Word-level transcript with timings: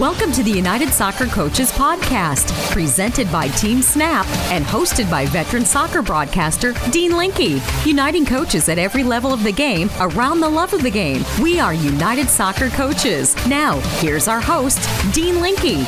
Welcome 0.00 0.32
to 0.32 0.42
the 0.42 0.50
United 0.50 0.94
Soccer 0.94 1.26
Coaches 1.26 1.70
Podcast, 1.72 2.50
presented 2.70 3.30
by 3.30 3.48
Team 3.48 3.82
Snap 3.82 4.26
and 4.50 4.64
hosted 4.64 5.10
by 5.10 5.26
veteran 5.26 5.66
soccer 5.66 6.00
broadcaster 6.00 6.72
Dean 6.90 7.18
Linke, 7.18 7.62
uniting 7.84 8.24
coaches 8.24 8.70
at 8.70 8.78
every 8.78 9.04
level 9.04 9.30
of 9.30 9.42
the 9.42 9.52
game 9.52 9.90
around 10.00 10.40
the 10.40 10.48
love 10.48 10.72
of 10.72 10.82
the 10.82 10.90
game. 10.90 11.22
We 11.42 11.60
are 11.60 11.74
United 11.74 12.30
Soccer 12.30 12.70
Coaches. 12.70 13.36
Now, 13.46 13.78
here's 14.00 14.26
our 14.26 14.40
host, 14.40 14.80
Dean 15.12 15.42
Linke. 15.42 15.86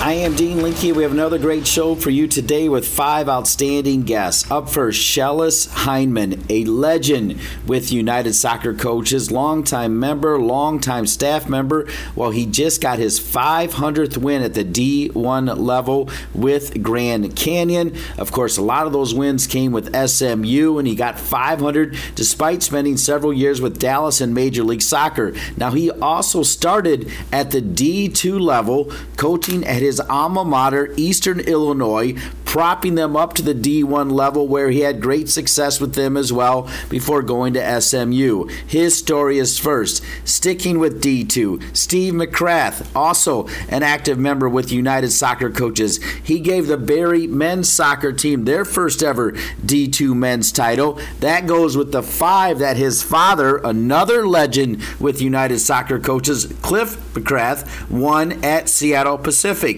I 0.00 0.12
am 0.12 0.36
Dean 0.36 0.62
Linke. 0.62 0.94
We 0.94 1.02
have 1.02 1.10
another 1.10 1.38
great 1.38 1.66
show 1.66 1.96
for 1.96 2.10
you 2.10 2.28
today 2.28 2.68
with 2.68 2.86
five 2.86 3.28
outstanding 3.28 4.02
guests. 4.04 4.48
Up 4.48 4.68
first, 4.68 5.00
Schellas 5.00 5.66
Hyndman, 5.68 6.48
a 6.48 6.64
legend 6.66 7.36
with 7.66 7.90
United 7.90 8.34
Soccer 8.34 8.74
Coaches, 8.74 9.32
longtime 9.32 9.98
member, 9.98 10.38
longtime 10.38 11.08
staff 11.08 11.48
member. 11.48 11.88
Well, 12.14 12.30
he 12.30 12.46
just 12.46 12.80
got 12.80 13.00
his 13.00 13.18
500th 13.18 14.16
win 14.16 14.42
at 14.42 14.54
the 14.54 14.64
D1 14.64 15.58
level 15.58 16.08
with 16.32 16.80
Grand 16.80 17.34
Canyon. 17.34 17.96
Of 18.18 18.30
course, 18.30 18.56
a 18.56 18.62
lot 18.62 18.86
of 18.86 18.92
those 18.92 19.12
wins 19.12 19.48
came 19.48 19.72
with 19.72 19.92
SMU, 19.92 20.78
and 20.78 20.86
he 20.86 20.94
got 20.94 21.18
500 21.18 21.98
despite 22.14 22.62
spending 22.62 22.96
several 22.96 23.32
years 23.32 23.60
with 23.60 23.80
Dallas 23.80 24.20
in 24.20 24.32
Major 24.32 24.62
League 24.62 24.80
Soccer. 24.80 25.34
Now, 25.56 25.72
he 25.72 25.90
also 25.90 26.44
started 26.44 27.10
at 27.32 27.50
the 27.50 27.60
D2 27.60 28.40
level, 28.40 28.92
coaching 29.16 29.66
at 29.66 29.82
his 29.82 29.87
his 29.88 30.00
alma 30.00 30.44
mater, 30.44 30.92
Eastern 30.98 31.40
Illinois, 31.40 32.14
propping 32.44 32.94
them 32.94 33.14
up 33.14 33.34
to 33.34 33.42
the 33.42 33.54
D1 33.54 34.10
level 34.10 34.48
where 34.48 34.70
he 34.70 34.80
had 34.80 35.02
great 35.02 35.28
success 35.28 35.80
with 35.80 35.94
them 35.94 36.16
as 36.16 36.32
well 36.32 36.66
before 36.88 37.22
going 37.22 37.52
to 37.52 37.80
SMU. 37.80 38.48
His 38.66 38.96
story 38.96 39.38
is 39.38 39.58
first. 39.58 40.02
Sticking 40.24 40.78
with 40.78 41.02
D2, 41.02 41.76
Steve 41.76 42.14
McCrath, 42.14 42.86
also 42.96 43.46
an 43.68 43.82
active 43.82 44.18
member 44.18 44.48
with 44.48 44.72
United 44.72 45.10
Soccer 45.10 45.50
Coaches. 45.50 46.02
He 46.22 46.40
gave 46.40 46.66
the 46.66 46.78
Barry 46.78 47.26
men's 47.26 47.70
soccer 47.70 48.12
team 48.12 48.44
their 48.44 48.64
first 48.64 49.02
ever 49.02 49.32
D2 49.32 50.14
men's 50.14 50.52
title. 50.52 50.98
That 51.20 51.46
goes 51.46 51.76
with 51.76 51.92
the 51.92 52.02
five 52.02 52.58
that 52.60 52.76
his 52.76 53.02
father, 53.02 53.58
another 53.58 54.26
legend 54.26 54.82
with 54.98 55.20
United 55.20 55.58
Soccer 55.58 55.98
Coaches, 55.98 56.46
Cliff 56.62 56.96
McCrath, 57.14 57.90
won 57.90 58.42
at 58.44 58.68
Seattle 58.68 59.18
Pacific. 59.18 59.77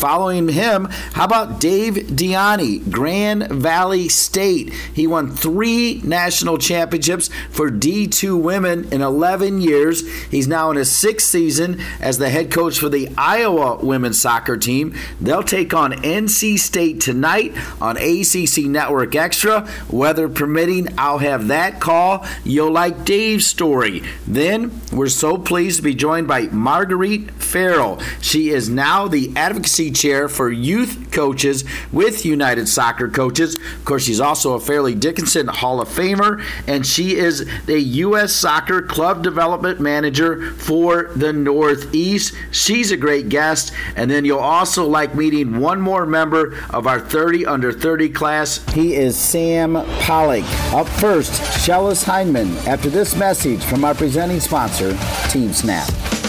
Following 0.00 0.48
him, 0.48 0.86
how 1.12 1.26
about 1.26 1.60
Dave 1.60 1.92
DiIanni, 1.92 2.90
Grand 2.90 3.48
Valley 3.50 4.08
State? 4.08 4.72
He 4.94 5.06
won 5.06 5.36
three 5.36 6.00
national 6.02 6.56
championships 6.56 7.28
for 7.50 7.70
D2 7.70 8.40
women 8.40 8.90
in 8.90 9.02
11 9.02 9.60
years. 9.60 10.10
He's 10.30 10.48
now 10.48 10.70
in 10.70 10.78
his 10.78 10.90
sixth 10.90 11.28
season 11.28 11.82
as 12.00 12.16
the 12.16 12.30
head 12.30 12.50
coach 12.50 12.78
for 12.78 12.88
the 12.88 13.10
Iowa 13.18 13.84
women's 13.84 14.18
soccer 14.18 14.56
team. 14.56 14.94
They'll 15.20 15.42
take 15.42 15.74
on 15.74 15.92
NC 15.92 16.58
State 16.58 17.02
tonight 17.02 17.52
on 17.78 17.98
ACC 17.98 18.64
Network 18.64 19.14
Extra. 19.14 19.68
Weather 19.90 20.30
permitting, 20.30 20.94
I'll 20.96 21.18
have 21.18 21.48
that 21.48 21.78
call. 21.78 22.24
You'll 22.42 22.72
like 22.72 23.04
Dave's 23.04 23.46
story. 23.46 24.02
Then, 24.26 24.80
we're 24.94 25.08
so 25.08 25.36
pleased 25.36 25.76
to 25.76 25.82
be 25.82 25.94
joined 25.94 26.26
by 26.26 26.46
Marguerite 26.46 27.32
Farrell. 27.32 28.00
She 28.22 28.48
is 28.48 28.70
now 28.70 29.06
the 29.06 29.30
advocacy 29.36 29.89
chair 29.90 30.28
for 30.28 30.50
youth 30.50 31.10
coaches 31.10 31.64
with 31.92 32.24
United 32.24 32.68
Soccer 32.68 33.08
Coaches. 33.08 33.56
Of 33.56 33.84
course, 33.84 34.04
she's 34.04 34.20
also 34.20 34.54
a 34.54 34.60
Fairleigh 34.60 34.94
Dickinson 34.94 35.48
Hall 35.48 35.80
of 35.80 35.88
Famer, 35.88 36.44
and 36.66 36.86
she 36.86 37.16
is 37.16 37.46
the 37.66 37.80
U.S. 37.80 38.32
Soccer 38.32 38.82
Club 38.82 39.22
Development 39.22 39.80
Manager 39.80 40.52
for 40.52 41.10
the 41.14 41.32
Northeast. 41.32 42.34
She's 42.50 42.90
a 42.92 42.96
great 42.96 43.28
guest, 43.28 43.72
and 43.96 44.10
then 44.10 44.24
you'll 44.24 44.38
also 44.38 44.86
like 44.86 45.14
meeting 45.14 45.60
one 45.60 45.80
more 45.80 46.06
member 46.06 46.56
of 46.70 46.86
our 46.86 47.00
30 47.00 47.46
under 47.46 47.72
30 47.72 48.08
class. 48.10 48.64
He 48.72 48.94
is 48.94 49.18
Sam 49.18 49.74
Pollock. 50.00 50.44
Up 50.72 50.88
first, 50.88 51.32
Schellas 51.32 52.04
Hyndman 52.04 52.66
after 52.66 52.90
this 52.90 53.16
message 53.16 53.62
from 53.64 53.84
our 53.84 53.94
presenting 53.94 54.40
sponsor, 54.40 54.96
Team 55.28 55.52
Snap. 55.52 56.19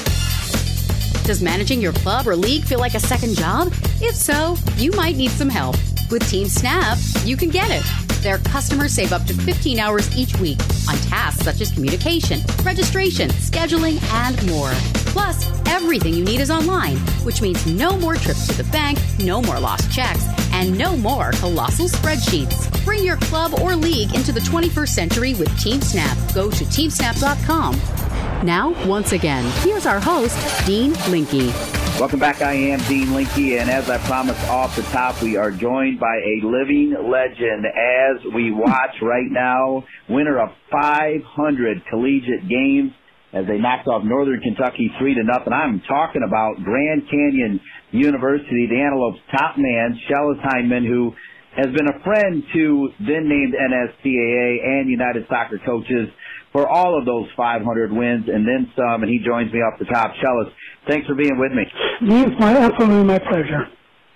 Does 1.31 1.41
managing 1.41 1.79
your 1.79 1.93
club 1.93 2.27
or 2.27 2.35
league 2.35 2.65
feel 2.65 2.79
like 2.79 2.93
a 2.93 2.99
second 2.99 3.37
job? 3.37 3.71
If 4.01 4.15
so, 4.15 4.57
you 4.75 4.91
might 4.91 5.15
need 5.15 5.31
some 5.31 5.47
help. 5.47 5.77
With 6.11 6.29
Team 6.29 6.49
Snap, 6.49 6.97
you 7.23 7.37
can 7.37 7.47
get 7.47 7.69
it. 7.71 7.85
Their 8.21 8.39
customers 8.39 8.91
save 8.91 9.13
up 9.13 9.23
to 9.27 9.33
15 9.33 9.79
hours 9.79 10.13
each 10.17 10.37
week 10.39 10.59
on 10.89 10.97
tasks 11.07 11.45
such 11.45 11.61
as 11.61 11.71
communication, 11.71 12.41
registration, 12.63 13.29
scheduling, 13.29 14.03
and 14.11 14.45
more. 14.45 14.73
Plus, 15.13 15.49
everything 15.67 16.13
you 16.13 16.25
need 16.25 16.41
is 16.41 16.51
online, 16.51 16.97
which 17.23 17.41
means 17.41 17.65
no 17.65 17.95
more 17.97 18.15
trips 18.15 18.45
to 18.47 18.61
the 18.61 18.69
bank, 18.69 18.99
no 19.19 19.41
more 19.41 19.57
lost 19.57 19.89
checks, 19.89 20.27
and 20.51 20.77
no 20.77 20.97
more 20.97 21.31
colossal 21.39 21.87
spreadsheets. 21.87 22.83
Bring 22.83 23.05
your 23.05 23.15
club 23.15 23.53
or 23.61 23.73
league 23.77 24.13
into 24.13 24.33
the 24.33 24.41
21st 24.41 24.89
century 24.89 25.33
with 25.35 25.57
Team 25.57 25.79
Snap. 25.79 26.17
Go 26.35 26.51
to 26.51 26.65
teamsnap.com. 26.65 28.00
Now, 28.43 28.73
once 28.87 29.11
again, 29.11 29.45
here's 29.61 29.85
our 29.85 29.99
host, 29.99 30.65
Dean 30.65 30.93
Linke. 31.09 31.53
Welcome 31.99 32.17
back. 32.17 32.41
I 32.41 32.53
am 32.53 32.79
Dean 32.89 33.13
Linke, 33.13 33.59
and 33.61 33.69
as 33.69 33.87
I 33.87 33.99
promised 33.99 34.41
off 34.49 34.75
the 34.75 34.81
top, 34.89 35.21
we 35.21 35.37
are 35.37 35.51
joined 35.51 35.99
by 35.99 36.17
a 36.17 36.41
living 36.43 36.89
legend 36.89 37.67
as 37.67 38.33
we 38.33 38.49
watch 38.49 38.95
right 39.03 39.29
now, 39.29 39.83
winner 40.09 40.41
of 40.41 40.49
500 40.71 41.85
collegiate 41.85 42.49
games 42.49 42.93
as 43.31 43.45
they 43.45 43.59
knocked 43.59 43.87
off 43.87 44.03
Northern 44.03 44.41
Kentucky 44.41 44.89
three 44.97 45.13
to 45.13 45.23
nothing. 45.23 45.53
I'm 45.53 45.79
talking 45.87 46.23
about 46.25 46.63
Grand 46.63 47.03
Canyon 47.11 47.61
University, 47.91 48.65
the 48.65 48.81
Antelopes' 48.81 49.19
top 49.37 49.59
man, 49.59 49.99
Schellas 50.09 50.41
Hyndman, 50.41 50.87
who 50.87 51.13
has 51.55 51.67
been 51.67 51.87
a 51.87 52.03
friend 52.03 52.41
to 52.55 52.89
then 53.05 53.29
named 53.29 53.53
NSCAA 53.53 54.65
and 54.65 54.89
United 54.89 55.27
Soccer 55.29 55.59
coaches 55.63 56.09
for 56.51 56.67
all 56.67 56.97
of 56.97 57.05
those 57.05 57.27
500 57.35 57.91
wins 57.91 58.25
and 58.27 58.47
then 58.47 58.71
some. 58.75 59.03
And 59.03 59.09
he 59.09 59.19
joins 59.19 59.51
me 59.53 59.59
off 59.59 59.79
the 59.79 59.85
top. 59.85 60.13
Schellas, 60.21 60.51
thanks 60.87 61.07
for 61.07 61.15
being 61.15 61.37
with 61.37 61.51
me. 61.51 61.63
It's 62.01 62.39
my 62.39 62.55
absolutely 62.57 63.03
my 63.03 63.19
pleasure. 63.19 63.67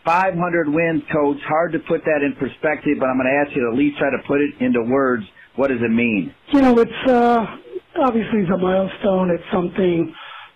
500 0.05 0.69
wins, 0.69 1.01
coach. 1.11 1.37
Hard 1.47 1.73
to 1.73 1.79
put 1.79 2.05
that 2.05 2.21
in 2.21 2.35
perspective, 2.37 2.97
but 2.99 3.09
I'm 3.09 3.17
going 3.17 3.27
to 3.27 3.41
ask 3.41 3.55
you 3.55 3.65
to 3.65 3.71
at 3.73 3.77
least 3.77 3.97
try 3.97 4.11
to 4.11 4.21
put 4.27 4.39
it 4.39 4.53
into 4.61 4.83
words. 4.83 5.25
What 5.55 5.69
does 5.69 5.81
it 5.81 5.91
mean? 5.91 6.33
You 6.53 6.61
know, 6.61 6.77
it's 6.77 7.09
uh, 7.09 7.45
obviously 8.03 8.41
it's 8.41 8.51
a 8.53 8.57
milestone. 8.57 9.31
It's 9.31 9.43
something 9.51 10.13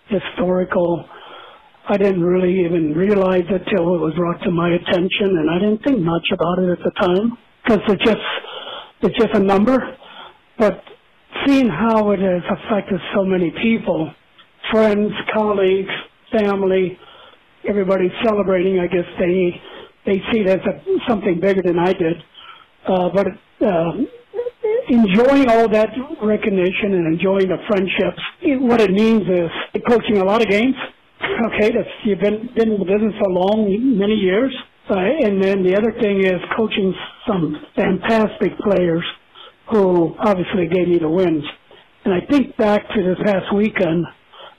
historical. 0.08 1.08
I 1.88 1.96
didn't 1.96 2.22
really 2.22 2.64
even 2.64 2.94
realize 2.94 3.42
it 3.50 3.62
till 3.74 3.94
it 3.94 4.00
was 4.00 4.14
brought 4.14 4.40
to 4.44 4.50
my 4.52 4.70
attention, 4.70 5.34
and 5.34 5.50
I 5.50 5.58
didn't 5.58 5.82
think 5.82 5.98
much 5.98 6.26
about 6.32 6.62
it 6.62 6.70
at 6.70 6.84
the 6.84 6.92
time 7.00 7.38
because 7.64 7.80
it's 7.88 8.04
just 8.04 8.22
it's 9.02 9.18
just 9.18 9.34
a 9.34 9.40
number. 9.40 9.78
But 10.58 10.84
seeing 11.46 11.68
how 11.68 12.10
it 12.10 12.20
has 12.20 12.42
affected 12.50 13.00
so 13.14 13.24
many 13.24 13.50
people, 13.62 14.12
friends, 14.70 15.12
colleagues, 15.32 15.90
family, 16.32 16.98
everybody 17.68 18.10
celebrating. 18.24 18.78
I 18.78 18.86
guess 18.86 19.06
they 19.18 19.60
they 20.06 20.18
see 20.32 20.40
it 20.40 20.48
as 20.48 20.60
a, 20.60 21.08
something 21.08 21.40
bigger 21.40 21.62
than 21.62 21.78
I 21.78 21.92
did. 21.92 22.16
Uh, 22.86 23.10
but 23.10 23.26
uh, 23.66 23.92
enjoying 24.88 25.48
all 25.50 25.68
that 25.68 25.90
recognition 26.22 26.94
and 26.94 27.14
enjoying 27.14 27.48
the 27.48 27.58
friendships, 27.68 28.22
it, 28.42 28.60
what 28.60 28.80
it 28.80 28.90
means 28.90 29.22
is 29.28 29.50
coaching 29.88 30.18
a 30.18 30.24
lot 30.24 30.42
of 30.42 30.48
games. 30.48 30.74
Okay, 31.22 31.70
that's 31.70 31.88
you've 32.04 32.20
been 32.20 32.48
been 32.54 32.72
in 32.72 32.78
the 32.78 32.84
business 32.84 33.14
for 33.18 33.30
long, 33.30 33.68
many 33.98 34.14
years. 34.14 34.54
Uh, 34.88 34.96
and 34.96 35.40
then 35.42 35.62
the 35.62 35.76
other 35.76 35.92
thing 36.00 36.18
is 36.24 36.40
coaching 36.56 36.92
some 37.26 37.54
fantastic 37.76 38.58
players 38.58 39.04
who 39.70 40.14
obviously 40.18 40.66
gave 40.66 40.88
me 40.88 40.98
the 40.98 41.08
wins. 41.08 41.44
And 42.04 42.14
I 42.14 42.20
think 42.28 42.56
back 42.56 42.82
to 42.88 43.02
this 43.02 43.18
past 43.24 43.54
weekend 43.54 44.04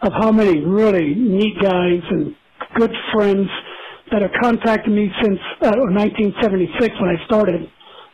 of 0.01 0.13
how 0.13 0.31
many 0.31 0.63
really 0.63 1.13
neat 1.15 1.55
guys 1.61 2.01
and 2.09 2.35
good 2.75 2.91
friends 3.13 3.47
that 4.11 4.21
have 4.21 4.31
contacted 4.41 4.93
me 4.93 5.09
since 5.21 5.39
uh, 5.61 5.71
1976 5.89 6.95
when 6.99 7.09
I 7.09 7.25
started, 7.25 7.69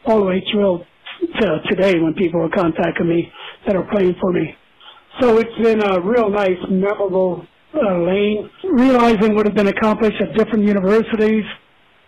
all 0.05 0.19
the 0.19 0.25
way 0.25 0.44
through 0.51 0.83
to 1.39 1.57
today 1.69 1.99
when 1.99 2.13
people 2.13 2.41
are 2.41 2.49
contacting 2.49 3.09
me 3.09 3.31
that 3.65 3.75
are 3.75 3.88
playing 3.91 4.15
for 4.21 4.31
me. 4.31 4.55
So 5.19 5.38
it's 5.39 5.57
been 5.61 5.81
a 5.81 6.00
real 6.00 6.29
nice, 6.29 6.59
memorable 6.69 7.45
uh, 7.73 7.97
lane, 8.00 8.50
realizing 8.71 9.35
what 9.35 9.47
has 9.47 9.55
been 9.55 9.67
accomplished 9.67 10.21
at 10.21 10.38
different 10.38 10.65
universities 10.65 11.43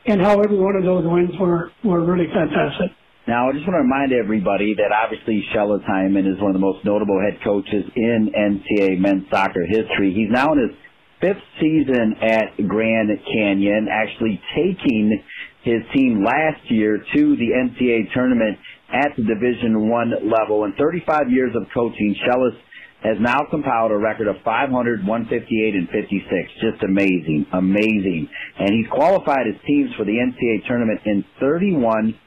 and 0.05 0.21
how 0.21 0.39
every 0.39 0.57
one 0.57 0.75
of 0.75 0.83
those 0.83 1.03
wins 1.05 1.31
were, 1.39 1.71
were 1.83 2.05
really 2.05 2.27
fantastic. 2.33 2.91
Now, 3.29 3.45
I 3.45 3.53
just 3.53 3.61
want 3.69 3.77
to 3.77 3.85
remind 3.85 4.09
everybody 4.09 4.73
that 4.81 4.89
obviously 4.89 5.45
Schellas 5.53 5.85
Hyndman 5.85 6.25
is 6.25 6.41
one 6.41 6.49
of 6.49 6.57
the 6.57 6.65
most 6.65 6.81
notable 6.83 7.21
head 7.21 7.37
coaches 7.45 7.85
in 7.95 8.33
NCAA 8.33 8.97
men's 8.97 9.29
soccer 9.29 9.69
history. 9.69 10.17
He's 10.17 10.33
now 10.33 10.49
in 10.53 10.57
his 10.57 10.73
fifth 11.21 11.45
season 11.61 12.17
at 12.25 12.57
Grand 12.65 13.13
Canyon, 13.29 13.85
actually 13.85 14.41
taking 14.57 15.13
his 15.61 15.85
team 15.93 16.25
last 16.25 16.57
year 16.73 16.97
to 16.97 17.37
the 17.37 17.53
NCAA 17.53 18.11
tournament 18.17 18.57
at 18.89 19.13
the 19.15 19.21
Division 19.21 19.87
One 19.93 20.09
level. 20.25 20.65
In 20.65 20.73
35 20.73 21.29
years 21.29 21.53
of 21.53 21.69
coaching, 21.71 22.17
Schellas 22.25 22.57
has 23.05 23.21
now 23.21 23.45
compiled 23.51 23.91
a 23.91 23.97
record 23.97 24.25
of 24.25 24.41
500, 24.43 25.05
158, 25.05 25.75
and 25.77 25.87
56. 25.87 26.25
Just 26.65 26.81
amazing, 26.81 27.45
amazing. 27.53 28.27
And 28.57 28.73
he's 28.73 28.89
qualified 28.89 29.45
his 29.45 29.61
teams 29.69 29.93
for 29.93 30.03
the 30.03 30.17
NCAA 30.17 30.65
tournament 30.65 31.01
in 31.05 31.23
31 31.39 32.17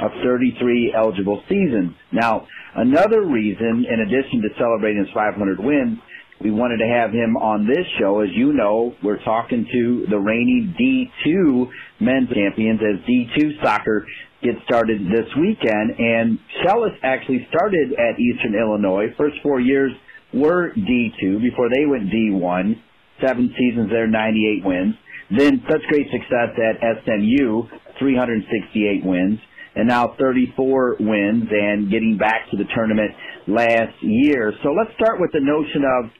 of 0.00 0.10
33 0.22 0.94
eligible 0.96 1.42
seasons. 1.48 1.92
Now, 2.12 2.46
another 2.74 3.24
reason, 3.24 3.84
in 3.90 4.00
addition 4.00 4.42
to 4.42 4.48
celebrating 4.58 5.04
his 5.04 5.12
500 5.14 5.58
wins, 5.58 5.98
we 6.40 6.52
wanted 6.52 6.78
to 6.78 6.86
have 6.86 7.10
him 7.10 7.36
on 7.36 7.66
this 7.66 7.84
show. 7.98 8.20
As 8.20 8.28
you 8.32 8.52
know, 8.52 8.94
we're 9.02 9.22
talking 9.24 9.66
to 9.72 10.06
the 10.08 10.18
reigning 10.18 10.74
D2 10.78 11.68
men's 12.00 12.28
champions 12.30 12.80
as 12.80 13.04
D2 13.04 13.62
soccer 13.62 14.06
gets 14.42 14.58
started 14.64 15.00
this 15.10 15.26
weekend. 15.34 15.98
And 15.98 16.38
Schellas 16.62 16.94
actually 17.02 17.46
started 17.50 17.92
at 17.98 18.20
Eastern 18.20 18.54
Illinois. 18.54 19.06
First 19.18 19.36
four 19.42 19.58
years 19.58 19.90
were 20.32 20.70
D2 20.74 21.42
before 21.42 21.68
they 21.74 21.86
went 21.86 22.10
D1. 22.10 22.80
Seven 23.20 23.52
seasons 23.58 23.90
there, 23.90 24.06
98 24.06 24.64
wins. 24.64 24.94
Then 25.36 25.60
such 25.68 25.82
great 25.88 26.06
success 26.12 26.54
at 26.54 27.02
SMU, 27.04 27.66
368 27.98 29.04
wins 29.04 29.40
and 29.78 29.86
now 29.86 30.14
34 30.18 30.96
wins 30.98 31.46
and 31.50 31.88
getting 31.90 32.18
back 32.18 32.50
to 32.50 32.56
the 32.56 32.66
tournament 32.74 33.12
last 33.46 33.94
year. 34.02 34.52
So 34.62 34.74
let's 34.74 34.90
start 34.98 35.20
with 35.20 35.30
the 35.30 35.40
notion 35.40 35.86
of, 35.86 36.10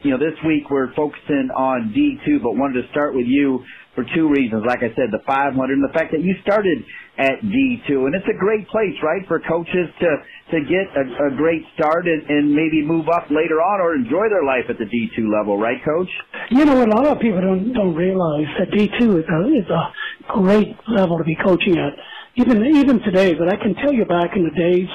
you 0.00 0.10
know, 0.10 0.16
this 0.16 0.36
week 0.46 0.72
we're 0.72 0.88
focusing 0.96 1.52
on 1.52 1.92
D2, 1.92 2.42
but 2.42 2.56
wanted 2.56 2.80
to 2.80 2.88
start 2.90 3.14
with 3.14 3.28
you 3.28 3.60
for 3.94 4.04
two 4.16 4.28
reasons. 4.32 4.64
Like 4.66 4.80
I 4.80 4.88
said, 4.96 5.12
the 5.12 5.20
500 5.26 5.52
and 5.52 5.84
the 5.84 5.92
fact 5.92 6.12
that 6.16 6.24
you 6.24 6.32
started 6.42 6.80
at 7.20 7.44
D2, 7.44 8.08
and 8.08 8.16
it's 8.16 8.26
a 8.26 8.38
great 8.40 8.66
place, 8.68 8.96
right, 9.04 9.22
for 9.28 9.38
coaches 9.38 9.86
to 10.00 10.10
to 10.52 10.60
get 10.64 10.88
a, 10.96 11.04
a 11.28 11.36
great 11.36 11.62
start 11.76 12.08
and, 12.08 12.24
and 12.28 12.52
maybe 12.52 12.84
move 12.84 13.08
up 13.08 13.28
later 13.30 13.60
on 13.60 13.80
or 13.80 13.94
enjoy 13.94 14.28
their 14.28 14.44
life 14.44 14.64
at 14.68 14.76
the 14.76 14.84
D2 14.84 15.24
level, 15.28 15.56
right, 15.56 15.78
Coach? 15.84 16.10
You 16.50 16.64
know, 16.64 16.84
a 16.84 16.88
lot 16.88 17.06
of 17.06 17.20
people 17.20 17.40
don't 17.40 17.72
don't 17.72 17.94
realize 17.94 18.48
that 18.58 18.72
D2 18.72 19.20
is 19.20 19.28
a 19.28 19.40
is 19.60 19.70
a 19.70 19.92
great 20.40 20.76
level 20.88 21.16
to 21.18 21.24
be 21.24 21.36
coaching 21.36 21.78
at 21.78 21.92
even 22.36 22.64
even 22.76 23.00
today. 23.00 23.34
But 23.34 23.48
I 23.48 23.56
can 23.56 23.74
tell 23.74 23.92
you 23.92 24.04
back 24.04 24.36
in 24.36 24.44
the 24.44 24.50
days 24.50 24.88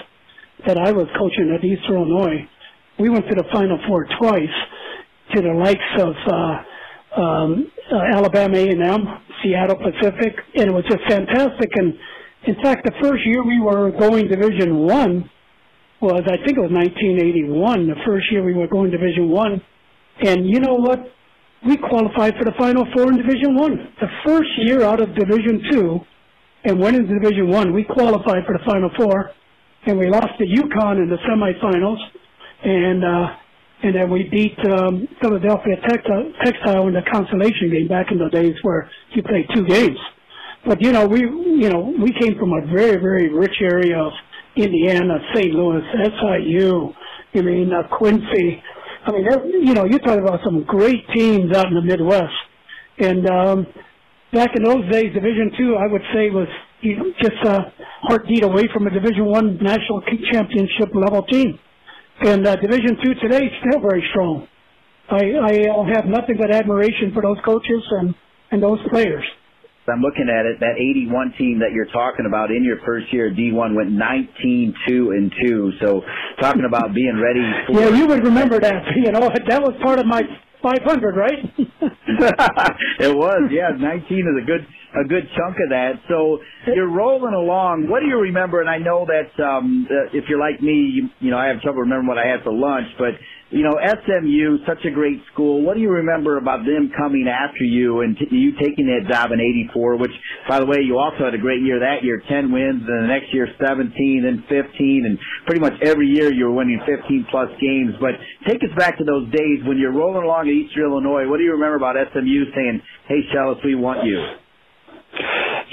that 0.67 0.77
I 0.77 0.91
was 0.91 1.07
coaching 1.17 1.55
at 1.55 1.63
East 1.63 1.83
Illinois, 1.89 2.47
we 2.99 3.09
went 3.09 3.27
to 3.29 3.35
the 3.35 3.45
Final 3.51 3.79
Four 3.87 4.05
twice 4.19 4.57
to 5.35 5.41
the 5.41 5.53
likes 5.53 5.91
of 5.99 6.15
uh, 6.27 7.21
um, 7.21 7.71
uh, 7.91 8.17
Alabama 8.17 8.57
A&M, 8.57 9.01
Seattle 9.43 9.77
Pacific, 9.77 10.35
and 10.55 10.69
it 10.69 10.73
was 10.73 10.83
just 10.89 11.01
fantastic. 11.07 11.69
And 11.75 11.93
in 12.47 12.55
fact, 12.61 12.85
the 12.85 12.93
first 13.01 13.25
year 13.25 13.43
we 13.43 13.59
were 13.59 13.91
going 13.91 14.27
Division 14.27 14.79
One 14.79 15.29
was 16.01 16.23
I 16.25 16.37
think 16.43 16.57
it 16.57 16.61
was 16.61 16.71
1981. 16.71 17.87
The 17.87 17.95
first 18.05 18.31
year 18.31 18.43
we 18.43 18.53
were 18.53 18.67
going 18.67 18.91
Division 18.91 19.29
One, 19.29 19.61
and 20.21 20.47
you 20.47 20.59
know 20.59 20.75
what? 20.75 20.99
We 21.65 21.75
qualified 21.75 22.35
for 22.37 22.45
the 22.45 22.55
Final 22.57 22.85
Four 22.95 23.11
in 23.11 23.17
Division 23.17 23.55
One. 23.55 23.75
The 23.99 24.07
first 24.25 24.49
year 24.59 24.83
out 24.83 25.01
of 25.01 25.15
Division 25.15 25.63
Two 25.71 25.99
and 26.63 26.79
went 26.79 26.95
into 26.95 27.13
Division 27.19 27.49
One. 27.49 27.73
We 27.73 27.83
qualified 27.83 28.45
for 28.45 28.53
the 28.53 28.63
Final 28.65 28.89
Four, 28.97 29.31
and 29.85 29.97
we 29.97 30.09
lost 30.09 30.37
to 30.39 30.45
UConn 30.45 30.97
in 30.97 31.09
the 31.09 31.17
semifinals, 31.27 31.99
and 32.63 33.03
uh, 33.03 33.35
and 33.81 33.95
then 33.95 34.11
we 34.11 34.23
beat 34.29 34.57
um, 34.69 35.07
Philadelphia 35.21 35.75
Textile, 35.87 36.31
Textile 36.43 36.87
in 36.87 36.93
the 36.93 37.01
consolation 37.11 37.71
game 37.71 37.87
back 37.87 38.11
in 38.11 38.17
the 38.17 38.29
days 38.29 38.55
where 38.63 38.89
you 39.13 39.23
played 39.23 39.45
two 39.55 39.65
games. 39.65 39.97
But 40.65 40.81
you 40.81 40.91
know, 40.91 41.07
we 41.07 41.21
you 41.21 41.69
know 41.69 41.93
we 41.99 42.11
came 42.19 42.37
from 42.37 42.51
a 42.51 42.65
very 42.73 42.97
very 42.97 43.33
rich 43.33 43.55
area 43.61 43.97
of 43.97 44.11
Indiana, 44.55 45.19
St. 45.33 45.53
Louis, 45.53 45.81
SIU. 45.93 46.93
I 47.35 47.41
mean 47.41 47.71
uh, 47.71 47.87
Quincy. 47.97 48.61
I 49.05 49.11
mean, 49.11 49.25
you 49.65 49.73
know, 49.73 49.85
you're 49.85 49.99
talking 49.99 50.21
about 50.21 50.41
some 50.43 50.63
great 50.65 51.07
teams 51.15 51.55
out 51.55 51.67
in 51.67 51.73
the 51.73 51.81
Midwest, 51.81 52.33
and 52.97 53.27
um, 53.29 53.67
back 54.33 54.55
in 54.55 54.63
those 54.63 54.89
days, 54.91 55.13
Division 55.13 55.51
Two, 55.57 55.75
I 55.75 55.87
would 55.87 56.01
say 56.13 56.29
was 56.29 56.47
you 56.81 56.97
know, 56.97 57.11
just 57.21 57.37
a 57.45 57.73
heartbeat 58.03 58.43
away 58.43 58.63
from 58.73 58.87
a 58.87 58.89
Division 58.89 59.25
One 59.25 59.57
national 59.61 60.01
championship 60.31 60.93
level 60.93 61.23
team. 61.23 61.59
And 62.21 62.45
uh, 62.45 62.55
Division 62.57 62.97
Two 63.03 63.13
today 63.21 63.45
is 63.45 63.53
still 63.65 63.81
very 63.81 64.03
strong. 64.11 64.47
I, 65.09 65.23
I 65.41 65.53
have 65.95 66.05
nothing 66.05 66.37
but 66.37 66.51
admiration 66.51 67.11
for 67.13 67.23
those 67.23 67.37
coaches 67.43 67.81
and, 67.91 68.13
and 68.51 68.61
those 68.61 68.79
players. 68.91 69.23
I'm 69.89 70.01
looking 70.01 70.29
at 70.29 70.45
it. 70.45 70.59
That 70.59 70.77
81 70.77 71.33
team 71.37 71.59
that 71.65 71.73
you're 71.73 71.89
talking 71.89 72.27
about 72.27 72.51
in 72.51 72.63
your 72.63 72.77
first 72.85 73.11
year 73.11 73.33
D1 73.33 73.73
went 73.73 73.89
19 73.89 74.75
2 74.87 75.11
and 75.11 75.33
2. 75.47 75.71
So 75.81 76.01
talking 76.39 76.65
about 76.67 76.93
being 76.93 77.17
ready. 77.17 77.41
For- 77.65 77.81
yeah, 77.81 77.97
you 77.97 78.05
would 78.05 78.23
remember 78.23 78.59
that. 78.59 78.83
You 78.95 79.11
know 79.11 79.21
that 79.21 79.61
was 79.61 79.73
part 79.81 79.97
of 79.97 80.05
my 80.05 80.21
500, 80.61 81.15
right? 81.15 81.39
it 82.99 83.15
was, 83.15 83.49
yeah. 83.51 83.69
19 83.77 84.17
is 84.17 84.43
a 84.43 84.45
good 84.45 84.67
a 84.89 85.07
good 85.07 85.29
chunk 85.37 85.57
of 85.61 85.69
that. 85.69 86.01
So 86.09 86.39
you're 86.73 86.89
rolling 86.89 87.33
along. 87.33 87.87
What 87.89 88.01
do 88.01 88.07
you 88.07 88.19
remember? 88.19 88.61
And 88.61 88.69
I 88.69 88.77
know 88.77 89.05
that 89.05 89.29
um, 89.43 89.87
if 90.13 90.25
you're 90.27 90.39
like 90.39 90.61
me, 90.61 90.89
you, 90.93 91.09
you 91.19 91.31
know 91.31 91.37
I 91.37 91.47
have 91.47 91.61
trouble 91.61 91.81
remembering 91.81 92.07
what 92.07 92.17
I 92.17 92.25
had 92.27 92.43
for 92.43 92.53
lunch, 92.53 92.87
but 92.97 93.13
you 93.49 93.63
know, 93.65 93.73
SMU, 93.81 94.61
such 94.67 94.85
a 94.85 94.91
great 94.93 95.17
school. 95.33 95.65
What 95.65 95.73
do 95.73 95.81
you 95.81 95.89
remember 95.89 96.37
about 96.37 96.65
them 96.65 96.91
coming 96.95 97.25
after 97.25 97.63
you 97.63 98.01
and 98.01 98.15
t- 98.15 98.29
you 98.29 98.53
taking 98.61 98.85
that 98.85 99.09
job 99.09 99.31
in 99.31 99.41
'84? 99.41 99.97
Which, 99.97 100.13
by 100.47 100.59
the 100.59 100.67
way, 100.67 100.85
you 100.85 100.99
also 100.99 101.25
had 101.25 101.33
a 101.33 101.41
great 101.41 101.63
year 101.63 101.79
that 101.79 102.03
year, 102.03 102.21
10 102.29 102.51
wins, 102.51 102.85
and 102.85 103.03
the 103.03 103.09
next 103.09 103.33
year 103.33 103.49
17, 103.57 103.89
then 104.21 104.45
15, 104.45 105.05
and 105.05 105.17
pretty 105.47 105.61
much 105.61 105.73
every 105.81 106.05
year 106.05 106.31
you 106.31 106.45
were 106.45 106.53
winning 106.53 106.79
15 106.85 107.25
plus 107.31 107.49
games. 107.59 107.97
But 107.97 108.21
take 108.45 108.61
us 108.61 108.69
back 108.77 108.99
to 108.99 109.03
those 109.03 109.25
days 109.33 109.65
when 109.65 109.79
you're 109.79 109.97
rolling 109.97 110.23
along 110.23 110.45
at 110.45 110.53
Eastern 110.53 110.85
Illinois. 110.85 111.25
What 111.25 111.37
do 111.37 111.43
you 111.43 111.53
remember 111.57 111.77
about 111.77 111.97
SMU 111.97 112.53
saying, 112.53 112.81
"Hey, 113.07 113.25
Schellas, 113.33 113.65
we 113.65 113.73
want 113.73 114.05
you"? 114.05 114.21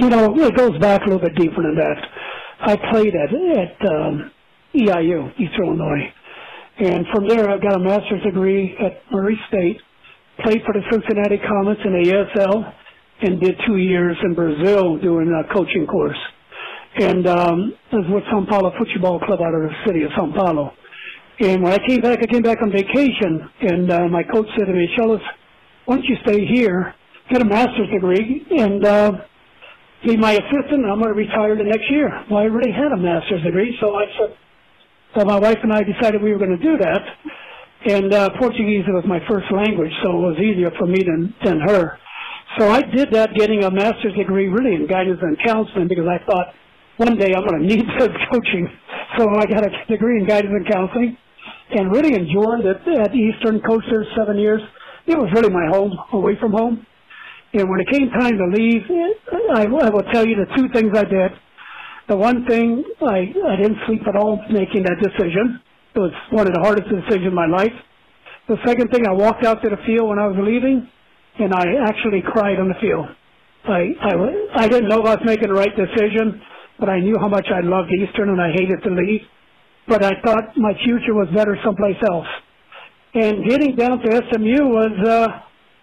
You 0.01 0.09
know, 0.09 0.33
it 0.33 0.57
goes 0.57 0.79
back 0.81 1.03
a 1.03 1.05
little 1.05 1.21
bit 1.21 1.37
deeper 1.37 1.61
than 1.61 1.77
that. 1.77 2.01
I 2.59 2.77
played 2.91 3.13
at 3.15 3.29
at 3.33 3.77
um, 3.85 4.33
EIU, 4.75 5.29
Eastern 5.37 5.77
Illinois 5.77 6.16
and 6.79 7.07
from 7.13 7.29
there, 7.29 7.49
I 7.49 7.59
got 7.59 7.77
a 7.77 7.79
master's 7.79 8.23
degree 8.23 8.77
at 8.79 9.01
Murray 9.11 9.39
State, 9.49 9.81
played 10.45 10.63
for 10.65 10.75
the 10.75 10.83
Cincinnati 10.91 11.39
Comets 11.39 11.81
in 11.85 11.93
ASL, 11.93 12.73
and 13.23 13.41
did 13.41 13.57
two 13.67 13.77
years 13.77 14.17
in 14.23 14.35
Brazil 14.35 14.99
doing 14.99 15.33
a 15.33 15.53
coaching 15.55 15.87
course. 15.87 16.19
And 16.97 17.27
um, 17.27 17.73
I 17.93 17.97
was 17.97 18.07
with 18.11 18.25
São 18.25 18.49
Paulo 18.49 18.73
Football 18.79 19.21
Club 19.21 19.41
out 19.41 19.55
of 19.55 19.63
the 19.63 19.73
city 19.87 20.03
of 20.03 20.11
São 20.13 20.35
Paulo. 20.35 20.73
And 21.41 21.63
when 21.63 21.73
I 21.73 21.79
came 21.87 22.01
back, 22.01 22.19
I 22.23 22.27
came 22.27 22.43
back 22.43 22.59
on 22.63 22.71
vacation, 22.71 23.49
and 23.61 23.91
uh, 23.91 24.09
my 24.09 24.23
coach 24.23 24.47
said 24.57 24.67
to 24.67 24.73
me, 24.73 24.89
Schellas, 24.97 25.21
why 25.85 25.97
don't 25.97 26.05
you 26.05 26.17
stay 26.27 26.47
here, 26.47 26.95
get 27.31 27.43
a 27.43 27.45
master's 27.45 27.89
degree, 27.91 28.47
and 28.51 28.85
uh, 28.85 29.13
be 30.05 30.17
my 30.17 30.33
assistant, 30.33 30.85
and 30.85 30.91
I'm 30.91 31.01
going 31.01 31.13
to 31.13 31.19
retire 31.19 31.57
the 31.57 31.65
next 31.65 31.91
year. 31.91 32.09
Well, 32.31 32.41
I 32.41 32.45
already 32.45 32.73
had 32.73 32.93
a 32.93 32.97
master's 32.97 33.43
degree, 33.43 33.77
so 33.81 33.95
I 33.97 34.05
said, 34.19 34.37
so 35.17 35.25
my 35.25 35.39
wife 35.39 35.59
and 35.63 35.73
I 35.73 35.83
decided 35.83 36.23
we 36.23 36.33
were 36.33 36.39
going 36.39 36.57
to 36.57 36.63
do 36.63 36.77
that. 36.79 37.03
And 37.89 38.13
uh, 38.13 38.31
Portuguese 38.39 38.85
was 38.89 39.05
my 39.07 39.21
first 39.29 39.47
language, 39.53 39.93
so 40.03 40.11
it 40.11 40.23
was 40.35 40.39
easier 40.39 40.71
for 40.79 40.87
me 40.87 41.03
than, 41.03 41.35
than 41.45 41.61
her. 41.61 41.99
So 42.59 42.69
I 42.69 42.83
did 42.83 43.13
that, 43.13 43.35
getting 43.35 43.65
a 43.65 43.71
master's 43.71 44.15
degree 44.15 44.49
really 44.49 44.75
in 44.75 44.87
guidance 44.87 45.21
and 45.23 45.37
counseling 45.45 45.89
because 45.89 46.07
I 46.07 46.19
thought 46.25 46.53
one 46.97 47.17
day 47.17 47.33
I'm 47.35 47.47
going 47.47 47.63
to 47.63 47.67
need 47.67 47.87
this 47.99 48.13
coaching. 48.31 48.69
So 49.17 49.29
I 49.31 49.47
got 49.47 49.65
a 49.65 49.71
degree 49.89 50.21
in 50.21 50.27
guidance 50.27 50.53
and 50.53 50.67
counseling 50.69 51.17
and 51.71 51.93
really 51.93 52.15
enjoyed 52.15 52.65
it 52.65 52.83
at 53.01 53.15
Eastern. 53.15 53.61
Coached 53.61 53.89
there 53.91 54.05
seven 54.17 54.39
years. 54.39 54.61
It 55.07 55.17
was 55.17 55.31
really 55.35 55.51
my 55.51 55.67
home, 55.71 55.97
away 56.13 56.37
from 56.41 56.53
home. 56.53 56.87
And 57.55 57.71
when 57.71 57.81
it 57.81 57.89
came 57.91 58.11
time 58.11 58.37
to 58.37 58.47
leave, 58.53 58.83
I, 59.55 59.65
I 59.65 59.89
will 59.91 60.05
tell 60.13 60.27
you 60.27 60.37
the 60.37 60.51
two 60.57 60.69
things 60.75 60.91
I 60.97 61.05
did. 61.05 61.31
The 62.09 62.17
one 62.17 62.47
thing 62.47 62.85
I, 63.03 63.35
I 63.35 63.57
didn't 63.59 63.83
sleep 63.87 64.03
at 64.07 64.15
all 64.15 64.39
making 64.51 64.85
that 64.85 65.03
decision. 65.03 65.61
It 65.95 65.99
was 65.99 66.13
one 66.31 66.47
of 66.47 66.55
the 66.55 66.61
hardest 66.61 66.87
decisions 66.87 67.27
in 67.27 67.35
my 67.35 67.47
life. 67.47 67.75
The 68.49 68.57
second 68.65 68.95
thing, 68.95 69.07
I 69.09 69.13
walked 69.13 69.45
out 69.45 69.59
to 69.63 69.69
the 69.69 69.83
field 69.83 70.11
when 70.11 70.21
I 70.21 70.29
was 70.29 70.39
leaving, 70.39 70.87
and 71.41 71.53
I 71.53 71.67
actually 71.83 72.23
cried 72.23 72.61
on 72.61 72.69
the 72.69 72.79
field. 72.79 73.07
I, 73.67 73.91
I, 73.99 74.13
I 74.55 74.69
didn't 74.69 74.89
know 74.89 75.03
if 75.03 75.07
I 75.07 75.19
was 75.19 75.27
making 75.27 75.49
the 75.49 75.59
right 75.59 75.75
decision, 75.75 76.41
but 76.79 76.89
I 76.89 77.01
knew 77.01 77.19
how 77.19 77.27
much 77.27 77.49
I 77.51 77.59
loved 77.59 77.91
Eastern 77.91 78.31
and 78.31 78.41
I 78.41 78.53
hated 78.55 78.87
to 78.87 78.91
leave. 78.91 79.23
But 79.89 80.05
I 80.05 80.15
thought 80.23 80.55
my 80.57 80.75
future 80.85 81.15
was 81.15 81.27
better 81.35 81.59
someplace 81.65 81.99
else. 82.07 82.31
And 83.15 83.49
getting 83.49 83.75
down 83.75 83.99
to 83.99 84.23
SMU 84.31 84.63
was 84.71 84.95
uh, 85.03 85.27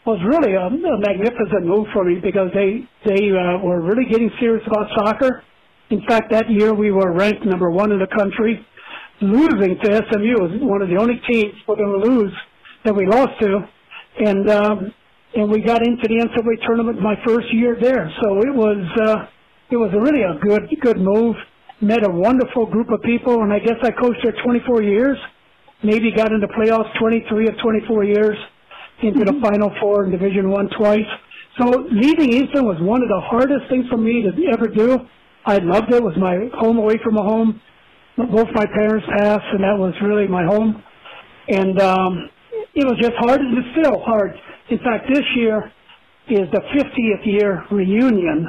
was 0.06 0.20
really 0.24 0.54
a, 0.54 0.68
a 0.68 1.00
magnificent 1.00 1.66
move 1.66 1.88
for 1.92 2.06
me 2.06 2.20
because 2.22 2.52
they 2.54 2.88
they 3.04 3.32
uh, 3.32 3.60
were 3.60 3.82
really 3.82 4.06
getting 4.10 4.30
serious 4.40 4.64
about 4.68 4.88
soccer 4.96 5.44
in 5.94 6.02
fact, 6.08 6.32
that 6.32 6.50
year 6.50 6.74
we 6.74 6.90
were 6.90 7.14
ranked 7.14 7.46
number 7.46 7.70
one 7.70 7.92
in 7.92 8.00
the 8.00 8.08
country. 8.08 8.66
Losing 9.22 9.78
to 9.78 10.02
SMU 10.10 10.42
was 10.42 10.52
one 10.60 10.82
of 10.82 10.90
the 10.90 10.98
only 10.98 11.22
teams 11.30 11.54
we're 11.68 11.76
going 11.76 12.02
to 12.02 12.10
lose 12.10 12.34
that 12.84 12.96
we 12.96 13.06
lost 13.06 13.40
to, 13.42 13.60
and 14.18 14.50
um, 14.50 14.94
and 15.36 15.52
we 15.52 15.62
got 15.62 15.86
into 15.86 16.02
the 16.02 16.18
NCAA 16.18 16.66
tournament 16.66 17.00
my 17.00 17.14
first 17.24 17.54
year 17.54 17.78
there. 17.80 18.12
So 18.22 18.40
it 18.42 18.54
was 18.54 18.82
uh, 19.06 19.30
it 19.70 19.78
was 19.78 19.94
really 19.94 20.24
a 20.26 20.34
good 20.42 20.66
good 20.82 20.98
move. 20.98 21.36
Met 21.80 22.04
a 22.04 22.10
wonderful 22.10 22.66
group 22.66 22.90
of 22.90 23.02
people, 23.04 23.44
and 23.44 23.54
I 23.54 23.60
guess 23.60 23.78
I 23.84 23.92
coached 23.92 24.22
there 24.24 24.34
24 24.44 24.82
years. 24.82 25.18
maybe 25.84 26.12
got 26.12 26.32
into 26.32 26.48
playoffs 26.48 26.90
23 26.98 27.50
of 27.50 27.56
24 27.62 28.04
years, 28.04 28.38
into 29.04 29.20
the 29.26 29.32
mm-hmm. 29.32 29.44
Final 29.44 29.72
Four 29.80 30.06
in 30.06 30.12
Division 30.12 30.50
One 30.50 30.70
twice. 30.76 31.12
So 31.60 31.86
leaving 31.92 32.34
Eastern 32.34 32.66
was 32.66 32.82
one 32.82 33.04
of 33.04 33.10
the 33.10 33.22
hardest 33.22 33.70
things 33.70 33.86
for 33.90 33.98
me 33.98 34.24
to 34.24 34.32
ever 34.52 34.68
do. 34.68 35.06
I 35.46 35.58
loved 35.58 35.92
it. 35.92 35.98
It 35.98 36.04
was 36.04 36.16
my 36.18 36.50
home 36.58 36.78
away 36.78 36.96
from 37.04 37.18
a 37.18 37.24
home. 37.24 37.62
Both 38.18 38.48
my 38.54 38.66
parents 38.66 39.06
passed, 39.18 39.50
and 39.52 39.64
that 39.64 39.78
was 39.78 39.94
really 40.02 40.28
my 40.28 40.46
home. 40.46 40.82
And 41.50 41.80
um, 41.82 42.30
it 42.74 42.86
was 42.86 42.98
just 43.02 43.14
hard, 43.18 43.42
and 43.42 43.58
it's 43.58 43.68
still 43.78 44.00
hard. 44.02 44.32
In 44.70 44.78
fact, 44.80 45.10
this 45.12 45.26
year 45.36 45.72
is 46.30 46.48
the 46.52 46.62
50th 46.62 47.26
year 47.26 47.66
reunion 47.72 48.48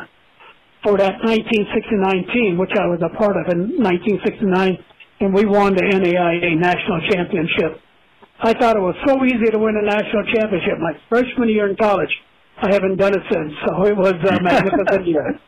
for 0.84 0.98
that 0.98 1.18
1969 1.24 2.28
team, 2.32 2.58
which 2.58 2.70
I 2.76 2.86
was 2.86 3.00
a 3.02 3.10
part 3.16 3.36
of 3.40 3.48
in 3.50 3.80
1969, 3.82 4.78
and 5.20 5.34
we 5.34 5.46
won 5.46 5.74
the 5.74 5.82
NAIA 5.82 6.54
national 6.60 7.00
championship. 7.10 7.80
I 8.38 8.52
thought 8.52 8.76
it 8.76 8.84
was 8.84 8.94
so 9.06 9.24
easy 9.24 9.50
to 9.50 9.58
win 9.58 9.74
a 9.80 9.84
national 9.84 10.24
championship 10.34 10.78
my 10.78 10.92
freshman 11.08 11.48
year 11.48 11.68
in 11.70 11.76
college. 11.76 12.12
I 12.60 12.70
haven't 12.72 12.96
done 12.96 13.14
it 13.14 13.24
since, 13.32 13.52
so 13.66 13.86
it 13.86 13.96
was 13.96 14.14
a 14.14 14.42
magnificent 14.42 15.06
year. 15.06 15.40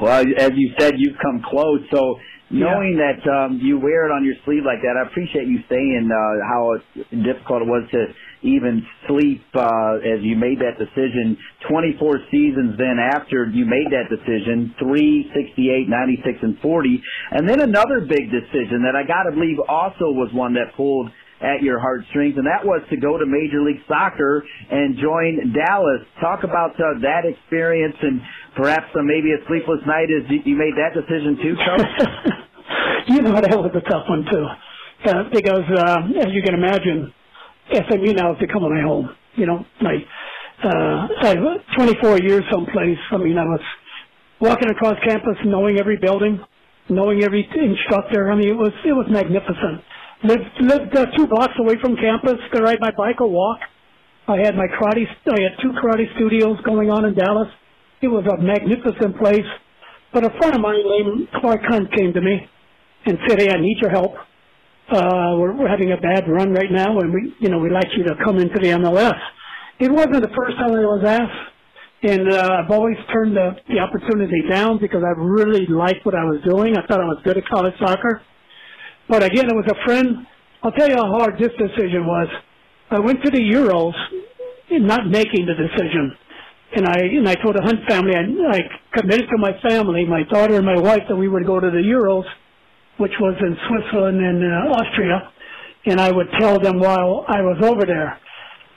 Well, 0.00 0.24
as 0.38 0.52
you 0.54 0.72
said, 0.78 0.94
you've 0.96 1.18
come 1.22 1.42
close. 1.48 1.80
So 1.92 2.16
knowing 2.50 2.98
yeah. 2.98 3.14
that 3.14 3.30
um, 3.30 3.60
you 3.62 3.78
wear 3.78 4.06
it 4.06 4.12
on 4.12 4.24
your 4.24 4.34
sleeve 4.44 4.64
like 4.64 4.82
that, 4.82 4.98
I 4.98 5.06
appreciate 5.08 5.46
you 5.46 5.60
saying 5.68 6.10
uh, 6.10 6.46
how 6.48 6.74
difficult 7.10 7.62
it 7.62 7.68
was 7.68 7.88
to 7.92 8.06
even 8.42 8.82
sleep 9.06 9.44
uh, 9.54 10.00
as 10.00 10.24
you 10.24 10.34
made 10.34 10.58
that 10.58 10.80
decision. 10.80 11.36
24 11.68 12.18
seasons 12.30 12.78
then 12.78 12.96
after 12.98 13.46
you 13.52 13.64
made 13.64 13.92
that 13.92 14.08
decision, 14.08 14.74
3, 14.80 15.30
68, 15.34 15.88
96, 15.88 16.38
and 16.42 16.58
40. 16.60 17.02
And 17.32 17.48
then 17.48 17.60
another 17.60 18.00
big 18.00 18.32
decision 18.32 18.82
that 18.88 18.96
I 18.96 19.06
got 19.06 19.28
to 19.28 19.32
believe 19.32 19.60
also 19.68 20.10
was 20.16 20.30
one 20.32 20.54
that 20.54 20.74
pulled– 20.76 21.10
at 21.40 21.62
your 21.62 21.80
heartstrings, 21.80 22.36
and 22.36 22.44
that 22.44 22.64
was 22.64 22.84
to 22.90 22.96
go 22.96 23.16
to 23.16 23.24
Major 23.24 23.64
League 23.64 23.80
Soccer 23.88 24.44
and 24.70 24.96
join 25.00 25.52
Dallas. 25.56 26.04
Talk 26.20 26.44
about 26.44 26.76
uh, 26.76 27.00
that 27.00 27.24
experience 27.24 27.96
and 28.00 28.20
perhaps 28.56 28.88
uh, 28.94 29.02
maybe 29.02 29.32
a 29.32 29.40
sleepless 29.46 29.80
night 29.86 30.08
as 30.10 30.24
you 30.28 30.56
made 30.56 30.74
that 30.76 30.94
decision 30.94 31.38
too, 31.42 31.54
Coach. 31.56 31.86
you 33.08 33.22
know 33.22 33.40
that 33.40 33.56
was 33.56 33.70
a 33.74 33.84
tough 33.88 34.06
one 34.08 34.24
too, 34.30 34.46
uh, 35.10 35.24
because 35.32 35.66
uh, 35.68 36.20
as 36.20 36.30
you 36.32 36.42
can 36.42 36.54
imagine, 36.54 37.12
SMU 37.72 38.12
now 38.14 38.34
has 38.34 38.40
become 38.40 38.62
my 38.62 38.82
home. 38.82 39.10
You 39.36 39.46
know, 39.46 39.64
my 39.80 39.96
uh, 40.64 41.08
I, 41.22 41.34
24 41.76 42.20
years 42.20 42.42
someplace. 42.50 42.98
I 43.12 43.16
mean, 43.16 43.38
I 43.38 43.44
was 43.44 43.62
walking 44.40 44.70
across 44.70 44.96
campus, 45.06 45.36
knowing 45.44 45.78
every 45.78 45.96
building, 45.96 46.40
knowing 46.88 47.22
every 47.22 47.48
instructor. 47.48 48.30
I 48.30 48.36
mean, 48.36 48.48
it 48.48 48.58
was 48.58 48.72
it 48.84 48.92
was 48.92 49.06
magnificent 49.08 49.84
lived 50.24 50.52
lived 50.60 50.96
uh, 50.96 51.06
two 51.16 51.26
blocks 51.26 51.54
away 51.58 51.74
from 51.80 51.96
campus 51.96 52.38
to 52.52 52.62
ride 52.62 52.78
my 52.80 52.90
bike 52.96 53.20
or 53.20 53.28
walk. 53.28 53.60
I 54.28 54.36
had 54.38 54.54
my 54.54 54.66
karate. 54.66 55.06
I 55.28 55.40
had 55.40 55.56
two 55.62 55.72
karate 55.72 56.14
studios 56.16 56.58
going 56.64 56.90
on 56.90 57.04
in 57.04 57.14
Dallas. 57.14 57.48
It 58.02 58.08
was 58.08 58.24
a 58.26 58.40
magnificent 58.42 59.18
place. 59.18 59.46
But 60.12 60.24
a 60.24 60.30
friend 60.38 60.54
of 60.54 60.60
mine 60.60 60.82
named 60.84 61.28
Clark 61.40 61.60
Hunt 61.68 61.92
came 61.94 62.12
to 62.12 62.20
me 62.20 62.48
and 63.06 63.18
said, 63.28 63.40
"Hey, 63.40 63.50
I 63.50 63.60
need 63.60 63.78
your 63.80 63.90
help. 63.90 64.14
Uh, 64.90 65.36
we're, 65.38 65.54
we're 65.54 65.68
having 65.68 65.92
a 65.92 65.96
bad 65.96 66.24
run 66.28 66.52
right 66.52 66.70
now, 66.70 66.98
and 66.98 67.12
we, 67.14 67.34
you 67.38 67.48
know, 67.48 67.58
we'd 67.58 67.72
like 67.72 67.88
you 67.96 68.02
to 68.04 68.14
come 68.24 68.38
into 68.38 68.58
the 68.58 68.68
MLS." 68.74 69.18
It 69.78 69.90
wasn't 69.90 70.22
the 70.22 70.34
first 70.36 70.56
time 70.58 70.72
I 70.72 70.80
was 70.82 71.04
asked, 71.06 71.52
and 72.02 72.32
uh, 72.32 72.58
I've 72.64 72.70
always 72.70 72.96
turned 73.12 73.36
the, 73.36 73.52
the 73.68 73.78
opportunity 73.78 74.42
down 74.50 74.78
because 74.80 75.02
I 75.04 75.12
really 75.16 75.66
liked 75.66 76.04
what 76.04 76.14
I 76.14 76.24
was 76.24 76.40
doing. 76.44 76.76
I 76.76 76.86
thought 76.86 77.00
I 77.00 77.04
was 77.04 77.20
good 77.24 77.36
at 77.38 77.46
college 77.46 77.74
soccer. 77.78 78.22
But 79.08 79.22
again, 79.22 79.46
it 79.46 79.54
was 79.54 79.66
a 79.70 79.84
friend. 79.86 80.26
I'll 80.62 80.72
tell 80.72 80.88
you 80.88 80.96
how 80.96 81.08
hard 81.18 81.38
this 81.38 81.52
decision 81.56 82.06
was. 82.06 82.28
I 82.90 82.98
went 82.98 83.22
to 83.24 83.30
the 83.30 83.38
Euros, 83.38 83.94
not 84.70 85.06
making 85.08 85.46
the 85.46 85.54
decision, 85.54 86.16
and 86.76 86.86
I 86.86 86.98
and 86.98 87.28
I 87.28 87.34
told 87.34 87.56
the 87.56 87.62
Hunt 87.62 87.80
family 87.88 88.12
I, 88.14 88.24
I 88.56 88.60
committed 88.98 89.28
to 89.30 89.38
my 89.38 89.52
family, 89.68 90.04
my 90.04 90.22
daughter 90.24 90.56
and 90.56 90.66
my 90.66 90.78
wife, 90.78 91.02
that 91.08 91.16
we 91.16 91.28
would 91.28 91.46
go 91.46 91.60
to 91.60 91.70
the 91.70 91.82
Euros, 91.82 92.24
which 92.98 93.12
was 93.20 93.34
in 93.40 93.56
Switzerland 93.68 94.18
and 94.18 94.44
uh, 94.44 94.78
Austria, 94.78 95.32
and 95.86 96.00
I 96.00 96.10
would 96.10 96.28
tell 96.38 96.58
them 96.58 96.78
while 96.78 97.24
I 97.28 97.40
was 97.42 97.58
over 97.62 97.84
there. 97.86 98.18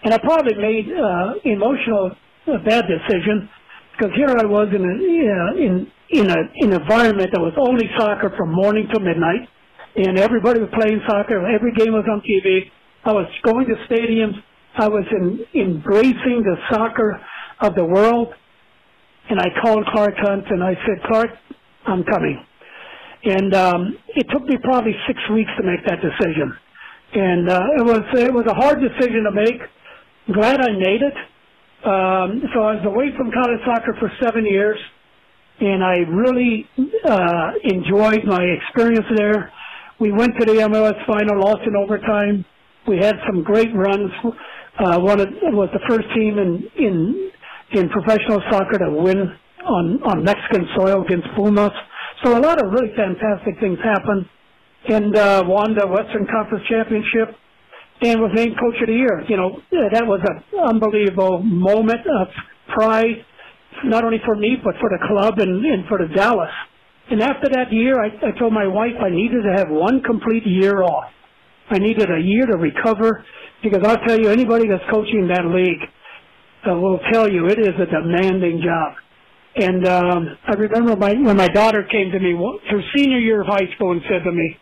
And 0.04 0.14
I 0.14 0.18
probably 0.18 0.56
made 0.56 0.88
uh, 0.92 1.34
emotional 1.46 2.12
a 2.48 2.60
bad 2.60 2.86
decision 2.88 3.50
because 3.96 4.14
here 4.16 4.30
I 4.30 4.46
was 4.46 4.68
in 4.74 4.84
a 4.84 4.96
uh, 5.32 5.62
in 5.62 5.88
in 6.10 6.30
a 6.30 6.40
in 6.56 6.74
an 6.74 6.82
environment 6.82 7.30
that 7.32 7.42
was 7.42 7.54
only 7.58 7.90
soccer 7.98 8.34
from 8.38 8.54
morning 8.54 8.88
to 8.94 9.00
midnight 9.00 9.48
and 9.96 10.18
everybody 10.18 10.60
was 10.60 10.70
playing 10.74 11.02
soccer. 11.08 11.46
Every 11.48 11.72
game 11.74 11.94
was 11.94 12.06
on 12.10 12.22
TV. 12.22 12.72
I 13.06 13.12
was 13.14 13.28
going 13.44 13.68
to 13.68 13.76
stadiums. 13.88 14.34
I 14.76 14.88
was 14.88 15.06
in, 15.12 15.46
embracing 15.54 16.42
the 16.42 16.56
soccer 16.72 17.22
of 17.63 17.75
the 17.75 17.86
world. 17.86 18.34
And 19.29 19.39
I 19.39 19.48
called 19.62 19.86
Clark 19.91 20.15
Hunt 20.17 20.46
and 20.50 20.63
I 20.63 20.75
said, 20.86 21.03
Clark, 21.08 21.29
I'm 21.86 22.03
coming. 22.03 22.46
And 23.25 23.53
um, 23.53 23.98
it 24.15 24.27
took 24.32 24.43
me 24.43 24.58
probably 24.63 24.93
six 25.08 25.20
weeks 25.34 25.50
to 25.58 25.63
make 25.63 25.86
that 25.86 26.00
decision. 26.01 26.53
And 27.15 27.50
uh, 27.50 27.62
it 27.77 27.86
was 27.86 28.03
it 28.15 28.34
was 28.34 28.46
a 28.48 28.53
hard 28.53 28.82
decision 28.82 29.24
to 29.24 29.32
make. 29.32 29.62
Glad 30.34 30.60
I 30.60 30.72
made 30.72 31.01
it. 31.01 31.13
Um, 31.86 32.41
so 32.53 32.63
I 32.63 32.75
was 32.75 32.86
away 32.86 33.12
from 33.15 33.32
college 33.32 33.60
soccer 33.65 33.96
for 34.00 34.12
seven 34.22 34.46
years, 34.46 34.79
and 35.60 35.84
I 35.84 35.98
really 36.10 36.67
uh, 37.05 37.51
enjoyed 37.63 38.24
my 38.25 38.41
experience 38.41 39.05
there. 39.15 39.51
We 40.00 40.12
went 40.12 40.32
to 40.39 40.46
the 40.46 40.60
MLS 40.63 41.05
final, 41.05 41.39
lost 41.39 41.62
in 41.67 41.75
overtime. 41.75 42.46
We 42.88 42.98
had 42.98 43.15
some 43.27 43.43
great 43.43 43.74
runs. 43.75 44.12
Uh, 44.79 45.00
one 45.00 45.20
of, 45.20 45.27
was 45.53 45.70
the 45.72 45.82
first 45.88 46.08
team 46.15 46.39
in 46.39 46.67
in 46.77 47.32
in 47.75 47.89
professional 47.89 48.42
soccer 48.50 48.80
to 48.80 48.92
win 48.92 49.34
on 49.65 50.03
on 50.03 50.24
Mexican 50.24 50.68
soil 50.75 51.03
against 51.03 51.27
Pumas. 51.36 51.72
So 52.24 52.38
a 52.38 52.42
lot 52.42 52.62
of 52.62 52.72
really 52.72 52.94
fantastic 52.96 53.60
things 53.60 53.80
happened, 53.84 54.25
and 54.89 55.15
uh, 55.15 55.44
won 55.46 55.75
the 55.75 55.88
Western 55.88 56.27
Conference 56.27 56.63
championship, 56.70 57.36
and 58.01 58.22
was 58.22 58.32
named 58.36 58.56
Coach 58.60 58.80
of 58.82 58.88
the 58.88 58.96
Year. 58.96 59.24
You 59.27 59.38
know 59.38 59.62
that 59.72 60.06
was 60.06 60.22
an 60.24 60.60
unbelievable 60.60 61.42
moment 61.44 62.06
of 62.08 62.27
pride, 62.74 63.25
not 63.86 64.03
only 64.03 64.20
for 64.25 64.36
me 64.36 64.58
but 64.63 64.75
for 64.80 64.89
the 64.89 65.00
club 65.08 65.39
and, 65.39 65.65
and 65.65 65.88
for 65.88 65.98
the 65.98 66.13
Dallas. 66.13 66.51
And 67.10 67.22
after 67.22 67.50
that 67.50 67.72
year, 67.72 68.00
I, 68.00 68.08
I 68.27 68.39
told 68.39 68.53
my 68.53 68.65
wife 68.65 68.96
I 69.03 69.10
needed 69.10 69.44
to 69.44 69.53
have 69.58 69.68
one 69.70 70.01
complete 70.03 70.46
year 70.46 70.82
off. 70.84 71.12
I 71.70 71.77
needed 71.77 72.10
a 72.10 72.20
year 72.20 72.46
to 72.46 72.58
recover 72.58 73.25
because 73.62 73.84
I'll 73.84 74.00
tell 74.08 74.20
you, 74.20 74.30
anybody 74.30 74.68
that's 74.68 74.84
coaching 74.89 75.27
that 75.27 75.46
league 75.46 75.84
uh, 76.67 76.75
will 76.75 77.00
tell 77.12 77.29
you 77.29 77.48
it 77.48 77.60
is 77.60 77.75
a 77.79 77.86
demanding 77.86 78.62
job. 78.63 78.93
And 79.55 79.88
um, 79.88 80.38
I 80.48 80.53
remember 80.53 80.96
my, 80.96 81.13
when 81.13 81.38
my 81.38 81.48
daughter 81.48 81.84
came 81.89 82.12
to 82.12 82.20
me 82.20 82.34
her 82.70 82.82
senior 82.96 83.20
year 83.20 83.41
of 83.41 83.48
high 83.48 83.70
school 83.75 83.91
and 83.91 84.01
said 84.10 84.24
to 84.24 84.32
me, 84.32 84.58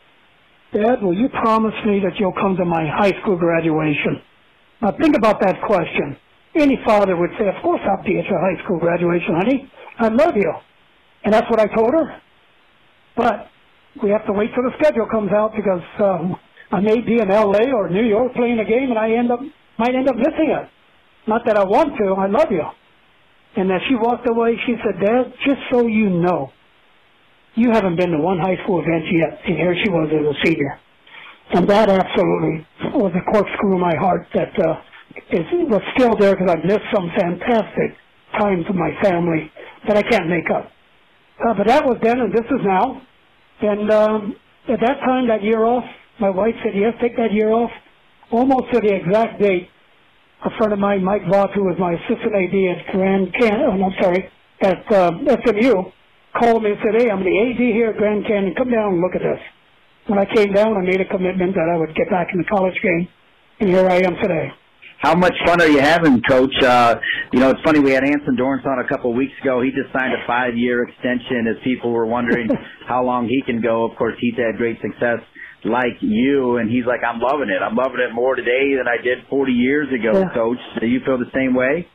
Dad, 0.74 1.01
will 1.01 1.13
you 1.13 1.29
promise 1.29 1.75
me 1.86 2.00
that 2.03 2.20
you'll 2.20 2.34
come 2.34 2.55
to 2.58 2.65
my 2.65 2.86
high 2.88 3.13
school 3.22 3.38
graduation? 3.38 4.22
Now 4.81 4.91
think 5.00 5.15
about 5.15 5.39
that 5.41 5.62
question. 5.65 6.17
Any 6.55 6.77
father 6.86 7.15
would 7.15 7.31
say, 7.39 7.48
of 7.48 7.62
course 7.62 7.81
I'll 7.88 8.03
be 8.03 8.20
at 8.20 8.25
your 8.25 8.39
high 8.39 8.62
school 8.63 8.79
graduation, 8.79 9.36
honey. 9.36 9.72
I 10.00 10.08
love 10.10 10.36
you. 10.36 10.51
And 11.24 11.34
that's 11.34 11.50
what 11.50 11.60
I 11.60 11.67
told 11.67 11.91
her. 11.93 12.22
But 13.15 13.48
we 14.01 14.10
have 14.10 14.25
to 14.25 14.34
wait 14.34 14.50
till 14.55 14.63
the 14.63 14.75
schedule 14.79 15.08
comes 15.12 15.31
out 15.31 15.53
because 15.55 15.84
um, 16.00 16.36
I 16.72 16.79
may 16.79 17.01
be 17.01 17.20
in 17.20 17.29
L.A. 17.29 17.72
or 17.72 17.89
New 17.89 18.05
York 18.05 18.34
playing 18.34 18.60
a 18.60 18.65
game, 18.65 18.89
and 18.89 18.98
I 18.98 19.12
end 19.12 19.31
up 19.31 19.39
might 19.77 19.96
end 19.96 20.08
up 20.08 20.15
missing 20.15 20.50
it. 20.51 20.70
Not 21.28 21.46
that 21.46 21.58
I 21.58 21.63
want 21.63 21.98
to. 21.98 22.13
I 22.13 22.28
love 22.28 22.51
you. 22.51 22.63
And 23.56 23.72
as 23.72 23.82
she 23.88 23.96
walked 23.96 24.28
away, 24.30 24.58
she 24.66 24.75
said, 24.84 25.00
"Dad, 25.06 25.34
just 25.46 25.62
so 25.72 25.88
you 25.88 26.10
know, 26.10 26.51
you 27.56 27.72
haven't 27.72 27.98
been 27.98 28.12
to 28.12 28.18
one 28.18 28.40
high 28.40 28.58
school 28.63 28.82
event 28.82 29.06
yet." 29.12 29.42
And 29.46 29.58
here 29.58 29.75
she 29.84 29.90
was 29.90 30.10
as 30.10 30.25
a 30.25 30.46
senior, 30.46 30.80
and 31.54 31.68
that 31.68 31.90
absolutely 31.90 32.66
was 32.94 33.12
a 33.16 33.32
corkscrew 33.32 33.75
in 33.75 33.82
my 33.82 33.96
heart 33.98 34.28
that 34.34 34.58
uh, 34.60 34.82
is 35.30 35.46
was 35.68 35.82
still 35.98 36.16
there 36.16 36.36
because 36.36 36.50
I 36.50 36.66
missed 36.66 36.88
some 36.94 37.12
fantastic 37.18 37.98
times 38.40 38.66
with 38.68 38.78
my 38.78 38.92
family 39.04 39.51
that 39.88 39.98
I 39.98 40.04
can't 40.04 40.30
make 40.30 40.50
up. 40.50 40.72
Uh, 41.44 41.54
but 41.56 41.68
that 41.68 41.86
was 41.86 41.98
then, 42.01 42.20
and 42.20 42.32
this 42.32 42.46
is 42.46 42.62
now. 42.63 43.01
And 43.62 43.92
um, 43.92 44.36
at 44.70 44.80
that 44.80 45.00
time, 45.01 45.28
that 45.28 45.44
year 45.44 45.63
off, 45.66 45.84
my 46.20 46.30
wife 46.30 46.56
said, 46.63 46.74
yes, 46.75 46.94
take 47.01 47.18
that 47.18 47.34
year 47.34 47.50
off. 47.50 47.72
Almost 48.32 48.72
to 48.74 48.80
the 48.80 48.94
exact 48.94 49.42
date, 49.42 49.70
a 50.43 50.50
friend 50.57 50.74
of 50.74 50.79
mine, 50.79 51.03
Mike 51.03 51.24
Vaught, 51.24 51.53
who 51.53 51.63
was 51.63 51.77
my 51.77 51.93
assistant 51.93 52.33
AD 52.33 52.55
at 52.74 52.91
Grand 52.91 53.33
Canyon, 53.33 53.62
oh, 53.69 53.86
I'm 53.86 53.95
sorry, 54.01 54.29
at 54.62 54.91
uh, 54.91 55.12
SMU, 55.45 55.91
called 56.38 56.63
me 56.63 56.71
and 56.71 56.79
said, 56.81 57.01
hey, 57.01 57.10
I'm 57.12 57.24
the 57.24 57.38
AD 57.45 57.62
here 57.62 57.89
at 57.89 57.98
Grand 57.98 58.25
Canyon. 58.25 58.55
Come 58.57 58.71
down 58.71 58.93
and 58.93 59.01
look 59.01 59.13
at 59.15 59.21
this. 59.21 59.41
When 60.07 60.17
I 60.17 60.25
came 60.25 60.53
down, 60.53 60.77
I 60.77 60.81
made 60.81 61.00
a 61.00 61.05
commitment 61.05 61.53
that 61.53 61.69
I 61.71 61.77
would 61.77 61.93
get 61.95 62.10
back 62.10 62.29
in 62.33 62.39
the 62.39 62.45
college 62.50 62.77
game, 62.81 63.07
and 63.60 63.69
here 63.69 63.88
I 63.88 64.01
am 64.01 64.15
today. 64.15 64.50
How 64.98 65.15
much 65.15 65.33
fun 65.45 65.62
are 65.62 65.67
you 65.67 65.79
having, 65.79 66.21
Coach? 66.21 66.53
Uh, 66.62 66.95
you 67.33 67.39
know, 67.39 67.50
it's 67.50 67.62
funny. 67.65 67.79
We 67.79 67.91
had 67.91 68.03
Anson 68.03 68.36
Dorrance 68.36 68.65
on 68.65 68.86
a 68.86 68.88
couple 68.88 69.10
of 69.10 69.17
weeks 69.17 69.33
ago. 69.41 69.62
He 69.62 69.69
just 69.69 69.91
signed 69.93 70.13
a 70.13 70.25
five-year 70.27 70.83
extension. 70.83 71.48
As 71.50 71.57
people 71.63 71.91
were 71.91 72.05
wondering 72.05 72.50
how 72.88 73.03
long 73.03 73.27
he 73.27 73.41
can 73.41 73.62
go, 73.62 73.83
of 73.83 73.98
course, 73.98 74.13
he's 74.19 74.36
had 74.38 74.57
great 74.57 74.77
success 74.81 75.21
like 75.63 75.98
you, 76.01 76.58
and 76.58 76.70
he's 76.70 76.86
like, 76.86 77.01
I'm 77.03 77.20
loving 77.20 77.50
it. 77.50 77.62
I'm 77.62 77.75
loving 77.75 78.00
it 78.00 78.13
more 78.13 78.36
today 78.36 78.75
than 78.77 78.88
I 78.88 79.01
did 79.01 79.20
40 79.30 79.51
years 79.51 79.88
ago, 79.94 80.20
Yeah. 80.20 80.34
Coach. 80.34 80.58
Do 80.80 80.88
you 80.88 81.00
feel 81.06 81.18
the 81.18 81.30
same 81.36 81.53
way? 81.53 81.88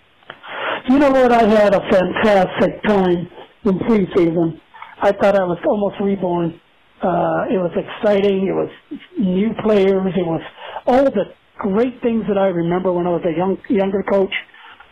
You 0.88 0.98
know 0.98 1.10
what? 1.10 1.32
I 1.32 1.42
had 1.48 1.74
a 1.74 1.80
fantastic 1.90 2.82
time 2.84 3.28
in 3.64 3.78
preseason. 3.80 4.60
I 5.02 5.12
thought 5.12 5.34
I 5.34 5.42
was 5.44 5.58
almost 5.66 5.96
reborn. 6.00 6.60
Uh, 7.02 7.44
it 7.50 7.58
was 7.58 7.72
exciting. 7.76 8.46
It 8.46 8.54
was 8.54 8.70
new 9.18 9.50
players. 9.62 10.14
It 10.16 10.24
was 10.26 10.42
all 10.86 11.04
the 11.04 11.34
great 11.58 12.00
things 12.02 12.24
that 12.28 12.38
I 12.38 12.48
remember 12.48 12.92
when 12.92 13.06
I 13.06 13.10
was 13.10 13.22
a 13.26 13.36
young 13.36 13.58
younger 13.68 14.02
coach. 14.02 14.32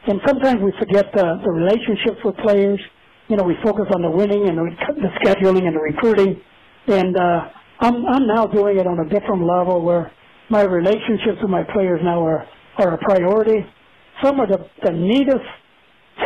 And 0.07 0.21
sometimes 0.27 0.61
we 0.63 0.73
forget 0.79 1.13
the, 1.15 1.41
the 1.43 1.51
relationships 1.51 2.19
with 2.25 2.37
players. 2.39 2.81
You 3.29 3.37
know, 3.37 3.45
we 3.45 3.55
focus 3.63 3.87
on 3.95 4.03
the 4.03 4.11
winning 4.11 4.49
and 4.49 4.59
the, 4.59 4.69
the 5.01 5.09
scheduling 5.25 5.65
and 5.67 5.75
the 5.77 5.81
recruiting. 5.81 6.41
And 6.89 7.17
uh, 7.17 7.49
I'm 7.81 8.07
I'm 8.07 8.27
now 8.27 8.47
doing 8.47 8.79
it 8.79 8.87
on 8.87 9.01
a 9.01 9.09
different 9.09 9.43
level 9.43 9.83
where 9.83 10.13
my 10.51 10.63
relationships 10.63 11.39
with 11.43 11.51
my 11.51 11.65
players 11.73 12.01
now 12.05 12.25
are 12.25 12.47
are 12.79 12.95
a 12.95 12.99
priority. 12.99 13.65
Some 14.23 14.41
of 14.41 14.49
the, 14.49 14.59
the 14.85 14.93
neatest 14.93 15.47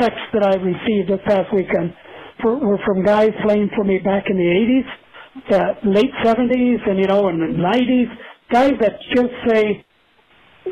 texts 0.01 0.29
that 0.33 0.45
I 0.45 0.57
received 0.57 1.09
this 1.11 1.21
past 1.27 1.53
weekend 1.55 1.95
for, 2.43 2.57
were 2.57 2.79
from 2.85 3.05
guys 3.05 3.31
playing 3.43 3.71
for 3.75 3.85
me 3.85 3.99
back 3.99 4.25
in 4.29 4.37
the 4.37 5.51
80s, 5.51 5.55
uh, 5.55 5.89
late 5.89 6.13
70s, 6.23 6.89
and 6.89 6.99
you 6.99 7.07
know, 7.07 7.29
in 7.29 7.39
the 7.39 7.59
90s. 7.59 8.09
Guys 8.53 8.73
that 8.81 8.93
just 9.15 9.33
say, 9.49 9.85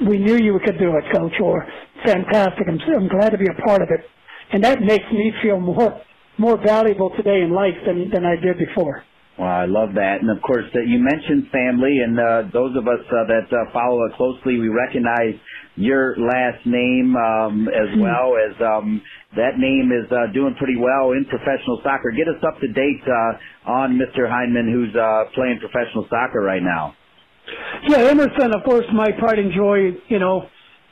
"We 0.07 0.19
knew 0.19 0.37
you 0.37 0.59
could 0.65 0.79
do 0.79 0.97
it, 0.97 1.05
coach," 1.15 1.41
or 1.41 1.67
"Fantastic! 2.05 2.67
I'm, 2.69 2.79
I'm 2.95 3.09
glad 3.09 3.31
to 3.31 3.39
be 3.39 3.49
a 3.51 3.63
part 3.67 3.83
of 3.83 3.89
it," 3.91 4.01
and 4.53 4.63
that 4.65 4.81
makes 4.81 5.11
me 5.13 5.33
feel 5.43 5.61
more 5.61 6.01
more 6.39 6.59
valuable 6.63 7.11
today 7.17 7.41
in 7.43 7.51
life 7.51 7.77
than 7.87 8.11
than 8.11 8.25
I 8.25 8.37
did 8.37 8.59
before. 8.59 9.05
Well, 9.39 9.49
I 9.49 9.67
love 9.69 9.93
that. 10.01 10.25
And 10.25 10.31
of 10.33 10.41
course, 10.41 10.65
uh, 10.75 10.81
you 10.81 10.97
mentioned 10.97 11.53
family, 11.53 12.01
and 12.01 12.17
uh, 12.17 12.49
those 12.57 12.73
of 12.73 12.89
us 12.89 13.05
uh, 13.13 13.29
that 13.29 13.53
uh, 13.53 13.69
follow 13.73 14.07
it 14.09 14.17
closely, 14.17 14.57
we 14.59 14.69
recognize 14.69 15.37
your 15.77 16.17
last 16.17 16.65
name 16.65 17.13
um, 17.17 17.69
as 17.69 17.93
well 18.01 18.33
as 18.41 18.57
um, 18.65 19.03
that 19.37 19.61
name 19.61 19.93
is 19.93 20.09
uh, 20.09 20.33
doing 20.33 20.57
pretty 20.57 20.81
well 20.81 21.13
in 21.13 21.29
professional 21.29 21.85
soccer. 21.85 22.17
Get 22.17 22.33
us 22.33 22.41
up 22.49 22.57
to 22.65 22.69
date 22.73 23.05
uh, 23.05 23.71
on 23.71 24.01
Mr. 24.01 24.25
Hyndman, 24.25 24.73
who's 24.73 24.97
uh, 24.97 25.29
playing 25.37 25.61
professional 25.61 26.09
soccer 26.09 26.41
right 26.41 26.65
now. 26.65 26.97
Yeah, 27.87 28.09
Emerson, 28.09 28.57
of 28.57 28.65
course, 28.65 28.87
my 28.95 29.13
pride 29.21 29.39
and 29.39 29.53
joy. 29.53 30.01
You 30.09 30.19
know, 30.19 30.49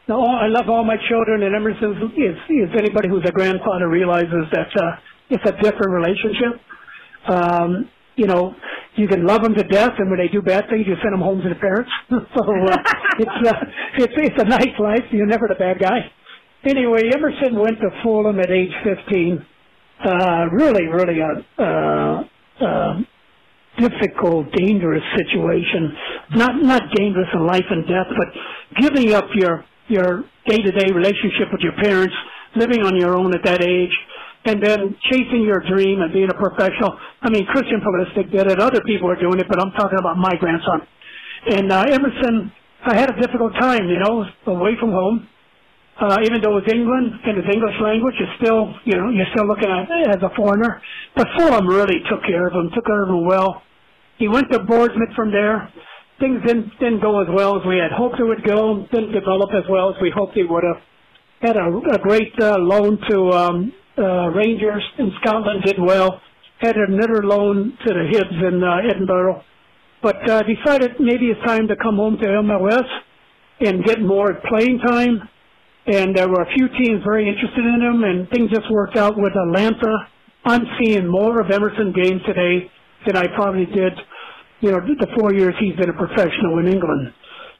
I 0.06 0.52
love 0.52 0.68
all 0.68 0.84
my 0.84 0.96
children, 1.08 1.42
and 1.42 1.56
Emerson 1.56 2.12
is 2.12 2.36
is 2.52 2.70
anybody 2.76 3.08
who's 3.08 3.24
a 3.24 3.32
grandfather 3.32 3.88
realizes 3.88 4.52
that 4.52 4.68
uh, 4.76 5.00
it's 5.30 5.44
a 5.48 5.52
different 5.62 5.90
relationship. 5.90 6.60
Um, 7.26 7.88
you 8.16 8.26
know, 8.26 8.54
you 8.96 9.08
can 9.08 9.26
love 9.26 9.42
them 9.42 9.54
to 9.54 9.64
death, 9.64 9.92
and 9.98 10.10
when 10.10 10.18
they 10.18 10.28
do 10.28 10.42
bad 10.42 10.64
things, 10.70 10.86
you 10.86 10.94
send 11.02 11.12
them 11.12 11.20
home 11.20 11.42
to 11.42 11.48
the 11.48 11.56
parents. 11.56 11.90
so 12.10 12.42
uh, 12.42 12.76
it's 13.18 13.48
uh, 13.48 13.64
it's 13.98 14.14
it's 14.16 14.42
a 14.42 14.44
nice 14.44 14.78
life. 14.78 15.04
You're 15.10 15.26
never 15.26 15.48
the 15.48 15.56
bad 15.56 15.78
guy. 15.80 16.10
Anyway, 16.64 17.10
Emerson 17.12 17.58
went 17.58 17.78
to 17.80 17.90
Fulham 18.02 18.38
at 18.40 18.50
age 18.50 18.72
15. 18.84 19.46
Uh, 20.04 20.46
really, 20.52 20.86
really 20.86 21.20
a. 21.20 21.62
Uh, 21.62 22.24
uh, 22.60 23.00
difficult, 23.78 24.46
dangerous 24.52 25.02
situation. 25.16 25.92
Not 26.34 26.62
not 26.62 26.82
dangerous 26.94 27.28
in 27.32 27.46
life 27.46 27.66
and 27.70 27.86
death, 27.86 28.06
but 28.16 28.80
giving 28.80 29.12
up 29.12 29.24
your 29.34 29.64
your 29.88 30.24
day 30.46 30.62
to 30.62 30.70
day 30.70 30.92
relationship 30.92 31.48
with 31.52 31.60
your 31.60 31.74
parents, 31.82 32.14
living 32.56 32.82
on 32.82 32.96
your 32.96 33.16
own 33.16 33.34
at 33.34 33.44
that 33.44 33.62
age, 33.62 33.92
and 34.44 34.62
then 34.62 34.96
chasing 35.10 35.42
your 35.42 35.60
dream 35.64 36.00
and 36.00 36.12
being 36.12 36.28
a 36.28 36.36
professional. 36.36 36.92
I 37.22 37.30
mean, 37.30 37.46
Christian 37.46 37.80
Pulisic 37.80 38.30
did 38.30 38.46
it. 38.50 38.60
Other 38.60 38.80
people 38.84 39.10
are 39.10 39.20
doing 39.20 39.40
it, 39.40 39.46
but 39.48 39.60
I'm 39.60 39.72
talking 39.72 39.98
about 39.98 40.18
my 40.18 40.36
grandson. 40.36 40.86
And 41.46 41.72
uh, 41.72 41.84
Emerson, 41.88 42.52
I 42.84 42.96
had 42.96 43.10
a 43.10 43.20
difficult 43.20 43.54
time, 43.58 43.88
you 43.88 43.98
know, 43.98 44.24
away 44.46 44.76
from 44.78 44.92
home. 44.92 45.28
Uh, 45.96 46.18
even 46.24 46.42
though 46.42 46.58
it's 46.58 46.70
England 46.70 47.12
and 47.24 47.38
it's 47.38 47.46
English 47.46 47.76
language, 47.80 48.14
it's 48.18 48.32
still, 48.42 48.74
you 48.84 48.96
know, 48.96 49.10
you're 49.10 49.30
still 49.32 49.46
looking 49.46 49.70
at 49.70 49.86
it 49.88 50.08
as 50.10 50.22
a 50.22 50.34
foreigner. 50.34 50.82
But 51.14 51.28
Fulham 51.38 51.68
really 51.68 52.02
took 52.10 52.24
care 52.26 52.48
of 52.48 52.52
him, 52.52 52.70
took 52.74 52.84
care 52.84 53.04
of 53.04 53.08
him 53.08 53.24
well. 53.24 53.62
He 54.18 54.26
went 54.26 54.50
to 54.52 54.58
Bournemouth 54.58 55.14
from 55.14 55.30
there. 55.30 55.72
Things 56.18 56.42
didn't, 56.46 56.70
didn't 56.80 57.00
go 57.00 57.22
as 57.22 57.28
well 57.30 57.56
as 57.58 57.66
we 57.66 57.78
had 57.78 57.92
hoped 57.92 58.18
it 58.18 58.24
would 58.24 58.44
go, 58.44 58.86
didn't 58.92 59.12
develop 59.12 59.50
as 59.54 59.64
well 59.70 59.90
as 59.90 59.96
we 60.02 60.10
hoped 60.10 60.36
it 60.36 60.50
would 60.50 60.64
have. 60.64 60.82
Had 61.40 61.56
a, 61.56 61.66
a 61.94 61.98
great 61.98 62.32
uh, 62.40 62.58
loan 62.58 62.98
to 63.10 63.30
um, 63.30 63.72
uh, 63.98 64.28
Rangers 64.30 64.82
in 64.98 65.12
Scotland, 65.20 65.62
did 65.64 65.76
well. 65.78 66.20
Had 66.58 66.76
another 66.76 67.22
loan 67.22 67.76
to 67.86 67.92
the 67.92 68.10
Hibs 68.12 68.48
in 68.48 68.62
uh, 68.62 68.90
Edinburgh. 68.90 69.42
But 70.02 70.28
uh, 70.28 70.42
decided 70.42 70.92
maybe 71.00 71.26
it's 71.26 71.44
time 71.46 71.68
to 71.68 71.76
come 71.76 71.96
home 71.96 72.18
to 72.18 72.26
MLS 72.26 72.86
and 73.60 73.84
get 73.84 74.00
more 74.00 74.34
playing 74.48 74.78
time 74.80 75.28
and 75.86 76.16
there 76.16 76.28
were 76.28 76.42
a 76.42 76.52
few 76.56 76.68
teams 76.68 77.02
very 77.04 77.28
interested 77.28 77.64
in 77.64 77.80
him, 77.82 78.04
and 78.04 78.28
things 78.30 78.50
just 78.50 78.70
worked 78.70 78.96
out 78.96 79.16
with 79.16 79.32
Atlanta. 79.36 80.08
I'm 80.44 80.64
seeing 80.80 81.06
more 81.06 81.40
of 81.40 81.50
Emerson 81.50 81.92
games 81.92 82.22
today 82.26 82.70
than 83.06 83.16
I 83.16 83.26
probably 83.34 83.66
did, 83.66 83.92
you 84.60 84.70
know, 84.70 84.80
the 84.80 85.08
four 85.18 85.34
years 85.34 85.54
he's 85.60 85.76
been 85.76 85.90
a 85.90 85.92
professional 85.92 86.58
in 86.58 86.68
England. 86.68 87.12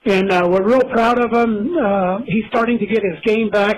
And 0.07 0.33
uh, 0.33 0.49
we're 0.51 0.67
real 0.67 0.85
proud 0.93 1.19
of 1.19 1.33
him. 1.33 1.77
Uh, 1.77 2.19
he's 2.27 2.45
starting 2.49 2.79
to 2.79 2.87
get 2.87 3.03
his 3.03 3.21
game 3.25 3.51
back. 3.51 3.77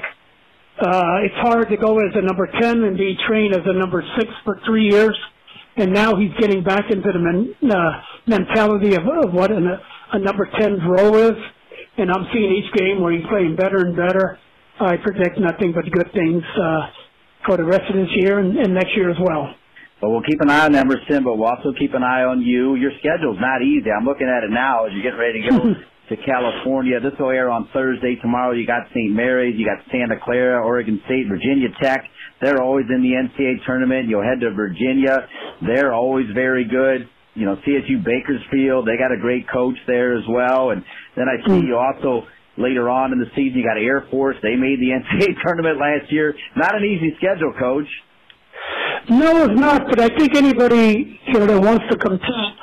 Uh, 0.79 1.25
it's 1.25 1.35
hard 1.37 1.69
to 1.71 1.77
go 1.77 1.99
as 1.99 2.13
a 2.15 2.23
number 2.23 2.47
10 2.61 2.85
and 2.85 2.99
be 2.99 3.17
trained 3.27 3.55
as 3.55 3.63
a 3.65 3.73
number 3.73 4.03
6 4.19 4.31
for 4.45 4.61
three 4.67 4.89
years. 4.89 5.19
And 5.77 5.93
now 5.93 6.17
he's 6.17 6.33
getting 6.39 6.63
back 6.65 6.91
into 6.91 7.11
the 7.13 7.19
men, 7.19 7.55
uh, 7.71 7.91
mentality 8.27 8.95
of, 8.95 9.03
of 9.03 9.33
what 9.33 9.51
an, 9.51 9.67
a 10.13 10.19
number 10.19 10.47
10's 10.47 10.81
role 10.87 11.17
is 11.17 11.37
and 11.99 12.11
I'm 12.11 12.27
seeing 12.33 12.53
each 12.53 12.73
game 12.77 13.01
where 13.01 13.13
he's 13.13 13.27
playing 13.29 13.57
better 13.57 13.79
and 13.79 13.97
better. 13.97 14.39
I 14.81 14.97
predict 14.97 15.41
nothing 15.41 15.73
but 15.73 15.89
good 15.91 16.13
things 16.13 16.43
uh, 16.61 16.81
for 17.47 17.57
the 17.57 17.65
rest 17.65 17.89
of 17.89 17.97
this 17.97 18.13
year 18.17 18.39
and, 18.39 18.57
and 18.59 18.75
next 18.75 18.95
year 18.97 19.11
as 19.11 19.17
well. 19.21 19.55
But 20.01 20.11
we'll 20.11 20.27
keep 20.29 20.41
an 20.41 20.51
eye 20.51 20.67
on 20.67 20.75
Emerson, 20.75 21.25
but 21.25 21.37
we'll 21.37 21.49
also 21.49 21.73
keep 21.79 21.95
an 21.95 22.03
eye 22.03 22.23
on 22.25 22.43
you. 22.43 22.75
Your 22.77 22.93
schedule's 23.01 23.41
not 23.41 23.63
easy. 23.63 23.89
I'm 23.89 24.05
looking 24.05 24.29
at 24.29 24.45
it 24.45 24.53
now 24.53 24.85
as 24.85 24.93
you're 24.93 25.03
getting 25.03 25.19
ready 25.19 25.43
to 25.43 25.49
go 25.49 25.57
to 26.09 26.17
California. 26.17 27.01
This 27.01 27.13
will 27.19 27.31
air 27.31 27.51
on 27.51 27.69
Thursday. 27.73 28.17
Tomorrow 28.21 28.53
you 28.53 28.67
got 28.67 28.89
St. 28.91 29.13
Mary's, 29.13 29.57
you 29.59 29.67
got 29.67 29.85
Santa 29.91 30.21
Clara, 30.23 30.65
Oregon 30.65 31.01
State, 31.07 31.27
Virginia 31.29 31.69
Tech. 31.83 32.05
They're 32.41 32.63
always 32.63 32.87
in 32.89 33.03
the 33.03 33.17
NCAA 33.17 33.65
tournament. 33.67 34.09
You'll 34.09 34.23
head 34.23 34.41
to 34.41 34.51
Virginia. 34.53 35.27
They're 35.63 35.93
always 35.93 36.27
very 36.35 36.65
good. 36.65 37.09
You 37.35 37.47
know, 37.47 37.57
CSU 37.67 38.05
Bakersfield, 38.05 38.87
they 38.87 38.97
got 38.97 39.13
a 39.13 39.21
great 39.21 39.47
coach 39.51 39.77
there 39.87 40.17
as 40.17 40.25
well. 40.29 40.71
And 40.71 40.85
then 41.17 41.27
I 41.29 41.45
see 41.47 41.61
mm. 41.61 41.67
you 41.67 41.77
also 41.77 42.27
later 42.57 42.89
on 42.89 43.13
in 43.13 43.19
the 43.19 43.29
season, 43.35 43.59
you 43.59 43.65
got 43.65 43.77
Air 43.77 44.07
Force. 44.11 44.37
They 44.43 44.57
made 44.57 44.81
the 44.81 44.93
NCAA 44.97 45.35
tournament 45.45 45.79
last 45.79 46.13
year. 46.13 46.35
Not 46.57 46.75
an 46.75 46.85
easy 46.85 47.15
schedule, 47.17 47.53
coach. 47.59 47.89
No, 49.09 49.45
it's 49.45 49.61
not. 49.61 49.87
But 49.89 50.01
I 50.01 50.09
think 50.17 50.35
anybody 50.35 51.21
you 51.27 51.35
know 51.35 51.47
that 51.47 51.61
wants 51.61 51.85
to 51.91 51.97
compete 51.97 52.57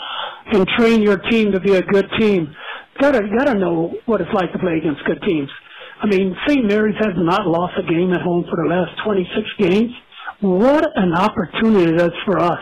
and 0.52 0.68
train 0.78 1.02
your 1.02 1.18
team 1.18 1.52
to 1.52 1.60
be 1.60 1.76
a 1.76 1.82
good 1.82 2.06
team 2.20 2.54
gotta 3.00 3.22
gotta 3.38 3.58
know 3.58 3.94
what 4.06 4.22
it's 4.22 4.34
like 4.34 4.52
to 4.52 4.60
play 4.60 4.78
against 4.78 5.04
good 5.06 5.22
teams. 5.28 5.50
I 6.02 6.08
mean, 6.08 6.36
St. 6.48 6.66
Mary's 6.66 6.98
has 7.00 7.14
not 7.16 7.48
lost 7.48 7.74
a 7.80 7.84
game 7.84 8.12
at 8.14 8.22
home 8.22 8.46
for 8.50 8.58
the 8.62 8.70
last 8.70 8.92
26 9.06 9.48
games. 9.58 9.92
What 10.42 10.86
an 10.96 11.14
opportunity 11.14 11.94
it 11.94 12.02
is 12.02 12.12
for 12.26 12.40
us 12.40 12.60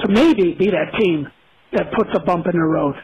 to 0.00 0.08
maybe 0.08 0.54
be 0.54 0.66
that 0.66 0.94
team 0.98 1.26
that 1.72 1.92
puts 1.92 2.10
a 2.14 2.20
bump 2.20 2.46
in 2.46 2.52
the 2.52 2.64
road. 2.64 2.94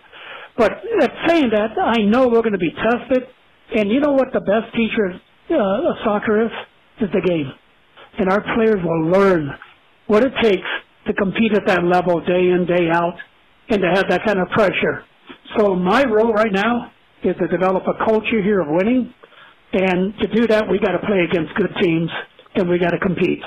But 0.56 0.72
uh, 0.72 1.08
saying 1.26 1.50
that, 1.52 1.78
I 1.78 2.02
know 2.02 2.28
we're 2.28 2.42
going 2.42 2.52
to 2.52 2.58
be 2.58 2.70
tested. 2.70 3.26
And 3.74 3.90
you 3.90 4.00
know 4.00 4.12
what 4.12 4.28
the 4.32 4.40
best 4.40 4.74
teacher 4.76 5.18
uh, 5.50 5.90
of 5.90 5.96
soccer 6.04 6.44
is? 6.44 6.52
Is 7.00 7.08
the 7.12 7.22
game. 7.26 7.50
And 8.18 8.30
our 8.30 8.42
players 8.54 8.76
will 8.84 9.10
learn 9.10 9.50
what 10.06 10.22
it 10.22 10.32
takes 10.42 10.68
to 11.06 11.14
compete 11.14 11.52
at 11.54 11.66
that 11.66 11.82
level 11.82 12.20
day 12.20 12.50
in, 12.52 12.66
day 12.68 12.88
out, 12.92 13.14
and 13.70 13.80
to 13.80 13.88
have 13.94 14.04
that 14.10 14.24
kind 14.24 14.38
of 14.38 14.48
pressure. 14.50 15.04
So 15.56 15.74
my 15.74 16.04
role 16.04 16.32
right 16.32 16.52
now 16.52 16.92
is 17.22 17.36
to 17.36 17.48
develop 17.48 17.84
a 17.86 18.04
culture 18.04 18.42
here 18.42 18.60
of 18.60 18.68
winning. 18.70 19.12
And 19.72 20.14
to 20.18 20.26
do 20.28 20.46
that, 20.48 20.68
we 20.68 20.78
got 20.78 20.92
to 20.92 20.98
play 21.06 21.20
against 21.28 21.54
good 21.54 21.72
teams, 21.80 22.10
and 22.54 22.68
we 22.68 22.78
got 22.78 22.90
to 22.90 22.98
compete. 22.98 23.40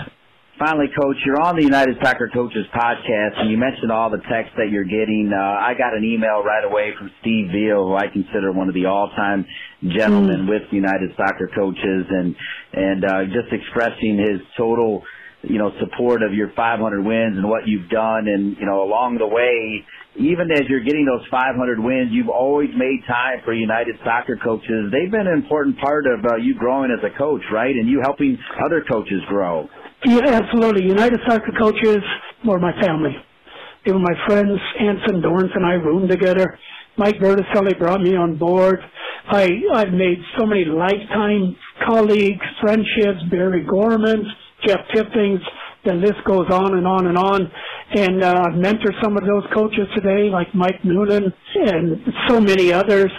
Finally, 0.57 0.87
Coach, 0.99 1.17
you're 1.25 1.41
on 1.41 1.57
the 1.57 1.63
United 1.63 1.97
Soccer 2.01 2.29
Coaches 2.33 2.65
podcast, 2.73 3.37
and 3.37 3.51
you 3.51 3.57
mentioned 3.57 3.91
all 3.91 4.09
the 4.09 4.23
texts 4.31 4.55
that 4.57 4.69
you're 4.71 4.87
getting. 4.87 5.29
Uh, 5.33 5.37
I 5.37 5.73
got 5.77 5.93
an 5.93 6.05
email 6.05 6.43
right 6.43 6.63
away 6.63 6.93
from 6.97 7.11
Steve 7.19 7.51
Veal, 7.51 7.89
who 7.89 7.95
I 7.95 8.07
consider 8.07 8.53
one 8.53 8.69
of 8.69 8.73
the 8.73 8.85
all-time 8.85 9.45
gentlemen 9.83 10.47
with 10.47 10.63
United 10.71 11.11
Soccer 11.17 11.51
Coaches, 11.53 12.05
and 12.09 12.35
and 12.71 13.03
uh, 13.03 13.25
just 13.25 13.51
expressing 13.51 14.17
his 14.17 14.39
total, 14.57 15.03
you 15.43 15.57
know, 15.57 15.71
support 15.79 16.23
of 16.23 16.33
your 16.33 16.53
500 16.55 17.03
wins 17.03 17.37
and 17.37 17.49
what 17.49 17.67
you've 17.67 17.89
done, 17.89 18.29
and 18.29 18.55
you 18.57 18.65
know, 18.65 18.81
along 18.81 19.17
the 19.17 19.27
way, 19.27 19.83
even 20.17 20.51
as 20.51 20.63
you're 20.69 20.83
getting 20.83 21.05
those 21.05 21.25
500 21.29 21.79
wins, 21.79 22.09
you've 22.11 22.29
always 22.29 22.69
made 22.77 23.03
time 23.07 23.39
for 23.43 23.53
United 23.53 23.95
Soccer 24.03 24.39
Coaches. 24.41 24.91
They've 24.91 25.11
been 25.11 25.27
an 25.27 25.33
important 25.33 25.77
part 25.79 26.05
of 26.07 26.23
uh, 26.23 26.35
you 26.37 26.55
growing 26.55 26.89
as 26.91 27.03
a 27.03 27.15
coach, 27.17 27.41
right, 27.51 27.75
and 27.75 27.89
you 27.89 27.99
helping 28.01 28.37
other 28.63 28.83
coaches 28.89 29.21
grow. 29.27 29.67
Yeah, 30.05 30.21
absolutely. 30.25 30.85
United 30.85 31.19
Soccer 31.27 31.51
coaches 31.59 32.03
were 32.45 32.59
my 32.59 32.71
family. 32.81 33.11
They 33.85 33.91
were 33.91 33.99
my 33.99 34.15
friends. 34.25 34.59
Anson 34.79 35.21
Dorrance 35.21 35.51
and 35.53 35.65
I 35.65 35.73
roomed 35.73 36.09
together. 36.09 36.57
Mike 36.97 37.15
Berticelli 37.19 37.77
brought 37.77 38.01
me 38.01 38.15
on 38.15 38.37
board. 38.37 38.79
I 39.27 39.49
I've 39.73 39.91
made 39.91 40.17
so 40.37 40.45
many 40.45 40.65
lifetime 40.65 41.55
colleagues, 41.85 42.45
friendships. 42.61 43.21
Barry 43.29 43.65
Gorman, 43.65 44.25
Jeff 44.65 44.79
Tippings. 44.93 45.41
The 45.83 45.93
list 45.93 46.23
goes 46.25 46.49
on 46.49 46.77
and 46.77 46.87
on 46.87 47.07
and 47.07 47.17
on. 47.17 47.51
And 47.93 48.23
uh, 48.23 48.43
I've 48.47 48.57
mentored 48.57 49.01
some 49.03 49.15
of 49.15 49.23
those 49.25 49.43
coaches 49.53 49.87
today, 49.95 50.29
like 50.31 50.47
Mike 50.55 50.83
Noonan 50.83 51.31
and 51.55 52.01
so 52.27 52.41
many 52.41 52.73
others, 52.73 53.11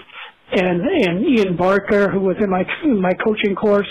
and 0.52 0.80
and 0.80 1.24
Ian 1.24 1.56
Barker, 1.56 2.10
who 2.10 2.20
was 2.20 2.36
in 2.40 2.50
my 2.50 2.64
in 2.84 3.00
my 3.00 3.12
coaching 3.24 3.54
course. 3.54 3.86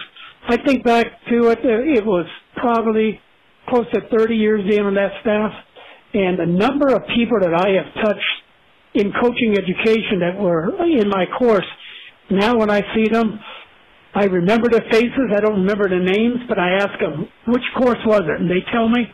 I 0.48 0.58
think 0.58 0.84
back 0.84 1.08
to 1.30 1.50
it, 1.50 1.60
uh, 1.60 1.98
it 1.98 2.06
was 2.06 2.28
probably 2.58 3.20
close 3.68 3.86
to 3.94 4.02
30 4.16 4.36
years 4.36 4.62
in 4.70 4.86
on 4.86 4.94
that 4.96 5.12
staff, 5.22 5.52
and 6.14 6.38
the 6.38 6.46
number 6.46 6.94
of 6.94 7.02
people 7.16 7.40
that 7.42 7.54
I 7.54 7.70
have 7.82 8.04
touched 8.04 8.36
in 8.94 9.12
coaching 9.22 9.56
education 9.58 10.20
that 10.20 10.40
were 10.40 10.70
in 10.86 11.10
my 11.10 11.26
course. 11.38 11.66
Now, 12.30 12.58
when 12.58 12.70
I 12.70 12.82
see 12.96 13.10
them, 13.12 13.40
I 14.14 14.26
remember 14.26 14.70
their 14.70 14.86
faces. 14.92 15.32
I 15.36 15.42
don't 15.42 15.62
remember 15.62 15.90
the 15.90 16.00
names, 16.00 16.48
but 16.48 16.58
I 16.58 16.76
ask 16.80 16.98
them 17.00 17.28
which 17.48 17.64
course 17.78 18.00
was 18.06 18.22
it, 18.24 18.40
and 18.40 18.50
they 18.50 18.64
tell 18.72 18.88
me, 18.88 19.08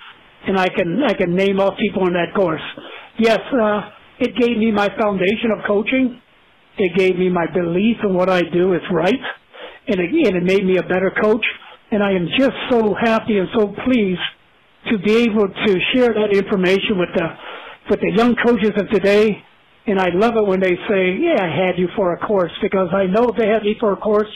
and 0.48 0.60
I 0.60 0.70
can 0.70 1.04
I 1.04 1.14
can 1.14 1.36
name 1.36 1.60
all 1.60 1.76
people 1.78 2.08
in 2.08 2.14
that 2.14 2.34
course. 2.36 2.62
Yes, 3.18 3.40
uh, 3.54 3.82
it 4.20 4.36
gave 4.38 4.58
me 4.58 4.72
my 4.72 4.90
foundation 5.00 5.52
of 5.52 5.66
coaching. 5.68 6.22
It 6.78 6.98
gave 6.98 7.18
me 7.18 7.30
my 7.30 7.46
belief 7.54 7.98
in 8.04 8.14
what 8.14 8.30
I 8.30 8.42
do 8.42 8.74
is 8.74 8.82
right, 8.92 9.24
and 9.88 10.00
it, 10.00 10.10
and 10.10 10.38
it 10.38 10.44
made 10.44 10.66
me 10.66 10.78
a 10.78 10.84
better 10.84 11.12
coach. 11.22 11.46
And 11.92 12.02
I 12.02 12.12
am 12.12 12.28
just 12.38 12.56
so 12.70 12.96
happy 13.00 13.38
and 13.38 13.50
so 13.54 13.76
pleased 13.84 14.22
to 14.90 14.98
be 14.98 15.28
able 15.28 15.48
to 15.48 15.80
share 15.94 16.14
that 16.14 16.32
information 16.34 16.98
with 16.98 17.10
the 17.16 17.28
with 17.90 18.00
the 18.00 18.12
young 18.16 18.36
coaches 18.46 18.72
of 18.78 18.90
today. 18.90 19.44
And 19.88 20.00
I 20.00 20.10
love 20.14 20.38
it 20.38 20.46
when 20.46 20.60
they 20.60 20.76
say, 20.88 21.18
"Yeah, 21.20 21.44
I 21.44 21.50
had 21.50 21.78
you 21.78 21.90
for 21.96 22.14
a 22.14 22.18
course," 22.18 22.52
because 22.62 22.90
I 22.94 23.06
know 23.06 23.30
if 23.30 23.36
they 23.36 23.48
had 23.48 23.64
me 23.64 23.76
for 23.80 23.92
a 23.94 23.98
course, 23.98 24.30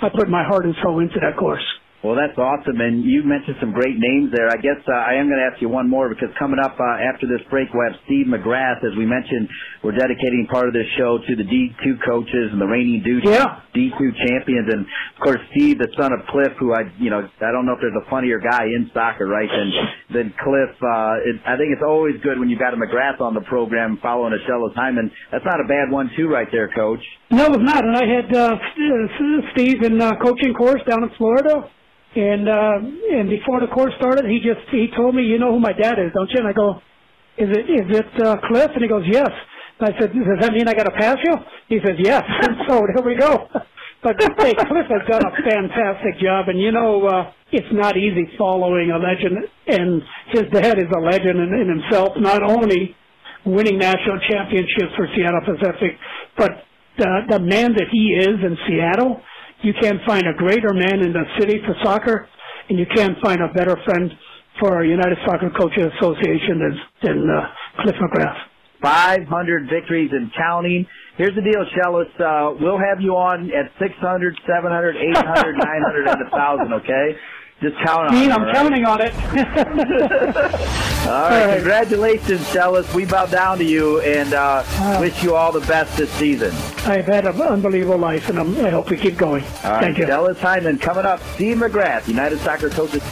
I 0.00 0.08
put 0.08 0.28
my 0.28 0.44
heart 0.44 0.64
and 0.64 0.74
soul 0.82 1.00
into 1.00 1.18
that 1.20 1.36
course. 1.36 1.64
Well, 2.02 2.18
that's 2.18 2.34
awesome, 2.34 2.82
and 2.82 3.06
you 3.06 3.22
mentioned 3.22 3.62
some 3.62 3.70
great 3.70 3.94
names 3.94 4.34
there. 4.34 4.50
I 4.50 4.58
guess 4.58 4.82
uh, 4.90 5.06
I 5.06 5.22
am 5.22 5.30
going 5.30 5.38
to 5.38 5.46
ask 5.46 5.62
you 5.62 5.70
one 5.70 5.86
more 5.86 6.10
because 6.10 6.34
coming 6.34 6.58
up 6.58 6.74
uh, 6.74 6.98
after 6.98 7.30
this 7.30 7.38
break, 7.46 7.70
we'll 7.70 7.86
have 7.86 7.94
Steve 8.10 8.26
McCrath. 8.26 8.82
As 8.82 8.90
we 8.98 9.06
mentioned, 9.06 9.46
we're 9.86 9.94
dedicating 9.94 10.50
part 10.50 10.66
of 10.66 10.74
this 10.74 10.90
show 10.98 11.22
to 11.22 11.32
the 11.38 11.46
D2 11.46 12.02
coaches 12.02 12.50
and 12.50 12.58
the 12.58 12.66
reigning 12.66 13.06
yeah. 13.22 13.62
D2 13.70 14.02
champions, 14.18 14.66
and 14.66 14.82
of 14.82 15.18
course 15.22 15.38
Steve, 15.54 15.78
the 15.78 15.86
son 15.94 16.10
of 16.10 16.26
Cliff, 16.26 16.50
who 16.58 16.74
I, 16.74 16.90
you 16.98 17.06
know, 17.06 17.22
I 17.22 17.54
don't 17.54 17.70
know 17.70 17.78
if 17.78 17.80
there's 17.80 17.94
a 17.94 18.10
funnier 18.10 18.42
guy 18.42 18.66
in 18.66 18.90
soccer, 18.92 19.30
right? 19.30 19.46
Than 19.46 19.70
than 20.10 20.34
Cliff. 20.42 20.74
Uh, 20.82 21.22
it, 21.22 21.38
I 21.46 21.54
think 21.54 21.70
it's 21.70 21.86
always 21.86 22.18
good 22.26 22.34
when 22.34 22.50
you've 22.50 22.58
got 22.58 22.74
a 22.74 22.76
McCrath 22.82 23.22
on 23.22 23.30
the 23.34 23.46
program 23.46 24.02
following 24.02 24.34
a 24.34 24.42
Schellas 24.42 24.74
Hyndman. 24.74 25.06
That's 25.30 25.46
not 25.46 25.62
a 25.62 25.68
bad 25.70 25.86
one, 25.94 26.10
too, 26.18 26.26
right 26.26 26.50
there, 26.50 26.66
Coach. 26.74 27.02
No, 27.30 27.46
it's 27.46 27.62
not. 27.62 27.86
And 27.86 27.94
I 27.94 28.06
had 28.10 28.26
uh, 28.34 28.58
Steve 29.54 29.86
in 29.86 30.02
uh, 30.02 30.18
coaching 30.18 30.52
course 30.52 30.82
down 30.82 31.04
in 31.04 31.10
Florida 31.16 31.70
and 32.14 32.48
uh, 32.48 32.76
and 33.16 33.30
before 33.30 33.60
the 33.60 33.72
course 33.72 33.92
started, 33.96 34.28
he 34.28 34.38
just 34.38 34.68
he 34.70 34.88
told 34.96 35.14
me, 35.14 35.22
you 35.22 35.38
know 35.38 35.52
who 35.52 35.60
my 35.60 35.72
dad 35.72 35.98
is, 35.98 36.12
don't 36.12 36.28
you? 36.30 36.40
And 36.40 36.48
I 36.48 36.52
go, 36.52 36.80
is 37.38 37.48
it 37.48 37.64
is 37.70 37.88
it 37.88 38.10
uh, 38.20 38.36
Cliff? 38.48 38.70
And 38.74 38.82
he 38.82 38.88
goes, 38.88 39.04
yes. 39.08 39.30
And 39.80 39.88
I 39.88 39.98
said, 39.98 40.12
does 40.12 40.40
that 40.40 40.52
mean 40.52 40.68
I 40.68 40.74
got 40.74 40.84
to 40.84 40.96
pass 40.96 41.16
you? 41.24 41.34
He 41.68 41.78
says, 41.84 41.96
yes. 41.98 42.22
And 42.42 42.56
so 42.68 42.82
here 42.94 43.04
we 43.04 43.16
go. 43.16 43.48
But 44.02 44.16
hey, 44.18 44.52
Cliff 44.54 44.90
has 44.90 45.06
done 45.06 45.22
a 45.22 45.48
fantastic 45.48 46.18
job, 46.20 46.48
and 46.48 46.60
you 46.60 46.72
know 46.72 47.06
uh, 47.06 47.30
it's 47.52 47.70
not 47.70 47.96
easy 47.96 48.26
following 48.36 48.90
a 48.90 48.98
legend, 48.98 49.46
and 49.68 50.02
his 50.32 50.42
dad 50.52 50.76
is 50.78 50.90
a 50.90 50.98
legend 50.98 51.38
in, 51.38 51.54
in 51.54 51.68
himself. 51.70 52.10
Not 52.16 52.42
only 52.42 52.96
winning 53.46 53.78
national 53.78 54.18
championships 54.28 54.90
for 54.96 55.06
Seattle 55.14 55.46
Pacific, 55.46 55.94
but 56.36 56.50
the 56.98 57.20
the 57.30 57.38
man 57.38 57.74
that 57.74 57.86
he 57.92 58.18
is 58.18 58.42
in 58.42 58.58
Seattle 58.66 59.22
you 59.62 59.72
can't 59.80 60.00
find 60.06 60.26
a 60.26 60.34
greater 60.34 60.72
man 60.74 61.00
in 61.00 61.12
the 61.12 61.24
city 61.38 61.60
for 61.64 61.74
soccer, 61.82 62.28
and 62.68 62.78
you 62.78 62.86
can't 62.94 63.18
find 63.22 63.40
a 63.40 63.52
better 63.52 63.76
friend 63.84 64.10
for 64.60 64.74
our 64.74 64.84
United 64.84 65.18
Soccer 65.24 65.50
Coaches 65.56 65.90
Association 65.98 66.58
than, 66.58 66.80
than 67.02 67.30
uh, 67.30 67.82
Cliff 67.82 67.96
McCrath. 67.96 68.38
500 68.82 69.70
victories 69.70 70.10
and 70.12 70.30
counting. 70.36 70.84
Here's 71.16 71.34
the 71.36 71.42
deal, 71.42 71.64
Schellas. 71.70 72.10
Uh, 72.18 72.56
we'll 72.60 72.78
have 72.78 73.00
you 73.00 73.14
on 73.14 73.48
at 73.54 73.70
600, 73.78 74.36
700, 74.46 74.96
800, 74.96 75.54
900, 75.54 76.08
and 76.08 76.30
1,000, 76.30 76.72
okay? 76.82 77.16
Just 77.62 77.76
count 77.76 78.08
on 78.08 78.12
Dean, 78.12 78.30
it. 78.30 78.32
I'm 78.32 78.42
right? 78.42 78.54
counting 78.56 78.84
on 78.84 79.00
it. 79.00 79.14
all 81.06 81.30
right, 81.30 81.54
congratulations, 81.54 82.40
Schellas. 82.48 82.92
We 82.92 83.04
bow 83.04 83.26
down 83.26 83.58
to 83.58 83.64
you 83.64 84.00
and 84.00 84.34
uh, 84.34 84.64
uh, 84.66 84.98
wish 85.00 85.22
you 85.22 85.36
all 85.36 85.52
the 85.52 85.60
best 85.60 85.96
this 85.96 86.10
season. 86.14 86.50
I've 86.84 87.06
had 87.06 87.24
an 87.24 87.40
unbelievable 87.40 87.98
life, 87.98 88.28
and 88.28 88.40
I'm, 88.40 88.58
i 88.64 88.70
hope 88.70 88.90
we 88.90 88.96
keep 88.96 89.16
going. 89.16 89.44
All 89.62 89.70
right, 89.70 89.80
Thank 89.80 89.98
you. 89.98 90.06
Schellas 90.06 90.38
Hyndman 90.38 90.80
coming 90.80 91.06
up. 91.06 91.22
Steve 91.34 91.58
McCrath, 91.58 92.08
United 92.08 92.40
Soccer 92.40 92.68
Coaches. 92.68 93.02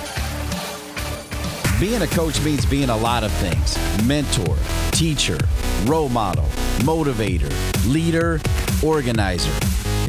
Being 1.79 2.03
a 2.03 2.09
coach 2.09 2.43
means 2.45 2.67
being 2.67 2.91
a 2.91 2.97
lot 2.97 3.23
of 3.23 3.31
things 3.35 3.79
mentor, 4.05 4.57
teacher, 4.91 5.39
role 5.85 6.09
model, 6.09 6.45
motivator, 6.81 7.53
leader, 7.87 8.41
organizer. 8.83 9.57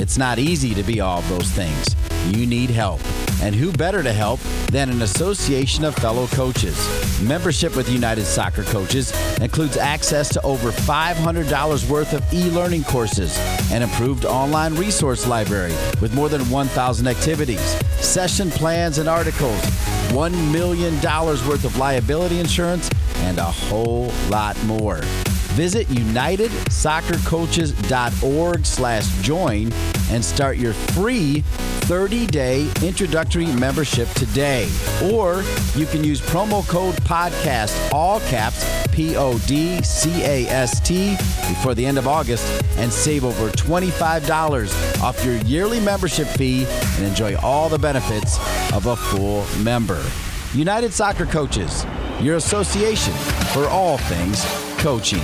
It's 0.02 0.18
not 0.18 0.40
easy 0.40 0.74
to 0.74 0.82
be 0.82 1.00
all 1.00 1.20
of 1.20 1.30
those 1.30 1.52
things. 1.52 1.96
You 2.28 2.46
need 2.46 2.70
help. 2.70 3.02
And 3.42 3.56
who 3.56 3.72
better 3.72 4.04
to 4.04 4.14
help 4.14 4.40
than 4.72 4.90
an 4.90 5.02
association 5.02 5.84
of 5.84 5.96
fellow 5.96 6.28
coaches? 6.28 6.78
Membership 7.22 7.76
with 7.76 7.90
United 7.90 8.26
Soccer 8.26 8.64
Coaches 8.64 9.12
includes 9.40 9.78
access 9.78 10.30
to 10.30 10.42
over 10.44 10.72
$500 10.72 11.90
worth 11.90 12.14
of 12.14 12.34
e 12.34 12.50
learning 12.52 12.84
courses, 12.84 13.38
an 13.72 13.82
improved 13.82 14.26
online 14.26 14.76
resource 14.76 15.28
library 15.28 15.74
with 16.02 16.14
more 16.14 16.30
than 16.30 16.42
1,000 16.50 17.08
activities, 17.08 17.62
session 18.00 18.52
plans 18.52 19.00
and 19.00 19.10
articles, 19.10 19.60
$1 20.10 20.52
million 20.52 20.94
worth 21.02 21.66
of 21.66 21.78
liability 21.78 22.40
insurance, 22.40 22.90
and 23.18 23.40
a 23.40 23.44
whole 23.44 24.12
lot 24.30 24.62
more. 24.66 25.02
Visit 25.52 25.88
unitedsoccercoaches.org 25.88 28.66
slash 28.66 29.22
join 29.22 29.74
and 30.10 30.24
start 30.24 30.56
your 30.58 30.72
free 30.72 31.44
30-day 31.82 32.72
introductory 32.82 33.48
membership 33.48 34.08
today. 34.12 34.70
Or 35.12 35.44
you 35.76 35.86
can 35.88 36.06
use 36.06 36.22
promo 36.22 36.66
code 36.70 36.96
PODCAST, 37.04 37.92
all 37.92 38.22
caps, 38.22 38.66
P-O-D-C-A-S-T, 38.94 39.48
before 41.50 41.76
the 41.76 41.86
end 41.86 41.98
of 41.98 42.08
August 42.08 42.64
and 42.78 42.90
save 42.92 43.26
over 43.26 43.50
$25 43.50 45.02
off 45.02 45.26
your 45.26 45.36
yearly 45.40 45.82
membership 45.82 46.28
fee 46.28 46.66
and 46.96 47.06
enjoy 47.06 47.36
all 47.38 47.68
the 47.68 47.78
benefits 47.78 48.40
of 48.72 48.86
a 48.86 48.96
full 48.96 49.46
member. 49.62 50.02
United 50.54 50.94
Soccer 50.94 51.26
Coaches, 51.26 51.86
your 52.22 52.38
association 52.38 53.14
for 53.54 53.68
all 53.68 53.98
things 53.98 54.46
coaching. 54.82 55.22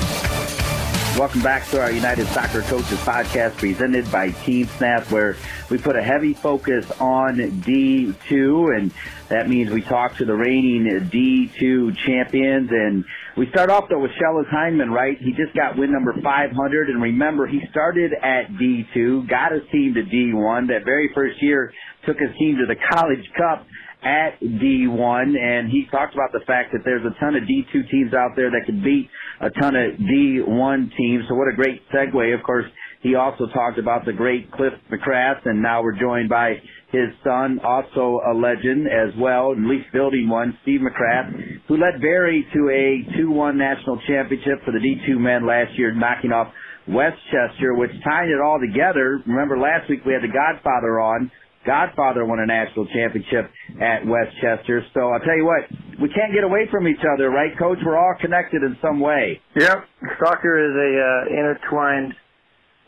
Welcome 1.18 1.42
back 1.42 1.68
to 1.70 1.82
our 1.82 1.90
United 1.90 2.28
Soccer 2.28 2.62
Coaches 2.62 3.00
podcast 3.00 3.58
presented 3.58 4.12
by 4.12 4.30
Team 4.30 4.68
Snap, 4.68 5.12
where 5.12 5.36
we 5.72 5.80
put 5.80 5.96
a 5.96 6.04
heavy 6.04 6.36
focus 6.36 6.86
on 7.00 7.38
D2, 7.38 8.78
and 8.78 8.94
that 9.30 9.50
means 9.50 9.72
we 9.72 9.82
talk 9.82 10.16
to 10.18 10.26
the 10.26 10.36
reigning 10.36 10.86
D2 10.86 11.98
champions. 12.06 12.70
And 12.72 13.04
we 13.36 13.50
start 13.50 13.72
off 13.72 13.86
though 13.90 13.98
with 14.00 14.12
Schellas 14.12 14.48
Hyndman, 14.54 14.92
right? 14.92 15.18
He 15.20 15.32
just 15.32 15.56
got 15.56 15.76
win 15.76 15.92
number 15.92 16.14
500, 16.22 16.90
and 16.90 17.02
remember 17.02 17.48
he 17.48 17.62
started 17.72 18.12
at 18.14 18.50
D2, 18.62 19.28
got 19.28 19.54
his 19.54 19.64
team 19.72 19.96
to 19.96 20.04
D1. 20.04 20.68
That 20.68 20.86
very 20.86 21.10
first 21.16 21.42
year 21.42 21.74
took 22.06 22.20
his 22.20 22.30
team 22.38 22.58
to 22.58 22.68
the 22.68 22.80
College 22.92 23.28
Cup 23.36 23.66
at 24.04 24.40
D1, 24.40 25.38
and 25.38 25.70
he 25.70 25.86
talked 25.92 26.14
about 26.14 26.32
the 26.32 26.46
fact 26.46 26.72
that 26.72 26.82
there's 26.86 27.06
a 27.06 27.20
ton 27.20 27.36
of 27.36 27.44
D2 27.44 27.90
teams 27.90 28.14
out 28.14 28.36
there 28.36 28.52
that 28.52 28.62
could 28.66 28.84
beat 28.84 29.10
a 29.42 29.50
ton 29.60 29.76
of 29.76 29.98
D1 30.00 30.96
teams. 30.96 31.26
So 31.28 31.36
what 31.36 31.48
a 31.52 31.56
great 31.56 31.82
segue. 31.90 32.38
Of 32.38 32.44
course, 32.44 32.66
he 33.02 33.16
also 33.16 33.48
talked 33.54 33.80
about 33.80 34.06
the 34.06 34.14
great 34.14 34.52
Cliff 34.52 34.74
McCrath, 34.92 35.46
and 35.46 35.62
now 35.62 35.82
we're 35.82 36.00
joined 36.00 36.30
by 36.30 36.56
his 36.92 37.10
son, 37.24 37.60
also 37.64 38.22
a 38.26 38.34
legend 38.34 38.88
as 38.88 39.14
well, 39.20 39.52
at 39.52 39.58
least 39.60 39.92
building 39.92 40.30
one, 40.30 40.58
Steve 40.62 40.80
McCrath, 40.80 41.62
who 41.68 41.76
led 41.76 42.00
Barry 42.00 42.48
to 42.54 42.70
a 42.70 43.04
2-1 43.20 43.56
national 43.56 44.00
championship 44.08 44.64
for 44.64 44.72
the 44.72 44.80
D2 44.80 45.18
men 45.20 45.46
last 45.46 45.78
year, 45.78 45.94
knocking 45.94 46.32
off 46.32 46.48
West 46.88 47.18
Chester, 47.28 47.74
which 47.74 47.92
tying 48.04 48.30
it 48.30 48.42
all 48.42 48.60
together. 48.60 49.22
Remember 49.26 49.58
last 49.58 49.90
week 49.90 50.06
we 50.06 50.14
had 50.14 50.24
the 50.24 50.32
Godfather 50.32 51.00
on, 51.00 51.30
Godfather 51.68 52.24
won 52.24 52.40
a 52.40 52.48
national 52.48 52.88
championship 52.96 53.52
at 53.84 54.08
West 54.08 54.32
Chester. 54.40 54.82
So 54.96 55.12
I'll 55.12 55.20
tell 55.20 55.36
you 55.36 55.44
what, 55.44 55.68
we 56.00 56.08
can't 56.08 56.32
get 56.32 56.48
away 56.48 56.72
from 56.72 56.88
each 56.88 57.04
other, 57.04 57.30
right, 57.30 57.52
Coach? 57.60 57.78
We're 57.84 58.00
all 58.00 58.16
connected 58.22 58.64
in 58.64 58.80
some 58.82 59.04
way. 59.04 59.42
Yep. 59.60 59.84
Soccer 60.24 60.56
is 60.64 60.74
a 60.74 60.92
uh, 60.96 61.36
intertwined 61.36 62.16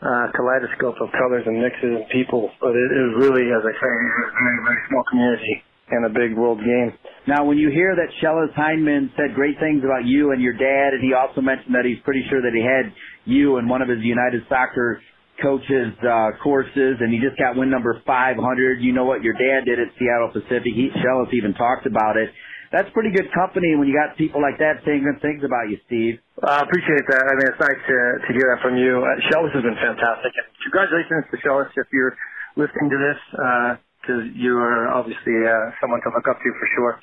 uh, 0.00 0.32
kaleidoscope 0.32 0.96
of 0.96 1.12
colors 1.12 1.44
and 1.44 1.60
mixes 1.60 2.00
and 2.00 2.08
people, 2.08 2.48
but 2.60 2.72
it 2.72 2.90
is 2.90 3.20
really, 3.20 3.52
as 3.52 3.60
I 3.60 3.74
say, 3.76 3.92
a 3.92 4.64
very, 4.64 4.80
small 4.88 5.04
community 5.12 5.62
and 5.90 6.06
a 6.06 6.08
big 6.08 6.38
world 6.38 6.58
game. 6.64 6.96
Now, 7.26 7.44
when 7.44 7.58
you 7.58 7.68
hear 7.68 7.94
that 7.96 8.08
Schellas 8.22 8.54
Hyndman 8.56 9.10
said 9.16 9.34
great 9.34 9.58
things 9.60 9.84
about 9.84 10.06
you 10.06 10.32
and 10.32 10.40
your 10.40 10.54
dad, 10.54 10.94
and 10.94 11.04
he 11.04 11.12
also 11.12 11.42
mentioned 11.42 11.74
that 11.74 11.84
he's 11.84 11.98
pretty 12.04 12.24
sure 12.30 12.40
that 12.40 12.54
he 12.54 12.64
had 12.64 12.94
you 13.26 13.58
and 13.58 13.68
one 13.68 13.82
of 13.82 13.88
his 13.88 13.98
United 14.00 14.42
Soccer 14.48 15.02
coaches 15.42 15.96
uh, 16.04 16.36
courses, 16.42 17.00
and 17.00 17.12
he 17.12 17.18
just 17.18 17.36
got 17.36 17.56
win 17.56 17.68
number 17.68 18.00
500. 18.06 18.36
You 18.80 18.92
know 18.92 19.04
what 19.04 19.22
your 19.24 19.34
dad 19.34 19.64
did 19.66 19.80
at 19.80 19.90
Seattle 19.98 20.30
Pacific. 20.32 20.72
He 20.72 20.88
Schellas 21.00 21.32
even 21.34 21.52
talked 21.54 21.84
about 21.84 22.16
it. 22.16 22.30
That's 22.70 22.86
pretty 22.94 23.10
good 23.10 23.26
company 23.34 23.74
when 23.74 23.90
you 23.90 23.94
got 23.96 24.14
people 24.14 24.38
like 24.38 24.54
that 24.62 24.86
saying 24.86 25.02
good 25.02 25.18
things 25.18 25.42
about 25.42 25.66
you, 25.66 25.82
Steve. 25.90 26.22
I 26.38 26.62
uh, 26.62 26.68
appreciate 26.68 27.02
that. 27.10 27.24
I 27.26 27.32
mean, 27.34 27.46
it's 27.50 27.58
nice 27.60 27.82
to 27.82 27.98
to 28.24 28.30
hear 28.30 28.46
that 28.54 28.62
from 28.62 28.78
you. 28.78 29.02
Uh, 29.02 29.08
Schellas 29.26 29.52
has 29.52 29.64
been 29.66 29.80
fantastic, 29.80 30.32
and 30.32 30.46
congratulations 30.64 31.26
to 31.28 31.36
Schellas 31.42 31.70
if 31.74 31.90
you're 31.90 32.14
listening 32.54 32.88
to 32.90 32.98
this, 32.98 33.20
because 34.00 34.22
uh, 34.30 34.38
you 34.38 34.54
are 34.56 34.90
obviously 34.94 35.34
uh, 35.44 35.74
someone 35.82 36.00
to 36.06 36.10
look 36.14 36.26
up 36.30 36.38
to 36.38 36.48
for 36.56 36.68
sure. 36.78 36.94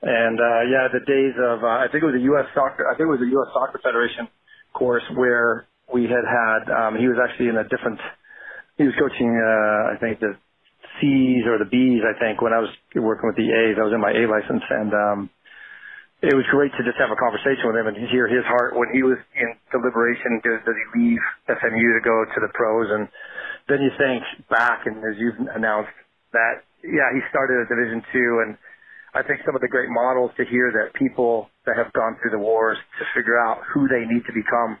And 0.00 0.38
uh, 0.38 0.62
yeah, 0.70 0.86
the 0.94 1.02
days 1.02 1.34
of 1.36 1.66
uh, 1.66 1.82
I 1.82 1.90
think 1.90 2.06
it 2.06 2.08
was 2.08 2.18
a 2.18 2.26
U.S. 2.32 2.46
soccer, 2.54 2.86
I 2.86 2.94
think 2.94 3.10
it 3.10 3.14
was 3.18 3.24
a 3.26 3.32
U.S. 3.34 3.50
Soccer 3.52 3.82
Federation 3.82 4.30
course 4.72 5.04
where 5.14 5.67
we 5.92 6.04
had 6.04 6.24
had. 6.24 6.62
Um, 6.68 6.92
he 6.96 7.08
was 7.08 7.16
actually 7.18 7.48
in 7.48 7.56
a 7.56 7.64
different. 7.64 8.00
He 8.76 8.84
was 8.84 8.94
coaching, 8.94 9.34
uh, 9.34 9.94
I 9.94 9.96
think 9.98 10.20
the 10.20 10.38
C's 11.00 11.44
or 11.50 11.58
the 11.58 11.68
B's. 11.68 12.02
I 12.06 12.14
think 12.18 12.40
when 12.40 12.52
I 12.52 12.62
was 12.62 12.70
working 12.94 13.26
with 13.26 13.36
the 13.36 13.50
A's, 13.50 13.76
I 13.78 13.84
was 13.84 13.94
in 13.94 14.00
my 14.00 14.14
A 14.14 14.24
license, 14.30 14.62
and 14.70 14.90
um, 14.94 15.18
it 16.22 16.34
was 16.34 16.46
great 16.50 16.74
to 16.74 16.82
just 16.82 16.98
have 16.98 17.10
a 17.10 17.18
conversation 17.18 17.66
with 17.70 17.78
him 17.78 17.86
and 17.86 17.96
hear 18.10 18.26
his 18.26 18.42
heart 18.46 18.74
when 18.74 18.90
he 18.90 19.02
was 19.02 19.18
in 19.38 19.48
deliberation. 19.70 20.42
Does, 20.42 20.58
does 20.66 20.74
he 20.74 20.86
leave 20.98 21.22
SMU 21.46 21.88
to 21.94 22.02
go 22.02 22.16
to 22.26 22.38
the 22.42 22.50
pros? 22.54 22.90
And 22.90 23.06
then 23.70 23.82
you 23.82 23.90
think 23.98 24.22
back, 24.50 24.86
and 24.86 24.98
as 25.02 25.14
you've 25.18 25.38
announced 25.54 25.94
that, 26.34 26.66
yeah, 26.82 27.10
he 27.14 27.22
started 27.30 27.62
at 27.62 27.70
Division 27.70 28.02
two, 28.10 28.30
and 28.46 28.58
I 29.14 29.22
think 29.22 29.42
some 29.46 29.54
of 29.54 29.62
the 29.62 29.70
great 29.70 29.90
models 29.90 30.30
to 30.36 30.44
hear 30.44 30.70
that 30.74 30.94
people 30.98 31.50
that 31.66 31.78
have 31.78 31.92
gone 31.94 32.18
through 32.20 32.34
the 32.34 32.42
wars 32.42 32.78
to 32.98 33.04
figure 33.14 33.38
out 33.38 33.62
who 33.74 33.86
they 33.86 34.02
need 34.06 34.22
to 34.26 34.34
become 34.34 34.78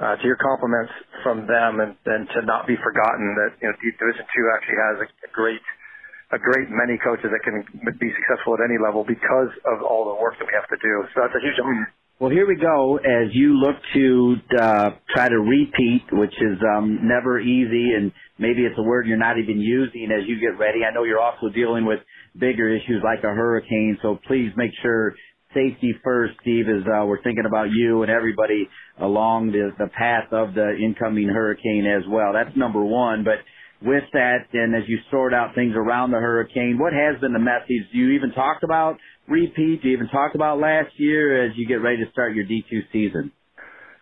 uh, 0.00 0.16
to 0.16 0.24
your 0.24 0.36
compliments 0.36 0.92
from 1.22 1.46
them 1.48 1.80
and, 1.80 1.96
and 2.04 2.28
to 2.36 2.44
not 2.44 2.66
be 2.66 2.76
forgotten 2.76 3.32
that, 3.40 3.56
you 3.62 3.68
know, 3.68 3.74
Division 3.80 4.26
Two 4.28 4.44
actually 4.52 4.78
has 4.80 4.96
a, 5.04 5.08
a 5.24 5.30
great, 5.32 5.64
a 6.32 6.38
great 6.38 6.68
many 6.68 7.00
coaches 7.00 7.32
that 7.32 7.42
can 7.44 7.64
be 7.96 8.10
successful 8.12 8.54
at 8.60 8.62
any 8.64 8.76
level 8.76 9.04
because 9.08 9.50
of 9.64 9.80
all 9.80 10.04
the 10.04 10.16
work 10.20 10.36
that 10.36 10.44
we 10.44 10.52
have 10.52 10.68
to 10.68 10.78
do. 10.80 10.94
So 11.16 11.24
that's 11.24 11.36
a 11.36 11.40
huge. 11.40 11.56
Well, 12.18 12.30
here 12.30 12.48
we 12.48 12.56
go. 12.56 12.96
As 12.96 13.28
you 13.32 13.60
look 13.60 13.76
to 13.92 14.36
uh, 14.56 14.90
try 15.12 15.28
to 15.28 15.36
repeat, 15.36 16.08
which 16.12 16.32
is 16.40 16.56
um, 16.64 17.00
never 17.04 17.38
easy, 17.40 17.92
and 17.92 18.10
maybe 18.38 18.64
it's 18.64 18.78
a 18.78 18.82
word 18.82 19.06
you're 19.06 19.20
not 19.20 19.36
even 19.36 19.60
using 19.60 20.08
as 20.12 20.24
you 20.26 20.40
get 20.40 20.58
ready. 20.58 20.80
I 20.80 20.94
know 20.94 21.04
you're 21.04 21.20
also 21.20 21.52
dealing 21.54 21.84
with 21.84 22.00
bigger 22.32 22.68
issues 22.68 23.04
like 23.04 23.22
a 23.24 23.34
hurricane, 23.34 23.98
so 24.00 24.18
please 24.26 24.48
make 24.56 24.72
sure 24.82 25.14
safety 25.56 25.94
first, 26.04 26.34
Steve, 26.42 26.66
as 26.68 26.84
uh, 26.84 27.06
we're 27.06 27.22
thinking 27.22 27.48
about 27.48 27.72
you 27.72 28.02
and 28.02 28.10
everybody 28.12 28.68
along 29.00 29.52
the, 29.52 29.72
the 29.78 29.88
path 29.88 30.28
of 30.30 30.52
the 30.52 30.76
incoming 30.76 31.28
hurricane 31.28 31.88
as 31.88 32.04
well. 32.08 32.36
That's 32.36 32.54
number 32.56 32.84
one. 32.84 33.24
But 33.24 33.40
with 33.80 34.04
that, 34.12 34.52
and 34.52 34.76
as 34.76 34.84
you 34.86 34.98
sort 35.10 35.32
out 35.32 35.54
things 35.54 35.72
around 35.74 36.10
the 36.10 36.20
hurricane, 36.20 36.76
what 36.78 36.92
has 36.92 37.20
been 37.20 37.32
the 37.32 37.40
message? 37.40 37.88
Do 37.92 37.98
you 37.98 38.12
even 38.12 38.32
talk 38.32 38.60
about 38.62 39.00
repeat? 39.28 39.82
Do 39.82 39.88
you 39.88 39.96
even 39.96 40.08
talk 40.08 40.34
about 40.34 40.60
last 40.60 40.92
year 40.98 41.48
as 41.48 41.56
you 41.56 41.66
get 41.66 41.80
ready 41.80 42.04
to 42.04 42.10
start 42.12 42.34
your 42.34 42.44
D2 42.44 42.92
season? 42.92 43.32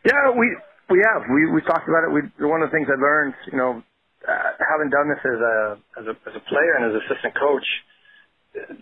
Yeah, 0.04 0.34
we 0.36 0.46
we 0.90 1.00
have. 1.00 1.22
We 1.30 1.54
we 1.54 1.60
talked 1.62 1.88
about 1.88 2.04
it. 2.04 2.10
We 2.12 2.20
one 2.44 2.62
of 2.62 2.68
the 2.70 2.74
things 2.76 2.86
I 2.90 2.98
learned, 3.00 3.34
you 3.50 3.58
know, 3.58 3.82
uh, 4.28 4.50
having 4.58 4.90
done 4.90 5.08
this 5.08 5.22
as 5.24 5.40
a 5.40 5.56
as 6.02 6.04
a 6.12 6.14
as 6.28 6.34
a 6.36 6.44
player 6.50 6.72
and 6.76 6.92
as 6.92 7.02
assistant 7.08 7.34
coach 7.34 7.64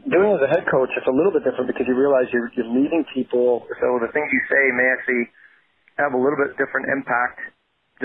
doing 0.08 0.28
it 0.32 0.36
as 0.36 0.44
a 0.44 0.50
head 0.52 0.64
coach, 0.68 0.92
it's 0.96 1.08
a 1.08 1.14
little 1.14 1.32
bit 1.32 1.44
different 1.48 1.66
because 1.66 1.88
you 1.88 1.96
realize 1.96 2.28
you're, 2.32 2.52
you're 2.52 2.68
leading 2.68 3.04
people. 3.16 3.64
So 3.80 3.86
the 4.04 4.12
things 4.12 4.28
you 4.28 4.42
say 4.52 4.62
may 4.76 4.88
actually 4.92 5.24
have 5.96 6.12
a 6.12 6.20
little 6.20 6.36
bit 6.36 6.56
different 6.60 6.92
impact, 6.92 7.40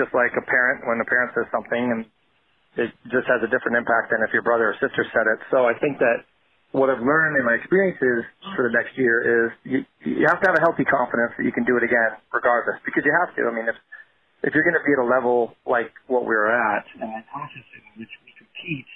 just 0.00 0.12
like 0.16 0.32
a 0.36 0.44
parent 0.44 0.88
when 0.88 1.00
a 1.00 1.08
parent 1.08 1.36
says 1.36 1.48
something, 1.52 1.84
and 1.92 2.00
it 2.80 2.90
just 3.12 3.28
has 3.28 3.44
a 3.44 3.50
different 3.52 3.76
impact 3.76 4.12
than 4.12 4.24
if 4.24 4.32
your 4.32 4.44
brother 4.44 4.72
or 4.72 4.76
sister 4.80 5.04
said 5.12 5.26
it. 5.28 5.38
So 5.52 5.68
I 5.68 5.76
think 5.76 6.00
that 6.00 6.24
what 6.72 6.92
I've 6.92 7.00
learned 7.00 7.40
in 7.40 7.44
my 7.44 7.56
experiences 7.56 8.28
for 8.52 8.68
the 8.68 8.72
next 8.76 8.96
year 8.96 9.24
is 9.24 9.46
you, 9.64 9.78
you 10.04 10.26
have 10.28 10.40
to 10.40 10.46
have 10.52 10.56
a 10.56 10.62
healthy 10.64 10.84
confidence 10.84 11.32
that 11.36 11.44
you 11.44 11.52
can 11.52 11.64
do 11.64 11.76
it 11.80 11.84
again, 11.84 12.20
regardless, 12.32 12.76
because 12.84 13.04
you 13.04 13.12
have 13.24 13.32
to. 13.36 13.48
I 13.48 13.52
mean, 13.52 13.68
if 13.68 13.76
if 14.44 14.54
you're 14.54 14.62
going 14.62 14.78
to 14.78 14.86
be 14.86 14.94
at 14.94 15.02
a 15.02 15.08
level 15.08 15.56
like 15.66 15.90
what 16.06 16.22
we 16.22 16.30
are 16.36 16.46
at, 16.46 16.86
and 17.00 17.10
the 17.10 17.24
consciousness 17.26 17.82
in 17.96 18.04
which 18.04 18.12
we 18.22 18.30
compete 18.38 18.86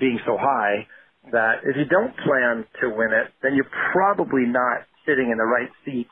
being 0.00 0.18
so 0.24 0.38
high, 0.38 0.86
that 1.32 1.64
if 1.64 1.76
you 1.76 1.84
don't 1.86 2.14
plan 2.24 2.64
to 2.80 2.90
win 2.90 3.12
it, 3.12 3.32
then 3.42 3.54
you're 3.54 3.70
probably 3.92 4.46
not 4.46 4.86
sitting 5.06 5.30
in 5.30 5.38
the 5.38 5.46
right 5.46 5.70
seat 5.84 6.08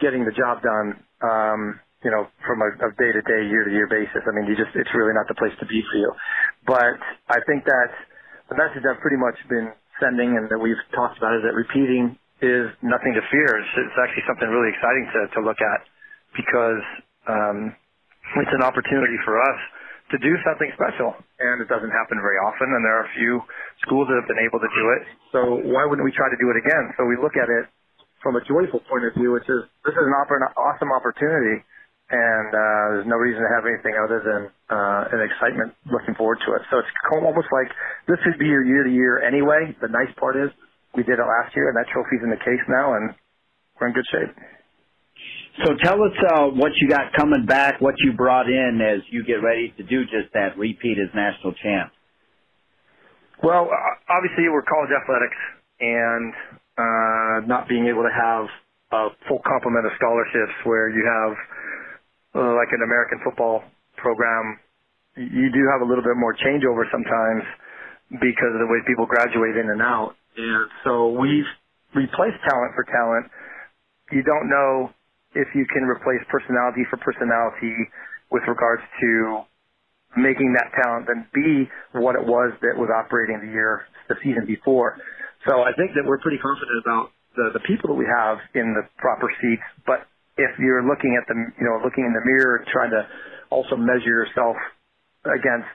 getting 0.00 0.24
the 0.24 0.34
job 0.34 0.62
done, 0.62 0.98
um, 1.22 1.60
you 2.02 2.10
know, 2.10 2.26
from 2.46 2.62
a, 2.62 2.70
a 2.82 2.90
day-to-day, 2.98 3.46
year-to-year 3.46 3.86
basis. 3.86 4.22
I 4.26 4.32
mean, 4.34 4.50
you 4.50 4.56
just, 4.58 4.74
it's 4.74 4.90
really 4.94 5.14
not 5.14 5.28
the 5.28 5.38
place 5.38 5.54
to 5.60 5.66
be 5.66 5.82
for 5.86 5.96
you. 5.98 6.10
But 6.66 6.98
I 7.30 7.38
think 7.46 7.62
that 7.64 7.90
the 8.50 8.56
message 8.58 8.82
I've 8.82 8.98
pretty 8.98 9.20
much 9.20 9.38
been 9.46 9.70
sending 10.02 10.34
and 10.34 10.50
that 10.50 10.58
we've 10.58 10.80
talked 10.96 11.18
about 11.18 11.38
is 11.38 11.42
that 11.46 11.54
repeating 11.54 12.18
is 12.42 12.72
nothing 12.82 13.14
to 13.14 13.22
fear. 13.30 13.48
It's, 13.62 13.74
it's 13.78 13.98
actually 14.02 14.26
something 14.26 14.50
really 14.50 14.74
exciting 14.74 15.06
to, 15.14 15.20
to 15.38 15.40
look 15.46 15.60
at 15.62 15.80
because 16.34 16.82
um, 17.30 17.58
it's 18.42 18.54
an 18.56 18.66
opportunity 18.66 19.18
for 19.22 19.38
us 19.38 19.60
to 20.12 20.18
do 20.20 20.32
something 20.44 20.68
special. 20.76 21.16
And 21.40 21.64
it 21.64 21.68
doesn't 21.72 21.90
happen 21.90 22.20
very 22.20 22.38
often, 22.44 22.68
and 22.68 22.80
there 22.84 23.00
are 23.00 23.06
a 23.08 23.12
few 23.16 23.40
schools 23.82 24.06
that 24.12 24.16
have 24.20 24.28
been 24.28 24.44
able 24.44 24.60
to 24.60 24.70
do 24.70 24.84
it. 25.00 25.02
So 25.32 25.40
why 25.72 25.88
wouldn't 25.88 26.04
we 26.04 26.12
try 26.12 26.28
to 26.28 26.38
do 26.38 26.52
it 26.52 26.60
again? 26.60 26.92
So 27.00 27.08
we 27.08 27.16
look 27.16 27.34
at 27.40 27.48
it 27.48 27.64
from 28.20 28.36
a 28.36 28.42
joyful 28.44 28.84
point 28.86 29.08
of 29.08 29.16
view, 29.18 29.32
which 29.32 29.48
is 29.48 29.66
this 29.82 29.96
is 29.96 30.04
an, 30.06 30.14
awesome 30.54 30.92
opportunity, 30.94 31.64
and 32.12 32.48
uh, 32.52 32.84
there's 32.94 33.08
no 33.10 33.18
reason 33.18 33.42
to 33.42 33.50
have 33.50 33.64
anything 33.66 33.96
other 33.98 34.22
than 34.22 34.40
uh, 34.70 35.16
an 35.16 35.20
excitement 35.24 35.74
looking 35.90 36.14
forward 36.14 36.38
to 36.46 36.54
it. 36.54 36.62
So 36.70 36.78
it's 36.78 36.92
almost 37.10 37.50
like 37.50 37.72
this 38.06 38.20
would 38.28 38.38
be 38.38 38.46
your 38.46 38.62
year 38.62 38.84
to 38.84 38.92
year 38.92 39.24
anyway. 39.24 39.74
The 39.80 39.90
nice 39.90 40.12
part 40.20 40.36
is 40.38 40.52
we 40.94 41.02
did 41.02 41.18
it 41.18 41.26
last 41.26 41.56
year, 41.56 41.72
and 41.72 41.76
that 41.80 41.88
trophy's 41.90 42.22
in 42.22 42.30
the 42.30 42.38
case 42.38 42.62
now, 42.68 42.94
and 42.94 43.16
we're 43.80 43.88
in 43.88 43.94
good 43.96 44.06
shape. 44.12 44.32
So 45.60 45.76
tell 45.84 46.00
us 46.00 46.16
uh, 46.32 46.46
what 46.56 46.72
you 46.80 46.88
got 46.88 47.12
coming 47.12 47.44
back, 47.44 47.80
what 47.80 47.94
you 47.98 48.14
brought 48.14 48.48
in 48.48 48.80
as 48.80 49.02
you 49.10 49.22
get 49.24 49.44
ready 49.44 49.72
to 49.76 49.82
do 49.82 50.04
just 50.04 50.32
that, 50.32 50.56
repeat 50.56 50.96
as 50.96 51.12
national 51.14 51.52
champ. 51.62 51.92
Well, 53.42 53.68
obviously 54.08 54.48
we're 54.48 54.64
college 54.64 54.88
athletics, 54.96 55.36
and 55.80 56.32
uh, 56.78 57.46
not 57.46 57.68
being 57.68 57.86
able 57.86 58.02
to 58.02 58.14
have 58.14 58.46
a 58.92 59.08
full 59.28 59.40
complement 59.44 59.84
of 59.84 59.92
scholarships 60.00 60.56
where 60.64 60.88
you 60.88 61.04
have 61.04 61.32
uh, 62.34 62.54
like 62.56 62.72
an 62.72 62.80
American 62.80 63.20
football 63.24 63.64
program, 63.96 64.58
you 65.16 65.52
do 65.52 65.62
have 65.68 65.84
a 65.84 65.88
little 65.88 66.04
bit 66.04 66.16
more 66.16 66.32
changeover 66.32 66.88
sometimes 66.88 67.44
because 68.20 68.52
of 68.56 68.60
the 68.60 68.68
way 68.72 68.80
people 68.86 69.04
graduate 69.04 69.56
in 69.56 69.68
and 69.68 69.82
out. 69.82 70.16
And 70.36 70.70
so 70.84 71.12
we've 71.12 71.48
replaced 71.94 72.40
talent 72.48 72.72
for 72.72 72.84
talent. 72.88 73.28
You 74.12 74.22
don't 74.22 74.48
know 74.48 74.92
if 75.34 75.48
you 75.54 75.66
can 75.66 75.84
replace 75.84 76.20
personality 76.28 76.84
for 76.90 76.96
personality 76.98 77.74
with 78.30 78.42
regards 78.48 78.82
to 79.00 79.44
making 80.16 80.52
that 80.52 80.68
talent 80.76 81.08
then 81.08 81.24
be 81.32 81.68
what 81.96 82.14
it 82.16 82.24
was 82.24 82.52
that 82.60 82.76
was 82.76 82.90
operating 82.92 83.40
the 83.40 83.52
year, 83.52 83.88
the 84.08 84.16
season 84.22 84.44
before. 84.44 85.00
So 85.48 85.64
I 85.64 85.72
think 85.72 85.96
that 85.96 86.04
we're 86.04 86.20
pretty 86.20 86.38
confident 86.38 86.84
about 86.84 87.10
the, 87.36 87.56
the 87.56 87.64
people 87.64 87.88
that 87.88 87.98
we 87.98 88.06
have 88.06 88.38
in 88.54 88.76
the 88.76 88.84
proper 88.98 89.32
seats. 89.40 89.64
But 89.86 90.04
if 90.36 90.52
you're 90.60 90.84
looking 90.84 91.16
at 91.16 91.26
the, 91.28 91.34
you 91.34 91.64
know, 91.64 91.80
looking 91.82 92.04
in 92.04 92.12
the 92.12 92.24
mirror, 92.24 92.64
trying 92.72 92.90
to 92.92 93.08
also 93.50 93.76
measure 93.76 94.12
yourself 94.24 94.56
against 95.24 95.72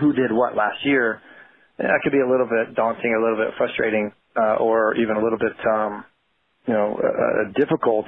who 0.00 0.12
did 0.12 0.32
what 0.32 0.56
last 0.56 0.84
year, 0.84 1.20
that 1.78 2.00
could 2.02 2.12
be 2.12 2.20
a 2.20 2.28
little 2.28 2.48
bit 2.48 2.74
daunting, 2.74 3.12
a 3.12 3.20
little 3.20 3.36
bit 3.36 3.52
frustrating, 3.56 4.12
uh, 4.36 4.56
or 4.56 4.96
even 4.96 5.16
a 5.16 5.22
little 5.22 5.38
bit, 5.38 5.56
um, 5.68 6.04
you 6.66 6.74
know, 6.74 6.96
uh, 6.96 7.52
difficult 7.52 8.06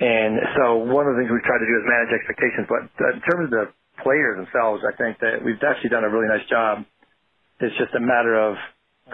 and 0.00 0.42
so 0.58 0.82
one 0.90 1.06
of 1.06 1.14
the 1.14 1.22
things 1.22 1.30
we've 1.30 1.46
tried 1.46 1.62
to 1.62 1.68
do 1.70 1.76
is 1.78 1.84
manage 1.86 2.12
expectations. 2.18 2.66
But 2.66 2.82
in 3.14 3.22
terms 3.22 3.44
of 3.46 3.52
the 3.54 3.64
players 4.02 4.42
themselves, 4.42 4.82
I 4.82 4.92
think 4.98 5.22
that 5.22 5.38
we've 5.44 5.60
actually 5.62 5.94
done 5.94 6.02
a 6.02 6.10
really 6.10 6.26
nice 6.26 6.46
job. 6.50 6.82
It's 7.62 7.76
just 7.78 7.94
a 7.94 8.02
matter 8.02 8.34
of 8.34 8.58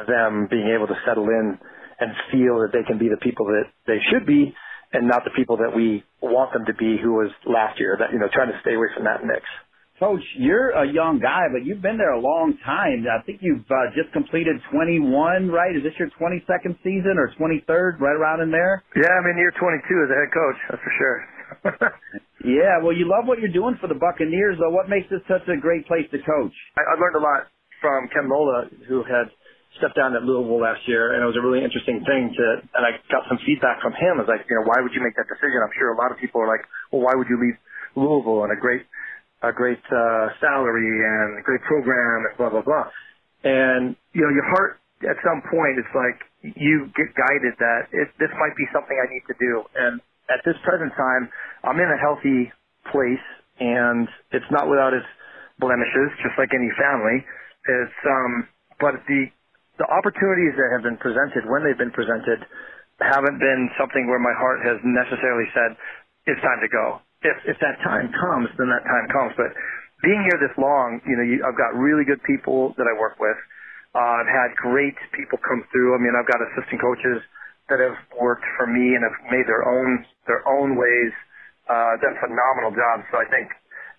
them 0.09 0.49
being 0.49 0.73
able 0.73 0.89
to 0.89 0.97
settle 1.05 1.29
in 1.29 1.59
and 2.01 2.11
feel 2.33 2.65
that 2.65 2.73
they 2.73 2.83
can 2.89 2.97
be 2.97 3.13
the 3.13 3.21
people 3.21 3.45
that 3.53 3.69
they 3.87 4.01
should 4.09 4.25
be 4.25 4.57
and 4.93 5.07
not 5.07 5.23
the 5.25 5.31
people 5.37 5.59
that 5.59 5.77
we 5.77 6.03
want 6.23 6.53
them 6.53 6.65
to 6.65 6.75
be 6.75 6.97
who 6.97 7.13
was 7.13 7.31
last 7.45 7.79
year. 7.79 7.97
That, 8.01 8.13
you 8.13 8.19
know, 8.19 8.29
trying 8.33 8.49
to 8.49 8.59
stay 8.65 8.75
away 8.75 8.89
from 8.97 9.05
that 9.05 9.21
mix. 9.23 9.45
Coach, 10.01 10.25
you're 10.41 10.73
a 10.73 10.89
young 10.89 11.21
guy, 11.21 11.45
but 11.53 11.69
you've 11.69 11.85
been 11.85 12.01
there 12.01 12.17
a 12.17 12.25
long 12.25 12.57
time. 12.65 13.05
I 13.05 13.21
think 13.29 13.45
you've 13.45 13.69
uh, 13.69 13.93
just 13.93 14.09
completed 14.17 14.57
21, 14.73 15.53
right? 15.53 15.77
Is 15.77 15.85
this 15.85 15.93
your 16.01 16.09
22nd 16.17 16.73
season 16.81 17.21
or 17.21 17.29
23rd, 17.37 18.01
right 18.01 18.17
around 18.17 18.41
in 18.41 18.49
there? 18.49 18.81
Yeah, 18.97 19.13
I'm 19.13 19.29
in 19.29 19.37
year 19.37 19.53
22 19.53 19.61
as 19.61 20.09
a 20.09 20.17
head 20.17 20.33
coach, 20.33 20.59
that's 20.73 20.81
for 20.81 20.95
sure. 20.97 21.19
yeah, 22.49 22.81
well, 22.81 22.97
you 22.97 23.05
love 23.05 23.29
what 23.29 23.45
you're 23.45 23.53
doing 23.53 23.77
for 23.77 23.93
the 23.93 24.01
Buccaneers, 24.01 24.57
though. 24.57 24.73
What 24.73 24.89
makes 24.89 25.05
this 25.13 25.21
such 25.29 25.45
a 25.53 25.61
great 25.61 25.85
place 25.85 26.09
to 26.17 26.19
coach? 26.25 26.57
I, 26.81 26.83
I 26.89 26.95
learned 26.97 27.21
a 27.21 27.25
lot 27.25 27.53
from 27.85 28.09
Ken 28.09 28.25
Lolla, 28.25 28.73
who 28.89 29.05
had 29.05 29.29
stepped 29.77 30.01
down 30.01 30.17
at 30.17 30.25
Louisville 30.25 30.65
last 30.65 30.81
year, 30.89 31.13
and 31.13 31.21
it 31.21 31.29
was 31.29 31.37
a 31.37 31.45
really 31.45 31.61
interesting 31.61 32.01
thing 32.09 32.33
to, 32.33 32.45
and 32.73 32.89
I 32.89 32.97
got 33.13 33.29
some 33.29 33.37
feedback 33.45 33.85
from 33.85 33.93
him. 33.93 34.17
I 34.17 34.25
was 34.25 34.33
like, 34.33 34.49
you 34.49 34.57
know, 34.57 34.65
why 34.65 34.81
would 34.81 34.97
you 34.97 35.05
make 35.05 35.13
that 35.21 35.29
decision? 35.29 35.61
I'm 35.61 35.77
sure 35.77 35.93
a 35.93 36.01
lot 36.01 36.09
of 36.09 36.17
people 36.17 36.41
are 36.41 36.49
like, 36.49 36.65
well, 36.89 37.05
why 37.05 37.13
would 37.13 37.29
you 37.29 37.37
leave 37.37 37.61
Louisville 37.97 38.49
and 38.49 38.53
a 38.57 38.61
great 38.61 38.87
a 39.43 39.53
great 39.53 39.81
uh, 39.89 40.29
salary 40.41 40.93
and 41.01 41.41
a 41.41 41.43
great 41.43 41.63
program 41.65 42.29
and 42.29 42.37
blah 42.37 42.51
blah 42.51 42.63
blah. 42.63 42.87
And 43.45 43.97
you 44.13 44.23
know, 44.23 44.33
your 44.33 44.49
heart 44.53 44.81
at 45.09 45.17
some 45.25 45.41
point 45.49 45.81
it's 45.81 45.95
like 45.97 46.19
you 46.57 46.89
get 46.97 47.09
guided 47.17 47.57
that 47.61 47.89
it, 47.93 48.09
this 48.21 48.33
might 48.37 48.57
be 48.57 48.69
something 48.73 48.97
I 48.97 49.09
need 49.09 49.25
to 49.29 49.37
do. 49.41 49.65
And 49.77 50.01
at 50.29 50.45
this 50.45 50.57
present 50.65 50.93
time, 50.97 51.29
I'm 51.65 51.81
in 51.81 51.89
a 51.89 52.01
healthy 52.01 52.53
place, 52.93 53.27
and 53.61 54.09
it's 54.33 54.49
not 54.53 54.69
without 54.69 54.93
its 54.93 55.09
blemishes, 55.59 56.13
just 56.25 56.37
like 56.37 56.53
any 56.53 56.71
family. 56.77 57.25
It's 57.65 58.01
um, 58.05 58.33
but 58.81 59.01
the 59.09 59.29
the 59.81 59.89
opportunities 59.89 60.53
that 60.61 60.69
have 60.77 60.85
been 60.85 61.01
presented 61.01 61.49
when 61.49 61.65
they've 61.65 61.81
been 61.81 61.97
presented 61.97 62.45
haven't 63.01 63.41
been 63.41 63.73
something 63.81 64.05
where 64.13 64.21
my 64.21 64.37
heart 64.37 64.61
has 64.61 64.77
necessarily 64.85 65.49
said 65.57 65.73
it's 66.29 66.41
time 66.45 66.61
to 66.61 66.69
go 66.69 67.01
if 67.23 67.37
if 67.45 67.57
that 67.61 67.77
time 67.85 68.09
comes, 68.17 68.49
then 68.57 68.69
that 68.73 68.85
time 68.85 69.07
comes. 69.13 69.33
But 69.37 69.53
being 70.03 70.23
here 70.25 70.39
this 70.41 70.57
long, 70.57 71.01
you 71.05 71.17
know, 71.17 71.25
you, 71.25 71.45
I've 71.45 71.59
got 71.59 71.77
really 71.77 72.05
good 72.05 72.23
people 72.25 72.73
that 72.81 72.89
I 72.89 72.95
work 72.97 73.21
with. 73.21 73.37
Uh, 73.93 74.23
I've 74.23 74.31
had 74.31 74.57
great 74.57 74.97
people 75.13 75.37
come 75.43 75.67
through. 75.73 75.97
I 75.97 75.99
mean, 76.01 76.15
I've 76.17 76.29
got 76.29 76.41
assistant 76.41 76.81
coaches 76.81 77.21
that 77.69 77.79
have 77.83 77.99
worked 78.17 78.47
for 78.57 78.67
me 78.67 78.97
and 78.97 79.03
have 79.05 79.19
made 79.29 79.45
their 79.45 79.67
own 79.69 80.05
their 80.27 80.43
own 80.49 80.77
ways. 80.77 81.13
Uh, 81.69 81.95
done 82.03 82.17
phenomenal 82.19 82.75
jobs. 82.75 83.07
So 83.15 83.21
I 83.23 83.27
think 83.31 83.47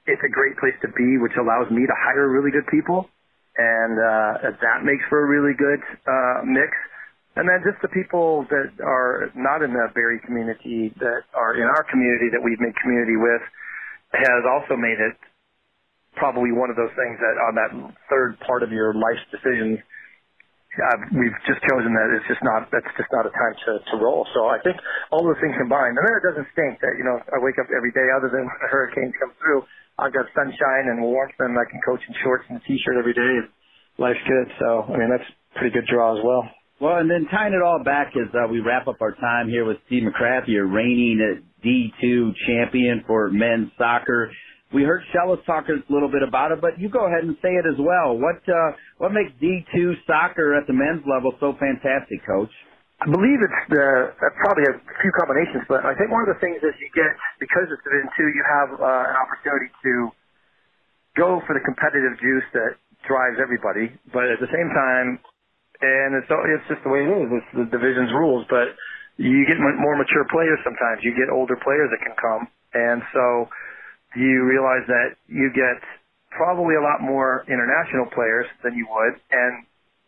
it's 0.09 0.21
a 0.25 0.31
great 0.33 0.57
place 0.57 0.75
to 0.81 0.89
be, 0.91 1.21
which 1.21 1.37
allows 1.39 1.69
me 1.71 1.85
to 1.85 1.95
hire 1.95 2.27
really 2.27 2.51
good 2.51 2.67
people, 2.67 3.07
and 3.55 3.95
uh, 3.95 4.57
that 4.59 4.83
makes 4.83 5.05
for 5.07 5.23
a 5.23 5.27
really 5.29 5.53
good 5.55 5.79
uh, 6.09 6.43
mix. 6.43 6.73
And 7.39 7.47
then 7.47 7.63
just 7.63 7.79
the 7.79 7.91
people 7.95 8.43
that 8.51 8.75
are 8.83 9.31
not 9.39 9.63
in 9.63 9.71
the 9.71 9.87
Barry 9.95 10.19
community, 10.27 10.91
that 10.99 11.23
are 11.31 11.55
in 11.55 11.63
our 11.63 11.87
community, 11.87 12.27
that 12.35 12.43
we've 12.43 12.59
made 12.59 12.75
community 12.83 13.15
with, 13.15 13.43
has 14.11 14.43
also 14.43 14.75
made 14.75 14.99
it 14.99 15.15
probably 16.19 16.51
one 16.51 16.67
of 16.67 16.75
those 16.75 16.91
things 16.99 17.15
that 17.23 17.35
on 17.39 17.55
that 17.55 17.71
third 18.11 18.35
part 18.43 18.67
of 18.67 18.71
your 18.75 18.91
life's 18.91 19.23
decisions, 19.31 19.79
uh, 20.75 20.97
we've 21.15 21.35
just 21.47 21.63
chosen 21.71 21.95
that 21.95 22.11
it's 22.15 22.27
just 22.27 22.43
not, 22.43 22.67
that's 22.71 22.87
just 22.99 23.07
not 23.15 23.23
a 23.23 23.31
time 23.31 23.55
to, 23.63 23.71
to 23.91 23.95
roll. 23.99 24.27
So 24.35 24.51
I 24.51 24.59
think 24.63 24.75
all 25.11 25.23
those 25.23 25.39
things 25.39 25.55
combined, 25.55 25.95
and 25.95 26.03
then 26.03 26.15
it 26.19 26.23
doesn't 26.27 26.47
stink 26.51 26.83
that, 26.83 26.99
you 26.99 27.07
know, 27.07 27.15
I 27.31 27.39
wake 27.39 27.59
up 27.59 27.67
every 27.71 27.95
day 27.95 28.07
other 28.11 28.27
than 28.27 28.43
when 28.47 28.59
the 28.59 28.71
hurricanes 28.71 29.15
come 29.15 29.31
through. 29.39 29.63
I've 29.99 30.11
got 30.11 30.27
sunshine 30.35 30.91
and 30.91 30.99
warmth 30.99 31.35
and 31.39 31.55
I 31.55 31.63
can 31.67 31.79
coach 31.83 32.03
in 32.03 32.15
shorts 32.23 32.43
and 32.51 32.59
a 32.59 32.63
t-shirt 32.67 32.99
every 32.99 33.15
day 33.15 33.33
and 33.39 33.47
life's 33.99 34.23
good. 34.27 34.47
So, 34.59 34.91
I 34.91 34.99
mean, 34.99 35.11
that's 35.11 35.27
pretty 35.55 35.71
good 35.71 35.87
draw 35.87 36.15
as 36.15 36.23
well. 36.23 36.43
Well, 36.81 36.97
and 36.97 37.05
then 37.05 37.29
tying 37.29 37.53
it 37.53 37.61
all 37.61 37.77
back 37.77 38.17
as 38.17 38.25
uh, 38.33 38.49
we 38.49 38.57
wrap 38.57 38.89
up 38.89 38.97
our 39.05 39.13
time 39.21 39.45
here 39.45 39.69
with 39.69 39.77
Steve 39.85 40.01
McCrath, 40.01 40.49
your 40.49 40.65
reigning 40.65 41.21
D2 41.61 42.33
champion 42.49 43.05
for 43.05 43.29
men's 43.29 43.69
soccer. 43.77 44.33
We 44.73 44.81
heard 44.81 45.05
Schellas 45.13 45.45
talk 45.45 45.69
a 45.69 45.77
little 45.93 46.09
bit 46.09 46.25
about 46.25 46.49
it, 46.49 46.57
but 46.57 46.81
you 46.81 46.89
go 46.89 47.05
ahead 47.05 47.21
and 47.21 47.37
say 47.37 47.53
it 47.53 47.69
as 47.69 47.77
well. 47.77 48.17
What 48.17 48.41
uh, 48.49 48.73
what 48.97 49.13
makes 49.13 49.29
D2 49.37 49.93
soccer 50.09 50.57
at 50.57 50.65
the 50.65 50.73
men's 50.73 51.05
level 51.05 51.37
so 51.37 51.53
fantastic, 51.61 52.25
Coach? 52.25 52.49
I 52.97 53.05
believe 53.05 53.37
it's 53.45 53.61
the 53.69 54.17
uh, 54.17 54.33
probably 54.41 54.65
a 54.73 54.81
few 55.05 55.13
combinations, 55.21 55.61
but 55.69 55.85
I 55.85 55.93
think 55.93 56.09
one 56.09 56.25
of 56.25 56.33
the 56.33 56.41
things 56.41 56.65
is 56.65 56.73
you 56.81 56.89
get 56.97 57.13
because 57.37 57.69
it's 57.69 57.83
Division 57.85 58.09
Two, 58.17 58.25
you 58.33 58.41
have 58.57 58.69
uh, 58.81 59.05
an 59.05 59.17
opportunity 59.21 59.69
to 59.69 60.09
go 61.13 61.45
for 61.45 61.53
the 61.53 61.61
competitive 61.61 62.17
juice 62.17 62.47
that 62.57 62.81
drives 63.05 63.37
everybody, 63.37 63.93
but 64.09 64.33
at 64.33 64.41
the 64.41 64.49
same 64.49 64.69
time, 64.73 65.21
and 65.81 66.17
it's 66.21 66.29
it's 66.29 66.67
just 66.69 66.81
the 66.85 66.91
way 66.93 67.01
it 67.03 67.11
is. 67.11 67.27
It's 67.29 67.51
the 67.57 67.67
division's 67.69 68.13
rules, 68.13 68.45
but 68.49 68.73
you 69.17 69.45
get 69.49 69.57
more 69.57 69.97
mature 69.97 70.25
players 70.29 70.61
sometimes. 70.63 71.01
You 71.01 71.13
get 71.17 71.33
older 71.33 71.57
players 71.57 71.89
that 71.89 72.01
can 72.01 72.15
come, 72.17 72.47
and 72.73 73.01
so 73.13 73.49
you 74.15 74.45
realize 74.45 74.85
that 74.87 75.17
you 75.27 75.49
get 75.53 75.81
probably 76.31 76.75
a 76.75 76.83
lot 76.83 77.01
more 77.01 77.43
international 77.49 78.07
players 78.13 78.47
than 78.63 78.77
you 78.77 78.87
would, 78.87 79.15
and 79.33 79.65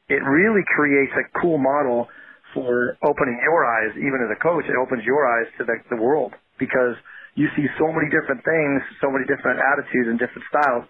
it 0.07 0.21
really 0.23 0.63
creates 0.75 1.11
a 1.17 1.25
cool 1.41 1.57
model 1.57 2.07
for 2.53 2.95
opening 3.01 3.39
your 3.41 3.65
eyes, 3.65 3.91
even 3.97 4.21
as 4.21 4.29
a 4.29 4.39
coach. 4.39 4.63
It 4.69 4.77
opens 4.77 5.03
your 5.03 5.25
eyes 5.25 5.49
to 5.57 5.65
the, 5.65 5.75
the 5.89 5.99
world 5.99 6.33
because 6.59 6.95
you 7.33 7.49
see 7.57 7.65
so 7.81 7.89
many 7.89 8.13
different 8.13 8.45
things, 8.45 8.77
so 9.01 9.09
many 9.09 9.25
different 9.25 9.57
attitudes 9.57 10.05
and 10.05 10.21
different 10.21 10.45
styles. 10.53 10.85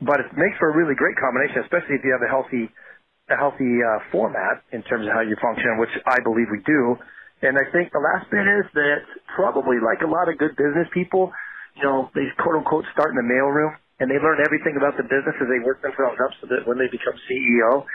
But 0.00 0.24
it 0.24 0.32
makes 0.32 0.56
for 0.56 0.72
a 0.72 0.74
really 0.76 0.96
great 0.96 1.18
combination, 1.20 1.60
especially 1.60 2.00
if 2.00 2.02
you 2.06 2.12
have 2.14 2.24
a 2.24 2.30
healthy 2.30 2.72
a 3.28 3.36
healthy 3.36 3.80
uh, 3.84 4.00
format 4.10 4.64
in 4.72 4.82
terms 4.88 5.04
of 5.04 5.12
how 5.12 5.20
you 5.20 5.36
function, 5.40 5.76
which 5.76 5.92
I 6.08 6.18
believe 6.24 6.48
we 6.48 6.60
do. 6.64 6.96
And 7.44 7.54
I 7.54 7.64
think 7.70 7.92
the 7.92 8.02
last 8.02 8.26
bit 8.32 8.44
is 8.44 8.66
that 8.74 9.04
probably 9.36 9.78
like 9.78 10.02
a 10.02 10.10
lot 10.10 10.26
of 10.26 10.40
good 10.40 10.56
business 10.56 10.88
people, 10.90 11.30
you 11.76 11.84
know, 11.84 12.10
they 12.16 12.26
quote 12.40 12.58
unquote 12.58 12.84
start 12.92 13.14
in 13.14 13.18
the 13.20 13.28
mailroom 13.28 13.76
and 14.00 14.10
they 14.10 14.18
learn 14.18 14.42
everything 14.42 14.74
about 14.74 14.98
the 14.98 15.06
business 15.06 15.36
as 15.38 15.46
they 15.46 15.62
work 15.62 15.78
themselves 15.84 16.18
up 16.18 16.32
so 16.42 16.50
that 16.50 16.66
when 16.66 16.80
they 16.80 16.90
become 16.90 17.14
CEO, 17.30 17.86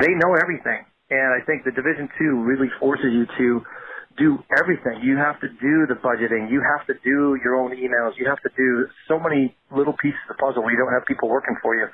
they 0.00 0.12
know 0.16 0.32
everything. 0.40 0.86
And 1.12 1.30
I 1.34 1.44
think 1.44 1.66
the 1.68 1.74
Division 1.76 2.08
Two 2.16 2.42
really 2.42 2.72
forces 2.80 3.12
you 3.12 3.26
to 3.26 3.48
do 4.16 4.40
everything. 4.56 5.04
You 5.04 5.20
have 5.20 5.36
to 5.44 5.48
do 5.60 5.84
the 5.86 6.00
budgeting. 6.00 6.48
You 6.48 6.64
have 6.64 6.88
to 6.88 6.96
do 7.04 7.36
your 7.44 7.60
own 7.60 7.76
emails. 7.76 8.16
You 8.16 8.26
have 8.32 8.40
to 8.42 8.52
do 8.56 8.88
so 9.08 9.20
many 9.20 9.54
little 9.70 9.94
pieces 10.00 10.18
of 10.28 10.36
the 10.36 10.40
puzzle 10.40 10.64
where 10.64 10.72
you 10.72 10.80
don't 10.80 10.92
have 10.92 11.04
people 11.04 11.28
working 11.28 11.54
for 11.60 11.76
you 11.76 11.86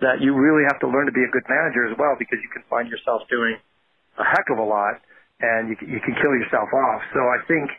that 0.00 0.18
you 0.18 0.34
really 0.34 0.66
have 0.66 0.80
to 0.82 0.88
learn 0.90 1.06
to 1.06 1.14
be 1.14 1.22
a 1.22 1.30
good 1.30 1.46
manager 1.46 1.86
as 1.86 1.94
well 1.98 2.18
because 2.18 2.38
you 2.42 2.50
can 2.50 2.66
find 2.66 2.90
yourself 2.90 3.22
doing 3.30 3.54
a 4.18 4.26
heck 4.26 4.46
of 4.50 4.58
a 4.58 4.66
lot 4.66 4.98
and 5.40 5.70
you, 5.70 5.76
you 5.86 6.00
can 6.02 6.14
kill 6.18 6.34
yourself 6.34 6.70
off. 6.70 7.02
So 7.14 7.20
I 7.20 7.38
think 7.46 7.70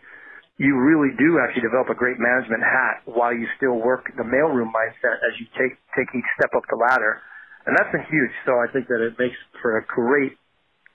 you 0.57 0.71
really 0.79 1.11
do 1.19 1.39
actually 1.43 1.67
develop 1.67 1.91
a 1.91 1.97
great 1.97 2.15
management 2.15 2.63
hat 2.63 3.03
while 3.03 3.35
you 3.35 3.47
still 3.59 3.75
work 3.75 4.07
the 4.15 4.23
mailroom 4.23 4.71
mindset 4.71 5.19
as 5.27 5.35
you 5.39 5.47
take 5.59 5.75
take 5.95 6.07
each 6.15 6.29
step 6.39 6.51
up 6.55 6.63
the 6.71 6.79
ladder, 6.79 7.19
and 7.67 7.75
that's 7.75 7.91
been 7.91 8.07
huge. 8.07 8.31
So 8.47 8.55
I 8.55 8.71
think 8.71 8.87
that 8.87 9.03
it 9.03 9.19
makes 9.19 9.35
for 9.59 9.79
a 9.79 9.83
great 9.83 10.39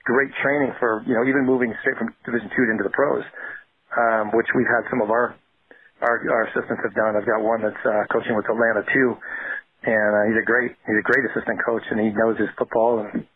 great 0.08 0.32
training 0.40 0.72
for 0.80 1.04
you 1.04 1.12
know 1.12 1.28
even 1.28 1.44
moving 1.44 1.76
straight 1.84 2.00
from 2.00 2.08
Division 2.24 2.48
two 2.56 2.64
into 2.72 2.84
the 2.88 2.94
pros, 2.96 3.24
um, 4.00 4.32
which 4.32 4.48
we've 4.56 4.68
had 4.68 4.88
some 4.88 5.04
of 5.04 5.12
our 5.12 5.36
our, 6.00 6.16
our 6.24 6.42
assistants 6.48 6.80
have 6.80 6.96
done. 6.96 7.12
I've 7.12 7.28
got 7.28 7.44
one 7.44 7.60
that's 7.60 7.84
uh, 7.84 8.08
coaching 8.08 8.32
with 8.32 8.48
Atlanta 8.48 8.80
too, 8.88 9.08
and 9.82 10.10
uh, 10.12 10.22
he's 10.28 10.40
a 10.40 10.46
great 10.46 10.72
he's 10.86 11.00
a 11.00 11.06
great 11.06 11.24
assistant 11.30 11.60
coach, 11.64 11.82
and 11.90 12.00
he 12.00 12.10
knows 12.12 12.38
his 12.38 12.48
football, 12.58 13.00
and 13.00 13.26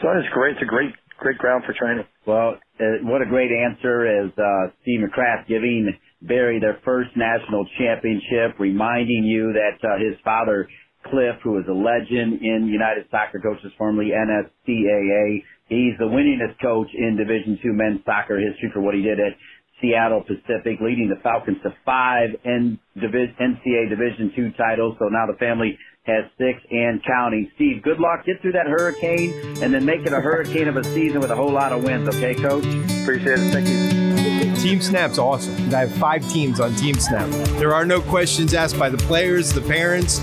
so 0.00 0.10
it's 0.18 0.28
great. 0.32 0.56
It's 0.56 0.62
a 0.62 0.70
great 0.70 0.94
great 1.18 1.38
ground 1.38 1.64
for 1.66 1.74
training. 1.74 2.04
Well, 2.26 2.58
uh, 2.80 3.02
what 3.06 3.22
a 3.22 3.26
great 3.26 3.50
answer 3.50 4.26
is 4.26 4.30
uh, 4.38 4.74
Steve 4.82 5.00
McCrath 5.06 5.46
giving 5.46 5.92
Barry 6.22 6.58
their 6.60 6.78
first 6.84 7.10
national 7.16 7.66
championship, 7.78 8.58
reminding 8.58 9.24
you 9.24 9.52
that 9.54 9.78
uh, 9.82 9.98
his 9.98 10.18
father 10.24 10.68
Cliff, 11.10 11.34
who 11.42 11.58
was 11.58 11.66
a 11.66 11.74
legend 11.74 12.42
in 12.42 12.70
United 12.70 13.06
Soccer 13.10 13.40
Coaches, 13.42 13.72
formerly 13.76 14.10
NSCAA, 14.14 15.42
he's 15.66 15.98
the 15.98 16.06
winningest 16.06 16.60
coach 16.62 16.86
in 16.94 17.16
Division 17.16 17.58
Two 17.62 17.72
men's 17.72 18.00
soccer 18.06 18.38
history 18.38 18.70
for 18.72 18.80
what 18.80 18.94
he 18.94 19.02
did 19.02 19.18
at 19.18 19.34
Seattle 19.82 20.22
Pacific, 20.22 20.80
leading 20.80 21.08
the 21.08 21.20
Falcons 21.22 21.58
to 21.64 21.74
five 21.84 22.30
NCAA 22.46 23.90
Division 23.90 24.32
two 24.34 24.52
titles. 24.56 24.96
So 24.98 25.08
now 25.08 25.26
the 25.26 25.36
family 25.38 25.76
has 26.04 26.24
six 26.38 26.58
and 26.70 27.02
counting. 27.04 27.50
Steve, 27.56 27.82
good 27.82 27.98
luck. 27.98 28.24
Get 28.24 28.40
through 28.40 28.52
that 28.52 28.66
hurricane 28.66 29.32
and 29.62 29.74
then 29.74 29.84
make 29.84 30.06
it 30.06 30.12
a 30.12 30.20
hurricane 30.20 30.68
of 30.68 30.76
a 30.76 30.84
season 30.84 31.20
with 31.20 31.30
a 31.30 31.36
whole 31.36 31.52
lot 31.52 31.72
of 31.72 31.84
wins. 31.84 32.08
Okay, 32.08 32.34
Coach? 32.34 32.64
Appreciate 33.02 33.38
it. 33.38 33.52
Thank 33.52 33.68
you. 33.68 34.56
Team 34.56 34.80
Snap's 34.80 35.18
awesome. 35.18 35.74
I 35.74 35.80
have 35.80 35.92
five 35.96 36.28
teams 36.30 36.60
on 36.60 36.74
Team 36.76 36.94
Snap. 36.94 37.28
There 37.58 37.74
are 37.74 37.84
no 37.84 38.00
questions 38.00 38.54
asked 38.54 38.78
by 38.78 38.88
the 38.88 38.98
players, 38.98 39.52
the 39.52 39.60
parents. 39.60 40.18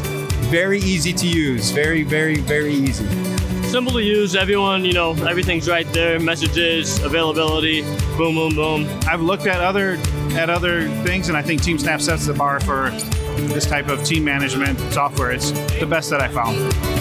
Very 0.50 0.80
easy 0.80 1.14
to 1.14 1.28
use. 1.28 1.72
Very, 1.72 2.04
very, 2.04 2.38
very 2.38 2.74
easy 2.74 3.06
simple 3.70 3.94
to 3.94 4.02
use. 4.02 4.36
Everyone, 4.36 4.84
you 4.84 4.94
know, 4.94 5.12
everything's 5.28 5.70
right 5.70 5.88
there. 5.94 6.20
Messages, 6.20 7.00
availability, 7.04 7.84
boom, 8.18 8.36
boom, 8.36 8.56
boom. 8.56 9.00
I've 9.08 9.22
looked 9.22 9.46
at 9.46 9.62
other 9.62 10.00
at 10.32 10.50
other 10.50 10.90
things, 11.04 11.30
and 11.30 11.38
I 11.38 11.44
think 11.44 11.62
TeamSnap 11.62 12.02
sets 12.02 12.26
the 12.26 12.34
bar 12.34 12.60
for 12.60 12.90
this 13.54 13.66
type 13.66 13.88
of 13.88 14.04
team 14.04 14.24
management 14.24 14.80
software. 14.92 15.32
It's 15.32 15.52
the 15.80 15.86
best 15.88 16.10
that 16.10 16.22
I 16.22 16.28
found. 16.30 16.99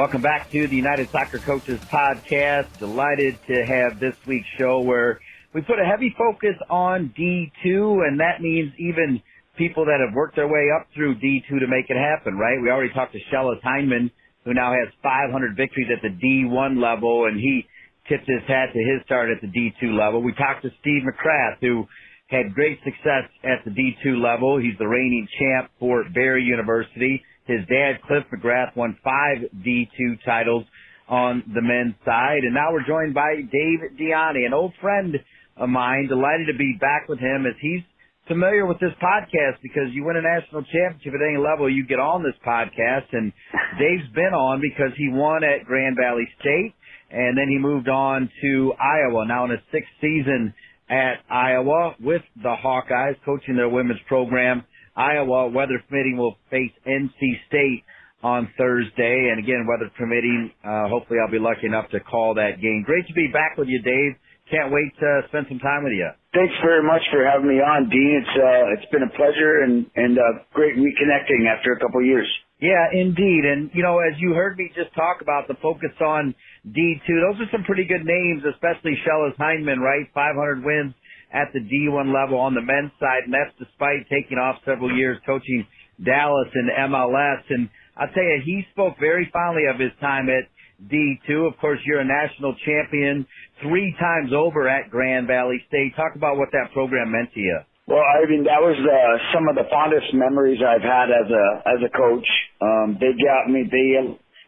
Welcome 0.00 0.22
back 0.22 0.50
to 0.52 0.66
the 0.66 0.76
United 0.76 1.10
Soccer 1.10 1.36
Coaches 1.36 1.78
Podcast. 1.92 2.72
Delighted 2.78 3.36
to 3.48 3.66
have 3.66 4.00
this 4.00 4.16
week's 4.26 4.48
show 4.56 4.80
where 4.80 5.20
we 5.52 5.60
put 5.60 5.78
a 5.78 5.84
heavy 5.84 6.16
focus 6.16 6.56
on 6.70 7.12
D2, 7.12 8.08
and 8.08 8.18
that 8.18 8.40
means 8.40 8.72
even 8.78 9.20
people 9.58 9.84
that 9.84 10.00
have 10.00 10.16
worked 10.16 10.36
their 10.36 10.48
way 10.48 10.68
up 10.74 10.86
through 10.94 11.16
D2 11.16 11.60
to 11.60 11.66
make 11.68 11.90
it 11.90 11.98
happen, 12.00 12.38
right? 12.38 12.56
We 12.62 12.70
already 12.70 12.94
talked 12.94 13.12
to 13.12 13.18
Schellas 13.30 13.60
Hyndman, 13.60 14.10
who 14.46 14.54
now 14.54 14.72
has 14.72 14.88
500 15.02 15.54
victories 15.54 15.88
at 15.94 16.00
the 16.00 16.16
D1 16.16 16.80
level, 16.80 17.26
and 17.26 17.38
he 17.38 17.66
tipped 18.08 18.26
his 18.26 18.40
hat 18.48 18.72
to 18.72 18.78
his 18.78 19.04
start 19.04 19.28
at 19.28 19.42
the 19.42 19.52
D2 19.52 19.92
level. 19.92 20.22
We 20.22 20.32
talked 20.32 20.62
to 20.62 20.70
Steve 20.80 21.02
McCrath, 21.04 21.60
who 21.60 21.86
had 22.28 22.54
great 22.54 22.78
success 22.84 23.28
at 23.44 23.66
the 23.66 23.70
D2 23.70 24.16
level. 24.16 24.56
He's 24.56 24.78
the 24.78 24.88
reigning 24.88 25.28
champ 25.38 25.70
for 25.78 26.08
Barry 26.08 26.44
University. 26.44 27.22
His 27.50 27.66
dad, 27.66 28.00
Cliff 28.06 28.24
McCrath, 28.32 28.76
won 28.76 28.96
five 29.02 29.50
D2 29.66 30.24
titles 30.24 30.64
on 31.08 31.42
the 31.52 31.62
men's 31.62 31.96
side. 32.04 32.46
And 32.46 32.54
now 32.54 32.72
we're 32.72 32.86
joined 32.86 33.14
by 33.14 33.36
Dave 33.36 33.98
DiIanni, 33.98 34.46
an 34.46 34.54
old 34.54 34.72
friend 34.80 35.16
of 35.56 35.68
mine. 35.68 36.06
Delighted 36.08 36.46
to 36.46 36.56
be 36.56 36.76
back 36.80 37.08
with 37.08 37.18
him 37.18 37.46
as 37.46 37.54
he's 37.60 37.82
familiar 38.28 38.64
with 38.64 38.78
this 38.78 38.94
podcast 39.02 39.58
because 39.62 39.90
you 39.90 40.04
win 40.04 40.16
a 40.16 40.22
national 40.22 40.62
championship 40.62 41.14
at 41.14 41.26
any 41.26 41.36
level, 41.36 41.68
you 41.68 41.84
get 41.84 41.98
on 41.98 42.22
this 42.22 42.38
podcast. 42.46 43.10
And 43.12 43.32
Dave's 43.78 44.08
been 44.14 44.32
on 44.32 44.60
because 44.62 44.94
he 44.96 45.10
won 45.10 45.42
at 45.42 45.66
Grand 45.66 45.96
Valley 46.00 46.28
State 46.38 46.74
and 47.10 47.36
then 47.36 47.48
he 47.48 47.58
moved 47.58 47.88
on 47.88 48.30
to 48.42 48.72
Iowa. 48.78 49.26
Now 49.26 49.44
in 49.44 49.50
his 49.50 49.60
sixth 49.72 49.90
season 50.00 50.54
at 50.88 51.14
Iowa 51.28 51.94
with 52.00 52.22
the 52.36 52.54
Hawkeyes, 52.54 53.16
coaching 53.24 53.56
their 53.56 53.68
women's 53.68 54.00
program. 54.06 54.64
Iowa, 54.96 55.48
weather 55.48 55.82
permitting, 55.88 56.16
will 56.16 56.36
face 56.50 56.72
NC 56.86 57.46
State 57.48 57.84
on 58.22 58.48
Thursday. 58.58 59.30
And 59.32 59.38
again, 59.38 59.66
weather 59.68 59.90
permitting, 59.96 60.50
uh, 60.64 60.88
hopefully 60.88 61.18
I'll 61.20 61.30
be 61.30 61.38
lucky 61.38 61.66
enough 61.66 61.88
to 61.90 62.00
call 62.00 62.34
that 62.34 62.60
game. 62.60 62.82
Great 62.84 63.06
to 63.08 63.14
be 63.14 63.28
back 63.32 63.56
with 63.56 63.68
you, 63.68 63.80
Dave. 63.82 64.16
Can't 64.50 64.72
wait 64.72 64.90
to 64.98 65.22
spend 65.28 65.46
some 65.48 65.60
time 65.62 65.84
with 65.84 65.94
you. 65.94 66.10
Thanks 66.34 66.54
very 66.62 66.82
much 66.82 67.02
for 67.14 67.22
having 67.22 67.46
me 67.46 67.62
on, 67.62 67.88
Dean. 67.88 68.18
It's 68.18 68.34
uh, 68.34 68.74
it's 68.74 68.90
been 68.90 69.06
a 69.06 69.12
pleasure 69.14 69.62
and 69.62 69.86
and 69.94 70.18
uh, 70.18 70.42
great 70.52 70.74
reconnecting 70.74 71.46
after 71.46 71.70
a 71.70 71.78
couple 71.78 72.00
of 72.02 72.06
years. 72.06 72.26
Yeah, 72.58 72.90
indeed. 72.92 73.46
And 73.46 73.70
you 73.72 73.82
know, 73.82 74.02
as 74.02 74.18
you 74.18 74.34
heard 74.34 74.58
me 74.58 74.70
just 74.74 74.90
talk 74.94 75.22
about 75.22 75.46
the 75.46 75.54
focus 75.62 75.94
on 76.02 76.34
D2, 76.66 77.06
those 77.06 77.46
are 77.46 77.50
some 77.54 77.62
pretty 77.62 77.86
good 77.86 78.02
names, 78.02 78.42
especially 78.42 78.98
Schellas 79.06 79.38
Hyndman, 79.38 79.78
right? 79.78 80.10
500 80.14 80.64
wins 80.66 80.94
at 81.32 81.52
the 81.52 81.60
D1 81.60 82.12
level 82.12 82.38
on 82.38 82.54
the 82.54 82.62
men's 82.62 82.92
side, 82.98 83.24
and 83.24 83.34
that's 83.34 83.54
despite 83.58 84.08
taking 84.10 84.38
off 84.38 84.56
several 84.64 84.94
years 84.94 85.18
coaching 85.26 85.66
Dallas 86.02 86.48
and 86.54 86.70
MLS. 86.90 87.42
And 87.50 87.68
I'll 87.96 88.10
tell 88.12 88.24
you, 88.24 88.42
he 88.44 88.66
spoke 88.72 88.98
very 88.98 89.28
fondly 89.32 89.64
of 89.72 89.78
his 89.78 89.92
time 90.00 90.28
at 90.28 90.50
D2. 90.90 91.46
Of 91.46 91.58
course, 91.60 91.78
you're 91.84 92.00
a 92.00 92.08
national 92.08 92.56
champion 92.64 93.26
three 93.62 93.94
times 94.00 94.32
over 94.32 94.68
at 94.68 94.90
Grand 94.90 95.26
Valley 95.26 95.62
State. 95.68 95.94
Talk 95.96 96.16
about 96.16 96.36
what 96.36 96.48
that 96.52 96.72
program 96.72 97.12
meant 97.12 97.32
to 97.34 97.40
you. 97.40 97.60
Well, 97.86 98.02
I 98.06 98.22
mean, 98.30 98.44
that 98.44 98.62
was 98.62 98.78
uh, 98.78 99.34
some 99.34 99.48
of 99.48 99.56
the 99.56 99.66
fondest 99.66 100.14
memories 100.14 100.62
I've 100.62 100.84
had 100.84 101.10
as 101.10 101.26
a 101.26 101.46
as 101.66 101.80
a 101.82 101.90
coach. 101.90 102.28
Um, 102.62 102.98
they 103.00 103.10
got 103.18 103.50
me. 103.50 103.66
They 103.66 103.98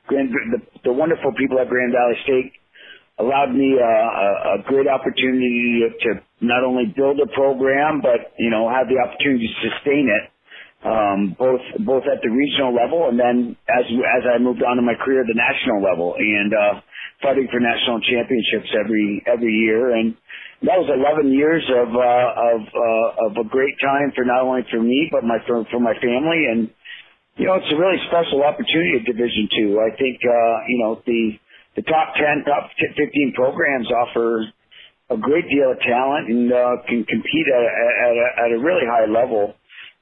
the, 0.08 0.62
the 0.84 0.92
wonderful 0.92 1.32
people 1.34 1.58
at 1.58 1.68
Grand 1.68 1.92
Valley 1.92 2.18
State 2.22 2.52
allowed 3.18 3.50
me 3.54 3.76
uh, 3.78 3.82
a, 3.82 4.28
a 4.54 4.62
great 4.66 4.86
opportunity 4.86 5.82
to 6.00 6.22
not 6.42 6.66
only 6.66 6.90
build 6.90 7.22
a 7.22 7.30
program, 7.32 8.02
but 8.02 8.34
you 8.38 8.50
know 8.50 8.68
have 8.68 8.90
the 8.90 8.98
opportunity 8.98 9.48
to 9.48 9.70
sustain 9.70 10.10
it 10.10 10.32
um, 10.82 11.36
both 11.38 11.62
both 11.86 12.02
at 12.10 12.18
the 12.22 12.30
regional 12.30 12.74
level 12.74 13.06
and 13.06 13.18
then 13.18 13.54
as 13.70 13.86
as 13.86 14.22
I 14.26 14.42
moved 14.42 14.62
on 14.66 14.78
in 14.78 14.84
my 14.84 14.98
career, 14.98 15.22
the 15.22 15.38
national 15.38 15.78
level, 15.78 16.18
and 16.18 16.50
uh, 16.50 16.74
fighting 17.22 17.46
for 17.50 17.62
national 17.62 18.02
championships 18.02 18.70
every 18.74 19.22
every 19.30 19.54
year. 19.62 19.94
And 19.94 20.18
that 20.66 20.78
was 20.78 20.90
11 20.90 21.30
years 21.30 21.62
of 21.70 21.88
uh, 21.94 22.30
of 22.34 22.60
uh, 22.66 23.26
of 23.30 23.32
a 23.38 23.46
great 23.46 23.78
time 23.78 24.10
for 24.18 24.26
not 24.26 24.42
only 24.42 24.66
for 24.70 24.82
me 24.82 25.06
but 25.10 25.22
my 25.22 25.38
for, 25.46 25.62
for 25.70 25.78
my 25.78 25.94
family. 26.02 26.50
And 26.50 26.70
you 27.38 27.46
know, 27.46 27.62
it's 27.62 27.70
a 27.70 27.78
really 27.78 28.02
special 28.10 28.42
opportunity 28.42 28.98
at 28.98 29.06
Division 29.06 29.48
Two. 29.54 29.78
I 29.78 29.94
think 29.94 30.18
uh, 30.26 30.56
you 30.66 30.78
know 30.82 30.98
the 31.06 31.38
the 31.78 31.82
top 31.86 32.18
10, 32.18 32.44
top 32.44 32.68
15 32.76 33.32
programs 33.38 33.88
offer 33.88 34.50
a 35.10 35.16
great 35.16 35.48
deal 35.50 35.70
of 35.70 35.78
talent 35.80 36.28
and 36.28 36.52
uh, 36.52 36.76
can 36.88 37.04
compete 37.04 37.46
at, 37.48 37.62
at, 37.62 38.14
a, 38.14 38.26
at 38.46 38.50
a 38.52 38.58
really 38.58 38.86
high 38.86 39.06
level 39.10 39.54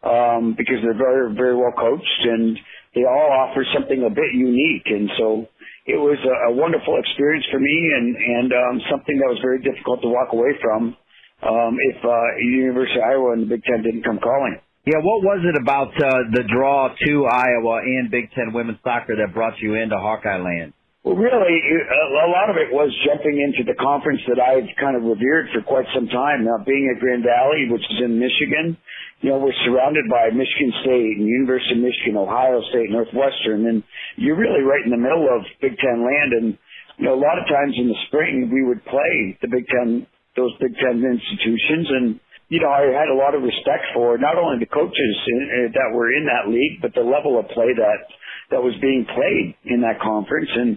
um, 0.02 0.54
because 0.56 0.80
they're 0.82 0.98
very, 0.98 1.34
very 1.34 1.56
well 1.56 1.72
coached 1.76 2.22
and 2.24 2.58
they 2.94 3.04
all 3.04 3.30
offer 3.32 3.64
something 3.74 4.02
a 4.04 4.10
bit 4.10 4.32
unique. 4.34 4.86
And 4.86 5.10
so 5.18 5.46
it 5.86 5.98
was 5.98 6.18
a, 6.22 6.52
a 6.52 6.52
wonderful 6.54 6.98
experience 7.00 7.46
for 7.50 7.60
me 7.60 7.76
and, 7.96 8.16
and 8.16 8.48
um, 8.52 8.76
something 8.90 9.16
that 9.18 9.28
was 9.28 9.38
very 9.42 9.60
difficult 9.62 10.02
to 10.02 10.08
walk 10.08 10.32
away 10.32 10.54
from 10.60 10.96
um, 11.42 11.78
if 11.80 11.98
uh, 12.04 12.36
University 12.38 13.00
of 13.00 13.04
Iowa 13.04 13.32
and 13.32 13.42
the 13.44 13.50
Big 13.56 13.64
Ten 13.64 13.82
didn't 13.82 14.04
come 14.04 14.18
calling. 14.18 14.60
Yeah, 14.86 15.00
what 15.04 15.20
was 15.22 15.44
it 15.44 15.60
about 15.60 15.92
uh, 15.92 16.32
the 16.32 16.44
draw 16.48 16.88
to 16.88 17.12
Iowa 17.26 17.80
and 17.84 18.10
Big 18.10 18.32
Ten 18.32 18.52
women's 18.52 18.78
soccer 18.82 19.16
that 19.16 19.34
brought 19.34 19.58
you 19.60 19.74
into 19.74 19.96
Hawkeye 19.96 20.40
Land? 20.40 20.72
Well, 21.00 21.16
really, 21.16 21.32
uh, 21.32 22.28
a 22.28 22.28
lot 22.28 22.52
of 22.52 22.60
it 22.60 22.68
was 22.68 22.92
jumping 23.08 23.40
into 23.40 23.64
the 23.64 23.72
conference 23.80 24.20
that 24.28 24.36
I've 24.36 24.68
kind 24.76 25.00
of 25.00 25.08
revered 25.08 25.48
for 25.48 25.64
quite 25.64 25.88
some 25.96 26.12
time. 26.12 26.44
Now, 26.44 26.60
being 26.60 26.92
at 26.92 27.00
Grand 27.00 27.24
Valley, 27.24 27.72
which 27.72 27.80
is 27.88 28.04
in 28.04 28.20
Michigan, 28.20 28.76
you 29.24 29.32
know, 29.32 29.40
we're 29.40 29.56
surrounded 29.64 30.12
by 30.12 30.28
Michigan 30.28 30.68
State 30.84 31.16
and 31.16 31.24
University 31.24 31.80
of 31.80 31.88
Michigan, 31.88 32.20
Ohio 32.20 32.60
State, 32.68 32.92
Northwestern, 32.92 33.64
and 33.64 33.80
you're 34.20 34.36
really 34.36 34.60
right 34.60 34.84
in 34.84 34.92
the 34.92 35.00
middle 35.00 35.24
of 35.24 35.40
Big 35.64 35.72
Ten 35.80 36.04
land. 36.04 36.30
And, 36.36 36.46
you 37.00 37.08
know, 37.08 37.16
a 37.16 37.22
lot 37.22 37.40
of 37.40 37.48
times 37.48 37.80
in 37.80 37.88
the 37.88 37.96
spring, 38.12 38.52
we 38.52 38.60
would 38.60 38.84
play 38.84 39.40
the 39.40 39.48
Big 39.48 39.64
Ten, 39.72 40.04
those 40.36 40.52
Big 40.60 40.76
Ten 40.76 41.00
institutions. 41.00 41.88
And, 41.96 42.20
you 42.52 42.60
know, 42.60 42.68
I 42.68 42.92
had 42.92 43.08
a 43.08 43.16
lot 43.16 43.32
of 43.32 43.40
respect 43.40 43.88
for 43.96 44.20
not 44.20 44.36
only 44.36 44.60
the 44.60 44.68
coaches 44.68 45.14
in, 45.32 45.40
uh, 45.48 45.72
that 45.80 45.96
were 45.96 46.12
in 46.12 46.28
that 46.28 46.52
league, 46.52 46.84
but 46.84 46.92
the 46.92 47.08
level 47.08 47.40
of 47.40 47.48
play 47.56 47.72
that, 47.72 48.00
that 48.52 48.60
was 48.60 48.76
being 48.84 49.08
played 49.08 49.56
in 49.64 49.80
that 49.80 49.96
conference. 49.96 50.52
And, 50.52 50.76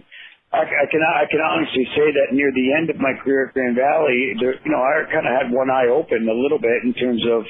I, 0.54 0.70
I 0.70 0.86
can 0.86 1.02
I 1.02 1.26
can 1.26 1.42
honestly 1.42 1.82
say 1.98 2.14
that 2.14 2.30
near 2.30 2.54
the 2.54 2.78
end 2.78 2.94
of 2.94 3.02
my 3.02 3.18
career 3.26 3.50
at 3.50 3.58
Grand 3.58 3.74
Valley, 3.74 4.38
there, 4.38 4.54
you 4.62 4.70
know, 4.70 4.86
I 4.86 5.02
kind 5.10 5.26
of 5.26 5.34
had 5.34 5.50
one 5.50 5.74
eye 5.74 5.90
open 5.90 6.30
a 6.30 6.38
little 6.38 6.62
bit 6.62 6.86
in 6.86 6.94
terms 6.94 7.26
of 7.26 7.42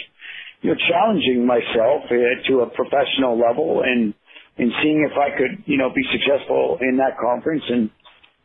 you 0.63 0.71
know 0.71 0.77
challenging 0.87 1.43
myself 1.43 2.07
uh, 2.07 2.15
to 2.47 2.63
a 2.63 2.67
professional 2.71 3.35
level 3.35 3.83
and 3.83 4.15
and 4.55 4.71
seeing 4.79 5.03
if 5.03 5.19
I 5.19 5.35
could 5.35 5.67
you 5.67 5.75
know 5.75 5.91
be 5.91 6.03
successful 6.15 6.79
in 6.79 6.95
that 7.03 7.19
conference 7.19 7.67
and 7.67 7.91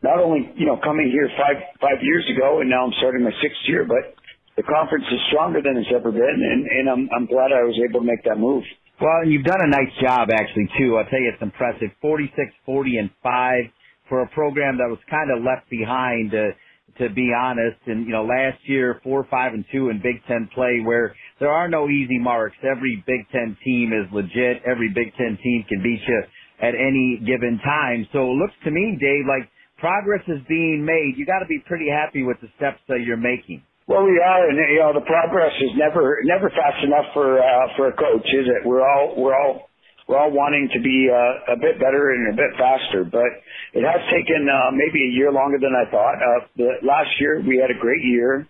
not 0.03 0.19
only 0.19 0.51
you 0.59 0.67
know 0.67 0.75
coming 0.83 1.07
here 1.07 1.31
five 1.39 1.63
five 1.79 2.03
years 2.03 2.27
ago 2.27 2.59
and 2.59 2.67
now 2.67 2.83
I'm 2.83 2.95
starting 2.99 3.23
my 3.23 3.35
sixth 3.39 3.63
year, 3.71 3.87
but 3.87 4.19
the 4.59 4.67
conference 4.67 5.07
is 5.07 5.23
stronger 5.31 5.63
than 5.63 5.79
it's 5.79 5.95
ever 5.95 6.11
been, 6.11 6.39
and 6.43 6.67
and 6.67 6.85
I'm 6.91 7.07
I'm 7.15 7.27
glad 7.31 7.55
I 7.55 7.63
was 7.63 7.79
able 7.79 8.03
to 8.03 8.07
make 8.07 8.27
that 8.27 8.43
move. 8.43 8.67
Well, 8.99 9.23
and 9.23 9.31
you've 9.31 9.47
done 9.47 9.63
a 9.63 9.71
nice 9.71 9.95
job 10.03 10.35
actually 10.35 10.67
too. 10.75 10.99
I'll 10.99 11.07
tell 11.07 11.23
you, 11.23 11.31
it's 11.31 11.43
impressive. 11.47 11.95
Forty-six, 12.03 12.51
forty, 12.67 12.99
and 12.99 13.15
five 13.23 13.71
for 14.09 14.23
a 14.23 14.29
program 14.31 14.79
that 14.79 14.89
was 14.89 14.99
kind 15.11 15.31
of 15.31 15.45
left 15.45 15.69
behind, 15.71 16.35
uh, 16.35 16.53
to 16.99 17.11
be 17.15 17.33
honest. 17.33 17.79
And, 17.87 18.07
you 18.07 18.13
know, 18.13 18.25
last 18.25 18.59
year, 18.65 19.01
four, 19.05 19.27
five, 19.31 19.55
and 19.55 19.65
two 19.73 19.91
in 19.91 19.99
Big 20.03 20.25
Ten 20.27 20.49
play 20.55 20.81
where 20.85 21.15
there 21.41 21.51
are 21.51 21.69
no 21.69 21.89
easy 21.89 22.19
marks. 22.19 22.57
Every 22.65 23.03
Big 23.07 23.29
Ten 23.31 23.57
team 23.65 23.93
is 23.93 24.11
legit. 24.13 24.63
Every 24.67 24.89
Big 24.95 25.15
Ten 25.17 25.39
team 25.43 25.65
can 25.69 25.83
beat 25.83 26.01
you 26.07 26.23
at 26.61 26.75
any 26.75 27.23
given 27.25 27.61
time. 27.63 28.07
So 28.13 28.33
it 28.33 28.37
looks 28.37 28.55
to 28.65 28.71
me, 28.71 28.99
Dave, 29.01 29.25
like 29.29 29.49
progress 29.79 30.23
is 30.27 30.43
being 30.49 30.85
made. 30.85 31.15
You 31.17 31.27
got 31.27 31.39
to 31.41 31.47
be 31.47 31.63
pretty 31.67 31.87
happy 31.89 32.23
with 32.23 32.37
the 32.43 32.49
steps 32.57 32.83
that 32.89 33.07
you're 33.07 33.17
making. 33.21 33.63
Well, 33.87 34.05
we 34.05 34.21
are, 34.21 34.51
and 34.51 34.59
you 34.59 34.81
know, 34.85 34.93
the 34.93 35.07
progress 35.07 35.53
is 35.65 35.73
never 35.77 36.21
never 36.25 36.51
fast 36.51 36.85
enough 36.85 37.09
for 37.15 37.41
uh, 37.41 37.73
for 37.77 37.89
a 37.89 37.97
coach, 37.97 38.27
is 38.27 38.45
it? 38.45 38.67
We're 38.67 38.85
all 38.85 39.15
we're 39.17 39.33
all 39.33 39.68
we're 40.09 40.19
all 40.19 40.33
wanting 40.33 40.69
to 40.73 40.81
be 40.81 41.09
uh, 41.13 41.53
a 41.53 41.57
bit 41.61 41.77
better 41.77 42.17
and 42.17 42.33
a 42.33 42.37
bit 42.37 42.57
faster, 42.57 43.05
but 43.05 43.29
it 43.77 43.85
has 43.85 44.01
taken 44.09 44.49
uh, 44.49 44.73
maybe 44.73 45.05
a 45.05 45.13
year 45.13 45.31
longer 45.31 45.61
than 45.61 45.77
I 45.77 45.85
thought. 45.93 46.17
Uh, 46.17 46.41
the, 46.57 46.69
last 46.81 47.13
year 47.21 47.45
we 47.45 47.61
had 47.61 47.69
a 47.71 47.79
great 47.79 48.01
year. 48.03 48.49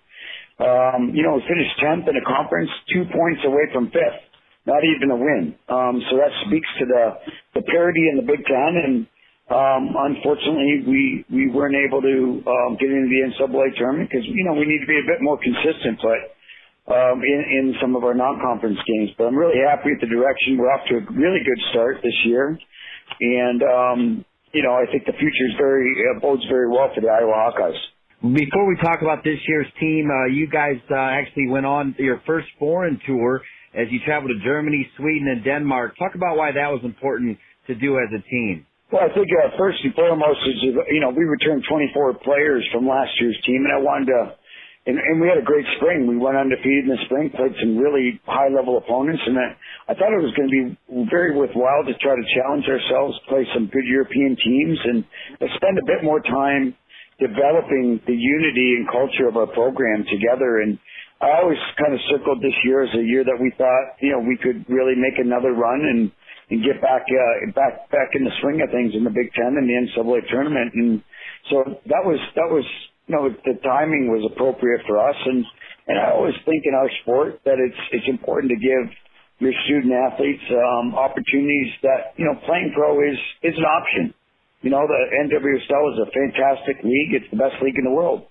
Um, 0.62 1.10
you 1.14 1.22
know, 1.26 1.34
we 1.34 1.42
finished 1.50 1.74
10th 1.82 2.06
in 2.06 2.14
a 2.14 2.24
conference, 2.26 2.70
two 2.94 3.04
points 3.10 3.42
away 3.44 3.66
from 3.74 3.90
fifth, 3.90 4.22
not 4.66 4.86
even 4.86 5.10
a 5.10 5.18
win. 5.18 5.54
Um, 5.68 5.98
so 6.10 6.16
that 6.22 6.30
speaks 6.46 6.70
to 6.78 6.84
the, 6.86 7.04
the 7.58 7.62
parity 7.66 8.06
in 8.06 8.22
the 8.22 8.26
Big 8.26 8.42
Ten. 8.46 8.72
And 8.78 8.94
um, 9.50 9.94
unfortunately, 9.98 10.86
we, 10.86 11.02
we 11.30 11.50
weren't 11.50 11.74
able 11.78 12.02
to 12.02 12.16
um, 12.46 12.78
get 12.78 12.90
into 12.90 13.10
the 13.10 13.34
NCAA 13.34 13.74
tournament 13.78 14.10
because, 14.10 14.26
you 14.26 14.46
know, 14.46 14.54
we 14.54 14.66
need 14.66 14.82
to 14.82 14.90
be 14.90 14.98
a 14.98 15.06
bit 15.10 15.22
more 15.22 15.38
consistent. 15.42 15.98
But 16.02 16.37
um, 16.88 17.20
in, 17.22 17.40
in 17.48 17.74
some 17.80 17.96
of 17.96 18.04
our 18.04 18.14
non-conference 18.14 18.78
games. 18.86 19.10
But 19.16 19.28
I'm 19.28 19.36
really 19.36 19.60
happy 19.60 19.92
with 19.92 20.00
the 20.00 20.08
direction. 20.08 20.56
We're 20.56 20.72
off 20.72 20.86
to 20.88 20.96
a 20.96 21.04
really 21.12 21.40
good 21.44 21.60
start 21.70 21.98
this 22.02 22.16
year, 22.24 22.58
and 23.20 23.62
um, 23.62 24.24
you 24.52 24.62
know 24.62 24.74
I 24.74 24.90
think 24.90 25.04
the 25.04 25.16
future 25.16 25.46
is 25.48 25.56
very 25.58 25.92
uh, 26.08 26.20
bodes 26.20 26.44
very 26.48 26.68
well 26.68 26.90
for 26.94 27.00
the 27.00 27.08
Iowa 27.08 27.32
Hawkeyes. 27.32 27.78
Before 28.20 28.66
we 28.66 28.76
talk 28.82 28.98
about 29.02 29.22
this 29.22 29.38
year's 29.46 29.70
team, 29.78 30.10
uh, 30.10 30.26
you 30.26 30.48
guys 30.50 30.82
uh, 30.90 30.96
actually 30.96 31.46
went 31.48 31.66
on 31.66 31.94
your 31.98 32.20
first 32.26 32.48
foreign 32.58 32.98
tour 33.06 33.42
as 33.74 33.86
you 33.90 34.00
traveled 34.04 34.32
to 34.34 34.44
Germany, 34.44 34.88
Sweden, 34.96 35.28
and 35.28 35.44
Denmark. 35.44 35.94
Talk 35.98 36.16
about 36.16 36.36
why 36.36 36.50
that 36.50 36.66
was 36.66 36.80
important 36.82 37.38
to 37.68 37.74
do 37.76 37.98
as 37.98 38.10
a 38.10 38.22
team. 38.28 38.66
Well, 38.90 39.04
I 39.04 39.12
think 39.12 39.28
uh, 39.28 39.52
first 39.58 39.78
and 39.84 39.94
foremost 39.94 40.40
is 40.48 40.74
you 40.90 41.00
know 41.00 41.10
we 41.10 41.24
returned 41.24 41.62
24 41.68 42.24
players 42.24 42.66
from 42.72 42.88
last 42.88 43.12
year's 43.20 43.38
team, 43.44 43.62
and 43.68 43.72
I 43.76 43.78
wanted 43.78 44.06
to 44.06 44.34
and, 44.88 44.96
and 44.96 45.20
we 45.20 45.28
had 45.28 45.36
a 45.36 45.44
great 45.44 45.68
spring. 45.76 46.08
We 46.08 46.16
went 46.16 46.40
undefeated 46.40 46.88
in 46.88 46.96
the 46.96 47.02
spring, 47.04 47.28
played 47.36 47.52
some 47.60 47.76
really 47.76 48.16
high 48.24 48.48
level 48.48 48.80
opponents, 48.80 49.20
and 49.20 49.36
I, 49.36 49.52
I 49.84 49.92
thought 49.92 50.16
it 50.16 50.24
was 50.24 50.32
going 50.32 50.48
to 50.48 50.56
be 50.56 50.66
very 51.12 51.36
worthwhile 51.36 51.84
to 51.84 51.92
try 52.00 52.16
to 52.16 52.26
challenge 52.32 52.64
ourselves, 52.64 53.12
play 53.28 53.44
some 53.52 53.68
good 53.68 53.84
European 53.84 54.32
teams, 54.40 54.78
and 54.88 55.04
spend 55.60 55.76
a 55.76 55.84
bit 55.84 56.00
more 56.00 56.24
time 56.24 56.72
developing 57.20 58.00
the 58.08 58.16
unity 58.16 58.80
and 58.80 58.88
culture 58.88 59.28
of 59.28 59.36
our 59.36 59.52
program 59.52 60.08
together. 60.08 60.64
And 60.64 60.80
I 61.20 61.44
always 61.44 61.60
kind 61.76 61.92
of 61.92 62.00
circled 62.08 62.40
this 62.40 62.56
year 62.64 62.80
as 62.80 62.92
a 62.96 63.04
year 63.04 63.28
that 63.28 63.36
we 63.36 63.52
thought, 63.60 64.00
you 64.00 64.16
know, 64.16 64.24
we 64.24 64.40
could 64.40 64.64
really 64.72 64.96
make 64.96 65.20
another 65.20 65.52
run 65.52 65.84
and 65.84 66.08
and 66.48 66.64
get 66.64 66.80
back 66.80 67.04
uh, 67.04 67.52
back 67.52 67.92
back 67.92 68.16
in 68.16 68.24
the 68.24 68.32
swing 68.40 68.64
of 68.64 68.72
things 68.72 68.96
in 68.96 69.04
the 69.04 69.12
Big 69.12 69.28
Ten 69.36 69.52
and 69.60 69.68
the 69.68 69.76
NCAA 69.84 70.24
tournament. 70.32 70.72
And 70.72 71.04
so 71.52 71.76
that 71.92 72.08
was 72.08 72.16
that 72.40 72.48
was 72.48 72.64
you 73.08 73.16
know 73.16 73.32
the 73.32 73.56
timing 73.64 74.12
was 74.12 74.20
appropriate 74.28 74.84
for 74.86 75.00
us. 75.00 75.16
And 75.24 75.44
and 75.88 75.96
I 75.98 76.12
always 76.12 76.36
think 76.44 76.68
in 76.68 76.76
our 76.76 76.88
sport 77.02 77.40
that 77.48 77.56
it's 77.56 77.80
it's 77.90 78.08
important 78.08 78.52
to 78.52 78.60
give 78.60 78.84
your 79.40 79.54
student 79.64 79.96
athletes 79.96 80.44
um, 80.52 80.94
opportunities 80.94 81.72
that 81.82 82.12
you 82.20 82.28
know 82.28 82.36
playing 82.44 82.70
pro 82.76 83.00
is 83.00 83.18
is 83.42 83.56
an 83.56 83.64
option. 83.64 84.14
You 84.60 84.70
know 84.70 84.84
the 84.84 85.00
NWSL 85.32 85.84
is 85.96 85.98
a 86.04 86.08
fantastic 86.12 86.84
league; 86.84 87.16
it's 87.16 87.30
the 87.32 87.40
best 87.40 87.56
league 87.64 87.80
in 87.80 87.88
the 87.88 87.96
world, 87.96 88.28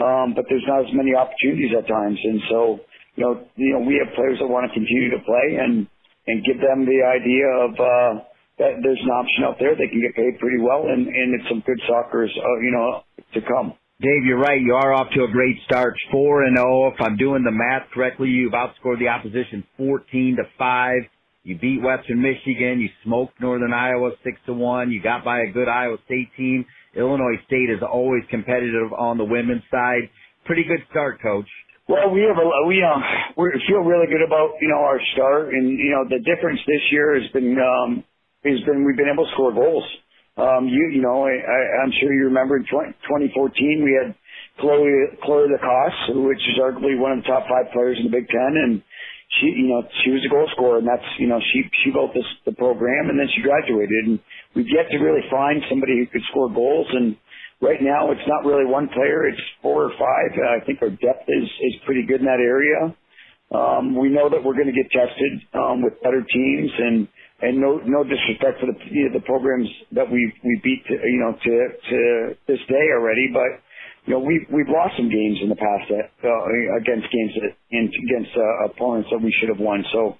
um, 0.00 0.32
but 0.32 0.48
there's 0.48 0.64
not 0.66 0.88
as 0.88 0.92
many 0.96 1.12
opportunities 1.12 1.76
at 1.76 1.84
times, 1.84 2.18
and 2.24 2.40
so 2.48 2.80
you 3.20 3.22
know 3.28 3.44
you 3.60 3.76
know 3.76 3.84
we 3.84 4.00
have 4.00 4.14
players 4.16 4.40
that 4.40 4.48
want 4.48 4.64
to 4.64 4.72
continue 4.72 5.12
to 5.12 5.20
play 5.28 5.60
and 5.60 5.84
and 6.24 6.40
give 6.48 6.56
them 6.64 6.88
the 6.88 7.04
idea 7.04 7.44
of 7.60 7.70
uh, 7.76 8.12
that 8.56 8.80
there's 8.80 9.02
an 9.04 9.12
option 9.12 9.44
out 9.44 9.60
there 9.60 9.76
they 9.76 9.90
can 9.92 10.00
get 10.00 10.16
paid 10.16 10.40
pretty 10.40 10.62
well 10.62 10.88
and 10.88 11.04
and 11.04 11.36
it's 11.36 11.48
some 11.52 11.60
good 11.66 11.80
soccer 11.84 12.24
uh, 12.24 12.56
you 12.64 12.72
know 12.72 13.04
to 13.36 13.44
come. 13.44 13.76
Dave, 14.04 14.26
you're 14.26 14.38
right. 14.38 14.60
You 14.60 14.74
are 14.74 14.92
off 14.92 15.06
to 15.14 15.24
a 15.24 15.32
great 15.32 15.56
start. 15.64 15.94
Four 16.12 16.44
and 16.44 16.58
zero. 16.58 16.92
If 16.92 17.00
I'm 17.00 17.16
doing 17.16 17.42
the 17.42 17.50
math 17.50 17.88
correctly, 17.88 18.28
you've 18.28 18.52
outscored 18.52 18.98
the 18.98 19.08
opposition 19.08 19.64
14 19.78 20.36
to 20.36 20.42
five. 20.58 21.08
You 21.42 21.56
beat 21.56 21.80
Western 21.80 22.20
Michigan. 22.20 22.84
You 22.84 22.90
smoked 23.02 23.40
Northern 23.40 23.72
Iowa 23.72 24.10
six 24.22 24.36
to 24.44 24.52
one. 24.52 24.90
You 24.90 25.00
got 25.00 25.24
by 25.24 25.40
a 25.40 25.50
good 25.50 25.68
Iowa 25.68 25.96
State 26.04 26.28
team. 26.36 26.66
Illinois 26.94 27.40
State 27.46 27.70
is 27.72 27.80
always 27.80 28.20
competitive 28.28 28.92
on 28.92 29.16
the 29.16 29.24
women's 29.24 29.64
side. 29.70 30.12
Pretty 30.44 30.64
good 30.64 30.84
start, 30.90 31.22
coach. 31.22 31.48
Well, 31.88 32.12
we 32.12 32.28
have 32.28 32.36
a 32.36 32.66
we 32.68 32.84
uh 32.84 33.00
we 33.40 33.56
feel 33.66 33.80
really 33.88 34.12
good 34.12 34.20
about 34.20 34.60
you 34.60 34.68
know 34.68 34.84
our 34.84 35.00
start, 35.14 35.48
and 35.54 35.78
you 35.78 35.96
know 35.96 36.04
the 36.04 36.20
difference 36.20 36.60
this 36.66 36.92
year 36.92 37.18
has 37.18 37.30
been 37.32 37.56
um 37.56 38.04
has 38.44 38.60
been 38.68 38.84
we've 38.84 38.98
been 38.98 39.08
able 39.08 39.24
to 39.24 39.32
score 39.32 39.54
goals. 39.54 39.84
Um, 40.36 40.66
you, 40.66 40.90
you 40.90 41.02
know, 41.02 41.26
I, 41.26 41.84
I'm 41.84 41.92
sure 42.00 42.12
you 42.12 42.26
remember 42.26 42.56
in 42.56 42.66
20, 42.66 42.90
2014 43.06 43.82
we 43.84 43.94
had 43.94 44.14
Chloe, 44.58 44.90
Chloe 45.22 45.46
Lacoste, 45.50 46.18
which 46.26 46.42
is 46.42 46.58
arguably 46.58 46.98
one 46.98 47.12
of 47.18 47.22
the 47.22 47.28
top 47.30 47.46
five 47.46 47.70
players 47.72 47.98
in 47.98 48.10
the 48.10 48.14
Big 48.14 48.26
Ten, 48.26 48.52
and 48.58 48.82
she, 49.40 49.46
you 49.46 49.68
know, 49.70 49.82
she 50.02 50.10
was 50.10 50.22
a 50.26 50.30
goal 50.30 50.46
scorer, 50.54 50.78
and 50.78 50.86
that's, 50.86 51.06
you 51.18 51.26
know, 51.26 51.38
she 51.52 51.62
she 51.82 51.90
built 51.90 52.14
this 52.14 52.26
the 52.46 52.52
program, 52.52 53.10
and 53.10 53.18
then 53.18 53.30
she 53.34 53.42
graduated, 53.42 54.10
and 54.10 54.18
we've 54.54 54.70
yet 54.70 54.90
to 54.90 54.98
really 54.98 55.22
find 55.30 55.62
somebody 55.70 55.98
who 55.98 56.06
could 56.06 56.22
score 56.30 56.50
goals, 56.50 56.86
and 56.92 57.16
right 57.62 57.82
now 57.82 58.10
it's 58.10 58.26
not 58.26 58.46
really 58.46 58.66
one 58.66 58.88
player, 58.90 59.26
it's 59.26 59.42
four 59.62 59.86
or 59.86 59.92
five. 59.98 60.30
I 60.38 60.64
think 60.66 60.82
our 60.82 60.90
depth 60.90 61.26
is 61.26 61.46
is 61.46 61.74
pretty 61.86 62.06
good 62.06 62.20
in 62.22 62.26
that 62.26 62.42
area. 62.42 62.94
Um, 63.54 63.94
we 63.94 64.08
know 64.08 64.30
that 64.30 64.42
we're 64.42 64.58
going 64.58 64.70
to 64.70 64.74
get 64.74 64.90
tested 64.90 65.46
um, 65.54 65.82
with 65.82 66.00
better 66.02 66.22
teams, 66.22 66.70
and 66.78 67.08
and 67.44 67.60
no 67.60 67.76
no 67.84 68.00
disrespect 68.04 68.60
for 68.60 68.66
the 68.72 68.76
you 68.88 69.08
know, 69.08 69.20
the 69.20 69.24
programs 69.28 69.68
that 69.92 70.08
we 70.08 70.32
we 70.42 70.60
beat 70.64 70.80
to, 70.88 70.96
you 70.96 71.20
know 71.20 71.36
to 71.36 71.52
to 71.90 71.98
this 72.48 72.60
day 72.68 72.86
already, 72.96 73.28
but 73.32 73.60
you 74.08 74.16
know 74.16 74.20
we've 74.20 74.48
we've 74.48 74.68
lost 74.72 74.96
some 74.96 75.12
games 75.12 75.44
in 75.44 75.52
the 75.52 75.60
past 75.60 75.84
that 75.92 76.08
uh, 76.24 76.40
against 76.80 77.04
games 77.12 77.32
that 77.36 77.52
in, 77.70 77.92
against 78.08 78.32
uh, 78.32 78.72
opponents 78.72 79.08
that 79.12 79.20
we 79.20 79.28
should 79.38 79.52
have 79.52 79.60
won. 79.60 79.84
So 79.92 80.16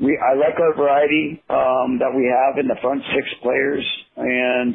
we 0.00 0.16
I 0.16 0.32
like 0.40 0.56
our 0.56 0.72
variety 0.72 1.42
um, 1.52 2.00
that 2.00 2.16
we 2.16 2.24
have 2.24 2.56
in 2.56 2.66
the 2.66 2.80
front 2.80 3.04
six 3.12 3.28
players, 3.44 3.84
and 4.16 4.74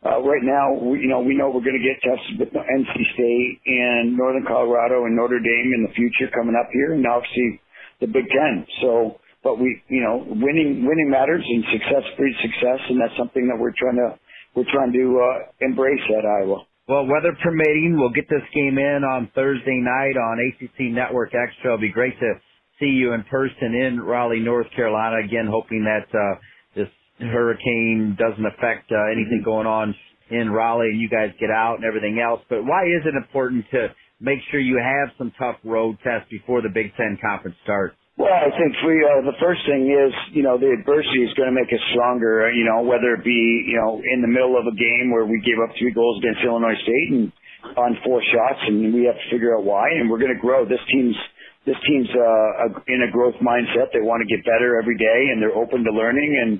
uh, 0.00 0.18
right 0.24 0.42
now 0.42 0.72
we, 0.80 1.04
you 1.04 1.10
know 1.12 1.20
we 1.20 1.36
know 1.36 1.52
we're 1.52 1.66
going 1.66 1.76
to 1.76 1.84
get 1.84 2.00
tested 2.00 2.40
with 2.40 2.56
NC 2.56 2.94
State 3.12 3.60
and 3.68 4.16
Northern 4.16 4.48
Colorado 4.48 5.04
and 5.04 5.12
Notre 5.12 5.44
Dame 5.44 5.76
in 5.76 5.84
the 5.84 5.92
future 5.92 6.32
coming 6.32 6.56
up 6.56 6.72
here, 6.72 6.96
and 6.96 7.04
obviously 7.04 7.60
the 8.00 8.08
Big 8.08 8.24
Ten. 8.32 8.64
So 8.80 9.20
but 9.42 9.58
we, 9.58 9.82
you 9.88 10.02
know, 10.02 10.24
winning 10.26 10.86
winning 10.86 11.10
matters 11.10 11.44
and 11.46 11.64
success 11.72 12.04
breeds 12.16 12.38
success, 12.42 12.80
and 12.88 13.00
that's 13.00 13.16
something 13.18 13.48
that 13.48 13.58
we're 13.58 13.74
trying 13.76 13.96
to 13.96 14.18
we're 14.54 14.70
trying 14.70 14.92
to 14.92 15.04
uh, 15.18 15.50
embrace 15.60 16.02
at 16.18 16.24
Iowa. 16.24 16.64
Well, 16.88 17.06
weather 17.06 17.32
permitting, 17.42 17.96
we'll 17.96 18.12
get 18.12 18.28
this 18.28 18.42
game 18.54 18.76
in 18.76 19.02
on 19.04 19.30
Thursday 19.34 19.80
night 19.80 20.18
on 20.18 20.38
ACC 20.38 20.92
Network 20.92 21.30
Extra. 21.32 21.74
It'll 21.74 21.80
be 21.80 21.92
great 21.92 22.18
to 22.18 22.34
see 22.80 22.90
you 22.90 23.12
in 23.14 23.22
person 23.24 23.74
in 23.74 24.00
Raleigh, 24.00 24.40
North 24.40 24.66
Carolina. 24.74 25.24
Again, 25.24 25.46
hoping 25.48 25.84
that 25.84 26.10
uh, 26.10 26.38
this 26.74 26.88
hurricane 27.18 28.16
doesn't 28.18 28.44
affect 28.44 28.90
uh, 28.90 29.10
anything 29.12 29.42
going 29.44 29.66
on 29.66 29.94
in 30.30 30.50
Raleigh 30.50 30.90
and 30.90 31.00
you 31.00 31.08
guys 31.08 31.30
get 31.38 31.50
out 31.50 31.76
and 31.76 31.84
everything 31.84 32.18
else. 32.18 32.40
But 32.48 32.64
why 32.64 32.84
is 32.84 33.06
it 33.06 33.14
important 33.14 33.64
to 33.70 33.88
make 34.20 34.40
sure 34.50 34.58
you 34.58 34.82
have 34.82 35.14
some 35.18 35.32
tough 35.38 35.56
road 35.64 35.98
tests 36.02 36.28
before 36.30 36.62
the 36.62 36.68
Big 36.68 36.94
Ten 36.96 37.16
conference 37.22 37.56
starts? 37.62 37.96
Well, 38.22 38.30
I 38.30 38.54
think 38.54 38.78
we, 38.86 39.02
uh, 39.02 39.26
the 39.26 39.34
first 39.42 39.66
thing 39.66 39.90
is, 39.90 40.14
you 40.30 40.46
know, 40.46 40.54
the 40.54 40.70
adversity 40.70 41.26
is 41.26 41.34
going 41.34 41.50
to 41.50 41.56
make 41.58 41.66
us 41.74 41.82
stronger, 41.90 42.46
uh, 42.46 42.54
you 42.54 42.62
know, 42.62 42.86
whether 42.86 43.18
it 43.18 43.26
be, 43.26 43.66
you 43.66 43.74
know, 43.74 43.98
in 43.98 44.22
the 44.22 44.30
middle 44.30 44.54
of 44.54 44.62
a 44.62 44.76
game 44.78 45.10
where 45.10 45.26
we 45.26 45.42
gave 45.42 45.58
up 45.58 45.74
three 45.74 45.90
goals 45.90 46.22
against 46.22 46.38
Illinois 46.46 46.78
State 46.86 47.18
and 47.18 47.34
on 47.74 47.98
four 48.06 48.22
shots 48.30 48.62
and 48.70 48.94
we 48.94 49.10
have 49.10 49.18
to 49.18 49.26
figure 49.26 49.58
out 49.58 49.66
why 49.66 49.90
and 49.98 50.06
we're 50.06 50.22
going 50.22 50.30
to 50.30 50.38
grow. 50.38 50.62
This 50.62 50.78
team's, 50.86 51.18
this 51.66 51.74
team's, 51.82 52.06
uh, 52.14 52.78
in 52.86 53.02
a 53.02 53.10
growth 53.10 53.34
mindset. 53.42 53.90
They 53.90 54.06
want 54.06 54.22
to 54.22 54.30
get 54.30 54.46
better 54.46 54.78
every 54.78 54.94
day 55.02 55.34
and 55.34 55.42
they're 55.42 55.58
open 55.58 55.82
to 55.82 55.90
learning 55.90 56.30
and, 56.38 56.52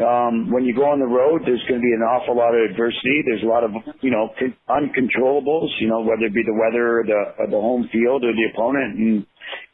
um, 0.00 0.50
when 0.50 0.64
you 0.64 0.74
go 0.74 0.90
on 0.90 0.98
the 0.98 1.06
road, 1.06 1.46
there's 1.46 1.62
going 1.68 1.78
to 1.78 1.84
be 1.84 1.94
an 1.94 2.02
awful 2.02 2.34
lot 2.34 2.50
of 2.50 2.66
adversity. 2.66 3.22
There's 3.28 3.44
a 3.44 3.46
lot 3.46 3.62
of, 3.62 3.70
you 4.00 4.10
know, 4.10 4.32
uncontrollables, 4.66 5.70
you 5.78 5.86
know, 5.86 6.00
whether 6.00 6.26
it 6.26 6.34
be 6.34 6.42
the 6.42 6.56
weather 6.56 6.98
or 6.98 7.04
the, 7.06 7.20
or 7.38 7.46
the 7.46 7.60
home 7.62 7.86
field 7.92 8.24
or 8.24 8.34
the 8.34 8.46
opponent. 8.50 8.98
And, 8.98 9.26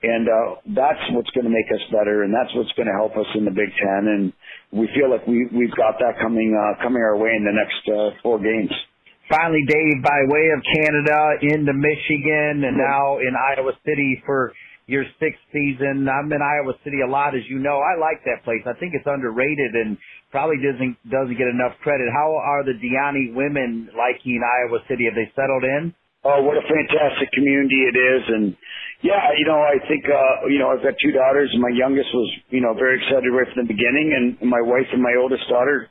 and 0.03 0.25
uh, 0.29 0.57
that's 0.73 1.05
what's 1.13 1.31
going 1.37 1.45
to 1.45 1.53
make 1.53 1.69
us 1.69 1.85
better, 1.93 2.25
and 2.25 2.33
that's 2.33 2.55
what's 2.57 2.73
going 2.73 2.89
to 2.89 2.97
help 2.97 3.13
us 3.17 3.29
in 3.37 3.45
the 3.45 3.53
Big 3.53 3.69
Ten. 3.77 4.09
And 4.09 4.33
we 4.73 4.89
feel 4.97 5.11
like 5.13 5.27
we 5.27 5.45
we've 5.53 5.75
got 5.77 6.01
that 6.01 6.17
coming 6.21 6.57
uh, 6.57 6.83
coming 6.83 7.03
our 7.03 7.17
way 7.17 7.37
in 7.37 7.45
the 7.45 7.53
next 7.53 7.83
uh, 7.89 8.17
four 8.23 8.41
games. 8.41 8.73
Finally, 9.29 9.63
Dave, 9.69 10.03
by 10.03 10.21
way 10.27 10.51
of 10.57 10.61
Canada 10.65 11.55
into 11.55 11.73
Michigan, 11.77 12.65
and 12.65 12.75
now 12.81 13.19
in 13.19 13.31
Iowa 13.37 13.73
City 13.85 14.23
for 14.27 14.53
your 14.91 15.07
sixth 15.23 15.39
season. 15.55 16.11
I'm 16.11 16.27
in 16.35 16.43
Iowa 16.43 16.75
City 16.83 16.99
a 17.07 17.07
lot, 17.07 17.39
as 17.39 17.47
you 17.47 17.63
know. 17.63 17.79
I 17.79 17.95
like 17.95 18.27
that 18.27 18.43
place. 18.43 18.67
I 18.67 18.75
think 18.75 18.91
it's 18.99 19.07
underrated 19.07 19.79
and 19.79 19.97
probably 20.35 20.59
doesn't 20.59 20.99
doesn't 21.07 21.39
get 21.39 21.47
enough 21.47 21.79
credit. 21.87 22.11
How 22.11 22.35
are 22.35 22.67
the 22.67 22.75
DiIanni 22.75 23.31
women 23.39 23.89
liking 23.95 24.43
Iowa 24.43 24.83
City? 24.91 25.07
Have 25.07 25.15
they 25.15 25.31
settled 25.39 25.63
in? 25.63 25.95
Oh, 26.21 26.45
what 26.45 26.61
a 26.61 26.65
fantastic 26.69 27.33
community 27.33 27.81
it 27.89 27.97
is, 27.97 28.23
and 28.29 28.53
yeah, 29.01 29.33
you 29.41 29.49
know, 29.49 29.57
I 29.57 29.81
think, 29.89 30.05
uh, 30.05 30.53
you 30.53 30.61
know, 30.61 30.69
I've 30.69 30.85
got 30.85 30.93
two 31.01 31.17
daughters 31.17 31.49
and 31.57 31.65
my 31.65 31.73
youngest 31.73 32.13
was, 32.13 32.29
you 32.53 32.61
know, 32.61 32.77
very 32.77 33.01
excited 33.01 33.33
right 33.33 33.49
from 33.49 33.65
the 33.65 33.73
beginning 33.73 34.13
and 34.13 34.37
my 34.45 34.61
wife 34.61 34.85
and 34.93 35.01
my 35.01 35.17
oldest 35.17 35.49
daughter 35.49 35.89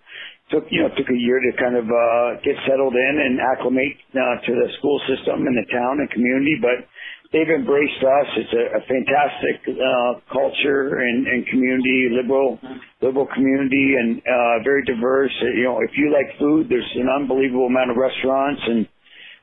took, 0.53 0.69
you 0.69 0.85
know, 0.85 0.93
took 0.93 1.09
a 1.09 1.17
year 1.17 1.41
to 1.41 1.51
kind 1.57 1.73
of, 1.73 1.89
uh, 1.89 2.37
get 2.45 2.53
settled 2.69 2.93
in 2.93 3.13
and 3.17 3.41
acclimate, 3.41 3.97
uh, 4.13 4.37
to 4.45 4.51
the 4.53 4.69
school 4.77 5.01
system 5.09 5.49
and 5.49 5.57
the 5.57 5.65
town 5.73 5.97
and 5.97 6.05
community, 6.13 6.61
but 6.61 6.85
they've 7.33 7.49
embraced 7.49 8.01
us. 8.05 8.27
It's 8.37 8.53
a, 8.53 8.65
a 8.77 8.81
fantastic, 8.85 9.57
uh, 9.73 10.11
culture 10.29 11.01
and, 11.01 11.25
and 11.25 11.41
community, 11.49 12.13
liberal, 12.13 12.61
liberal 13.01 13.25
community 13.33 13.97
and, 13.97 14.21
uh, 14.21 14.61
very 14.61 14.85
diverse. 14.85 15.33
You 15.41 15.65
know, 15.65 15.81
if 15.81 15.97
you 15.97 16.13
like 16.13 16.37
food, 16.37 16.69
there's 16.69 16.93
an 16.93 17.09
unbelievable 17.09 17.65
amount 17.65 17.89
of 17.89 17.97
restaurants 17.97 18.61
and, 18.69 18.85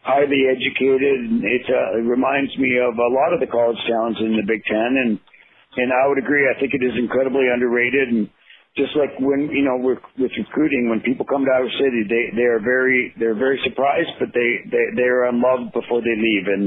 highly 0.06 0.46
educated. 0.46 1.42
It, 1.42 1.66
uh, 1.66 1.98
reminds 2.06 2.54
me 2.56 2.78
of 2.78 2.94
a 2.94 3.10
lot 3.10 3.34
of 3.34 3.42
the 3.42 3.50
college 3.50 3.82
towns 3.90 4.16
in 4.22 4.38
the 4.38 4.46
Big 4.46 4.62
Ten, 4.64 4.90
and 5.02 5.18
and 5.76 5.92
I 5.92 6.08
would 6.08 6.16
agree. 6.16 6.46
I 6.48 6.56
think 6.58 6.72
it 6.72 6.80
is 6.80 6.94
incredibly 6.96 7.50
underrated, 7.52 8.08
and 8.08 8.30
just 8.78 8.94
like 8.94 9.18
when 9.18 9.50
you 9.50 9.66
know 9.66 9.76
with, 9.76 9.98
with 10.16 10.30
recruiting, 10.38 10.88
when 10.88 11.02
people 11.02 11.26
come 11.26 11.44
to 11.44 11.50
our 11.50 11.68
city, 11.82 12.06
they 12.06 12.30
they 12.38 12.46
are 12.46 12.62
very 12.62 13.12
they're 13.18 13.36
very 13.36 13.58
surprised, 13.66 14.14
but 14.22 14.30
they 14.32 14.62
they 14.70 14.84
they 14.94 15.08
are 15.10 15.28
in 15.28 15.42
love 15.42 15.74
before 15.74 16.00
they 16.00 16.14
leave, 16.14 16.46
and 16.46 16.64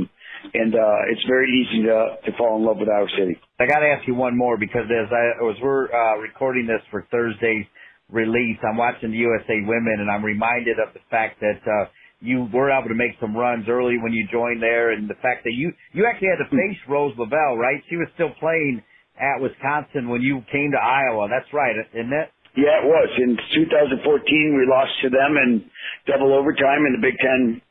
and 0.53 0.75
uh, 0.75 0.99
it's 1.09 1.23
very 1.25 1.47
easy 1.47 1.87
to 1.87 2.19
to 2.27 2.31
fall 2.37 2.59
in 2.59 2.67
love 2.67 2.77
with 2.77 2.91
our 2.91 3.07
city. 3.15 3.39
I 3.57 3.65
got 3.65 3.79
to 3.79 3.89
ask 3.89 4.05
you 4.05 4.15
one 4.15 4.37
more 4.37 4.59
because 4.59 4.85
as 4.91 5.09
I 5.09 5.47
as 5.47 5.57
we're 5.63 5.87
uh, 5.87 6.19
recording 6.19 6.67
this 6.67 6.83
for 6.91 7.07
Thursday's 7.09 7.65
release, 8.11 8.59
I'm 8.67 8.77
watching 8.77 9.11
the 9.11 9.21
USA 9.23 9.63
Women, 9.63 10.03
and 10.03 10.11
I'm 10.11 10.25
reminded 10.25 10.77
of 10.77 10.93
the 10.93 11.01
fact 11.09 11.39
that. 11.39 11.63
Uh, 11.63 11.87
you 12.21 12.47
were 12.51 12.71
able 12.71 12.89
to 12.89 12.95
make 12.95 13.15
some 13.19 13.35
runs 13.35 13.65
early 13.69 13.97
when 13.97 14.11
you 14.11 14.27
joined 14.31 14.61
there, 14.61 14.91
and 14.91 15.09
the 15.09 15.19
fact 15.23 15.43
that 15.43 15.55
you 15.55 15.71
you 15.93 16.05
actually 16.05 16.29
had 16.29 16.43
to 16.43 16.49
face 16.51 16.79
Rose 16.87 17.15
Lavelle, 17.17 17.55
right? 17.55 17.79
She 17.89 17.95
was 17.95 18.07
still 18.15 18.31
playing 18.39 18.83
at 19.19 19.39
Wisconsin 19.39 20.09
when 20.09 20.21
you 20.21 20.43
came 20.51 20.71
to 20.71 20.81
Iowa. 20.81 21.27
That's 21.31 21.47
right, 21.53 21.75
isn't 21.93 22.13
it? 22.13 22.29
Yeah, 22.57 22.83
it 22.83 22.87
was. 22.87 23.09
In 23.19 23.37
2014, 23.55 24.03
we 24.57 24.67
lost 24.67 24.91
to 25.03 25.09
them 25.09 25.37
in 25.37 25.63
double 26.07 26.33
overtime 26.33 26.83
in 26.87 26.99
the 26.99 27.03
Big 27.03 27.15
Ten 27.19 27.61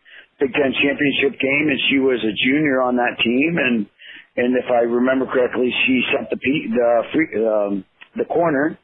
Big 0.41 0.53
Ten 0.55 0.73
championship 0.81 1.37
game, 1.41 1.67
and 1.69 1.81
she 1.91 1.99
was 1.99 2.23
a 2.25 2.33
junior 2.47 2.81
on 2.81 2.97
that 2.97 3.19
team. 3.21 3.59
And 3.59 3.87
and 4.39 4.57
if 4.57 4.71
I 4.71 4.87
remember 4.87 5.27
correctly, 5.27 5.69
she 5.85 6.01
sent 6.15 6.31
the 6.31 6.39
the 6.39 6.91
free, 7.13 7.29
um, 7.45 7.85
the 8.17 8.25
corner 8.25 8.79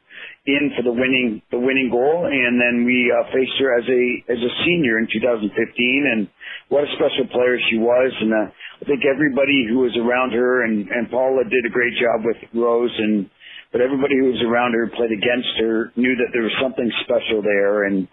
in 0.45 0.71
for 0.77 0.85
the 0.85 0.93
winning 0.93 1.41
the 1.49 1.57
winning 1.57 1.89
goal, 1.89 2.29
and 2.29 2.61
then 2.61 2.85
we 2.85 3.09
uh, 3.09 3.25
faced 3.33 3.57
her 3.57 3.73
as 3.73 3.85
a 3.89 4.03
as 4.29 4.37
a 4.37 4.51
senior 4.61 5.01
in 5.01 5.09
2015, 5.09 5.49
and 5.49 6.29
what 6.69 6.85
a 6.85 6.91
special 6.93 7.25
player 7.33 7.57
she 7.69 7.77
was, 7.81 8.13
and 8.21 8.31
uh, 8.33 8.45
I 8.53 8.83
think 8.85 9.01
everybody 9.09 9.65
who 9.65 9.81
was 9.81 9.97
around 9.97 10.37
her 10.37 10.63
and 10.63 10.85
and 10.87 11.09
Paula 11.09 11.43
did 11.49 11.65
a 11.65 11.73
great 11.73 11.97
job 11.97 12.21
with 12.21 12.37
Rose, 12.53 12.93
and 12.93 13.29
but 13.73 13.81
everybody 13.81 14.15
who 14.21 14.29
was 14.31 14.41
around 14.45 14.77
her, 14.77 14.85
played 14.93 15.11
against 15.11 15.51
her, 15.59 15.91
knew 15.97 16.15
that 16.15 16.29
there 16.31 16.45
was 16.45 16.53
something 16.61 16.87
special 17.03 17.41
there, 17.41 17.89
and 17.89 18.07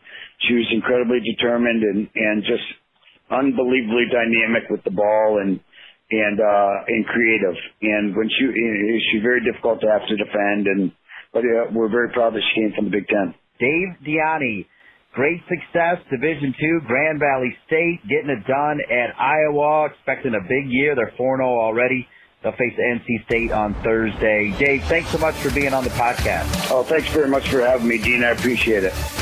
she 0.49 0.55
was 0.57 0.67
incredibly 0.73 1.21
determined 1.21 1.85
and 1.85 2.09
and 2.17 2.43
just 2.49 2.65
unbelievably 3.29 4.09
dynamic 4.09 4.73
with 4.73 4.81
the 4.85 4.91
ball 4.91 5.37
and 5.45 5.61
and 6.09 6.41
uh 6.41 6.77
and 6.89 7.05
creative. 7.13 7.57
And 7.85 8.17
when 8.17 8.33
she 8.33 8.49
she's 9.13 9.21
very 9.21 9.45
difficult 9.45 9.85
to 9.85 9.89
have 9.93 10.09
to 10.09 10.17
defend, 10.17 10.65
and 10.65 10.93
but 11.33 11.41
uh, 11.41 11.71
we're 11.73 11.91
very 11.91 12.11
proud 12.11 12.35
that 12.35 12.43
she 12.55 12.61
came 12.61 12.73
from 12.77 12.87
the 12.87 12.91
Big 12.91 13.09
Ten. 13.09 13.35
Dave 13.59 13.89
DiIanni, 14.07 14.67
great 15.15 15.41
success, 15.49 15.99
Division 16.11 16.55
Two, 16.59 16.81
Grand 16.87 17.19
Valley 17.21 17.57
State, 17.67 18.01
getting 18.09 18.31
it 18.31 18.47
done 18.47 18.81
at 18.91 19.19
Iowa, 19.19 19.87
expecting 19.87 20.35
a 20.35 20.43
big 20.43 20.71
year. 20.71 20.95
They're 20.95 21.13
4-0 21.19 21.41
already. 21.41 22.07
They'll 22.43 22.53
face 22.53 22.75
NC 22.77 23.25
State 23.27 23.53
on 23.53 23.75
Thursday. 23.83 24.53
Dave, 24.59 24.83
thanks 24.85 25.11
so 25.11 25.19
much 25.19 25.37
for 25.37 25.51
being 25.55 25.73
on 25.73 25.85
the 25.85 25.91
podcast. 25.91 26.71
Oh, 26.71 26.83
thanks 26.83 27.09
very 27.11 27.29
much 27.29 27.49
for 27.49 27.61
having 27.61 27.87
me, 27.87 27.99
Dean. 27.99 28.25
I 28.25 28.31
appreciate 28.31 28.83
it. 28.83 29.22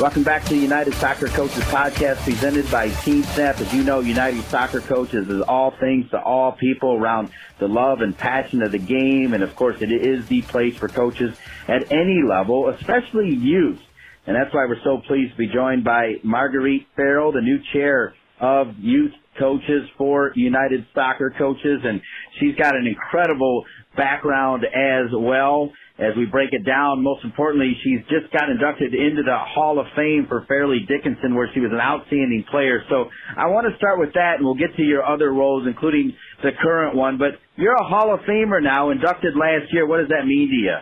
Welcome 0.00 0.22
back 0.22 0.44
to 0.44 0.54
the 0.54 0.58
United 0.58 0.94
Soccer 0.94 1.26
Coaches 1.26 1.62
Podcast 1.64 2.24
presented 2.24 2.70
by 2.70 2.88
Team 2.88 3.22
Snap. 3.22 3.60
As 3.60 3.70
you 3.74 3.84
know, 3.84 4.00
United 4.00 4.42
Soccer 4.44 4.80
Coaches 4.80 5.28
is 5.28 5.42
all 5.42 5.72
things 5.78 6.08
to 6.12 6.18
all 6.18 6.52
people 6.52 6.94
around 6.94 7.28
the 7.58 7.68
love 7.68 8.00
and 8.00 8.16
passion 8.16 8.62
of 8.62 8.72
the 8.72 8.78
game. 8.78 9.34
And 9.34 9.42
of 9.42 9.54
course, 9.54 9.82
it 9.82 9.92
is 9.92 10.26
the 10.26 10.40
place 10.40 10.74
for 10.74 10.88
coaches 10.88 11.36
at 11.68 11.92
any 11.92 12.22
level, 12.26 12.70
especially 12.70 13.28
youth. 13.34 13.78
And 14.26 14.34
that's 14.34 14.54
why 14.54 14.64
we're 14.64 14.82
so 14.82 15.02
pleased 15.06 15.32
to 15.32 15.36
be 15.36 15.48
joined 15.52 15.84
by 15.84 16.14
Marguerite 16.22 16.86
Farrell, 16.96 17.32
the 17.32 17.42
new 17.42 17.58
chair 17.74 18.14
of 18.40 18.78
youth 18.78 19.12
coaches 19.38 19.86
for 19.98 20.32
United 20.34 20.86
Soccer 20.94 21.34
Coaches. 21.36 21.82
And 21.84 22.00
she's 22.38 22.56
got 22.56 22.74
an 22.74 22.86
incredible 22.86 23.66
background 23.98 24.64
as 24.64 25.10
well 25.12 25.72
as 26.00 26.16
we 26.16 26.24
break 26.24 26.52
it 26.52 26.64
down. 26.64 27.04
Most 27.04 27.24
importantly, 27.24 27.76
she's 27.84 28.00
just 28.08 28.32
got 28.32 28.48
inducted 28.48 28.94
into 28.94 29.22
the 29.22 29.36
Hall 29.36 29.78
of 29.78 29.86
Fame 29.94 30.26
for 30.28 30.44
Fairleigh 30.48 30.88
Dickinson, 30.88 31.34
where 31.34 31.48
she 31.52 31.60
was 31.60 31.70
an 31.72 31.80
outstanding 31.80 32.44
player. 32.50 32.82
So 32.88 33.12
I 33.36 33.46
want 33.52 33.68
to 33.70 33.76
start 33.76 34.00
with 34.00 34.14
that, 34.14 34.40
and 34.40 34.44
we'll 34.44 34.58
get 34.58 34.74
to 34.76 34.82
your 34.82 35.04
other 35.04 35.32
roles, 35.32 35.68
including 35.68 36.16
the 36.42 36.50
current 36.60 36.96
one. 36.96 37.18
But 37.18 37.36
you're 37.56 37.76
a 37.76 37.84
Hall 37.84 38.12
of 38.14 38.20
Famer 38.20 38.62
now, 38.62 38.90
inducted 38.90 39.36
last 39.36 39.72
year. 39.72 39.86
What 39.86 39.98
does 39.98 40.08
that 40.08 40.26
mean 40.26 40.48
to 40.48 40.56
you? 40.56 40.76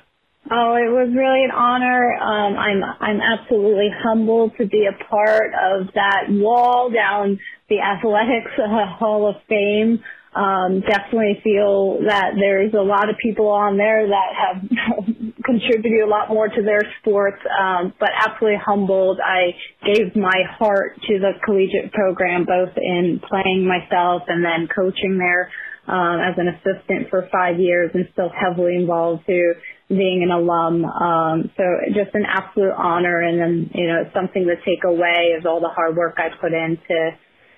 Oh, 0.51 0.77
it 0.81 0.89
was 0.89 1.13
really 1.13 1.45
an 1.45 1.51
honor. 1.51 2.17
Um, 2.17 2.57
I'm 2.57 2.81
I'm 2.83 3.21
absolutely 3.21 3.91
humbled 3.93 4.53
to 4.57 4.67
be 4.67 4.89
a 4.89 4.97
part 5.05 5.53
of 5.53 5.93
that 5.93 6.31
wall 6.31 6.91
down 6.91 7.39
the 7.69 7.81
Athletics 7.81 8.53
uh, 8.57 8.97
Hall 8.97 9.29
of 9.29 9.37
Fame 9.47 10.03
um, 10.35 10.81
definitely 10.81 11.41
feel 11.43 11.99
that 12.07 12.33
there's 12.39 12.75
a 12.75 12.83
lot 12.83 13.09
of 13.09 13.17
people 13.17 13.49
on 13.49 13.77
there 13.77 14.07
that 14.07 14.31
have 14.37 14.63
contributed 15.45 16.05
a 16.05 16.07
lot 16.07 16.29
more 16.29 16.49
to 16.49 16.63
their 16.63 16.83
sports, 17.01 17.41
um, 17.49 17.95
but 17.99 18.11
absolutely 18.15 18.61
humbled. 18.65 19.19
I 19.25 19.57
gave 19.85 20.15
my 20.15 20.45
heart 20.59 21.01
to 21.09 21.19
the 21.19 21.33
collegiate 21.45 21.93
program, 21.93 22.45
both 22.45 22.77
in 22.77 23.21
playing 23.27 23.67
myself 23.67 24.23
and 24.29 24.45
then 24.45 24.69
coaching 24.69 25.17
there 25.19 25.51
um, 25.89 26.21
as 26.21 26.37
an 26.37 26.49
assistant 26.49 27.09
for 27.09 27.27
five 27.33 27.59
years 27.59 27.91
and 27.95 28.07
still 28.13 28.29
heavily 28.29 28.77
involved 28.77 29.25
to 29.27 29.55
being 29.89 30.23
an 30.23 30.31
alum. 30.31 30.85
Um, 30.85 31.51
so 31.57 31.65
just 31.95 32.15
an 32.15 32.27
absolute 32.29 32.75
honor 32.77 33.21
and 33.21 33.41
then, 33.41 33.71
you 33.75 33.87
know, 33.87 34.05
something 34.13 34.45
to 34.45 34.57
take 34.57 34.85
away 34.85 35.33
is 35.39 35.47
all 35.47 35.61
the 35.61 35.73
hard 35.75 35.97
work 35.97 36.19
I 36.19 36.29
put 36.39 36.53
into 36.53 37.17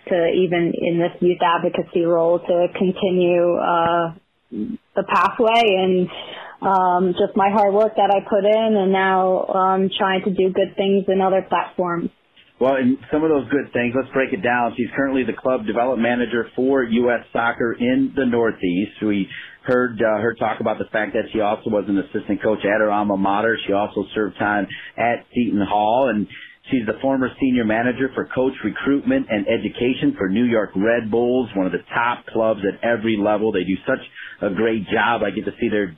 to 0.09 0.27
even 0.33 0.73
in 0.77 0.99
this 0.99 1.13
youth 1.21 1.41
advocacy 1.43 2.03
role 2.03 2.39
to 2.39 2.67
continue 2.77 3.57
uh, 3.57 4.15
the 4.51 5.05
pathway 5.09 5.63
and 5.79 6.09
um, 6.63 7.15
just 7.19 7.37
my 7.37 7.51
hard 7.51 7.73
work 7.73 7.97
that 7.97 8.11
I 8.13 8.21
put 8.29 8.45
in, 8.45 8.77
and 8.77 8.93
now 8.93 9.47
um, 9.47 9.91
trying 9.97 10.23
to 10.25 10.31
do 10.31 10.53
good 10.53 10.77
things 10.77 11.05
in 11.09 11.21
other 11.21 11.43
platforms. 11.49 12.11
Well, 12.61 12.77
and 12.77 12.99
some 13.11 13.25
of 13.25 13.31
those 13.31 13.49
good 13.49 13.73
things, 13.73 13.95
let's 13.97 14.13
break 14.13 14.35
it 14.35 14.43
down. 14.43 14.75
She's 14.77 14.91
currently 14.95 15.25
the 15.25 15.33
club 15.33 15.65
development 15.65 16.03
manager 16.03 16.51
for 16.55 16.83
U.S. 16.83 17.25
Soccer 17.33 17.73
in 17.73 18.13
the 18.15 18.27
Northeast. 18.27 19.01
We 19.01 19.29
heard 19.65 19.99
uh, 20.03 20.21
her 20.21 20.35
talk 20.35 20.61
about 20.61 20.77
the 20.77 20.85
fact 20.93 21.15
that 21.15 21.33
she 21.33 21.41
also 21.41 21.71
was 21.71 21.87
an 21.89 21.97
assistant 21.97 22.43
coach 22.43 22.59
at 22.61 22.81
her 22.81 22.91
alma 22.91 23.17
mater. 23.17 23.57
She 23.67 23.73
also 23.73 24.05
served 24.15 24.37
time 24.39 24.67
at 24.99 25.25
Seton 25.35 25.65
Hall, 25.67 26.11
and 26.15 26.29
She's 26.71 26.87
the 26.87 26.99
former 27.03 27.29
senior 27.41 27.65
manager 27.65 28.11
for 28.15 28.27
coach 28.27 28.55
recruitment 28.65 29.27
and 29.29 29.47
education 29.49 30.15
for 30.17 30.29
New 30.29 30.45
York 30.45 30.71
Red 30.77 31.11
Bulls, 31.11 31.49
one 31.57 31.67
of 31.67 31.73
the 31.73 31.83
top 31.93 32.27
clubs 32.27 32.61
at 32.63 32.83
every 32.87 33.17
level. 33.17 33.53
They 33.53 33.65
do 33.65 33.77
such 33.87 34.05
a 34.41 34.55
great 34.55 34.87
job. 34.89 35.23
I 35.25 35.31
get 35.31 35.45
to 35.47 35.53
see 35.61 35.69
their 35.69 35.97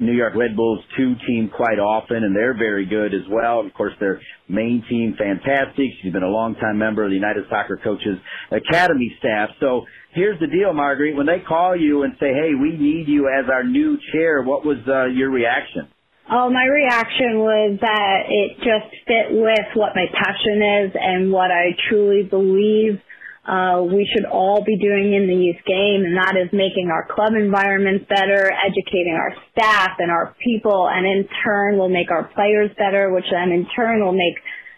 New 0.00 0.12
York 0.12 0.34
Red 0.34 0.56
Bulls 0.56 0.80
2 0.96 1.14
team 1.26 1.50
quite 1.54 1.78
often, 1.78 2.24
and 2.24 2.34
they're 2.34 2.56
very 2.56 2.86
good 2.86 3.14
as 3.14 3.22
well. 3.30 3.60
Of 3.64 3.72
course, 3.74 3.92
their 4.00 4.20
main 4.48 4.84
team, 4.88 5.14
fantastic. 5.16 5.86
She's 6.02 6.12
been 6.12 6.24
a 6.24 6.28
longtime 6.28 6.78
member 6.78 7.04
of 7.04 7.10
the 7.10 7.16
United 7.16 7.44
Soccer 7.48 7.78
Coaches 7.82 8.18
Academy 8.50 9.14
staff. 9.18 9.50
So 9.60 9.86
here's 10.12 10.40
the 10.40 10.48
deal, 10.48 10.72
Marguerite. 10.72 11.16
When 11.16 11.26
they 11.26 11.38
call 11.46 11.76
you 11.76 12.02
and 12.02 12.14
say, 12.18 12.32
hey, 12.32 12.50
we 12.60 12.76
need 12.76 13.06
you 13.06 13.28
as 13.28 13.48
our 13.52 13.62
new 13.62 13.96
chair, 14.12 14.42
what 14.42 14.64
was 14.64 14.78
uh, 14.88 15.06
your 15.06 15.30
reaction? 15.30 15.88
Oh, 16.28 16.50
my 16.50 16.66
reaction 16.66 17.38
was 17.38 17.78
that 17.82 18.26
it 18.28 18.58
just 18.58 18.90
fit 19.06 19.30
with 19.30 19.68
what 19.74 19.94
my 19.94 20.06
passion 20.10 20.58
is 20.82 20.90
and 20.98 21.30
what 21.30 21.52
I 21.52 21.70
truly 21.88 22.24
believe 22.24 22.98
uh, 23.46 23.80
we 23.86 24.10
should 24.10 24.26
all 24.26 24.64
be 24.66 24.76
doing 24.76 25.14
in 25.14 25.28
the 25.28 25.38
youth 25.38 25.62
game, 25.64 26.02
and 26.02 26.16
that 26.18 26.34
is 26.34 26.50
making 26.52 26.90
our 26.90 27.06
club 27.06 27.30
environments 27.38 28.04
better, 28.08 28.50
educating 28.50 29.14
our 29.14 29.30
staff 29.52 29.90
and 30.00 30.10
our 30.10 30.34
people, 30.42 30.88
and 30.90 31.06
in 31.06 31.28
turn 31.44 31.78
will 31.78 31.88
make 31.88 32.10
our 32.10 32.24
players 32.34 32.72
better, 32.76 33.14
which 33.14 33.26
then 33.30 33.52
in 33.52 33.64
turn 33.76 34.02
will 34.02 34.18
make 34.18 34.34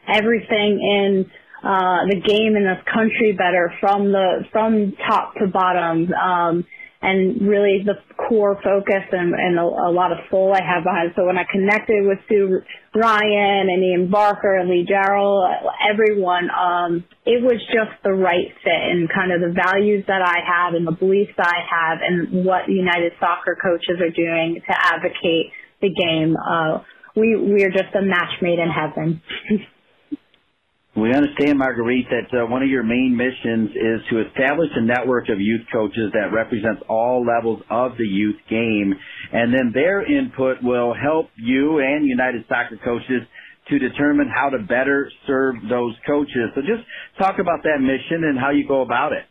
everything 0.07 0.77
in 0.85 1.31
uh, 1.65 2.05
the 2.13 2.21
game 2.21 2.57
in 2.57 2.65
this 2.65 2.85
country 2.93 3.33
better 3.33 3.73
from 3.81 4.13
the 4.13 4.45
from 4.53 4.93
top 5.09 5.33
to 5.37 5.47
bottom. 5.49 6.13
Um, 6.13 6.67
and 7.01 7.47
really 7.47 7.85
the 7.87 7.95
core 8.17 8.59
focus 8.63 9.07
and, 9.13 9.33
and 9.33 9.59
a, 9.59 9.63
a, 9.63 9.93
lot 9.95 10.11
of 10.11 10.19
soul 10.31 10.53
I 10.53 10.63
have 10.67 10.83
behind. 10.83 11.13
So 11.15 11.27
when 11.27 11.39
I 11.39 11.45
connected 11.51 12.05
with 12.05 12.19
Sue 12.29 12.59
Ryan 12.95 13.71
and 13.71 13.83
Ian 13.85 14.11
Barker 14.11 14.59
and 14.59 14.69
Lee 14.69 14.85
Jarrell, 14.85 15.47
everyone, 15.79 16.51
um, 16.51 17.05
it 17.25 17.41
was 17.43 17.63
just 17.71 17.95
the 18.03 18.13
right 18.13 18.51
fit 18.65 18.83
and 18.91 19.09
kind 19.09 19.31
of 19.31 19.41
the 19.41 19.55
values 19.55 20.05
that 20.09 20.23
I 20.23 20.43
have 20.43 20.75
and 20.75 20.87
the 20.87 20.93
beliefs 20.93 21.39
I 21.39 21.63
have 21.71 21.99
and 22.03 22.45
what 22.45 22.69
United 22.69 23.13
Soccer 23.21 23.57
coaches 23.63 24.03
are 24.03 24.11
doing 24.11 24.61
to 24.67 24.75
advocate 24.75 25.55
the 25.81 25.95
game. 25.95 26.35
Uh, 26.35 26.83
we, 27.15 27.37
we 27.37 27.63
are 27.63 27.71
just 27.71 27.95
a 27.95 28.03
match 28.03 28.43
made 28.43 28.59
in 28.59 28.71
heaven. 28.71 29.23
We 31.01 31.15
understand, 31.15 31.59
Marguerite, 31.59 32.09
that 32.11 32.29
uh, 32.37 32.47
one 32.47 32.63
of 32.63 32.69
your 32.69 32.83
main 32.83 33.15
missions 33.17 33.71
is 33.71 34.01
to 34.11 34.27
establish 34.27 34.71
a 34.75 34.83
network 34.83 35.29
of 35.29 35.41
youth 35.41 35.63
coaches 35.73 36.11
that 36.13 36.33
represents 36.33 36.83
all 36.89 37.25
levels 37.25 37.63
of 37.71 37.93
the 37.97 38.07
youth 38.07 38.37
game, 38.51 38.95
and 39.33 39.55
then 39.55 39.71
their 39.73 40.03
input 40.03 40.59
will 40.63 40.95
help 40.95 41.31
you 41.37 41.79
and 41.79 42.05
United 42.07 42.45
Soccer 42.49 42.79
coaches 42.83 43.23
to 43.71 43.79
determine 43.79 44.29
how 44.35 44.49
to 44.49 44.59
better 44.59 45.11
serve 45.27 45.57
those 45.71 45.95
coaches. 46.07 46.51
So 46.55 46.63
just 46.63 46.83
talk 47.19 47.39
about 47.39 47.63
that 47.63 47.79
mission 47.81 48.25
and 48.25 48.39
how 48.39 48.51
you 48.51 48.67
go 48.67 48.83
about 48.83 49.13
it. 49.13 49.25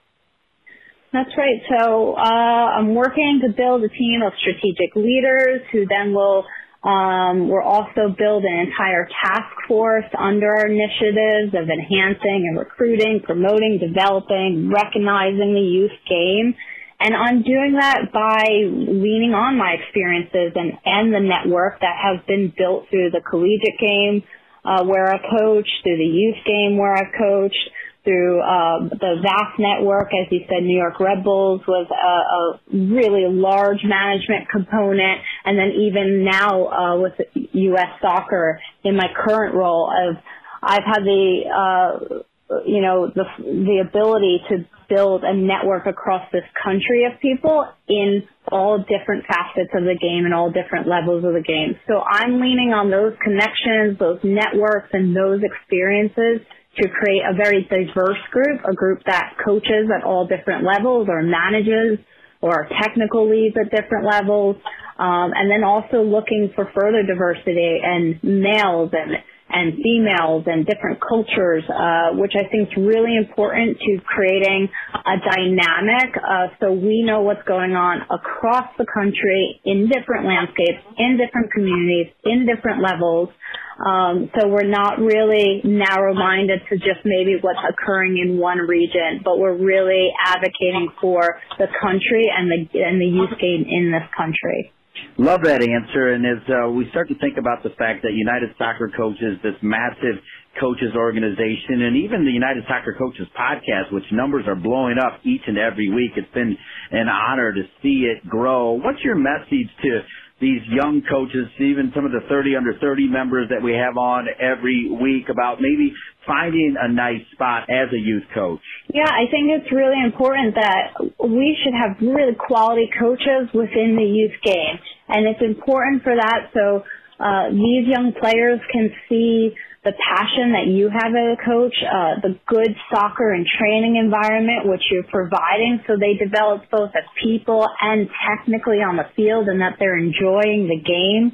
That's 1.12 1.32
right. 1.38 1.60
So 1.80 2.14
uh, 2.14 2.80
I'm 2.80 2.94
working 2.94 3.42
to 3.44 3.52
build 3.52 3.84
a 3.84 3.90
team 3.90 4.22
of 4.26 4.34
strategic 4.40 4.96
leaders 4.96 5.62
who 5.72 5.86
then 5.90 6.14
will 6.14 6.46
um, 6.88 7.50
we're 7.50 7.62
also 7.62 8.16
building 8.18 8.48
an 8.48 8.72
entire 8.72 9.10
task 9.26 9.52
force 9.68 10.08
under 10.18 10.48
our 10.48 10.68
initiatives 10.68 11.52
of 11.52 11.68
enhancing 11.68 12.48
and 12.48 12.58
recruiting, 12.58 13.20
promoting, 13.26 13.78
developing, 13.78 14.72
recognizing 14.72 15.52
the 15.52 15.68
youth 15.68 16.00
game. 16.08 16.56
And 17.02 17.14
I'm 17.14 17.44
doing 17.44 17.76
that 17.78 18.14
by 18.14 18.48
leaning 18.72 19.36
on 19.36 19.58
my 19.58 19.76
experiences 19.76 20.56
and, 20.56 20.80
and 20.86 21.14
the 21.14 21.20
network 21.20 21.82
that 21.82 22.00
has 22.00 22.24
been 22.26 22.54
built 22.58 22.88
through 22.90 23.12
the 23.12 23.20
collegiate 23.20 23.78
game, 23.84 24.24
uh, 24.64 24.86
where 24.86 25.12
I 25.12 25.20
coached, 25.20 25.84
through 25.84 25.98
the 25.98 26.08
youth 26.08 26.40
game 26.48 26.78
where 26.78 26.96
I've 26.96 27.12
coached, 27.20 27.70
through 28.08 28.40
uh, 28.40 28.88
the 28.88 29.20
vast 29.22 29.60
network. 29.60 30.08
As 30.16 30.32
you 30.32 30.40
said, 30.48 30.64
New 30.64 30.78
York 30.78 30.98
Red 31.02 31.26
Bulls 31.26 31.60
was 31.68 31.88
a, 31.92 32.74
a 32.74 32.88
really 32.96 33.28
large 33.28 33.84
management 33.84 34.48
component, 34.50 35.20
and 35.44 35.60
then 35.60 35.72
even 35.76 36.24
now 36.24 36.68
uh, 36.68 37.02
with 37.02 37.14
U.S. 37.36 38.00
Soccer 38.02 38.62
in 38.86 38.96
my 38.96 39.08
current 39.14 39.54
role, 39.54 39.92
of 39.92 40.16
I've 40.64 40.86
had 40.86 41.04
the 41.04 41.42
uh, 41.52 42.24
you 42.66 42.82
know, 42.82 43.12
the, 43.14 43.26
the 43.44 43.84
ability 43.86 44.40
to 44.50 44.66
build 44.88 45.24
a 45.24 45.36
network 45.36 45.86
across 45.86 46.24
this 46.32 46.48
country 46.64 47.04
of 47.04 47.20
people 47.20 47.68
in 47.90 48.24
all 48.50 48.78
different 48.78 49.26
facets 49.28 49.72
of 49.76 49.84
the 49.84 49.98
game 50.00 50.24
and 50.24 50.34
all 50.34 50.50
different 50.50 50.88
levels 50.88 51.26
of 51.26 51.34
the 51.34 51.44
game. 51.44 51.76
So 51.88 52.00
I'm 52.00 52.40
leaning 52.40 52.72
on 52.72 52.90
those 52.90 53.14
connections, 53.22 54.00
those 54.00 54.20
networks, 54.24 54.88
and 54.94 55.14
those 55.14 55.42
experiences 55.44 56.48
to 56.82 56.90
create 56.90 57.24
a 57.30 57.34
very 57.36 57.64
diverse 57.64 58.22
group, 58.32 58.62
a 58.66 58.74
group 58.74 59.02
that 59.06 59.36
coaches 59.44 59.90
at 59.96 60.04
all 60.04 60.28
different 60.28 60.64
levels 60.64 61.08
or 61.10 61.22
manages 61.24 62.00
or 62.42 62.68
technical 62.82 63.30
leads 63.30 63.56
at 63.58 63.72
different 63.72 64.06
levels, 64.06 64.56
um, 65.00 65.32
and 65.36 65.50
then 65.50 65.64
also 65.64 66.04
looking 66.04 66.52
for 66.56 66.72
further 66.76 67.04
diversity 67.04 67.80
and 67.84 68.24
males 68.24 68.92
and 68.94 69.18
and 69.50 69.74
females 69.82 70.44
and 70.46 70.66
different 70.66 71.00
cultures, 71.00 71.64
uh, 71.70 72.16
which 72.20 72.34
I 72.36 72.48
think 72.50 72.70
is 72.70 72.78
really 72.78 73.16
important 73.16 73.78
to 73.80 74.00
creating 74.06 74.70
a 74.94 75.18
dynamic 75.24 76.16
uh, 76.18 76.48
so 76.60 76.72
we 76.72 77.04
know 77.04 77.22
what's 77.22 77.44
going 77.48 77.74
on 77.74 78.02
across 78.12 78.68
the 78.78 78.86
country 78.86 79.62
in 79.64 79.90
different 79.90 80.26
landscapes, 80.26 80.84
in 80.98 81.18
different 81.18 81.52
communities, 81.52 82.12
in 82.24 82.46
different 82.46 82.82
levels. 82.82 83.30
Um, 83.78 84.32
so 84.34 84.48
we're 84.48 84.68
not 84.68 84.98
really 84.98 85.62
narrow-minded 85.64 86.62
to 86.70 86.78
just 86.78 87.06
maybe 87.06 87.38
what's 87.42 87.62
occurring 87.62 88.18
in 88.18 88.38
one 88.38 88.58
region, 88.58 89.22
but 89.24 89.38
we're 89.38 89.56
really 89.56 90.10
advocating 90.26 90.90
for 91.00 91.40
the 91.60 91.68
country 91.80 92.26
and 92.26 92.50
the 92.50 92.80
and 92.82 93.00
the 93.00 93.06
youth 93.06 93.38
game 93.40 93.66
in 93.70 93.92
this 93.92 94.08
country. 94.18 94.74
Love 95.18 95.42
that 95.44 95.62
answer. 95.62 96.14
And 96.14 96.26
as 96.26 96.44
uh, 96.46 96.70
we 96.70 96.90
start 96.92 97.10
to 97.10 97.18
think 97.18 97.38
about 97.38 97.64
the 97.64 97.72
fact 97.78 98.04
that 98.04 98.14
United 98.14 98.50
Soccer 98.58 98.92
Coaches, 98.96 99.38
this 99.44 99.58
massive 99.62 100.22
coaches 100.60 100.94
organization, 100.96 101.86
and 101.86 101.98
even 101.98 102.26
the 102.26 102.32
United 102.32 102.64
Soccer 102.68 102.96
Coaches 102.98 103.28
podcast, 103.38 103.94
which 103.94 104.06
numbers 104.12 104.46
are 104.48 104.56
blowing 104.56 104.98
up 104.98 105.20
each 105.24 105.42
and 105.48 105.58
every 105.58 105.90
week, 105.90 106.12
it's 106.16 106.34
been 106.34 106.56
an 106.92 107.10
honor 107.10 107.54
to 107.54 107.64
see 107.82 108.10
it 108.10 108.28
grow. 108.30 108.74
What's 108.74 109.04
your 109.04 109.16
message 109.16 109.70
to 109.82 110.02
these 110.40 110.62
young 110.70 111.02
coaches, 111.10 111.50
even 111.60 111.92
some 111.96 112.06
of 112.06 112.12
the 112.12 112.22
30 112.30 112.56
under 112.56 112.74
30 112.80 113.10
members 113.10 113.50
that 113.50 113.62
we 113.62 113.74
have 113.74 113.98
on 113.98 114.28
every 114.40 114.90
week 114.90 115.30
about 115.30 115.62
maybe 115.62 115.94
finding 116.26 116.76
a 116.80 116.92
nice 116.92 117.26
spot 117.34 117.70
as 117.70 117.90
a 117.94 117.98
youth 117.98 118.28
coach? 118.34 118.62
Yeah, 118.94 119.10
I 119.10 119.26
think 119.32 119.50
it's 119.50 119.72
really 119.72 119.98
important 120.04 120.54
that 120.56 120.94
we 121.26 121.58
should 121.64 121.74
have 121.74 121.98
really 122.02 122.36
quality 122.38 122.90
coaches 123.00 123.50
within 123.54 123.98
the 123.98 124.06
youth 124.06 124.38
game. 124.44 124.78
And 125.10 125.26
it's 125.26 125.42
important 125.42 126.04
for 126.04 126.16
that 126.16 126.52
so 126.54 126.84
uh, 127.20 127.50
these 127.50 127.90
young 127.90 128.14
players 128.20 128.60
can 128.72 128.92
see 129.10 129.56
the 129.88 129.96
passion 130.04 130.52
that 130.52 130.68
you 130.68 130.92
have 130.92 131.16
as 131.16 131.40
a 131.40 131.40
coach, 131.40 131.72
uh, 131.80 132.20
the 132.20 132.36
good 132.44 132.76
soccer 132.92 133.32
and 133.32 133.48
training 133.48 133.96
environment 133.96 134.68
which 134.68 134.84
you're 134.92 135.08
providing 135.08 135.80
so 135.88 135.96
they 135.96 136.20
develop 136.20 136.68
both 136.70 136.92
as 136.92 137.08
people 137.24 137.64
and 137.80 138.12
technically 138.28 138.84
on 138.84 139.00
the 139.00 139.08
field 139.16 139.48
and 139.48 139.64
that 139.64 139.80
they're 139.80 139.96
enjoying 139.96 140.68
the 140.68 140.76
game. 140.84 141.32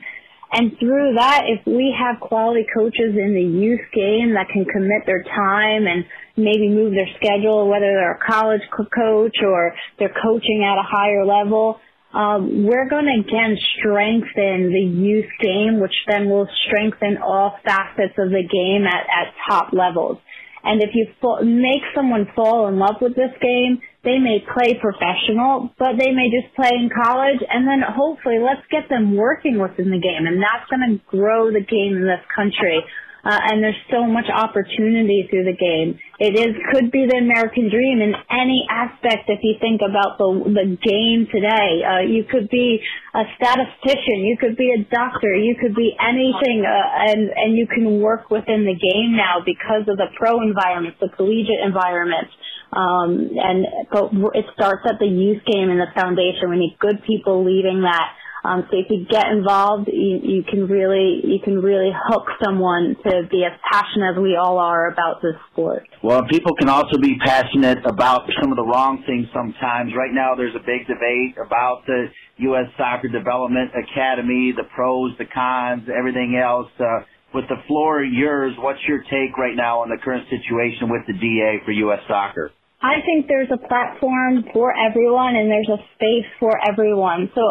And 0.53 0.77
through 0.77 1.17
that, 1.17 1.49
if 1.49 1.65
we 1.65 1.97
have 1.97 2.21
quality 2.21 2.61
coaches 2.69 3.17
in 3.17 3.33
the 3.33 3.41
youth 3.41 3.89
game 3.89 4.37
that 4.37 4.53
can 4.53 4.69
commit 4.69 5.01
their 5.09 5.25
time 5.25 5.89
and 5.89 6.05
maybe 6.37 6.69
move 6.69 6.93
their 6.93 7.09
schedule, 7.17 7.65
whether 7.65 7.89
they're 7.89 8.21
a 8.21 8.25
college 8.29 8.61
coach 8.69 9.37
or 9.41 9.73
they're 9.97 10.13
coaching 10.13 10.61
at 10.61 10.77
a 10.77 10.85
higher 10.85 11.25
level, 11.25 11.81
um, 12.13 12.65
we're 12.65 12.87
going 12.87 13.05
to 13.05 13.27
again 13.27 13.57
strengthen 13.79 14.69
the 14.71 14.85
youth 14.85 15.29
game, 15.41 15.79
which 15.79 15.95
then 16.07 16.29
will 16.29 16.47
strengthen 16.67 17.17
all 17.17 17.57
facets 17.65 18.13
of 18.17 18.29
the 18.29 18.45
game 18.45 18.85
at, 18.85 19.05
at 19.09 19.33
top 19.49 19.73
levels. 19.73 20.19
And 20.63 20.81
if 20.81 20.91
you 20.93 21.07
make 21.43 21.81
someone 21.93 22.27
fall 22.35 22.67
in 22.67 22.79
love 22.79 22.95
with 23.01 23.15
this 23.15 23.33
game, 23.41 23.81
they 24.05 24.17
may 24.19 24.39
play 24.53 24.79
professional, 24.79 25.73
but 25.77 25.97
they 25.99 26.11
may 26.11 26.31
just 26.31 26.55
play 26.55 26.71
in 26.71 26.89
college, 26.89 27.41
and 27.49 27.67
then 27.67 27.81
hopefully 27.83 28.39
let's 28.39 28.63
get 28.71 28.87
them 28.87 29.17
working 29.17 29.59
within 29.59 29.91
the 29.91 29.99
game, 29.99 30.25
and 30.25 30.39
that's 30.39 30.69
going 30.69 30.87
to 30.87 31.17
grow 31.17 31.51
the 31.51 31.65
game 31.65 31.97
in 31.97 32.03
this 32.03 32.23
country 32.33 32.79
uh, 33.23 33.39
and 33.39 33.63
there's 33.63 33.79
so 33.87 34.03
much 34.03 34.27
opportunity 34.27 35.27
through 35.31 35.47
the 35.47 35.55
game. 35.55 35.95
It 36.19 36.35
is 36.35 36.59
could 36.75 36.91
be 36.91 37.07
the 37.07 37.23
American 37.23 37.71
dream 37.71 38.03
in 38.03 38.11
any 38.27 38.67
aspect. 38.67 39.31
If 39.31 39.39
you 39.41 39.55
think 39.63 39.79
about 39.79 40.19
the 40.19 40.27
the 40.51 40.67
game 40.75 41.27
today, 41.31 41.71
uh, 41.87 42.03
you 42.03 42.27
could 42.27 42.51
be 42.51 42.83
a 43.15 43.23
statistician, 43.39 44.27
you 44.27 44.35
could 44.35 44.57
be 44.59 44.75
a 44.75 44.83
doctor, 44.91 45.31
you 45.33 45.55
could 45.55 45.73
be 45.73 45.95
anything, 45.95 46.67
uh, 46.67 47.07
and 47.07 47.31
and 47.31 47.55
you 47.55 47.65
can 47.65 48.01
work 48.03 48.29
within 48.29 48.67
the 48.67 48.75
game 48.75 49.15
now 49.15 49.39
because 49.39 49.87
of 49.87 49.95
the 49.95 50.11
pro 50.19 50.43
environment, 50.43 50.99
the 50.99 51.09
collegiate 51.15 51.63
environment. 51.63 52.27
Um, 52.75 53.31
and 53.39 53.65
but 53.87 54.35
it 54.35 54.45
starts 54.53 54.83
at 54.89 54.99
the 54.99 55.07
youth 55.07 55.45
game 55.47 55.69
and 55.71 55.79
the 55.79 55.93
foundation. 55.95 56.49
We 56.49 56.57
need 56.57 56.75
good 56.79 56.99
people 57.07 57.45
leading 57.45 57.87
that. 57.87 58.11
Um, 58.43 58.67
so 58.69 58.77
if 58.77 58.87
you 58.89 59.05
get 59.09 59.27
involved, 59.31 59.87
you, 59.87 60.19
you 60.21 60.43
can 60.43 60.67
really 60.67 61.21
you 61.23 61.39
can 61.43 61.61
really 61.61 61.91
hook 61.95 62.27
someone 62.43 62.95
to 63.03 63.23
be 63.31 63.45
as 63.45 63.57
passionate 63.71 64.17
as 64.17 64.21
we 64.21 64.35
all 64.35 64.59
are 64.59 64.91
about 64.91 65.21
this 65.21 65.35
sport. 65.51 65.87
Well, 66.03 66.23
people 66.29 66.53
can 66.55 66.67
also 66.67 66.97
be 66.97 67.17
passionate 67.23 67.85
about 67.85 68.29
some 68.41 68.51
of 68.51 68.57
the 68.57 68.67
wrong 68.67 69.01
things 69.07 69.27
sometimes. 69.33 69.93
Right 69.95 70.11
now, 70.11 70.35
there's 70.35 70.55
a 70.55 70.65
big 70.65 70.87
debate 70.87 71.39
about 71.39 71.85
the 71.87 72.07
U.S. 72.51 72.67
Soccer 72.77 73.07
Development 73.07 73.71
Academy, 73.71 74.51
the 74.51 74.67
pros, 74.75 75.17
the 75.17 75.25
cons, 75.25 75.87
everything 75.87 76.35
else. 76.35 76.67
Uh, 76.77 77.07
with 77.33 77.47
the 77.47 77.57
floor 77.65 78.03
yours, 78.03 78.53
what's 78.59 78.83
your 78.87 79.01
take 79.09 79.37
right 79.39 79.55
now 79.55 79.81
on 79.81 79.89
the 79.89 79.97
current 80.03 80.27
situation 80.29 80.89
with 80.89 81.01
the 81.07 81.13
DA 81.13 81.65
for 81.65 81.71
U.S. 81.71 81.99
Soccer? 82.07 82.51
I 82.81 82.99
think 83.05 83.27
there's 83.27 83.49
a 83.49 83.57
platform 83.57 84.43
for 84.53 84.73
everyone 84.75 85.35
and 85.35 85.49
there's 85.49 85.71
a 85.71 85.79
space 85.95 86.27
for 86.39 86.51
everyone. 86.67 87.31
So 87.33 87.41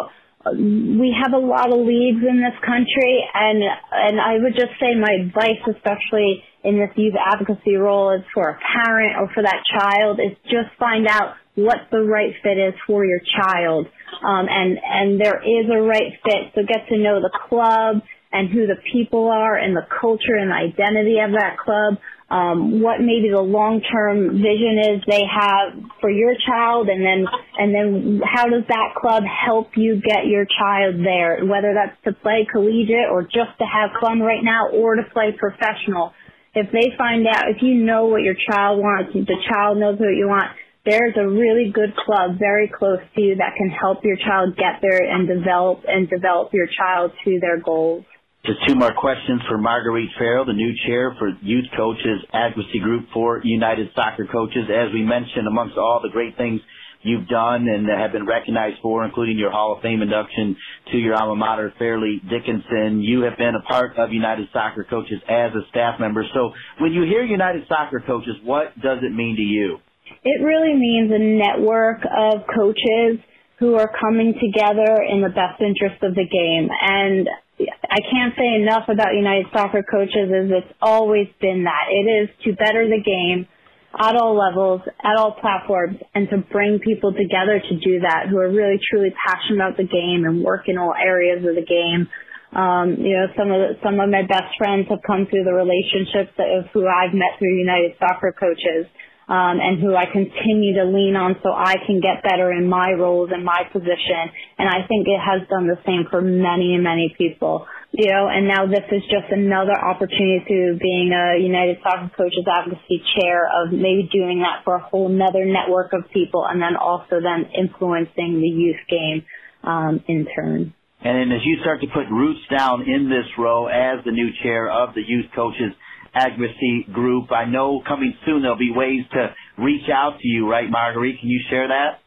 we 0.51 1.15
have 1.23 1.33
a 1.33 1.45
lot 1.45 1.73
of 1.73 1.87
leagues 1.87 2.23
in 2.27 2.43
this 2.43 2.59
country 2.67 3.23
and 3.35 3.63
and 3.63 4.21
I 4.21 4.43
would 4.43 4.55
just 4.55 4.75
say 4.81 4.95
my 4.99 5.15
advice 5.23 5.63
especially 5.71 6.43
in 6.65 6.79
this 6.79 6.91
youth 6.97 7.15
advocacy 7.15 7.77
role 7.77 8.11
is 8.11 8.23
for 8.35 8.51
a 8.51 8.59
parent 8.75 9.17
or 9.19 9.31
for 9.35 9.43
that 9.43 9.63
child 9.79 10.19
is 10.19 10.37
just 10.45 10.71
find 10.79 11.07
out 11.07 11.35
what 11.55 11.89
the 11.91 12.01
right 12.01 12.33
fit 12.43 12.57
is 12.59 12.75
for 12.87 13.05
your 13.05 13.21
child. 13.21 13.87
Um, 14.25 14.47
and 14.49 14.79
and 14.83 15.21
there 15.21 15.43
is 15.43 15.71
a 15.71 15.81
right 15.81 16.13
fit 16.25 16.53
so 16.55 16.63
get 16.67 16.89
to 16.89 16.99
know 16.99 17.21
the 17.21 17.33
club 17.49 18.03
and 18.33 18.49
who 18.49 18.67
the 18.67 18.81
people 18.93 19.29
are 19.29 19.57
and 19.57 19.77
the 19.77 19.87
culture 20.01 20.37
and 20.39 20.53
identity 20.53 21.19
of 21.19 21.33
that 21.33 21.57
club 21.59 21.99
um, 22.33 22.81
what 22.81 22.97
maybe 23.05 23.29
the 23.29 23.45
long-term 23.45 24.41
vision 24.41 24.81
is 24.89 25.05
they 25.05 25.21
have 25.29 25.77
for 26.01 26.09
your 26.09 26.33
child, 26.49 26.89
and 26.89 27.05
then 27.05 27.29
and 27.59 27.75
then 27.77 28.21
how 28.25 28.49
does 28.49 28.65
that 28.69 28.97
club 28.97 29.23
help 29.29 29.77
you 29.77 30.01
get 30.01 30.25
your 30.25 30.47
child 30.49 30.97
there, 31.05 31.45
whether 31.45 31.77
that's 31.77 31.93
to 32.09 32.17
play 32.23 32.49
collegiate 32.51 33.13
or 33.13 33.23
just 33.23 33.53
to 33.61 33.69
have 33.69 33.91
fun 34.01 34.21
right 34.21 34.43
now, 34.43 34.73
or 34.73 34.97
to 34.97 35.03
play 35.13 35.37
professional. 35.37 36.15
If 36.55 36.73
they 36.73 36.97
find 36.97 37.27
out, 37.27 37.53
if 37.53 37.61
you 37.61 37.85
know 37.85 38.07
what 38.07 38.23
your 38.23 38.37
child 38.49 38.81
wants, 38.81 39.13
the 39.13 39.37
child 39.53 39.77
knows 39.77 40.01
what 40.01 40.17
you 40.17 40.29
want. 40.29 40.57
There's 40.85 41.15
a 41.17 41.29
really 41.29 41.71
good 41.71 41.95
club 41.95 42.39
very 42.39 42.67
close 42.67 43.05
to 43.15 43.21
you 43.21 43.37
that 43.37 43.55
can 43.57 43.69
help 43.69 44.05
your 44.05 44.17
child 44.17 44.57
get 44.57 44.81
there 44.81 45.05
and 45.05 45.29
develop 45.29 45.85
and 45.87 46.09
develop 46.09 46.53
your 46.53 46.67
child 46.67 47.13
to 47.25 47.39
their 47.41 47.61
goals. 47.61 48.05
Just 48.45 48.59
two 48.67 48.75
more 48.75 48.93
questions 48.93 49.41
for 49.49 49.57
Marguerite 49.57 50.11
Farrell, 50.19 50.45
the 50.45 50.53
new 50.53 50.75
chair 50.85 51.15
for 51.17 51.31
Youth 51.43 51.67
Coaches 51.77 52.27
Advocacy 52.33 52.81
Group 52.83 53.07
for 53.15 53.41
United 53.45 53.91
Soccer 53.95 54.27
Coaches. 54.27 54.67
As 54.67 54.93
we 54.93 55.05
mentioned, 55.05 55.47
amongst 55.47 55.79
all 55.79 56.01
the 56.03 56.11
great 56.11 56.37
things 56.37 56.61
you've 57.03 57.29
done 57.29 57.69
and 57.69 57.87
have 57.87 58.11
been 58.11 58.27
recognized 58.27 58.83
for, 58.83 59.05
including 59.05 59.39
your 59.39 59.53
Hall 59.53 59.77
of 59.77 59.83
Fame 59.83 60.03
induction 60.03 60.57
to 60.91 60.99
your 60.99 61.15
alma 61.15 61.37
mater, 61.37 61.73
Fairleigh 61.79 62.19
Dickinson. 62.29 63.01
You 63.01 63.23
have 63.31 63.39
been 63.39 63.55
a 63.55 63.63
part 63.63 63.97
of 63.97 64.11
United 64.11 64.49
Soccer 64.53 64.83
Coaches 64.91 65.23
as 65.29 65.55
a 65.55 65.63
staff 65.71 66.01
member. 66.01 66.25
So 66.35 66.51
when 66.81 66.93
you 66.93 67.03
hear 67.05 67.23
United 67.23 67.63
Soccer 67.69 68.03
Coaches, 68.05 68.35
what 68.43 68.75
does 68.75 68.99
it 69.07 69.15
mean 69.15 69.37
to 69.37 69.43
you? 69.43 69.79
It 70.25 70.43
really 70.43 70.75
means 70.75 71.13
a 71.15 71.23
network 71.23 72.03
of 72.03 72.43
coaches 72.53 73.23
who 73.61 73.77
are 73.77 73.89
coming 74.01 74.35
together 74.35 74.99
in 75.09 75.23
the 75.23 75.31
best 75.31 75.63
interest 75.63 76.03
of 76.03 76.17
the 76.17 76.27
game. 76.27 76.69
And 76.83 77.29
I 77.61 78.01
can't 78.11 78.35
say 78.37 78.63
enough 78.63 78.89
about 78.89 79.15
United 79.15 79.47
Soccer 79.53 79.83
Coaches 79.83 80.33
is 80.33 80.51
it's 80.51 80.75
always 80.81 81.29
been 81.41 81.65
that. 81.65 81.93
It 81.93 82.09
is 82.09 82.29
to 82.45 82.53
better 82.57 82.89
the 82.89 83.03
game 83.03 83.47
at 83.93 84.17
all 84.17 84.33
levels, 84.33 84.81
at 85.05 85.17
all 85.17 85.37
platforms, 85.37 85.99
and 86.15 86.29
to 86.31 86.39
bring 86.39 86.81
people 86.81 87.13
together 87.13 87.61
to 87.61 87.75
do 87.77 88.01
that 88.01 88.27
who 88.31 88.39
are 88.39 88.49
really 88.49 88.81
truly 88.91 89.13
passionate 89.13 89.57
about 89.57 89.77
the 89.77 89.85
game 89.85 90.25
and 90.25 90.43
work 90.43 90.65
in 90.67 90.79
all 90.79 90.95
areas 90.97 91.45
of 91.45 91.55
the 91.55 91.67
game. 91.67 92.09
Um, 92.57 92.97
you 93.01 93.13
know, 93.17 93.29
some 93.37 93.53
of 93.53 93.61
the, 93.61 93.69
some 93.85 94.01
of 94.01 94.09
my 94.09 94.25
best 94.25 94.57
friends 94.57 94.89
have 94.89 95.01
come 95.07 95.27
through 95.29 95.45
the 95.45 95.53
relationships 95.53 96.33
of 96.41 96.73
who 96.73 96.89
I've 96.89 97.13
met 97.13 97.37
through 97.39 97.53
United 97.57 97.97
Soccer 98.01 98.33
Coaches. 98.33 98.89
Um, 99.29 99.63
and 99.63 99.81
who 99.81 99.95
I 99.95 100.07
continue 100.07 100.75
to 100.83 100.85
lean 100.85 101.15
on 101.15 101.37
so 101.43 101.55
I 101.55 101.77
can 101.87 102.01
get 102.01 102.23
better 102.23 102.51
in 102.53 102.69
my 102.69 102.93
roles 102.93 103.31
and 103.33 103.45
my 103.45 103.63
position. 103.73 104.29
And 104.59 104.69
I 104.69 104.87
think 104.87 105.07
it 105.07 105.21
has 105.21 105.47
done 105.49 105.67
the 105.67 105.79
same 105.87 106.07
for 106.11 106.21
many, 106.21 106.77
many 106.79 107.15
people. 107.17 107.67
You 107.93 108.11
know, 108.11 108.27
and 108.27 108.49
now 108.49 108.67
this 108.67 108.89
is 108.91 109.03
just 109.05 109.29
another 109.31 109.77
opportunity 109.77 110.43
to 110.49 110.79
being 110.81 111.13
a 111.13 111.39
United 111.39 111.77
Soccer 111.83 112.11
Coaches 112.17 112.49
Advocacy 112.49 113.05
Chair 113.15 113.47
of 113.47 113.71
maybe 113.71 114.09
doing 114.11 114.41
that 114.41 114.65
for 114.65 114.77
a 114.77 114.83
whole 114.83 115.13
another 115.13 115.45
network 115.45 115.93
of 115.93 116.11
people 116.11 116.47
and 116.49 116.61
then 116.61 116.75
also 116.75 117.21
then 117.21 117.53
influencing 117.53 118.41
the 118.41 118.49
youth 118.49 118.81
game 118.89 119.25
um, 119.63 120.03
in 120.09 120.27
turn. 120.35 120.73
And 121.05 121.19
then 121.19 121.37
as 121.37 121.45
you 121.45 121.59
start 121.61 121.81
to 121.83 121.89
put 121.89 122.09
roots 122.11 122.41
down 122.49 122.89
in 122.89 123.11
this 123.11 123.27
role 123.37 123.69
as 123.69 124.05
the 124.05 124.13
new 124.13 124.31
chair 124.43 124.71
of 124.71 124.95
the 124.95 125.03
youth 125.05 125.27
coaches 125.35 125.75
advocacy 126.15 126.87
group. 126.93 127.33
I 127.33 127.45
know 127.45 127.83
coming 127.87 128.15
soon 128.27 128.43
there'll 128.43 128.59
be 128.59 128.73
ways 128.75 129.05
to 129.13 129.35
reach 129.59 129.89
out 129.93 130.19
to 130.21 130.29
you, 130.29 130.51
right, 130.51 130.69
Marguerite? 130.71 131.21
Can 131.21 131.29
you 131.29 131.41
share 131.49 131.69
that? 131.69 132.01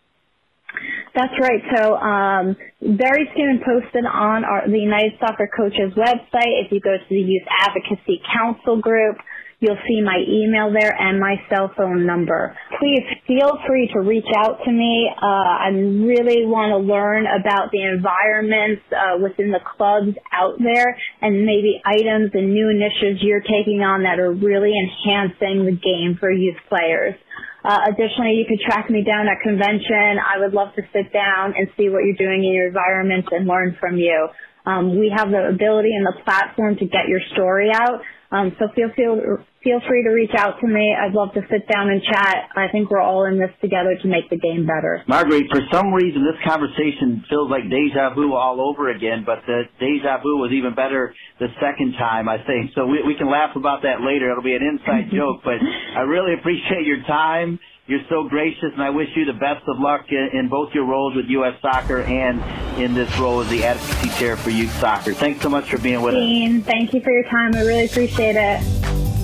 That's 1.16 1.34
right. 1.39 1.62
So 1.78 1.95
um, 1.95 2.56
very 2.82 3.30
soon 3.36 3.62
posted 3.64 4.06
on 4.06 4.43
our, 4.43 4.68
the 4.68 4.80
United 4.80 5.14
Soccer 5.20 5.49
Coaches 5.56 5.93
website. 5.95 6.66
If 6.66 6.72
you 6.72 6.82
go 6.82 6.97
to 6.97 7.10
the 7.10 7.16
Youth 7.16 7.47
Advocacy 7.62 8.22
Council 8.34 8.82
group, 8.82 9.18
You'll 9.60 9.80
see 9.88 10.01
my 10.03 10.20
email 10.28 10.72
there 10.74 10.91
and 10.91 11.20
my 11.20 11.36
cell 11.49 11.72
phone 11.78 12.06
number. 12.06 12.56
Please 12.78 13.03
feel 13.26 13.56
free 13.66 13.89
to 13.93 14.01
reach 14.01 14.28
out 14.36 14.60
to 14.66 14.72
me. 14.72 15.10
Uh, 15.10 15.26
I 15.26 15.70
really 15.72 16.45
want 16.45 16.76
to 16.76 16.80
learn 16.84 17.24
about 17.24 17.72
the 17.72 17.82
environments 17.88 18.84
uh, 18.91 19.16
within 19.24 19.51
the 19.51 19.64
clubs 19.64 20.12
out 20.34 20.60
there 20.60 20.99
and 21.22 21.47
maybe 21.47 21.80
items 21.86 22.32
and 22.34 22.51
new 22.51 22.68
initiatives 22.68 23.24
you're 23.24 23.47
taking 23.47 23.80
on 23.80 24.03
that 24.03 24.20
are 24.20 24.34
really 24.34 24.76
enhancing 24.76 25.64
the 25.64 25.78
game 25.80 26.18
for 26.20 26.30
youth 26.30 26.60
players. 26.68 27.16
Uh, 27.64 27.89
additionally, 27.89 28.38
you 28.38 28.45
could 28.45 28.62
track 28.62 28.91
me 28.91 29.03
down 29.03 29.26
at 29.26 29.41
convention. 29.41 30.22
I 30.22 30.38
would 30.38 30.53
love 30.53 30.76
to 30.76 30.84
sit 30.93 31.12
down 31.12 31.56
and 31.58 31.66
see 31.80 31.89
what 31.89 32.03
you're 32.03 32.20
doing 32.20 32.43
in 32.43 32.53
your 32.53 32.68
environment 32.68 33.26
and 33.32 33.47
learn 33.47 33.76
from 33.80 33.97
you. 33.97 34.28
Um, 34.66 34.99
we 34.99 35.14
have 35.16 35.32
the 35.32 35.49
ability 35.49 35.89
and 35.95 36.06
the 36.06 36.22
platform 36.24 36.76
to 36.78 36.86
get 36.86 37.08
your 37.08 37.22
story 37.34 37.70
out. 37.74 38.01
Um, 38.32 38.55
so 38.59 38.67
feel, 38.76 38.89
feel 38.95 39.43
feel 39.65 39.82
free 39.89 40.03
to 40.05 40.13
reach 40.13 40.34
out 40.38 40.61
to 40.61 40.67
me. 40.67 40.93
I'd 40.93 41.13
love 41.13 41.34
to 41.34 41.41
sit 41.49 41.67
down 41.67 41.89
and 41.89 42.01
chat. 42.01 42.53
I 42.55 42.69
think 42.71 42.89
we're 42.89 43.01
all 43.01 43.26
in 43.26 43.39
this 43.39 43.49
together 43.59 43.97
to 43.97 44.07
make 44.07 44.30
the 44.30 44.38
game 44.38 44.69
better. 44.69 45.01
Marguerite, 45.07 45.49
for 45.49 45.61
some 45.73 45.91
reason, 45.91 46.21
this 46.21 46.38
conversation 46.45 47.26
feels 47.28 47.49
like 47.49 47.65
deja 47.65 48.13
vu 48.13 48.34
all 48.34 48.61
over 48.61 48.93
again, 48.93 49.23
but 49.26 49.41
the 49.47 49.63
deja 49.80 50.21
vu 50.21 50.38
was 50.38 50.53
even 50.53 50.76
better 50.76 51.13
the 51.39 51.49
second 51.59 51.97
time, 51.97 52.30
I 52.30 52.38
think. 52.45 52.71
So 52.76 52.86
we, 52.86 53.01
we 53.01 53.17
can 53.17 53.30
laugh 53.30 53.55
about 53.55 53.82
that 53.82 54.05
later. 54.05 54.30
It'll 54.30 54.45
be 54.45 54.55
an 54.55 54.61
inside 54.61 55.09
joke, 55.17 55.41
but 55.43 55.57
I 55.57 56.01
really 56.05 56.38
appreciate 56.38 56.86
your 56.86 57.01
time. 57.09 57.59
You're 57.88 58.01
so 58.09 58.27
gracious, 58.27 58.71
and 58.73 58.81
I 58.81 58.89
wish 58.89 59.09
you 59.15 59.25
the 59.25 59.33
best 59.33 59.63
of 59.67 59.77
luck 59.77 60.05
in, 60.09 60.29
in 60.33 60.49
both 60.49 60.73
your 60.73 60.86
roles 60.86 61.15
with 61.15 61.27
U.S. 61.27 61.53
Soccer 61.61 62.01
and 62.01 62.81
in 62.81 62.95
this 62.95 63.15
role 63.19 63.41
as 63.41 63.49
the 63.49 63.63
advocacy 63.63 64.09
chair 64.17 64.36
for 64.36 64.49
youth 64.49 64.73
soccer. 64.79 65.13
Thanks 65.13 65.43
so 65.43 65.49
much 65.49 65.69
for 65.69 65.77
being 65.77 66.01
with 66.01 66.15
Dean, 66.15 66.61
us. 66.61 66.65
Thank 66.65 66.95
you 66.95 67.01
for 67.01 67.11
your 67.11 67.29
time. 67.29 67.53
I 67.53 67.61
really 67.61 67.86
appreciate 67.86 68.38
it. 68.38 69.14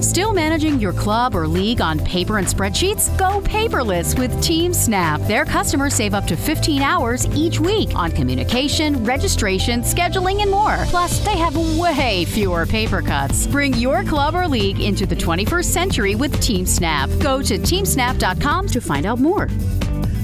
Still 0.00 0.34
managing 0.34 0.78
your 0.78 0.92
club 0.92 1.34
or 1.34 1.48
league 1.48 1.80
on 1.80 1.98
paper 1.98 2.36
and 2.36 2.46
spreadsheets? 2.46 3.16
Go 3.16 3.40
paperless 3.40 4.18
with 4.18 4.42
Team 4.42 4.74
Snap. 4.74 5.22
Their 5.22 5.46
customers 5.46 5.94
save 5.94 6.12
up 6.12 6.26
to 6.26 6.36
15 6.36 6.82
hours 6.82 7.26
each 7.34 7.58
week 7.58 7.94
on 7.94 8.10
communication, 8.10 9.02
registration, 9.04 9.80
scheduling, 9.80 10.42
and 10.42 10.50
more. 10.50 10.84
Plus, 10.88 11.24
they 11.24 11.38
have 11.38 11.56
way 11.78 12.26
fewer 12.26 12.66
paper 12.66 13.00
cuts. 13.00 13.46
Bring 13.46 13.72
your 13.74 14.04
club 14.04 14.34
or 14.34 14.46
league 14.46 14.80
into 14.80 15.06
the 15.06 15.16
21st 15.16 15.64
century 15.64 16.14
with 16.14 16.38
Team 16.42 16.66
Snap. 16.66 17.08
Go 17.20 17.40
to 17.40 17.58
teamsnap.com 17.58 18.66
to 18.66 18.80
find 18.82 19.06
out 19.06 19.18
more. 19.18 19.48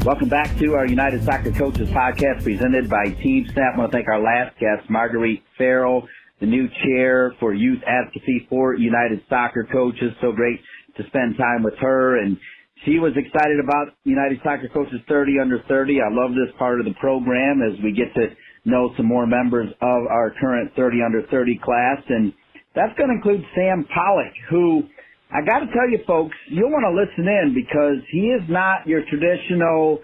Welcome 0.05 0.29
back 0.29 0.55
to 0.59 0.75
our 0.75 0.85
United 0.85 1.25
Soccer 1.25 1.53
Coaches 1.53 1.89
podcast 1.89 2.43
presented 2.43 2.91
by 2.91 3.07
Team 3.23 3.49
Snap. 3.53 3.75
I 3.75 3.79
want 3.79 3.93
to 3.93 3.97
thank 3.97 4.09
our 4.09 4.21
last 4.21 4.59
guest, 4.59 4.91
Marguerite 4.91 5.43
Farrell 5.57 6.07
the 6.43 6.51
new 6.51 6.67
chair 6.85 7.33
for 7.39 7.55
youth 7.55 7.79
advocacy 7.87 8.47
for 8.51 8.75
United 8.75 9.23
Soccer 9.31 9.67
Coaches. 9.71 10.11
So 10.21 10.33
great 10.33 10.59
to 10.99 11.07
spend 11.07 11.39
time 11.39 11.63
with 11.63 11.79
her 11.79 12.19
and 12.19 12.37
she 12.85 12.99
was 12.99 13.15
excited 13.15 13.63
about 13.63 13.95
United 14.03 14.41
Soccer 14.43 14.67
Coaches 14.75 14.99
30 15.09 15.39
under 15.41 15.63
30. 15.69 16.03
I 16.03 16.11
love 16.11 16.35
this 16.35 16.51
part 16.59 16.81
of 16.81 16.85
the 16.85 16.99
program 16.99 17.63
as 17.63 17.79
we 17.79 17.95
get 17.95 18.13
to 18.19 18.35
know 18.67 18.91
some 18.97 19.07
more 19.07 19.25
members 19.25 19.71
of 19.81 20.01
our 20.11 20.35
current 20.41 20.75
30 20.75 20.99
under 21.07 21.23
30 21.31 21.61
class 21.63 22.03
and 22.09 22.35
that's 22.75 22.93
going 22.99 23.09
to 23.09 23.15
include 23.23 23.47
Sam 23.55 23.87
Pollock 23.95 24.35
who 24.51 24.83
I 25.31 25.47
got 25.47 25.61
to 25.61 25.67
tell 25.71 25.89
you 25.89 26.03
folks, 26.07 26.35
you'll 26.51 26.75
want 26.75 26.85
to 26.85 26.93
listen 26.93 27.25
in 27.31 27.55
because 27.55 28.03
he 28.11 28.35
is 28.35 28.43
not 28.51 28.85
your 28.87 29.07
traditional 29.09 30.01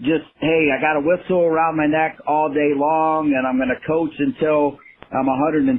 just, 0.00 0.28
hey, 0.38 0.68
I 0.70 0.80
got 0.80 0.94
a 0.94 1.02
whistle 1.02 1.42
around 1.42 1.76
my 1.76 1.86
neck 1.86 2.18
all 2.28 2.52
day 2.52 2.70
long 2.76 3.34
and 3.34 3.46
I'm 3.46 3.56
going 3.56 3.72
to 3.74 3.82
coach 3.88 4.14
until 4.20 4.78
I'm 5.08 5.24
120. 5.24 5.72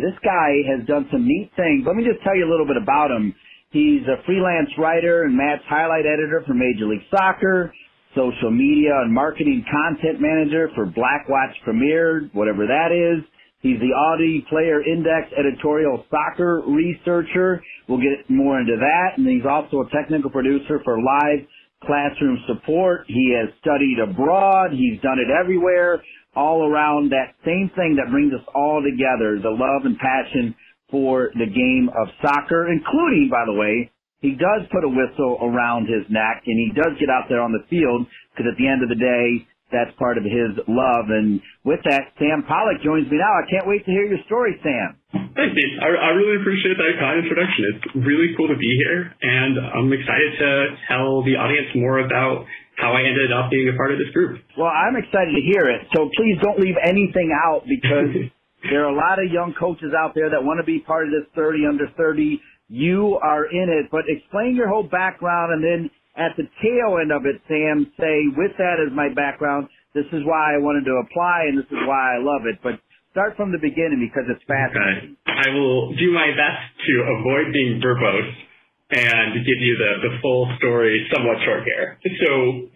This 0.00 0.16
guy 0.24 0.50
has 0.72 0.80
done 0.88 1.04
some 1.12 1.28
neat 1.28 1.52
things. 1.56 1.84
Let 1.84 1.92
me 1.92 2.08
just 2.08 2.24
tell 2.24 2.32
you 2.32 2.48
a 2.48 2.50
little 2.50 2.64
bit 2.64 2.80
about 2.80 3.12
him. 3.12 3.34
He's 3.68 4.00
a 4.08 4.24
freelance 4.24 4.72
writer 4.78 5.24
and 5.24 5.36
match 5.36 5.60
highlight 5.68 6.08
editor 6.08 6.42
for 6.46 6.54
Major 6.54 6.88
League 6.88 7.04
Soccer, 7.12 7.72
social 8.16 8.50
media 8.50 8.96
and 9.04 9.12
marketing 9.12 9.64
content 9.68 10.20
manager 10.20 10.70
for 10.74 10.86
Blackwatch 10.88 11.52
Premier, 11.64 12.30
whatever 12.32 12.64
that 12.64 12.96
is. 12.96 13.20
He's 13.60 13.78
the 13.78 13.92
Audi 13.92 14.44
Player 14.48 14.80
Index 14.82 15.28
editorial 15.36 16.04
soccer 16.10 16.62
researcher. 16.66 17.62
We'll 17.88 18.00
get 18.00 18.24
more 18.28 18.58
into 18.58 18.76
that. 18.80 19.18
And 19.20 19.28
he's 19.28 19.44
also 19.48 19.84
a 19.84 19.90
technical 19.92 20.30
producer 20.30 20.80
for 20.82 20.96
live 20.96 21.44
classroom 21.84 22.38
support. 22.48 23.04
He 23.06 23.36
has 23.36 23.52
studied 23.60 23.98
abroad. 24.00 24.72
He's 24.72 25.00
done 25.02 25.18
it 25.20 25.28
everywhere 25.28 26.02
all 26.34 26.64
around 26.64 27.10
that 27.10 27.36
same 27.44 27.70
thing 27.76 27.96
that 28.00 28.10
brings 28.10 28.32
us 28.32 28.44
all 28.54 28.82
together, 28.82 29.38
the 29.40 29.52
love 29.52 29.84
and 29.84 29.98
passion 29.98 30.54
for 30.90 31.30
the 31.34 31.48
game 31.48 31.88
of 31.88 32.08
soccer, 32.20 32.68
including, 32.68 33.28
by 33.30 33.44
the 33.46 33.56
way, 33.56 33.90
he 34.20 34.38
does 34.38 34.62
put 34.70 34.84
a 34.84 34.88
whistle 34.88 35.38
around 35.42 35.88
his 35.90 36.06
neck 36.08 36.44
and 36.46 36.56
he 36.56 36.70
does 36.76 36.94
get 37.00 37.10
out 37.10 37.26
there 37.28 37.42
on 37.42 37.50
the 37.50 37.64
field 37.68 38.06
because 38.30 38.46
at 38.46 38.56
the 38.56 38.68
end 38.68 38.84
of 38.84 38.88
the 38.88 39.00
day, 39.00 39.46
that's 39.72 39.90
part 39.96 40.20
of 40.20 40.24
his 40.24 40.52
love. 40.68 41.08
And 41.08 41.40
with 41.64 41.80
that, 41.88 42.12
Sam 42.20 42.44
Pollock 42.44 42.84
joins 42.84 43.08
me 43.08 43.16
now. 43.16 43.32
I 43.32 43.48
can't 43.48 43.64
wait 43.64 43.82
to 43.88 43.90
hear 43.90 44.04
your 44.04 44.20
story, 44.28 44.52
Sam. 44.60 45.00
Thanks, 45.32 45.56
Steve. 45.56 45.80
I, 45.80 45.88
I 45.88 46.10
really 46.12 46.36
appreciate 46.44 46.76
that 46.76 46.94
kind 47.00 47.24
introduction. 47.24 47.60
It's 47.72 47.84
really 48.04 48.36
cool 48.36 48.52
to 48.52 48.60
be 48.60 48.68
here, 48.76 49.16
and 49.24 49.56
I'm 49.56 49.88
excited 49.88 50.36
to 50.38 50.50
tell 50.92 51.24
the 51.24 51.40
audience 51.40 51.72
more 51.72 52.04
about 52.04 52.44
how 52.82 52.98
I 52.98 53.06
ended 53.06 53.30
up 53.30 53.46
being 53.46 53.70
a 53.70 53.76
part 53.78 53.94
of 53.94 54.02
this 54.02 54.10
group. 54.10 54.42
Well, 54.58 54.66
I'm 54.66 54.98
excited 54.98 55.30
to 55.30 55.42
hear 55.46 55.70
it. 55.70 55.86
So 55.94 56.10
please 56.18 56.34
don't 56.42 56.58
leave 56.58 56.74
anything 56.82 57.30
out 57.30 57.62
because 57.62 58.10
there 58.70 58.82
are 58.82 58.90
a 58.90 58.98
lot 58.98 59.22
of 59.22 59.30
young 59.30 59.54
coaches 59.54 59.94
out 59.94 60.18
there 60.18 60.34
that 60.34 60.42
want 60.42 60.58
to 60.58 60.66
be 60.66 60.82
part 60.82 61.06
of 61.06 61.14
this 61.14 61.30
30 61.38 61.70
under 61.70 61.86
30. 61.94 62.42
You 62.66 63.22
are 63.22 63.46
in 63.46 63.70
it, 63.70 63.86
but 63.94 64.10
explain 64.10 64.58
your 64.58 64.66
whole 64.66 64.82
background 64.82 65.54
and 65.54 65.62
then 65.62 65.80
at 66.18 66.34
the 66.36 66.44
tail 66.60 66.98
end 66.98 67.14
of 67.14 67.24
it, 67.24 67.40
Sam, 67.46 67.86
say, 67.96 68.28
with 68.34 68.52
that 68.58 68.82
as 68.82 68.92
my 68.92 69.08
background, 69.14 69.68
this 69.94 70.08
is 70.12 70.26
why 70.26 70.52
I 70.52 70.58
wanted 70.58 70.84
to 70.90 71.00
apply 71.06 71.48
and 71.48 71.56
this 71.56 71.70
is 71.70 71.80
why 71.86 72.16
I 72.16 72.18
love 72.18 72.44
it. 72.50 72.58
But 72.60 72.82
start 73.14 73.36
from 73.36 73.52
the 73.52 73.62
beginning 73.62 74.02
because 74.02 74.28
it's 74.28 74.42
fascinating. 74.44 75.16
Okay. 75.22 75.32
I 75.32 75.54
will 75.54 75.94
do 75.94 76.10
my 76.10 76.34
best 76.34 76.64
to 76.84 76.92
avoid 77.14 77.52
being 77.52 77.80
verbose 77.80 78.51
and 78.92 79.40
give 79.40 79.60
you 79.60 79.74
the, 79.80 79.92
the 80.08 80.12
full 80.20 80.52
story 80.60 81.08
somewhat 81.08 81.40
short 81.44 81.64
here. 81.64 81.96
So 82.04 82.68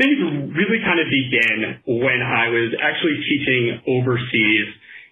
things 0.00 0.18
really 0.56 0.80
kind 0.80 0.96
of 0.96 1.08
began 1.12 1.58
when 1.84 2.20
I 2.24 2.48
was 2.48 2.72
actually 2.80 3.20
teaching 3.28 3.62
overseas 3.84 4.68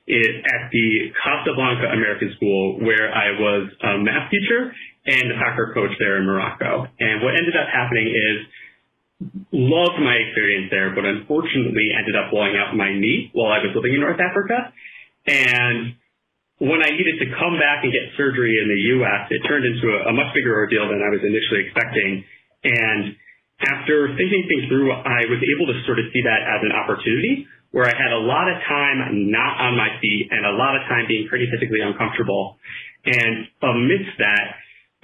at 0.09 0.73
the 0.73 1.13
Casablanca 1.21 1.93
American 1.93 2.33
School 2.37 2.81
where 2.81 3.13
I 3.13 3.37
was 3.37 3.69
a 3.85 3.99
math 4.01 4.33
teacher 4.33 4.73
and 5.05 5.33
a 5.33 5.37
soccer 5.37 5.77
coach 5.77 5.93
there 6.01 6.17
in 6.17 6.25
Morocco. 6.25 6.89
And 6.99 7.21
what 7.21 7.37
ended 7.37 7.53
up 7.53 7.69
happening 7.69 8.09
is 8.09 8.39
loved 9.53 10.01
my 10.01 10.17
experience 10.17 10.73
there, 10.73 10.95
but 10.95 11.05
unfortunately 11.05 11.93
ended 11.93 12.17
up 12.17 12.31
blowing 12.31 12.57
out 12.57 12.73
my 12.75 12.89
knee 12.97 13.29
while 13.35 13.53
I 13.53 13.59
was 13.61 13.77
living 13.77 13.95
in 13.95 14.01
North 14.01 14.21
Africa. 14.21 14.73
And 15.27 15.93
when 16.59 16.83
I 16.83 16.91
needed 16.91 17.23
to 17.23 17.29
come 17.39 17.55
back 17.59 17.87
and 17.87 17.95
get 17.95 18.15
surgery 18.19 18.59
in 18.59 18.67
the 18.67 18.81
U.S., 18.99 19.31
it 19.31 19.41
turned 19.47 19.63
into 19.63 19.87
a, 19.95 20.11
a 20.11 20.13
much 20.15 20.35
bigger 20.35 20.55
ordeal 20.55 20.91
than 20.91 20.99
I 20.99 21.11
was 21.11 21.23
initially 21.23 21.71
expecting. 21.71 22.27
And 22.67 23.15
after 23.63 24.11
thinking 24.19 24.43
things 24.51 24.67
through, 24.67 24.91
I 24.91 25.27
was 25.31 25.39
able 25.39 25.67
to 25.71 25.77
sort 25.87 26.03
of 26.03 26.11
see 26.11 26.23
that 26.23 26.41
as 26.43 26.61
an 26.67 26.75
opportunity 26.75 27.47
where 27.71 27.87
I 27.87 27.95
had 27.95 28.11
a 28.11 28.23
lot 28.23 28.49
of 28.49 28.57
time 28.65 29.31
not 29.31 29.61
on 29.61 29.77
my 29.77 30.01
feet 30.01 30.29
and 30.31 30.47
a 30.47 30.57
lot 30.57 30.75
of 30.75 30.83
time 30.89 31.05
being 31.07 31.29
pretty 31.29 31.47
physically 31.53 31.85
uncomfortable. 31.85 32.57
And 33.05 33.47
amidst 33.63 34.19
that, 34.19 34.47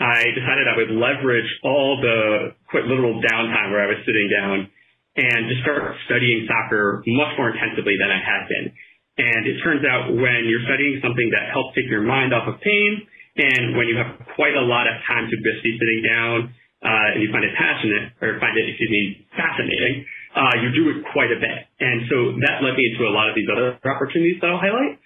I 0.01 0.27
decided 0.35 0.67
I 0.67 0.77
would 0.81 0.91
leverage 0.91 1.51
all 1.63 2.01
the 2.03 2.57
quite 2.67 2.85
literal 2.89 3.23
downtime 3.23 3.71
where 3.71 3.85
I 3.85 3.95
was 3.95 4.03
sitting 4.03 4.27
down 4.33 4.67
and 5.15 5.47
just 5.47 5.63
start 5.63 5.95
studying 6.11 6.49
soccer 6.51 7.05
much 7.07 7.39
more 7.39 7.55
intensively 7.55 7.95
than 7.95 8.11
I 8.11 8.19
had 8.19 8.43
been. 8.51 8.75
And 9.15 9.47
it 9.47 9.63
turns 9.63 9.87
out 9.87 10.11
when 10.11 10.41
you're 10.51 10.65
studying 10.67 10.99
something 10.99 11.29
that 11.31 11.55
helps 11.55 11.75
take 11.79 11.87
your 11.87 12.03
mind 12.03 12.35
off 12.35 12.51
of 12.51 12.59
pain 12.61 13.07
And 13.37 13.75
when 13.75 13.87
you 13.91 13.99
have 13.99 14.15
quite 14.35 14.55
a 14.55 14.63
lot 14.63 14.87
of 14.87 14.95
time 15.07 15.27
to 15.27 15.37
just 15.39 15.63
be 15.63 15.75
sitting 15.75 16.03
down 16.07 16.55
uh, 16.83 17.15
and 17.15 17.23
you 17.23 17.33
find 17.33 17.43
it 17.43 17.55
passionate, 17.59 18.13
or 18.23 18.39
find 18.39 18.55
it, 18.55 18.69
excuse 18.69 18.93
me, 18.93 19.27
fascinating, 19.35 20.05
uh, 20.37 20.55
you 20.63 20.69
do 20.77 20.85
it 20.95 20.99
quite 21.17 21.33
a 21.33 21.41
bit. 21.41 21.59
And 21.81 22.07
so 22.11 22.17
that 22.45 22.61
led 22.61 22.77
me 22.77 22.85
into 22.93 23.09
a 23.09 23.13
lot 23.15 23.31
of 23.31 23.35
these 23.35 23.49
other 23.49 23.79
opportunities 23.89 24.39
that 24.43 24.51
I'll 24.51 24.61
highlight. 24.61 25.01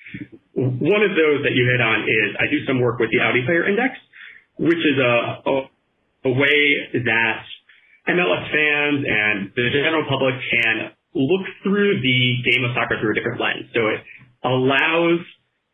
One 0.58 1.02
of 1.06 1.14
those 1.14 1.46
that 1.46 1.54
you 1.54 1.64
hit 1.70 1.80
on 1.80 2.04
is 2.04 2.28
I 2.40 2.50
do 2.50 2.64
some 2.66 2.80
work 2.80 2.98
with 2.98 3.14
the 3.14 3.22
Audi 3.22 3.46
Player 3.46 3.68
Index, 3.68 3.94
which 4.58 4.80
is 4.82 4.96
a, 4.98 5.14
a, 5.46 5.54
a 6.26 6.32
way 6.34 6.58
that 7.06 7.40
MLS 8.10 8.44
fans 8.50 9.00
and 9.06 9.36
the 9.54 9.68
general 9.70 10.04
public 10.08 10.34
can 10.50 10.97
look 11.18 11.44
through 11.66 11.98
the 12.00 12.20
game 12.46 12.62
of 12.62 12.72
soccer 12.78 12.96
through 13.02 13.12
a 13.12 13.16
different 13.18 13.42
lens. 13.42 13.66
So 13.74 13.90
it 13.90 14.00
allows 14.46 15.20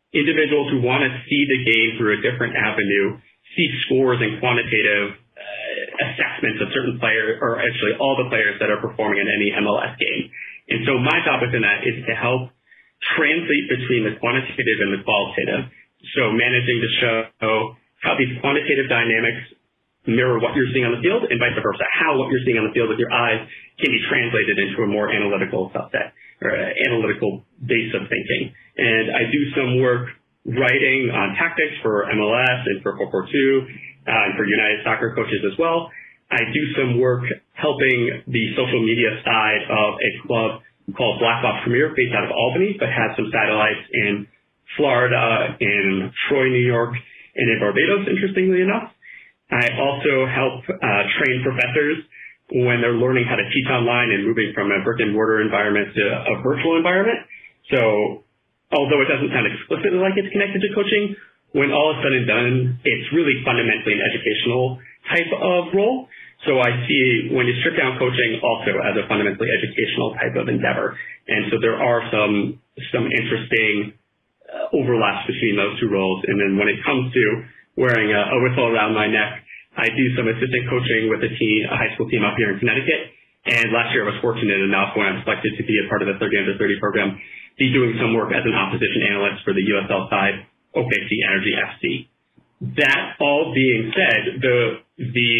individuals 0.09 0.73
who 0.73 0.81
want 0.81 1.05
to 1.05 1.11
see 1.29 1.45
the 1.45 1.61
game 1.61 1.89
through 2.01 2.17
a 2.17 2.21
different 2.25 2.57
avenue 2.57 3.21
see 3.55 3.69
scores 3.87 4.19
and 4.19 4.41
quantitative 4.43 5.15
uh, 5.15 6.05
assessments 6.11 6.59
of 6.59 6.67
certain 6.75 6.99
players, 6.99 7.39
or 7.39 7.61
actually 7.61 7.95
all 8.01 8.19
the 8.19 8.27
players 8.27 8.59
that 8.59 8.67
are 8.67 8.81
performing 8.83 9.23
in 9.23 9.27
any 9.31 9.53
MLS 9.55 9.95
game. 9.95 10.27
And 10.67 10.83
so 10.83 10.99
my 10.99 11.23
job 11.23 11.39
within 11.45 11.63
that 11.63 11.87
is 11.87 12.03
to 12.03 12.13
help 12.17 12.51
translate 13.15 13.65
between 13.69 14.03
the 14.03 14.17
quantitative 14.19 14.79
and 14.81 14.91
the 14.97 15.01
qualitative. 15.05 15.71
So 16.17 16.33
managing 16.33 16.79
to 16.83 16.89
show 16.99 17.15
how 18.01 18.13
these 18.17 18.33
quantitative 18.41 18.89
dynamics 18.89 19.55
mirror 20.07 20.37
what 20.39 20.53
you're 20.53 20.69
seeing 20.73 20.85
on 20.85 20.93
the 20.97 21.03
field 21.03 21.25
and 21.25 21.37
vice 21.41 21.57
versa, 21.57 21.85
how 21.89 22.17
what 22.17 22.29
you're 22.29 22.43
seeing 22.45 22.57
on 22.61 22.69
the 22.69 22.73
field 22.73 22.89
with 22.89 23.01
your 23.01 23.11
eyes 23.11 23.41
can 23.81 23.89
be 23.89 24.01
translated 24.07 24.55
into 24.61 24.85
a 24.85 24.89
more 24.89 25.09
analytical 25.09 25.73
subset 25.73 26.13
or 26.41 26.51
analytical 26.53 27.43
base 27.63 27.91
of 27.95 28.07
thinking. 28.07 28.53
And 28.77 29.05
I 29.15 29.21
do 29.31 29.41
some 29.55 29.69
work 29.81 30.13
writing 30.45 31.09
on 31.09 31.33
tactics 31.35 31.73
for 31.81 32.05
MLS 32.05 32.59
and 32.69 32.83
for 32.85 32.93
442 32.97 33.09
uh, 34.05 34.25
and 34.29 34.33
for 34.37 34.45
United 34.45 34.85
Soccer 34.85 35.17
coaches 35.17 35.41
as 35.49 35.57
well. 35.57 35.89
I 36.29 36.41
do 36.53 36.63
some 36.77 36.99
work 37.01 37.25
helping 37.53 38.25
the 38.27 38.43
social 38.57 38.81
media 38.81 39.21
side 39.25 39.63
of 39.69 39.89
a 40.01 40.11
club 40.25 40.49
called 40.93 41.17
Black 41.17 41.41
Box 41.41 41.65
Premier 41.65 41.93
based 41.97 42.13
out 42.13 42.25
of 42.25 42.31
Albany, 42.33 42.77
but 42.77 42.89
has 42.89 43.17
some 43.17 43.29
satellites 43.33 43.85
in 43.93 44.27
Florida, 44.77 45.57
in 45.59 46.11
Troy, 46.29 46.49
New 46.49 46.65
York, 46.65 46.93
and 47.35 47.45
in 47.49 47.57
Barbados, 47.59 48.09
interestingly 48.09 48.61
enough. 48.61 48.94
I 49.51 49.77
also 49.77 50.25
help 50.25 50.65
uh, 50.69 51.03
train 51.21 51.45
professors 51.45 52.01
when 52.49 52.81
they're 52.81 52.97
learning 52.97 53.25
how 53.25 53.37
to 53.37 53.45
teach 53.49 53.69
online 53.69 54.13
and 54.13 54.25
moving 54.25 54.53
from 54.53 54.69
a 54.69 54.81
brick 54.85 55.01
and 55.01 55.13
mortar 55.13 55.41
environment 55.41 55.93
to 55.93 56.03
a 56.03 56.33
virtual 56.45 56.77
environment. 56.77 57.17
So 57.73 58.25
although 58.73 59.01
it 59.01 59.09
doesn't 59.09 59.33
sound 59.33 59.49
explicitly 59.49 59.97
like 59.97 60.13
it's 60.17 60.29
connected 60.29 60.61
to 60.61 60.69
coaching, 60.73 61.17
when 61.53 61.71
all 61.71 61.95
is 61.95 62.03
said 62.03 62.13
and 62.13 62.27
done, 62.27 62.55
it's 62.83 63.07
really 63.15 63.41
fundamentally 63.47 63.95
an 63.95 64.03
educational 64.03 64.77
type 65.09 65.31
of 65.31 65.73
role. 65.73 66.05
So 66.43 66.59
I 66.59 66.85
see 66.85 67.31
when 67.33 67.47
you 67.47 67.55
strip 67.63 67.79
down 67.79 67.97
coaching 67.97 68.43
also 68.43 68.77
as 68.83 68.93
a 68.99 69.07
fundamentally 69.07 69.49
educational 69.49 70.13
type 70.19 70.35
of 70.35 70.45
endeavor. 70.51 70.93
And 71.25 71.49
so 71.49 71.57
there 71.61 71.79
are 71.79 72.05
some 72.11 72.59
some 72.91 73.07
interesting 73.07 73.95
uh, 74.45 74.75
overlaps 74.75 75.25
between 75.25 75.55
those 75.55 75.79
two 75.79 75.89
roles. 75.89 76.27
And 76.27 76.37
then 76.37 76.59
when 76.59 76.67
it 76.67 76.77
comes 76.85 77.09
to 77.13 77.23
wearing 77.75 78.11
a, 78.11 78.21
a 78.35 78.37
whistle 78.43 78.71
around 78.71 78.95
my 78.95 79.07
neck, 79.07 79.43
I 79.75 79.91
do 79.91 80.05
some 80.15 80.27
assistant 80.31 80.65
coaching 80.71 81.11
with 81.11 81.19
a 81.23 81.31
team, 81.35 81.67
a 81.67 81.75
high 81.75 81.91
school 81.95 82.07
team 82.07 82.23
up 82.23 82.39
here 82.39 82.55
in 82.55 82.59
Connecticut. 82.59 83.11
And 83.45 83.69
last 83.75 83.93
year 83.93 84.07
I 84.07 84.15
was 84.15 84.19
fortunate 84.23 84.57
enough 84.63 84.95
when 84.97 85.05
I 85.05 85.19
was 85.19 85.21
selected 85.27 85.53
to 85.59 85.63
be 85.67 85.77
a 85.77 85.85
part 85.91 86.01
of 86.01 86.09
the 86.09 86.17
30 86.17 86.31
under 86.47 86.55
30 86.57 86.79
program, 86.81 87.19
be 87.59 87.69
doing 87.69 87.93
some 88.01 88.15
work 88.15 88.33
as 88.33 88.41
an 88.41 88.55
opposition 88.55 89.05
analyst 89.05 89.45
for 89.45 89.53
the 89.53 89.61
USL 89.61 90.09
side, 90.09 90.47
OKC 90.73 91.09
Energy 91.23 91.53
FC. 91.53 91.83
That 92.79 93.19
all 93.19 93.53
being 93.53 93.91
said, 93.93 94.41
the, 94.41 94.57
the 94.97 95.33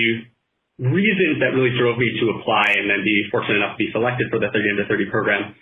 reasons 0.78 1.40
that 1.40 1.56
really 1.56 1.72
drove 1.80 1.98
me 1.98 2.12
to 2.20 2.36
apply 2.38 2.76
and 2.76 2.92
then 2.92 3.02
be 3.08 3.26
fortunate 3.32 3.64
enough 3.64 3.80
to 3.80 3.82
be 3.82 3.90
selected 3.96 4.28
for 4.30 4.38
the 4.38 4.52
30 4.52 4.76
under 4.76 4.86
30 4.86 5.10
program 5.10 5.56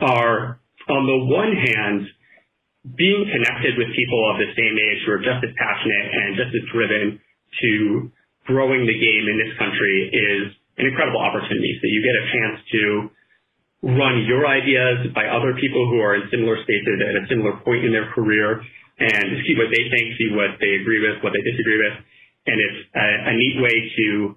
are 0.00 0.58
on 0.88 1.02
the 1.06 1.18
one 1.28 1.52
hand, 1.52 2.08
being 2.84 3.24
connected 3.32 3.80
with 3.80 3.88
people 3.96 4.20
of 4.28 4.36
the 4.36 4.52
same 4.52 4.76
age 4.76 5.00
who 5.08 5.16
are 5.16 5.24
just 5.24 5.40
as 5.40 5.52
passionate 5.56 6.06
and 6.12 6.28
just 6.36 6.52
as 6.52 6.64
driven 6.68 7.16
to 7.64 7.72
growing 8.44 8.84
the 8.84 8.98
game 9.00 9.24
in 9.24 9.40
this 9.40 9.56
country 9.56 10.12
is 10.12 10.52
an 10.76 10.84
incredible 10.92 11.20
opportunity. 11.20 11.72
So 11.80 11.88
you 11.88 12.04
get 12.04 12.12
a 12.12 12.24
chance 12.28 12.56
to 12.76 12.82
run 13.96 14.28
your 14.28 14.44
ideas 14.44 15.08
by 15.16 15.32
other 15.32 15.56
people 15.56 15.88
who 15.88 16.00
are 16.04 16.16
in 16.16 16.28
similar 16.28 16.60
spaces 16.60 17.00
at 17.00 17.16
a 17.20 17.24
similar 17.32 17.56
point 17.64 17.88
in 17.88 17.92
their 17.92 18.12
career 18.12 18.60
and 19.00 19.26
see 19.48 19.56
what 19.56 19.72
they 19.72 19.84
think, 19.88 20.04
see 20.20 20.28
what 20.36 20.60
they 20.60 20.76
agree 20.80 21.00
with, 21.00 21.24
what 21.24 21.32
they 21.32 21.40
disagree 21.40 21.80
with. 21.80 21.96
And 22.48 22.56
it's 22.60 22.80
a, 22.92 23.08
a 23.28 23.32
neat 23.32 23.56
way 23.64 23.76
to 23.96 24.36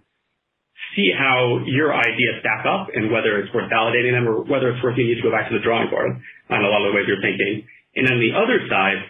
see 0.95 1.11
how 1.11 1.63
your 1.67 1.91
ideas 1.91 2.39
stack 2.39 2.63
up 2.63 2.89
and 2.95 3.11
whether 3.11 3.39
it's 3.43 3.51
worth 3.53 3.67
validating 3.67 4.15
them 4.15 4.27
or 4.27 4.43
whether 4.47 4.71
it's 4.71 4.81
worth 4.83 4.95
you 4.95 5.03
need 5.03 5.19
to 5.19 5.25
go 5.25 5.31
back 5.31 5.51
to 5.51 5.55
the 5.55 5.63
drawing 5.63 5.89
board 5.89 6.15
on 6.49 6.59
a 6.63 6.69
lot 6.69 6.81
of 6.85 6.91
the 6.91 6.95
ways 6.95 7.05
you're 7.07 7.21
thinking. 7.21 7.67
And 7.97 8.05
on 8.05 8.21
the 8.21 8.31
other 8.37 8.61
side, 8.69 9.01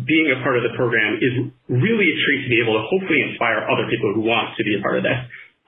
being 0.00 0.32
a 0.32 0.40
part 0.40 0.56
of 0.56 0.64
the 0.64 0.72
program 0.78 1.20
is 1.20 1.52
really 1.68 2.08
a 2.08 2.16
treat 2.24 2.40
to 2.46 2.50
be 2.50 2.62
able 2.62 2.78
to 2.80 2.84
hopefully 2.88 3.20
inspire 3.28 3.68
other 3.68 3.84
people 3.92 4.16
who 4.16 4.24
want 4.24 4.56
to 4.56 4.62
be 4.64 4.78
a 4.78 4.82
part 4.82 4.96
of 4.96 5.04
this, 5.04 5.20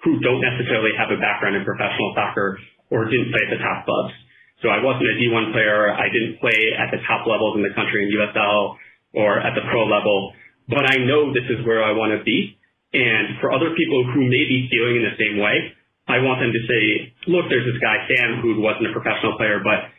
who 0.07 0.19
don't 0.25 0.41
necessarily 0.41 0.97
have 0.97 1.13
a 1.13 1.19
background 1.21 1.59
in 1.59 1.67
professional 1.67 2.17
soccer 2.17 2.57
or 2.89 3.05
didn't 3.11 3.29
play 3.29 3.43
at 3.45 3.53
the 3.53 3.61
top 3.61 3.85
clubs. 3.85 4.15
So 4.63 4.71
I 4.71 4.79
wasn't 4.79 5.11
a 5.11 5.17
D1 5.19 5.51
player. 5.51 5.91
I 5.91 6.07
didn't 6.07 6.39
play 6.39 6.55
at 6.79 6.95
the 6.95 7.03
top 7.05 7.27
levels 7.27 7.59
in 7.59 7.67
the 7.67 7.75
country 7.75 8.07
in 8.07 8.15
USL 8.15 8.79
or 9.13 9.43
at 9.43 9.59
the 9.59 9.67
pro 9.69 9.85
level, 9.85 10.33
but 10.71 10.87
I 10.87 11.03
know 11.03 11.35
this 11.35 11.45
is 11.51 11.67
where 11.67 11.83
I 11.83 11.93
want 11.93 12.15
to 12.15 12.23
be. 12.23 12.57
And 12.95 13.43
for 13.43 13.51
other 13.51 13.75
people 13.75 14.07
who 14.15 14.23
may 14.23 14.45
be 14.47 14.71
feeling 14.71 15.03
in 15.03 15.05
the 15.05 15.19
same 15.19 15.43
way, 15.43 15.75
I 16.07 16.23
want 16.23 16.39
them 16.39 16.55
to 16.55 16.63
say, 16.69 16.83
look, 17.27 17.51
there's 17.51 17.67
this 17.67 17.81
guy, 17.83 18.07
Sam, 18.07 18.39
who 18.41 18.63
wasn't 18.63 18.91
a 18.91 18.95
professional 18.95 19.35
player, 19.37 19.61
but 19.63 19.91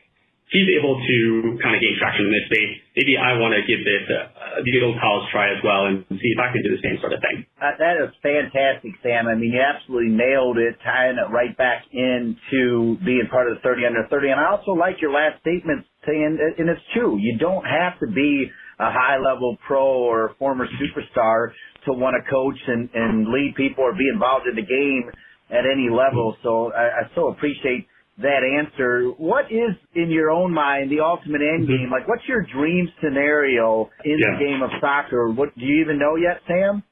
he's 0.52 0.70
able 0.80 1.00
to 1.00 1.18
kind 1.64 1.76
of 1.76 1.80
gain 1.80 1.96
traction 1.98 2.28
in 2.28 2.34
this 2.34 2.48
space. 2.52 2.74
Maybe 2.98 3.16
I 3.16 3.40
want 3.40 3.56
to 3.56 3.62
give 3.64 3.82
this 3.86 4.06
a 4.10 4.62
good 4.62 4.84
old 4.84 5.00
college 5.00 5.26
try 5.32 5.50
as 5.50 5.62
well 5.64 5.88
and 5.88 6.04
see 6.10 6.32
if 6.34 6.40
I 6.40 6.52
can 6.52 6.62
do 6.62 6.76
the 6.76 6.84
same 6.84 6.98
sort 7.00 7.14
of 7.14 7.22
thing. 7.24 7.46
Uh, 7.58 7.74
that 7.80 7.96
is 7.98 8.12
fantastic, 8.22 8.94
Sam. 9.02 9.26
I 9.26 9.36
mean, 9.36 9.56
you 9.56 9.62
absolutely 9.62 10.14
nailed 10.14 10.58
it, 10.60 10.78
tying 10.84 11.18
it 11.18 11.30
right 11.32 11.56
back 11.58 11.88
into 11.90 13.00
being 13.06 13.26
part 13.32 13.50
of 13.50 13.58
the 13.58 13.62
30 13.64 13.88
under 13.88 14.04
30. 14.10 14.30
And 14.36 14.40
I 14.40 14.52
also 14.52 14.78
like 14.78 15.02
your 15.02 15.12
last 15.12 15.42
statement 15.42 15.86
saying, 16.06 16.38
and 16.60 16.70
it's 16.70 16.86
true, 16.94 17.18
you 17.18 17.38
don't 17.40 17.66
have 17.66 17.98
to 18.02 18.08
be 18.08 18.52
a 18.80 18.90
high 18.92 19.18
level 19.18 19.58
pro 19.66 19.86
or 19.86 20.36
former 20.38 20.68
superstar 20.78 21.54
to 21.86 21.94
want 21.94 22.16
to 22.18 22.24
coach 22.30 22.60
and, 22.68 22.90
and 22.94 23.28
lead 23.28 23.54
people 23.56 23.84
or 23.84 23.94
be 23.94 24.08
involved 24.12 24.46
in 24.48 24.56
the 24.56 24.66
game 24.66 25.10
at 25.50 25.66
any 25.66 25.90
level. 25.90 26.36
So 26.44 26.72
I, 26.74 27.04
I 27.06 27.16
so 27.16 27.28
appreciate 27.28 27.88
that 28.22 28.46
answer. 28.46 29.10
What 29.18 29.50
is 29.50 29.74
in 29.96 30.12
your 30.12 30.30
own 30.30 30.54
mind 30.54 30.92
the 30.92 31.02
ultimate 31.02 31.42
end 31.42 31.66
mm-hmm. 31.66 31.90
game? 31.90 31.90
Like, 31.90 32.08
what's 32.08 32.24
your 32.30 32.46
dream 32.46 32.90
scenario 33.02 33.90
in 34.06 34.20
yeah. 34.20 34.38
the 34.38 34.46
game 34.46 34.62
of 34.62 34.70
soccer? 34.78 35.30
What 35.34 35.56
do 35.58 35.66
you 35.66 35.82
even 35.82 35.98
know 35.98 36.16
yet, 36.16 36.42
Sam? 36.46 36.84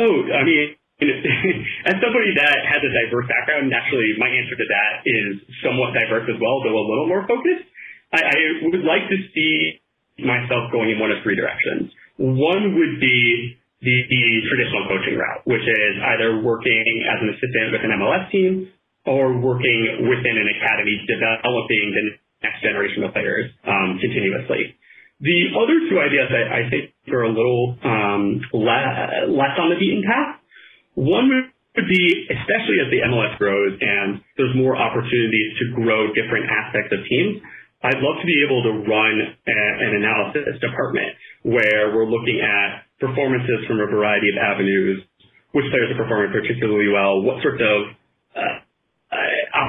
Oh, 0.00 0.16
I 0.28 0.44
mean, 0.44 0.76
as 1.88 1.96
somebody 1.96 2.36
that 2.36 2.58
has 2.68 2.80
a 2.84 2.92
diverse 2.92 3.24
background, 3.24 3.72
naturally, 3.72 4.12
my 4.20 4.28
answer 4.28 4.56
to 4.56 4.66
that 4.68 4.92
is 5.08 5.40
somewhat 5.64 5.96
diverse 5.96 6.28
as 6.28 6.36
well, 6.36 6.60
though 6.60 6.76
a 6.76 6.84
little 6.84 7.08
more 7.08 7.24
focused. 7.24 7.64
I, 8.12 8.20
I 8.20 8.36
would 8.68 8.84
like 8.84 9.08
to 9.08 9.18
see 9.32 9.80
myself 10.20 10.68
going 10.72 10.92
in 10.92 11.00
one 11.00 11.08
of 11.08 11.24
three 11.24 11.36
directions. 11.36 11.88
One 12.20 12.76
would 12.76 13.00
be 13.00 13.56
the, 13.80 13.96
the 14.12 14.24
traditional 14.44 14.84
coaching 14.92 15.16
route, 15.16 15.40
which 15.48 15.64
is 15.64 15.94
either 16.04 16.44
working 16.44 16.84
as 17.08 17.16
an 17.24 17.32
assistant 17.32 17.72
with 17.72 17.80
an 17.80 17.96
MLS 17.96 18.28
team 18.28 18.68
or 19.06 19.38
working 19.38 20.08
within 20.08 20.36
an 20.36 20.48
academy 20.60 21.00
developing 21.08 21.84
the 21.94 22.04
next 22.42 22.60
generation 22.62 23.04
of 23.04 23.12
players 23.12 23.50
um, 23.64 23.98
continuously. 24.00 24.76
The 25.20 25.52
other 25.52 25.76
two 25.88 26.00
ideas 26.00 26.28
that 26.32 26.48
I 26.48 26.70
think 26.72 26.96
are 27.12 27.28
a 27.28 27.32
little 27.32 27.76
um, 27.84 28.40
le- 28.56 29.28
less 29.28 29.54
on 29.60 29.68
the 29.68 29.76
beaten 29.76 30.04
path. 30.04 30.40
One 30.96 31.28
would 31.28 31.88
be, 31.88 32.04
especially 32.32 32.80
as 32.80 32.88
the 32.88 33.04
MLS 33.04 33.36
grows 33.36 33.76
and 33.80 34.24
there's 34.36 34.56
more 34.56 34.76
opportunities 34.76 35.50
to 35.60 35.64
grow 35.76 36.08
different 36.16 36.48
aspects 36.48 36.92
of 36.96 37.04
teams, 37.04 37.40
I'd 37.80 38.00
love 38.00 38.20
to 38.20 38.28
be 38.28 38.44
able 38.44 38.60
to 38.64 38.72
run 38.84 39.14
a, 39.48 39.60
an 39.80 39.92
analysis 40.04 40.60
department 40.60 41.16
where 41.44 41.96
we're 41.96 42.08
looking 42.08 42.40
at 42.40 42.84
performances 43.00 43.64
from 43.64 43.80
a 43.80 43.88
variety 43.88 44.28
of 44.28 44.36
avenues, 44.36 45.00
which 45.52 45.64
players 45.72 45.88
are 45.88 46.00
performing 46.00 46.32
particularly 46.32 46.92
well, 46.92 47.24
what 47.24 47.40
sorts 47.40 47.60
of 47.60 47.78
uh, 47.88 47.96
uh, 47.96 47.99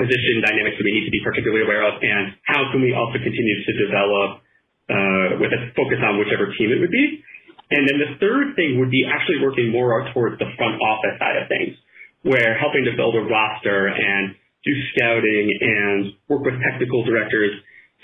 opposition 0.02 0.42
dynamics 0.42 0.82
that 0.82 0.86
we 0.86 0.98
need 0.98 1.06
to 1.06 1.14
be 1.14 1.22
particularly 1.22 1.62
aware 1.62 1.86
of, 1.86 2.02
and 2.02 2.34
how 2.42 2.74
can 2.74 2.82
we 2.82 2.90
also 2.90 3.22
continue 3.22 3.58
to 3.62 3.72
develop 3.78 4.42
uh, 4.90 5.38
with 5.38 5.54
a 5.54 5.70
focus 5.78 6.02
on 6.02 6.18
whichever 6.18 6.50
team 6.58 6.74
it 6.74 6.82
would 6.82 6.90
be. 6.90 7.22
And 7.70 7.86
then 7.86 8.02
the 8.02 8.18
third 8.18 8.58
thing 8.58 8.82
would 8.82 8.90
be 8.90 9.06
actually 9.06 9.46
working 9.46 9.70
more 9.70 9.94
towards 10.12 10.42
the 10.42 10.50
front 10.58 10.82
office 10.82 11.16
side 11.22 11.38
of 11.38 11.46
things, 11.48 11.78
where 12.26 12.58
helping 12.58 12.84
to 12.90 12.98
build 12.98 13.14
a 13.14 13.24
roster 13.30 13.94
and 13.94 14.34
do 14.66 14.74
scouting 14.92 15.46
and 15.62 16.18
work 16.28 16.42
with 16.44 16.58
technical 16.66 17.06
directors 17.06 17.54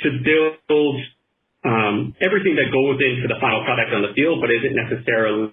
to 0.06 0.22
build 0.22 0.95
um, 1.66 2.14
everything 2.22 2.56
that 2.62 2.70
goes 2.70 3.02
into 3.02 3.26
the 3.26 3.41
final 3.41 3.66
product 3.66 3.89
on 3.91 4.06
the 4.06 4.14
field, 4.14 4.39
but 4.39 4.54
isn't 4.54 4.78
necessarily 4.78 5.52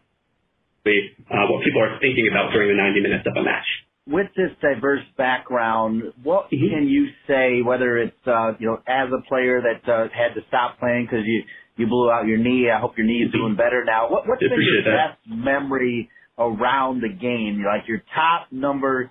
uh, 0.85 1.49
what 1.49 1.65
people 1.65 1.81
are 1.81 1.97
thinking 1.99 2.29
about 2.29 2.53
during 2.53 2.69
the 2.69 2.77
90 2.77 3.01
minutes 3.01 3.25
of 3.25 3.33
a 3.35 3.43
match. 3.43 3.67
With 4.07 4.27
this 4.37 4.51
diverse 4.61 5.01
background, 5.17 6.13
what 6.23 6.51
Mm-hmm. 6.53 6.69
can 6.75 6.89
you 6.89 7.09
say? 7.27 7.63
Whether 7.63 7.97
it's 7.99 8.27
uh, 8.27 8.53
you 8.59 8.67
know 8.69 8.79
as 8.87 9.09
a 9.11 9.27
player 9.29 9.63
that 9.63 9.91
uh, 9.91 10.09
had 10.13 10.35
to 10.35 10.43
stop 10.49 10.79
playing 10.79 11.07
because 11.07 11.25
you 11.25 11.43
you 11.77 11.87
blew 11.87 12.11
out 12.11 12.27
your 12.27 12.37
knee. 12.39 12.69
I 12.71 12.79
hope 12.81 12.99
your 12.99 13.07
knee 13.07 13.25
is 13.27 13.33
doing 13.33 13.57
better 13.57 13.83
now. 13.85 14.11
What, 14.11 14.29
what's 14.29 14.41
been 14.41 14.51
your 14.51 14.83
Mm-hmm. 14.83 14.91
That. 14.91 15.17
best 15.17 15.21
memory 15.27 16.11
around 16.39 17.01
the 17.01 17.09
game? 17.09 17.65
Like 17.65 17.89
your 17.89 18.03
top 18.15 18.49
number 18.53 19.11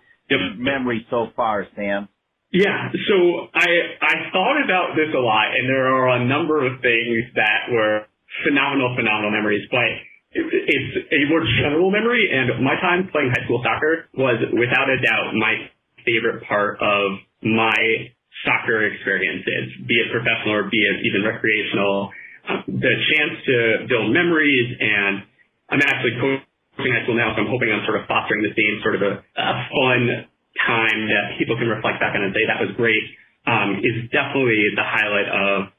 memory 0.58 1.06
so 1.10 1.28
far, 1.36 1.66
Sam? 1.76 2.08
Yeah, 2.52 2.92
so 3.10 3.48
I 3.56 3.70
I 4.00 4.14
thought 4.32 4.62
about 4.64 4.94
this 4.96 5.10
a 5.16 5.20
lot, 5.20 5.58
and 5.58 5.68
there 5.68 5.88
are 5.90 6.22
a 6.22 6.24
number 6.26 6.66
of 6.68 6.82
things 6.82 7.34
that 7.34 7.72
were 7.74 8.06
phenomenal, 8.46 8.94
phenomenal 8.96 9.32
memories. 9.32 9.66
But 9.72 9.90
it's 10.34 10.94
a 11.14 11.30
more 11.30 11.46
general 11.62 11.92
memory, 11.92 12.26
and 12.30 12.64
my 12.66 12.74
time 12.82 13.10
playing 13.14 13.30
high 13.30 13.46
school 13.46 13.62
soccer 13.62 14.10
was 14.18 14.42
without 14.54 14.90
a 14.90 14.98
doubt 15.02 15.38
my 15.38 15.70
favorite 16.06 16.44
part 16.50 16.82
of 16.82 17.22
my 17.42 18.10
soccer 18.44 18.84
experiences, 18.88 19.78
be 19.88 19.96
it 20.02 20.12
professional 20.12 20.58
or 20.58 20.66
be 20.68 20.82
it 20.82 21.06
even 21.06 21.24
recreational. 21.24 22.12
The 22.68 22.94
chance 23.14 23.36
to 23.46 23.58
build 23.88 24.12
memories, 24.12 24.68
and 24.80 25.24
I'm 25.72 25.80
actually 25.80 26.20
coaching 26.20 26.92
high 26.92 27.04
school 27.08 27.16
now, 27.16 27.32
so 27.38 27.46
I'm 27.46 27.52
hoping 27.52 27.72
I'm 27.72 27.86
sort 27.88 28.02
of 28.02 28.10
fostering 28.10 28.44
the 28.44 28.52
same 28.52 28.84
sort 28.84 29.00
of 29.00 29.02
a, 29.06 29.14
a 29.22 29.54
fun 29.72 30.28
time 30.60 31.00
that 31.08 31.40
people 31.40 31.56
can 31.56 31.72
reflect 31.72 32.04
back 32.04 32.16
on 32.16 32.22
and 32.24 32.34
say 32.36 32.44
that 32.46 32.60
was 32.60 32.76
great 32.76 33.04
um, 33.48 33.80
is 33.84 34.08
definitely 34.12 34.72
the 34.76 34.86
highlight 34.86 35.30
of 35.30 35.73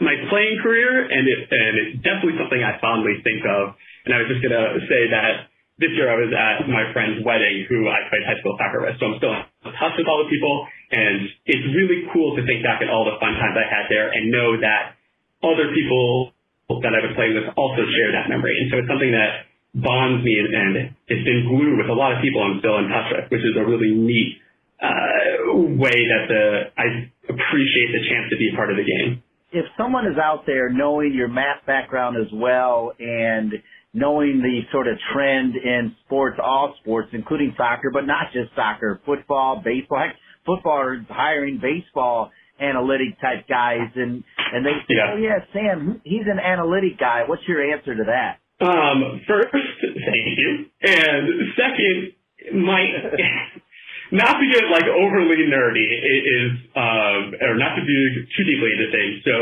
my 0.00 0.14
playing 0.28 0.60
career, 0.62 1.08
and 1.08 1.24
it 1.26 1.40
and 1.50 1.72
it's 1.78 1.94
definitely 2.04 2.36
something 2.36 2.60
I 2.60 2.78
fondly 2.78 3.18
think 3.24 3.42
of. 3.46 3.74
And 4.06 4.14
I 4.14 4.24
was 4.24 4.28
just 4.28 4.42
gonna 4.42 4.78
say 4.86 5.02
that 5.10 5.48
this 5.78 5.94
year 5.94 6.10
I 6.10 6.18
was 6.18 6.30
at 6.34 6.66
my 6.66 6.90
friend's 6.92 7.22
wedding, 7.22 7.66
who 7.70 7.86
I 7.86 8.02
played 8.10 8.26
high 8.26 8.38
school 8.42 8.58
soccer 8.58 8.82
with, 8.82 8.98
so 8.98 9.14
I'm 9.14 9.16
still 9.22 9.34
in 9.34 9.72
touch 9.78 9.94
with 9.94 10.10
all 10.10 10.26
the 10.26 10.30
people, 10.30 10.66
and 10.90 11.30
it's 11.46 11.66
really 11.74 12.10
cool 12.10 12.34
to 12.34 12.42
think 12.42 12.66
back 12.66 12.82
at 12.82 12.90
all 12.90 13.06
the 13.06 13.16
fun 13.22 13.38
times 13.38 13.54
I 13.54 13.66
had 13.66 13.86
there 13.86 14.10
and 14.10 14.30
know 14.34 14.58
that 14.58 14.98
other 15.42 15.70
people 15.70 16.34
that 16.68 16.92
I 16.92 17.00
was 17.00 17.14
playing 17.14 17.38
with 17.38 17.48
also 17.56 17.86
share 17.96 18.12
that 18.12 18.28
memory. 18.28 18.52
And 18.58 18.68
so 18.68 18.82
it's 18.82 18.90
something 18.90 19.14
that 19.14 19.48
bonds 19.72 20.20
me 20.24 20.36
and, 20.36 20.50
and 20.52 20.70
it's 21.06 21.24
been 21.24 21.46
glue 21.48 21.78
with 21.78 21.88
a 21.88 21.96
lot 21.96 22.12
of 22.12 22.20
people 22.20 22.42
I'm 22.42 22.58
still 22.58 22.76
in 22.82 22.90
touch 22.90 23.08
with, 23.14 23.24
which 23.32 23.44
is 23.46 23.54
a 23.56 23.64
really 23.64 23.94
neat 23.94 24.42
uh, 24.82 25.54
way 25.78 25.96
that 25.96 26.24
the 26.28 26.42
I 26.76 26.86
appreciate 27.26 27.90
the 27.94 28.02
chance 28.08 28.30
to 28.30 28.36
be 28.36 28.50
a 28.52 28.54
part 28.56 28.70
of 28.70 28.76
the 28.76 28.86
game. 28.86 29.22
If 29.50 29.64
someone 29.78 30.06
is 30.06 30.18
out 30.18 30.44
there 30.46 30.68
knowing 30.70 31.14
your 31.14 31.28
math 31.28 31.64
background 31.66 32.16
as 32.20 32.30
well 32.32 32.92
and 32.98 33.52
knowing 33.94 34.42
the 34.42 34.60
sort 34.70 34.86
of 34.86 34.98
trend 35.12 35.54
in 35.56 35.94
sports, 36.04 36.38
all 36.42 36.74
sports, 36.82 37.08
including 37.12 37.54
soccer, 37.56 37.90
but 37.90 38.06
not 38.06 38.32
just 38.32 38.54
soccer, 38.54 39.00
football, 39.06 39.62
baseball, 39.64 39.98
heck, 40.00 40.16
football 40.44 40.78
are 40.78 41.06
hiring 41.08 41.58
baseball 41.60 42.30
analytic 42.60 43.18
type 43.20 43.48
guys 43.48 43.88
and, 43.94 44.22
and 44.52 44.66
they 44.66 44.72
say, 44.86 44.94
Yeah. 44.96 45.12
oh 45.14 45.16
yeah, 45.16 45.38
Sam, 45.52 46.00
he's 46.04 46.26
an 46.26 46.38
analytic 46.38 46.98
guy. 46.98 47.22
What's 47.26 47.46
your 47.48 47.72
answer 47.72 47.94
to 47.94 48.04
that? 48.04 48.38
Um, 48.60 49.20
first, 49.26 49.46
thank 49.80 50.38
you, 50.38 50.66
and 50.82 51.28
second, 51.56 52.12
my 52.60 52.86
not 54.10 54.40
to 54.40 54.46
get 54.48 54.64
like 54.72 54.88
overly 54.88 55.44
nerdy 55.48 55.84
is 55.84 56.50
um, 56.76 57.34
or 57.40 57.54
not 57.56 57.76
to 57.76 57.82
be 57.84 57.98
too 58.36 58.44
deeply 58.44 58.70
into 58.72 58.88
things. 58.92 59.14
So 59.24 59.36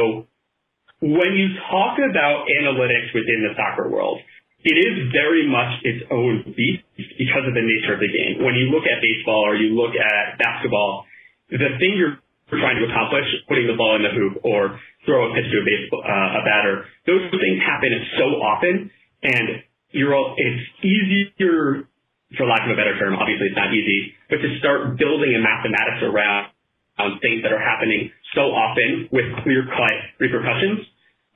when 1.01 1.37
you 1.37 1.55
talk 1.71 1.99
about 1.99 2.49
analytics 2.49 3.13
within 3.15 3.47
the 3.47 3.53
soccer 3.55 3.89
world, 3.89 4.19
it 4.65 4.75
is 4.75 5.13
very 5.13 5.47
much 5.47 5.79
its 5.85 6.03
own 6.11 6.43
beast 6.57 6.83
because 7.19 7.47
of 7.47 7.55
the 7.55 7.63
nature 7.63 7.95
of 7.95 8.03
the 8.03 8.11
game. 8.11 8.43
When 8.43 8.59
you 8.59 8.75
look 8.75 8.83
at 8.83 8.99
baseball 8.99 9.47
or 9.47 9.55
you 9.55 9.79
look 9.79 9.95
at 9.95 10.39
basketball, 10.39 11.07
the 11.51 11.79
thing 11.79 11.95
you're 11.95 12.19
trying 12.51 12.79
to 12.83 12.91
accomplish, 12.91 13.27
putting 13.47 13.67
the 13.71 13.79
ball 13.79 13.95
in 13.95 14.03
the 14.03 14.11
hoop 14.11 14.43
or 14.43 14.81
throw 15.05 15.31
a 15.31 15.35
pitch 15.35 15.47
to 15.47 15.59
a 15.63 15.65
baseball, 15.67 16.03
uh, 16.03 16.41
a 16.41 16.43
batter, 16.43 16.85
those 17.07 17.31
things 17.31 17.63
happen 17.63 17.95
so 18.19 18.27
often, 18.43 18.91
and 19.23 19.63
you're 19.91 20.15
all, 20.15 20.35
it's 20.37 20.63
easier, 20.83 21.87
for 22.35 22.51
lack 22.51 22.67
of 22.67 22.75
a 22.75 22.79
better 22.79 22.99
term, 22.99 23.15
obviously 23.15 23.55
it's 23.55 23.59
not 23.59 23.71
easy, 23.71 24.11
but 24.27 24.43
to 24.43 24.49
start 24.59 24.99
building 24.99 25.31
a 25.39 25.41
mathematics 25.41 26.03
around 26.03 26.51
um, 26.99 27.23
things 27.23 27.47
that 27.47 27.55
are 27.55 27.63
happening 27.63 28.11
so 28.35 28.51
often 28.51 29.07
with 29.15 29.31
clear-cut 29.47 29.97
repercussions. 30.19 30.83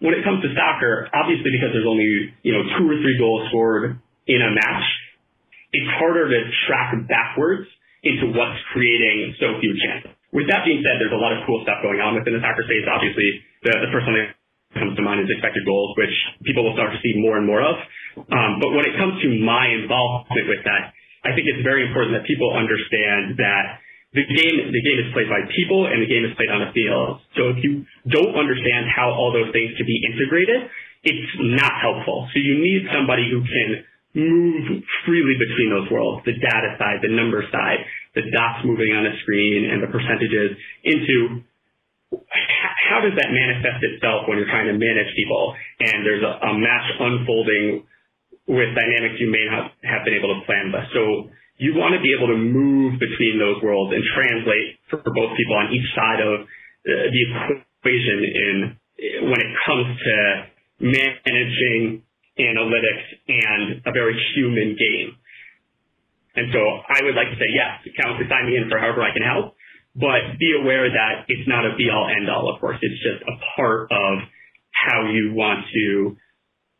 When 0.03 0.16
it 0.16 0.24
comes 0.24 0.43
to 0.43 0.51
soccer, 0.57 1.07
obviously 1.12 1.53
because 1.53 1.70
there's 1.76 1.86
only, 1.86 2.34
you 2.43 2.57
know, 2.57 2.64
two 2.74 2.88
or 2.88 2.97
three 3.05 3.20
goals 3.20 3.47
scored 3.53 4.01
in 4.26 4.41
a 4.41 4.51
match, 4.51 4.86
it's 5.70 5.91
harder 6.01 6.26
to 6.26 6.38
track 6.66 6.97
backwards 7.07 7.68
into 8.03 8.32
what's 8.32 8.59
creating 8.72 9.36
so 9.38 9.61
few 9.61 9.76
chances. 9.76 10.11
With 10.32 10.49
that 10.49 10.64
being 10.64 10.80
said, 10.80 10.99
there's 10.99 11.14
a 11.14 11.20
lot 11.20 11.36
of 11.36 11.45
cool 11.45 11.61
stuff 11.62 11.84
going 11.84 12.01
on 12.01 12.16
within 12.16 12.34
the 12.34 12.43
soccer 12.43 12.64
space. 12.64 12.86
Obviously, 12.88 13.28
the, 13.62 13.72
the 13.84 13.91
first 13.93 14.09
one 14.09 14.16
that 14.16 14.34
comes 14.74 14.97
to 14.97 15.03
mind 15.05 15.20
is 15.20 15.28
expected 15.28 15.66
goals, 15.68 15.93
which 16.01 16.14
people 16.47 16.64
will 16.64 16.74
start 16.78 16.95
to 16.95 17.01
see 17.05 17.12
more 17.20 17.36
and 17.36 17.45
more 17.45 17.61
of. 17.61 17.76
Um, 18.17 18.59
but 18.59 18.71
when 18.75 18.85
it 18.87 18.95
comes 18.99 19.21
to 19.23 19.29
my 19.43 19.71
involvement 19.71 20.47
with 20.49 20.63
that, 20.65 20.95
I 21.23 21.37
think 21.37 21.47
it's 21.47 21.63
very 21.63 21.85
important 21.87 22.17
that 22.17 22.25
people 22.25 22.51
understand 22.57 23.37
that 23.39 23.81
the 24.11 24.27
game 24.27 24.57
the 24.75 24.83
game 24.83 24.99
is 24.99 25.09
played 25.15 25.31
by 25.31 25.47
people 25.55 25.87
and 25.87 26.03
the 26.03 26.11
game 26.11 26.27
is 26.27 26.35
played 26.35 26.51
on 26.51 26.67
a 26.67 26.75
field. 26.75 27.23
So 27.39 27.55
if 27.55 27.63
you 27.63 27.87
don't 28.11 28.35
understand 28.35 28.91
how 28.91 29.15
all 29.15 29.31
those 29.31 29.55
things 29.55 29.77
can 29.79 29.87
be 29.87 30.03
integrated, 30.03 30.67
it's 31.07 31.31
not 31.39 31.71
helpful. 31.79 32.27
So 32.35 32.43
you 32.43 32.59
need 32.59 32.91
somebody 32.91 33.31
who 33.31 33.41
can 33.47 33.69
move 34.11 34.83
freely 35.07 35.39
between 35.39 35.71
those 35.71 35.87
worlds, 35.87 36.27
the 36.27 36.35
data 36.35 36.75
side, 36.83 36.99
the 37.07 37.15
number 37.15 37.47
side, 37.55 37.87
the 38.19 38.27
dots 38.35 38.67
moving 38.67 38.91
on 38.91 39.07
a 39.07 39.15
screen 39.23 39.71
and 39.71 39.79
the 39.79 39.87
percentages 39.87 40.59
into 40.83 41.47
how 42.91 42.99
does 42.99 43.15
that 43.15 43.31
manifest 43.31 43.79
itself 43.87 44.27
when 44.27 44.43
you're 44.43 44.51
trying 44.51 44.67
to 44.67 44.75
manage 44.75 45.15
people 45.15 45.55
and 45.79 46.03
there's 46.03 46.27
a, 46.27 46.33
a 46.43 46.53
match 46.59 46.89
unfolding 46.99 47.87
with 48.51 48.75
dynamics 48.75 49.23
you 49.23 49.31
may 49.31 49.47
not 49.47 49.71
have 49.87 50.03
been 50.03 50.19
able 50.19 50.35
to 50.35 50.43
plan 50.43 50.75
with. 50.75 50.83
So 50.91 51.31
you 51.63 51.79
want 51.79 51.95
to 51.95 52.03
be 52.03 52.11
able 52.11 52.35
to 52.35 52.41
move 52.41 52.99
between 52.99 53.39
those 53.39 53.63
worlds 53.63 53.95
and 53.95 54.03
translate 54.11 54.83
for 54.91 54.99
both 55.07 55.39
people 55.39 55.55
on 55.55 55.71
each 55.71 55.87
side 55.95 56.19
of 56.19 56.43
uh, 56.43 56.91
the 57.15 57.23
equation 57.31 58.19
in 58.27 58.57
when 59.31 59.39
it 59.39 59.53
comes 59.63 59.87
to 59.87 60.17
managing 60.83 62.03
analytics 62.41 63.07
and 63.29 63.87
a 63.87 63.93
very 63.93 64.19
human 64.35 64.75
game. 64.75 65.15
And 66.35 66.51
so 66.51 66.59
I 66.59 67.05
would 67.07 67.15
like 67.15 67.31
to 67.31 67.39
say, 67.39 67.51
yes, 67.55 67.87
count 68.03 68.19
to 68.19 68.27
sign 68.27 68.51
me 68.51 68.57
in 68.57 68.67
for 68.67 68.79
however 68.79 69.03
I 69.03 69.13
can 69.13 69.23
help, 69.23 69.55
but 69.95 70.39
be 70.39 70.57
aware 70.59 70.91
that 70.91 71.29
it's 71.29 71.47
not 71.47 71.67
a 71.67 71.77
be 71.77 71.87
all 71.91 72.09
end 72.09 72.27
all, 72.31 72.51
of 72.51 72.59
course. 72.59 72.79
It's 72.83 72.99
just 72.99 73.23
a 73.23 73.37
part 73.55 73.93
of 73.93 74.27
how 74.72 75.07
you 75.11 75.35
want 75.35 75.67
to 75.71 76.17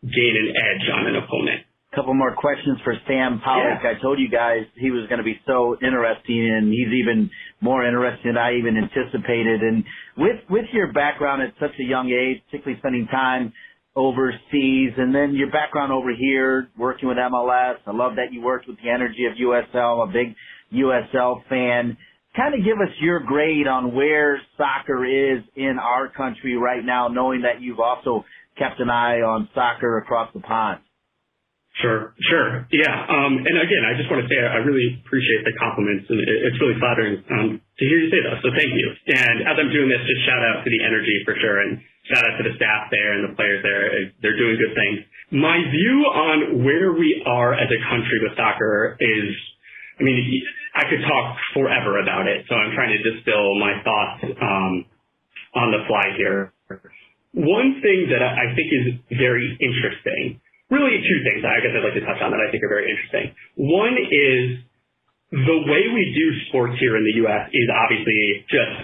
gain 0.03 0.35
an 0.37 0.49
edge 0.57 0.87
on 0.93 1.07
an 1.07 1.17
opponent. 1.17 1.61
A 1.93 1.97
couple 1.97 2.15
more 2.15 2.37
questions 2.37 2.79
for 2.85 2.95
Sam 3.09 3.41
Pollock. 3.45 3.83
I 3.83 4.01
told 4.01 4.21
you 4.21 4.31
guys 4.31 4.63
he 4.77 4.91
was 4.93 5.09
going 5.09 5.19
to 5.19 5.25
be 5.25 5.41
so 5.45 5.77
interesting, 5.83 6.39
and 6.39 6.71
he's 6.73 6.95
even 7.03 7.31
more 7.61 7.85
interesting 7.85 8.35
than 8.35 8.39
I 8.39 8.55
even 8.55 8.77
anticipated. 8.79 9.61
And 9.61 9.85
with 10.17 10.39
with 10.49 10.67
your 10.73 10.93
background 10.93 11.43
at 11.43 11.53
such 11.59 11.75
a 11.81 11.83
young 11.83 12.09
age, 12.09 12.43
particularly 12.47 12.79
spending 12.79 13.09
time 13.11 13.53
overseas, 13.97 14.93
and 14.97 15.13
then 15.13 15.35
your 15.35 15.51
background 15.51 15.93
over 15.93 16.15
here 16.15 16.69
working 16.79 17.09
with 17.09 17.19
MLS. 17.19 17.79
I 17.87 17.91
love 17.93 18.17
that 18.17 18.33
you 18.33 18.41
worked 18.41 18.69
with 18.69 18.77
the 18.77 18.89
energy 18.89 19.27
of 19.27 19.37
USL. 19.37 20.09
A 20.09 20.13
big 20.13 20.37
USL 20.73 21.43
fan. 21.49 21.97
Kind 22.37 22.55
of 22.55 22.65
give 22.65 22.79
us 22.79 22.95
your 23.01 23.19
grade 23.19 23.67
on 23.67 23.93
where 23.93 24.41
soccer 24.57 25.05
is 25.05 25.43
in 25.57 25.77
our 25.83 26.09
country 26.09 26.57
right 26.57 26.85
now, 26.85 27.09
knowing 27.09 27.43
that 27.43 27.61
you've 27.61 27.81
also 27.81 28.25
kept 28.61 28.79
an 28.79 28.93
eye 28.93 29.25
on 29.25 29.49
soccer 29.57 29.97
across 29.97 30.29
the 30.37 30.45
pond. 30.45 30.85
Sure, 31.81 32.13
sure. 32.29 32.69
Yeah. 32.75 32.93
Um, 32.93 33.41
and 33.41 33.57
again, 33.57 33.85
I 33.89 33.97
just 33.97 34.11
want 34.13 34.21
to 34.21 34.29
say 34.29 34.37
I 34.37 34.61
really 34.61 35.01
appreciate 35.01 35.49
the 35.49 35.55
compliments 35.57 36.05
and 36.13 36.19
it's 36.21 36.59
really 36.61 36.77
flattering 36.77 37.25
um, 37.33 37.49
to 37.57 37.83
hear 37.89 37.99
you 38.05 38.11
say 38.13 38.21
those. 38.21 38.43
So 38.45 38.53
thank 38.53 38.69
you. 38.75 38.89
And 39.17 39.49
as 39.49 39.57
I'm 39.57 39.73
doing 39.73 39.89
this, 39.89 40.03
just 40.05 40.27
shout 40.29 40.43
out 40.45 40.67
to 40.67 40.69
the 40.69 40.83
energy 40.83 41.15
for 41.25 41.33
sure 41.41 41.63
and 41.65 41.81
shout 42.11 42.21
out 42.27 42.37
to 42.37 42.45
the 42.45 42.53
staff 42.59 42.93
there 42.93 43.17
and 43.17 43.33
the 43.33 43.33
players 43.39 43.65
there. 43.65 44.13
They're 44.21 44.37
doing 44.37 44.61
good 44.61 44.77
things. 44.77 45.09
My 45.33 45.57
view 45.71 45.97
on 46.11 46.67
where 46.67 46.93
we 46.93 47.23
are 47.25 47.55
as 47.55 47.71
a 47.71 47.81
country 47.89 48.19
with 48.19 48.37
soccer 48.37 48.99
is, 49.01 49.31
I 49.97 50.03
mean, 50.03 50.21
I 50.75 50.85
could 50.91 51.01
talk 51.07 51.39
forever 51.55 52.03
about 52.03 52.27
it. 52.27 52.45
So 52.51 52.59
I'm 52.59 52.75
trying 52.75 52.93
to 52.93 53.01
distill 53.01 53.57
my 53.57 53.79
thoughts 53.87 54.21
um, 54.43 54.85
on 55.55 55.71
the 55.71 55.87
fly 55.87 56.19
here. 56.19 56.53
One 57.33 57.81
thing 57.83 58.11
that 58.11 58.23
I 58.23 58.55
think 58.55 58.69
is 58.73 59.19
very 59.19 59.57
interesting 59.61 60.41
really 60.71 61.03
two 61.03 61.19
things 61.27 61.43
I 61.43 61.59
guess 61.61 61.75
I'd 61.75 61.83
like 61.83 61.99
to 61.99 62.07
touch 62.07 62.23
on 62.23 62.31
that 62.31 62.41
I 62.41 62.49
think 62.51 62.63
are 62.63 62.71
very 62.71 62.87
interesting. 62.89 63.35
One 63.59 63.99
is 63.99 64.63
the 65.31 65.59
way 65.67 65.83
we 65.91 66.15
do 66.15 66.27
sports 66.49 66.79
here 66.79 66.97
in 66.97 67.05
the 67.05 67.15
U.S. 67.27 67.51
is 67.53 67.69
obviously 67.71 68.47
just 68.47 68.79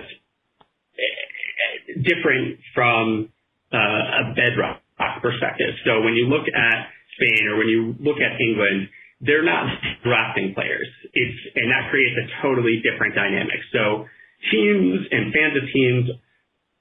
different 2.02 2.59
from 2.74 3.31
uh, 3.73 4.23
a 4.31 4.35
bedrock 4.35 4.82
perspective. 5.23 5.74
So 5.86 6.02
when 6.02 6.14
you 6.14 6.27
look 6.27 6.47
at 6.51 6.78
Spain 7.18 7.48
or 7.48 7.59
when 7.59 7.70
you 7.70 7.94
look 7.98 8.18
at 8.18 8.39
England, 8.39 8.90
they're 9.23 9.47
not 9.47 9.66
drafting 10.05 10.55
players. 10.55 10.86
It's 11.14 11.39
and 11.55 11.70
that 11.70 11.90
creates 11.90 12.18
a 12.18 12.27
totally 12.43 12.82
different 12.82 13.14
dynamic. 13.14 13.59
So 13.73 14.06
teams 14.51 15.06
and 15.10 15.32
fans 15.32 15.55
of 15.56 15.64
teams 15.73 16.05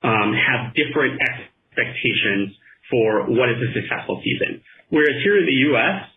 um, 0.04 0.34
have 0.34 0.76
different 0.76 1.22
expectations 1.76 2.56
for 2.88 3.28
what 3.28 3.52
is 3.52 3.60
a 3.60 3.70
successful 3.76 4.22
season. 4.24 4.64
Whereas 4.90 5.20
here 5.24 5.38
in 5.38 5.46
the 5.46 5.60
U.S., 5.76 6.08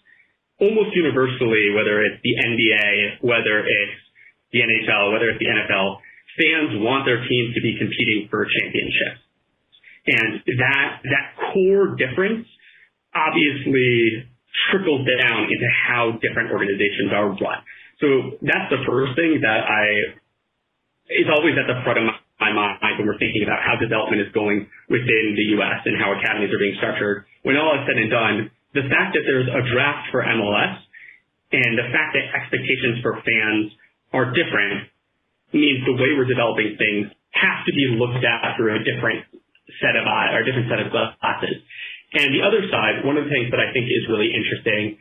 almost 0.61 0.95
universally, 0.95 1.75
whether 1.75 2.03
it's 2.07 2.21
the 2.23 2.35
NBA, 2.39 3.23
whether 3.27 3.67
it's 3.67 3.99
the 4.55 4.63
NHL, 4.63 5.13
whether 5.13 5.31
it's 5.31 5.39
the 5.39 5.51
NFL, 5.51 5.99
fans 6.39 6.79
want 6.83 7.07
their 7.07 7.27
teams 7.27 7.55
to 7.55 7.61
be 7.63 7.75
competing 7.79 8.29
for 8.31 8.47
championships. 8.47 9.23
And 10.07 10.41
that, 10.59 10.89
that 11.05 11.27
core 11.53 11.97
difference 11.97 12.47
obviously 13.15 14.25
trickles 14.71 15.07
down 15.07 15.49
into 15.51 15.69
how 15.69 16.19
different 16.23 16.51
organizations 16.51 17.13
are 17.13 17.29
run. 17.29 17.61
So 18.01 18.39
that's 18.43 18.71
the 18.71 18.83
first 18.87 19.19
thing 19.19 19.43
that 19.43 19.61
I 19.67 20.15
is 21.09 21.27
always 21.33 21.57
at 21.57 21.67
the 21.67 21.81
front 21.83 21.99
of 21.99 22.05
my 22.05 22.18
mind 22.39 22.79
when 23.03 23.07
we're 23.11 23.19
thinking 23.19 23.43
about 23.43 23.59
how 23.59 23.75
development 23.75 24.23
is 24.23 24.31
going 24.31 24.71
within 24.87 25.35
the 25.35 25.47
U.S. 25.59 25.83
and 25.85 25.99
how 25.99 26.15
academies 26.15 26.55
are 26.55 26.63
being 26.63 26.79
structured. 26.79 27.27
When 27.43 27.59
all 27.59 27.75
is 27.75 27.83
said 27.87 27.99
and 27.99 28.11
done, 28.11 28.37
the 28.79 28.87
fact 28.87 29.19
that 29.19 29.27
there's 29.27 29.51
a 29.51 29.63
draft 29.75 30.15
for 30.15 30.23
MLS 30.23 30.75
and 31.51 31.75
the 31.75 31.89
fact 31.91 32.15
that 32.15 32.31
expectations 32.31 33.03
for 33.03 33.19
fans 33.27 33.75
are 34.15 34.31
different 34.37 34.93
means 35.51 35.83
the 35.89 35.97
way 35.97 36.13
we're 36.15 36.29
developing 36.29 36.77
things 36.77 37.09
has 37.33 37.65
to 37.65 37.73
be 37.73 37.89
looked 37.97 38.21
at 38.21 38.57
through 38.57 38.77
a 38.77 38.83
different 38.85 39.25
set 39.81 39.97
of 39.97 40.05
eyes 40.05 40.33
or 40.37 40.45
a 40.45 40.47
different 40.47 40.69
set 40.69 40.81
of 40.81 40.93
glasses. 40.93 41.57
And 42.13 42.33
the 42.33 42.41
other 42.45 42.65
side, 42.73 43.05
one 43.05 43.21
of 43.21 43.29
the 43.29 43.33
things 43.33 43.53
that 43.53 43.61
I 43.61 43.73
think 43.73 43.89
is 43.89 44.09
really 44.09 44.33
interesting 44.33 44.97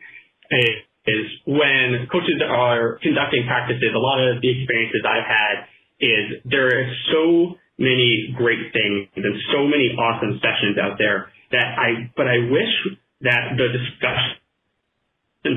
is, 0.52 0.74
is 1.08 1.24
when 1.48 2.04
coaches 2.12 2.36
are 2.44 3.00
conducting 3.00 3.48
practices, 3.48 3.96
a 3.96 4.00
lot 4.00 4.20
of 4.20 4.44
the 4.44 4.48
experiences 4.48 5.04
I've 5.08 5.24
had 5.24 5.54
is 6.00 6.42
there 6.44 6.66
are 6.66 6.86
so 7.12 7.58
many 7.78 8.34
great 8.36 8.72
things 8.72 9.08
and 9.14 9.24
so 9.54 9.66
many 9.66 9.94
awesome 9.94 10.40
sessions 10.42 10.78
out 10.78 10.98
there 10.98 11.30
that 11.50 11.78
I, 11.78 12.10
but 12.16 12.26
I 12.26 12.38
wish 12.50 12.74
that 13.22 13.54
the 13.56 13.66
discussions 13.70 14.42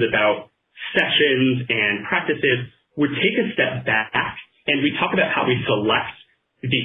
about 0.05 0.49
sessions 0.97 1.65
and 1.69 2.05
practices 2.07 2.69
would 2.97 3.11
take 3.18 3.35
a 3.38 3.53
step 3.53 3.85
back 3.85 4.38
and 4.68 4.81
we 4.81 4.93
talk 5.01 5.13
about 5.13 5.34
how 5.34 5.45
we 5.45 5.57
select 5.65 6.15
the 6.61 6.81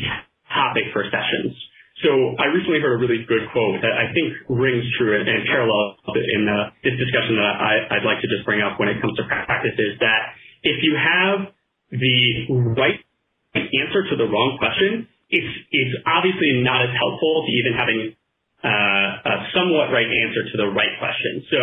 topic 0.49 0.89
for 0.93 1.05
sessions. 1.13 1.53
So 2.05 2.37
I 2.37 2.53
recently 2.53 2.81
heard 2.81 2.97
a 2.97 3.01
really 3.01 3.25
good 3.25 3.49
quote 3.53 3.81
that 3.81 3.93
I 3.97 4.13
think 4.13 4.37
rings 4.53 4.85
true 5.01 5.17
and, 5.17 5.25
parallels 5.49 5.97
in 6.13 6.45
the, 6.45 6.59
this 6.85 6.97
discussion 7.01 7.41
that 7.41 7.57
I, 7.57 7.97
I'd 7.97 8.05
like 8.05 8.21
to 8.21 8.29
just 8.29 8.45
bring 8.45 8.61
up 8.61 8.77
when 8.77 8.93
it 8.93 9.01
comes 9.01 9.17
to 9.17 9.25
practices 9.25 9.97
that 10.01 10.37
if 10.61 10.85
you 10.85 10.93
have 10.93 11.53
the 11.89 12.75
right 12.77 13.01
answer 13.65 14.09
to 14.11 14.15
the 14.17 14.29
wrong 14.29 14.57
question, 14.61 15.09
it's, 15.31 15.53
it's 15.73 15.95
obviously 16.07 16.63
not 16.63 16.85
as 16.85 16.93
helpful 16.95 17.45
to 17.47 17.51
even 17.51 17.73
having 17.75 18.01
uh, 18.63 19.31
a 19.31 19.35
somewhat 19.55 19.91
right 19.91 20.07
answer 20.07 20.43
to 20.53 20.57
the 20.57 20.69
right 20.71 20.95
question. 20.99 21.45
So 21.51 21.61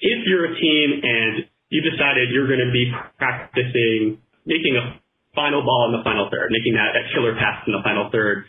if 0.00 0.18
you're 0.26 0.50
a 0.50 0.54
team 0.58 0.88
and 1.02 1.46
you 1.70 1.80
decided 1.80 2.30
you're 2.30 2.48
going 2.48 2.64
to 2.64 2.72
be 2.72 2.92
practicing 3.18 4.20
making 4.44 4.76
a 4.76 5.00
final 5.34 5.64
ball 5.64 5.88
in 5.88 5.96
the 5.96 6.04
final 6.04 6.28
third, 6.28 6.52
making 6.52 6.76
that, 6.76 6.92
killer 7.14 7.32
pass 7.38 7.64
in 7.66 7.72
the 7.72 7.80
final 7.82 8.10
third, 8.12 8.44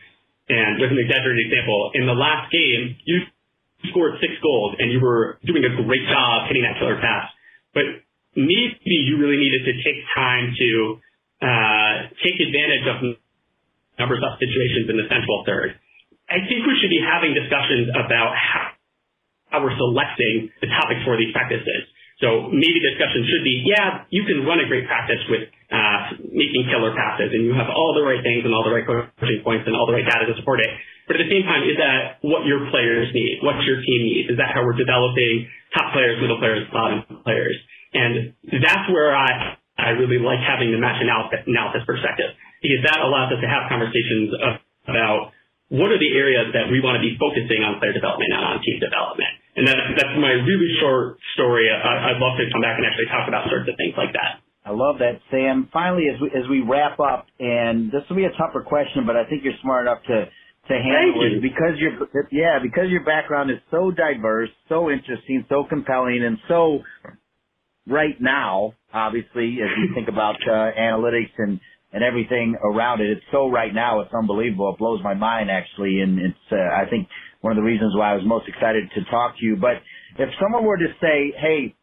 and 0.49 0.81
with 0.81 0.91
an 0.91 0.99
exaggerated 0.99 1.47
example, 1.47 1.91
in 1.95 2.05
the 2.05 2.17
last 2.17 2.51
game, 2.51 2.99
you 3.07 3.23
scored 3.89 4.19
six 4.19 4.35
goals 4.43 4.75
and 4.79 4.91
you 4.91 4.99
were 4.99 5.39
doing 5.47 5.63
a 5.63 5.71
great 5.83 6.03
job 6.11 6.47
hitting 6.47 6.63
that 6.63 6.75
killer 6.79 6.99
pass. 6.99 7.31
But 7.73 8.03
maybe 8.35 8.95
you 9.07 9.17
really 9.17 9.39
needed 9.39 9.63
to 9.71 9.73
take 9.83 10.03
time 10.15 10.51
to 10.51 10.99
uh, 11.43 12.07
take 12.23 12.39
advantage 12.39 12.85
of 12.87 12.95
numbers 13.99 14.23
up 14.23 14.39
situations 14.39 14.87
in 14.87 14.95
the 14.95 15.07
central 15.11 15.43
third. 15.43 15.75
I 16.31 16.39
think 16.47 16.63
we 16.63 16.73
should 16.79 16.89
be 16.89 17.03
having 17.03 17.35
discussions 17.35 17.91
about 17.91 18.31
how, 18.33 18.63
how 19.51 19.57
we're 19.61 19.75
selecting 19.75 20.49
the 20.63 20.71
topics 20.71 21.03
for 21.03 21.19
these 21.19 21.35
practices. 21.35 21.83
So 22.23 22.47
maybe 22.47 22.79
discussion 22.79 23.27
should 23.27 23.43
be, 23.43 23.67
yeah, 23.67 24.07
you 24.07 24.23
can 24.23 24.47
run 24.47 24.63
a 24.63 24.67
great 24.71 24.87
practice 24.87 25.19
with 25.27 25.51
uh, 25.67 26.23
making 26.31 26.71
killer 26.71 26.95
passes 26.95 27.35
and 27.35 27.43
you 27.43 27.51
have 27.51 27.67
all 27.67 27.91
the 27.91 28.05
right 28.05 28.23
things 28.23 28.47
and 28.47 28.55
all 28.55 28.63
the 28.63 28.71
right 28.71 28.87
coaching 28.87 29.43
points 29.43 29.67
and 29.67 29.75
all 29.75 29.83
the 29.83 29.97
right 29.97 30.07
data 30.07 30.31
to 30.31 30.35
support 30.39 30.63
it. 30.63 30.71
But 31.09 31.19
at 31.19 31.27
the 31.27 31.31
same 31.33 31.43
time, 31.43 31.67
is 31.67 31.75
that 31.75 32.23
what 32.23 32.47
your 32.47 32.71
players 32.71 33.11
need? 33.11 33.43
What 33.43 33.59
your 33.67 33.83
team 33.83 34.01
needs? 34.07 34.31
Is 34.31 34.37
that 34.39 34.55
how 34.55 34.63
we're 34.63 34.79
developing 34.79 35.51
top 35.75 35.91
players, 35.91 36.15
middle 36.23 36.39
players, 36.39 36.63
bottom 36.71 37.03
players? 37.27 37.59
And 37.91 38.31
that's 38.47 38.87
where 38.87 39.11
I, 39.11 39.59
I 39.77 39.97
really 39.97 40.21
like 40.21 40.39
having 40.45 40.69
the 40.69 40.77
match 40.77 41.01
analysis, 41.01 41.83
perspective 41.85 42.31
because 42.61 42.81
that 42.87 43.03
allows 43.03 43.33
us 43.35 43.41
to 43.43 43.49
have 43.49 43.67
conversations 43.67 44.31
about 44.87 45.35
what 45.73 45.91
are 45.91 45.99
the 45.99 46.13
areas 46.15 46.53
that 46.53 46.69
we 46.71 46.79
want 46.79 46.95
to 46.95 47.03
be 47.03 47.17
focusing 47.19 47.65
on 47.65 47.81
player 47.81 47.91
development 47.91 48.31
and 48.31 48.39
on 48.39 48.61
team 48.63 48.79
development. 48.79 49.33
And 49.57 49.67
that, 49.67 49.77
that's 49.97 50.15
my 50.17 50.33
really 50.45 50.71
short 50.79 51.19
story. 51.33 51.69
I, 51.69 52.13
I'd 52.13 52.21
love 52.21 52.37
to 52.37 52.45
come 52.53 52.61
back 52.61 52.77
and 52.77 52.85
actually 52.85 53.09
talk 53.09 53.27
about 53.27 53.49
sorts 53.49 53.67
of 53.69 53.75
things 53.75 53.93
like 53.97 54.13
that. 54.13 54.41
I 54.63 54.71
love 54.71 55.03
that, 55.03 55.19
Sam. 55.27 55.67
Finally, 55.73 56.07
as 56.07 56.17
we 56.21 56.27
as 56.31 56.47
we 56.47 56.63
wrap 56.63 56.95
up, 56.99 57.27
and 57.37 57.91
this 57.91 58.01
will 58.07 58.15
be 58.15 58.23
a 58.23 58.35
tougher 58.39 58.63
question, 58.63 59.03
but 59.05 59.17
I 59.17 59.27
think 59.27 59.43
you're 59.43 59.59
smart 59.61 59.91
enough 59.91 59.99
to 60.07 60.31
to 60.71 60.73
handle 60.73 61.19
Thank 61.19 61.35
it 61.35 61.41
because 61.43 61.75
your 61.83 61.99
yeah 62.31 62.63
because 62.63 62.87
your 62.87 63.03
background 63.03 63.51
is 63.51 63.59
so 63.69 63.91
diverse, 63.91 64.49
so 64.69 64.89
interesting, 64.89 65.43
so 65.49 65.65
compelling, 65.67 66.23
and 66.23 66.37
so 66.47 66.79
right 67.87 68.19
now, 68.19 68.73
obviously, 68.93 69.57
as 69.63 69.69
you 69.77 69.93
think 69.95 70.07
about 70.07 70.35
uh, 70.47 70.71
analytics 70.79 71.33
and 71.37 71.59
and 71.93 72.03
everything 72.03 72.55
around 72.63 73.01
it, 73.01 73.11
it's 73.11 73.25
so 73.31 73.51
right 73.51 73.71
now, 73.71 74.01
it's 74.01 74.13
unbelievable. 74.17 74.73
It 74.73 74.79
blows 74.79 74.99
my 75.03 75.13
mind 75.13 75.51
actually, 75.51 75.99
and 76.01 76.17
it's 76.19 76.45
uh, 76.51 76.55
I 76.55 76.89
think 76.89 77.07
one 77.41 77.51
of 77.51 77.57
the 77.57 77.63
reasons 77.63 77.93
why 77.95 78.11
I 78.11 78.15
was 78.15 78.23
most 78.25 78.47
excited 78.47 78.89
to 78.95 79.05
talk 79.11 79.37
to 79.37 79.45
you. 79.45 79.57
But 79.57 79.77
if 80.17 80.29
someone 80.41 80.65
were 80.65 80.77
to 80.77 80.89
say, 80.99 81.33
hey 81.37 81.75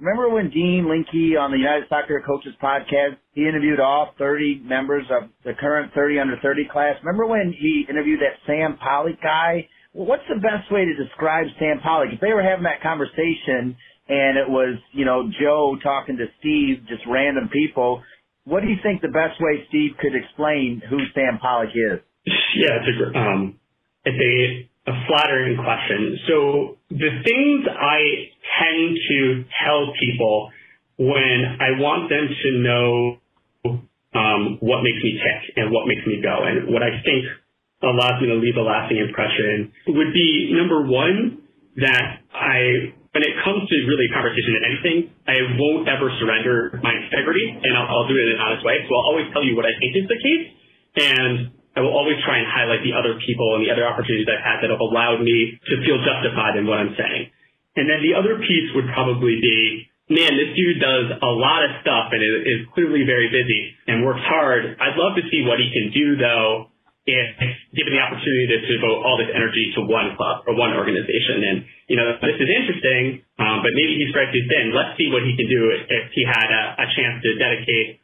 Remember 0.00 0.30
when 0.30 0.48
Dean 0.48 0.88
Linke 0.88 1.36
on 1.36 1.52
the 1.52 1.58
United 1.58 1.84
Soccer 1.90 2.24
Coaches 2.24 2.54
podcast, 2.62 3.20
he 3.34 3.42
interviewed 3.42 3.80
all 3.80 4.14
30 4.16 4.62
members 4.64 5.04
of 5.10 5.28
the 5.44 5.52
current 5.60 5.92
30 5.92 6.18
under 6.18 6.36
30 6.42 6.68
class? 6.72 6.96
Remember 7.04 7.26
when 7.26 7.52
he 7.52 7.84
interviewed 7.86 8.20
that 8.20 8.40
Sam 8.46 8.78
Pollock 8.78 9.20
guy? 9.22 9.68
What's 9.92 10.24
the 10.26 10.40
best 10.40 10.72
way 10.72 10.86
to 10.86 10.94
describe 10.96 11.44
Sam 11.58 11.80
Pollock? 11.82 12.08
If 12.14 12.20
they 12.20 12.32
were 12.32 12.42
having 12.42 12.64
that 12.64 12.80
conversation 12.80 13.76
and 14.10 14.36
it 14.36 14.48
was, 14.48 14.76
you 14.92 15.04
know, 15.04 15.30
Joe 15.40 15.76
talking 15.82 16.16
to 16.18 16.26
Steve, 16.40 16.84
just 16.88 17.02
random 17.06 17.48
people, 17.48 18.02
what 18.44 18.62
do 18.62 18.68
you 18.68 18.76
think 18.82 19.00
the 19.00 19.08
best 19.08 19.40
way 19.40 19.64
Steve 19.68 19.92
could 20.00 20.14
explain 20.14 20.82
who 20.90 20.98
Sam 21.14 21.38
Pollock 21.40 21.70
is? 21.70 22.00
Yeah, 22.26 22.82
it's 22.82 23.14
a, 23.14 23.18
um, 23.18 23.58
it's 24.04 24.18
a 24.18 24.70
a 24.90 24.92
flattering 25.06 25.56
question. 25.56 26.18
So 26.26 26.78
the 26.90 27.22
things 27.22 27.68
I 27.68 28.00
tend 28.58 28.96
to 28.96 29.44
tell 29.62 29.92
people 30.00 30.50
when 30.98 31.56
I 31.60 31.78
want 31.78 32.08
them 32.08 32.26
to 32.28 32.50
know 32.58 33.20
um, 34.14 34.58
what 34.60 34.82
makes 34.82 35.02
me 35.04 35.20
tick 35.20 35.54
and 35.56 35.70
what 35.70 35.86
makes 35.86 36.04
me 36.06 36.20
go 36.22 36.42
and 36.44 36.72
what 36.72 36.82
I 36.82 37.00
think 37.04 37.24
allows 37.82 38.20
me 38.20 38.28
to 38.28 38.34
leave 38.34 38.56
a 38.56 38.60
lasting 38.60 38.98
impression 38.98 39.72
would 39.86 40.12
be 40.12 40.52
number 40.52 40.82
one, 40.84 41.42
that 41.76 42.20
I, 42.34 42.92
when 43.10 43.26
it 43.26 43.34
comes 43.42 43.66
to 43.66 43.76
really 43.90 44.06
conversation 44.14 44.54
and 44.54 44.64
anything, 44.70 44.98
I 45.26 45.42
won't 45.58 45.90
ever 45.90 46.14
surrender 46.22 46.78
my 46.78 46.94
integrity 46.94 47.42
and 47.42 47.74
I'll, 47.74 47.90
I'll 47.90 48.06
do 48.06 48.14
it 48.14 48.22
in 48.22 48.38
an 48.38 48.40
honest 48.40 48.62
way. 48.62 48.86
So 48.86 48.94
I'll 48.94 49.08
always 49.10 49.28
tell 49.34 49.42
you 49.42 49.58
what 49.58 49.66
I 49.66 49.74
think 49.82 49.98
is 49.98 50.06
the 50.06 50.20
case. 50.22 50.46
And 50.94 51.34
I 51.74 51.82
will 51.82 51.94
always 51.94 52.22
try 52.22 52.38
and 52.38 52.46
highlight 52.46 52.86
the 52.86 52.94
other 52.94 53.18
people 53.18 53.58
and 53.58 53.66
the 53.66 53.70
other 53.74 53.82
opportunities 53.82 54.30
I've 54.30 54.42
had 54.42 54.62
that 54.62 54.70
have 54.70 54.82
allowed 54.82 55.26
me 55.26 55.58
to 55.58 55.74
feel 55.82 55.98
justified 56.06 56.54
in 56.54 56.70
what 56.70 56.78
I'm 56.78 56.94
saying. 56.94 57.34
And 57.78 57.90
then 57.90 57.98
the 58.02 58.14
other 58.14 58.38
piece 58.42 58.70
would 58.78 58.86
probably 58.94 59.42
be, 59.42 59.90
man, 60.10 60.30
this 60.38 60.54
dude 60.54 60.78
does 60.78 61.10
a 61.10 61.32
lot 61.34 61.66
of 61.66 61.82
stuff 61.82 62.14
and 62.14 62.22
is, 62.22 62.66
clearly 62.74 63.02
very 63.02 63.26
busy 63.26 63.74
and 63.90 64.06
works 64.06 64.22
hard. 64.22 64.78
I'd 64.78 64.94
love 64.94 65.18
to 65.18 65.26
see 65.34 65.42
what 65.42 65.58
he 65.58 65.66
can 65.74 65.90
do 65.90 66.14
though 66.14 66.69
if 67.10 67.28
given 67.74 67.92
the 67.94 68.02
opportunity 68.02 68.46
to 68.50 68.56
devote 68.66 69.02
all 69.02 69.18
this 69.18 69.30
energy 69.34 69.72
to 69.76 69.86
one 69.86 70.14
club 70.16 70.46
or 70.46 70.54
one 70.54 70.74
organization. 70.74 71.42
And, 71.42 71.56
you 71.86 71.96
know, 71.98 72.18
this 72.22 72.38
is 72.38 72.48
interesting, 72.48 73.22
um, 73.38 73.62
but 73.62 73.74
maybe 73.74 73.98
he's 73.98 74.10
strikes 74.14 74.30
too 74.30 74.46
thin. 74.46 74.74
Let's 74.74 74.94
see 74.98 75.10
what 75.10 75.22
he 75.26 75.34
can 75.34 75.46
do 75.46 75.62
if 75.70 76.10
he 76.14 76.22
had 76.26 76.48
a, 76.50 76.62
a 76.82 76.86
chance 76.94 77.22
to 77.22 77.30
dedicate 77.38 78.00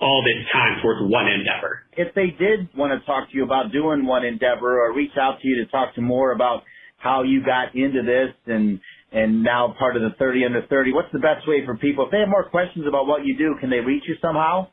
all 0.00 0.22
this 0.22 0.38
time 0.52 0.82
towards 0.82 1.00
one 1.08 1.26
endeavor. 1.26 1.88
If 1.96 2.14
they 2.14 2.30
did 2.36 2.68
want 2.76 2.92
to 2.92 3.00
talk 3.06 3.30
to 3.30 3.34
you 3.36 3.44
about 3.44 3.72
doing 3.72 4.04
one 4.04 4.24
endeavor 4.24 4.84
or 4.84 4.92
reach 4.92 5.16
out 5.16 5.40
to 5.40 5.48
you 5.48 5.64
to 5.64 5.70
talk 5.70 5.94
to 5.94 6.02
more 6.02 6.32
about 6.32 6.62
how 6.98 7.22
you 7.22 7.44
got 7.44 7.74
into 7.74 8.02
this 8.02 8.34
and 8.46 8.80
and 9.12 9.42
now 9.42 9.74
part 9.78 9.96
of 9.96 10.02
the 10.02 10.10
30 10.18 10.44
under 10.44 10.66
30, 10.66 10.92
what's 10.92 11.08
the 11.12 11.22
best 11.22 11.46
way 11.46 11.64
for 11.64 11.76
people? 11.78 12.04
If 12.06 12.10
they 12.10 12.18
have 12.18 12.28
more 12.28 12.50
questions 12.50 12.84
about 12.86 13.06
what 13.06 13.24
you 13.24 13.38
do, 13.38 13.54
can 13.60 13.70
they 13.70 13.78
reach 13.78 14.02
you 14.06 14.16
somehow? 14.20 14.68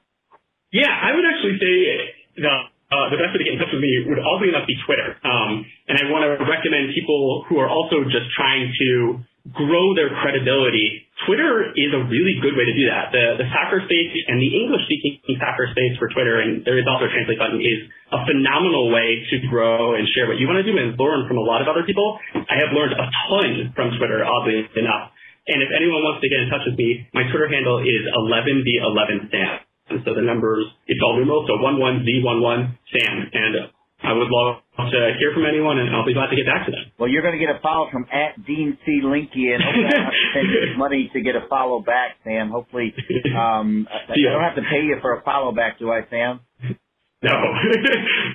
Yeah, 0.73 0.89
I 0.89 1.13
would 1.13 1.23
actually 1.23 1.61
say 1.61 2.41
the 2.41 2.72
uh, 2.93 3.09
the 3.09 3.17
best 3.17 3.33
way 3.33 3.41
to 3.41 3.45
get 3.49 3.57
in 3.57 3.59
touch 3.59 3.73
with 3.73 3.81
me 3.81 4.05
would 4.05 4.21
oddly 4.21 4.53
enough 4.53 4.69
be 4.69 4.77
Twitter. 4.85 5.17
Um, 5.25 5.65
and 5.89 5.97
I 5.97 6.13
want 6.13 6.29
to 6.29 6.45
recommend 6.45 6.93
people 6.93 7.41
who 7.49 7.57
are 7.57 7.67
also 7.69 8.05
just 8.05 8.29
trying 8.37 8.69
to 8.69 9.17
grow 9.51 9.91
their 9.91 10.07
credibility, 10.23 11.03
Twitter 11.27 11.75
is 11.75 11.91
a 11.91 12.01
really 12.07 12.39
good 12.39 12.55
way 12.55 12.63
to 12.63 12.75
do 12.75 12.87
that. 12.87 13.11
The, 13.11 13.43
the 13.43 13.47
soccer 13.51 13.83
space 13.83 14.11
and 14.31 14.39
the 14.39 14.47
English 14.47 14.87
speaking 14.87 15.19
soccer 15.35 15.67
space 15.75 15.99
for 15.99 16.07
Twitter, 16.15 16.39
and 16.39 16.63
there 16.63 16.79
is 16.79 16.87
also 16.87 17.07
a 17.07 17.11
translate 17.11 17.39
button, 17.39 17.59
is 17.59 17.83
a 18.15 18.23
phenomenal 18.23 18.87
way 18.87 19.19
to 19.19 19.35
grow 19.51 19.99
and 19.99 20.07
share 20.15 20.31
what 20.31 20.39
you 20.39 20.47
want 20.47 20.63
to 20.63 20.67
do 20.67 20.71
and 20.79 20.95
learn 20.95 21.27
from 21.27 21.35
a 21.35 21.43
lot 21.43 21.59
of 21.59 21.67
other 21.67 21.83
people. 21.83 22.19
I 22.35 22.55
have 22.55 22.71
learned 22.71 22.95
a 22.95 23.07
ton 23.27 23.75
from 23.75 23.99
Twitter, 23.99 24.23
oddly 24.23 24.63
enough. 24.79 25.11
And 25.43 25.59
if 25.59 25.75
anyone 25.75 25.99
wants 26.07 26.23
to 26.23 26.31
get 26.31 26.39
in 26.39 26.47
touch 26.47 26.63
with 26.63 26.79
me, 26.79 27.03
my 27.11 27.27
Twitter 27.27 27.51
handle 27.51 27.83
is 27.83 28.03
11v11sam. 28.15 29.72
And 29.89 29.99
so 30.05 30.13
the 30.15 30.21
numbers, 30.21 30.65
it's 30.87 30.99
all 31.03 31.19
numerals, 31.19 31.47
so 31.47 31.59
11v11sam. 31.59 33.15
And 33.33 33.55
I 34.03 34.11
would 34.11 34.27
love 34.29 34.63
to 34.77 34.99
hear 35.19 35.31
from 35.33 35.45
anyone, 35.45 35.79
and 35.79 35.95
I'll 35.95 36.05
be 36.05 36.13
glad 36.13 36.27
to 36.27 36.35
get 36.35 36.45
back 36.45 36.65
to 36.65 36.71
them. 36.71 36.91
Well, 36.99 37.09
you're 37.09 37.21
going 37.21 37.39
to 37.39 37.43
get 37.43 37.55
a 37.55 37.59
follow 37.63 37.87
from 37.91 38.05
at 38.11 38.35
Dean 38.45 38.77
C. 38.85 38.99
Linke, 39.03 39.31
and 39.35 39.63
hopefully 39.63 39.87
I 39.87 39.91
don't 39.95 40.03
have 40.03 40.11
to 40.11 40.31
send 40.33 40.47
you 40.51 40.77
money 40.77 41.09
to 41.13 41.21
get 41.21 41.35
a 41.35 41.47
follow 41.49 41.79
back, 41.79 42.19
Sam. 42.23 42.49
Hopefully, 42.49 42.93
um, 43.31 43.87
I 44.09 44.15
don't 44.15 44.43
have 44.43 44.55
to 44.55 44.63
pay 44.67 44.83
you 44.83 44.97
for 45.01 45.15
a 45.15 45.21
follow 45.23 45.53
back, 45.53 45.79
do 45.79 45.91
I, 45.91 46.01
Sam? 46.09 46.39
No, 47.23 47.31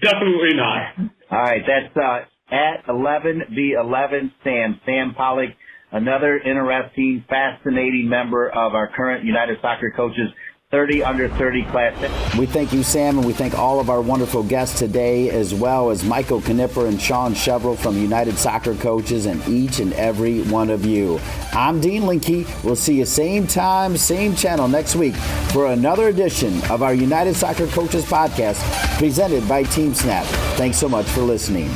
definitely 0.01 0.57
not. 0.57 1.11
All 1.31 1.39
right, 1.39 1.61
that's 1.61 1.95
uh, 1.95 2.25
at 2.51 2.87
11V11 2.87 4.33
Sam, 4.43 4.81
Sam 4.87 5.13
Pollock, 5.15 5.51
another 5.93 6.39
interesting, 6.39 7.23
fascinating 7.29 8.09
member 8.09 8.49
of 8.49 8.75
our 8.75 8.91
current 8.97 9.27
United 9.27 9.59
Soccer 9.61 9.93
Coaches 9.95 10.31
30 10.71 11.03
under 11.03 11.31
30 11.31 11.65
class. 11.65 12.37
We 12.37 12.45
thank 12.45 12.75
you, 12.75 12.83
Sam, 12.83 13.17
and 13.17 13.27
we 13.27 13.33
thank 13.33 13.59
all 13.59 13.81
of 13.81 13.89
our 13.89 14.03
wonderful 14.03 14.43
guests 14.43 14.79
today, 14.79 15.31
as 15.31 15.55
well 15.55 15.89
as 15.89 16.05
Michael 16.05 16.43
Knipper 16.43 16.87
and 16.87 17.01
Sean 17.01 17.33
Chevrolet 17.33 17.79
from 17.79 17.97
United 17.97 18.37
Soccer 18.37 18.75
Coaches, 18.75 19.25
and 19.25 19.43
each 19.49 19.81
and 19.81 19.95
every 19.95 20.43
one 20.43 20.69
of 20.69 20.85
you. 20.85 21.21
I'm 21.55 21.81
Dean 21.81 22.05
Linke. 22.05 22.47
We'll 22.63 22.77
see 22.77 22.99
you 22.99 23.07
same 23.07 23.47
time, 23.47 23.97
same 23.97 24.37
channel 24.37 24.69
next 24.69 24.95
week 24.95 25.15
for 25.55 25.69
another 25.69 26.09
edition 26.09 26.63
of 26.71 26.83
our 26.83 26.93
United 26.93 27.35
Soccer 27.35 27.67
Coaches 27.69 28.05
podcast 28.05 28.61
presented 28.99 29.49
by 29.49 29.65
TeamSnap. 29.65 30.25
Thanks 30.59 30.77
so 30.77 30.87
much 30.87 31.07
for 31.07 31.23
listening. 31.23 31.71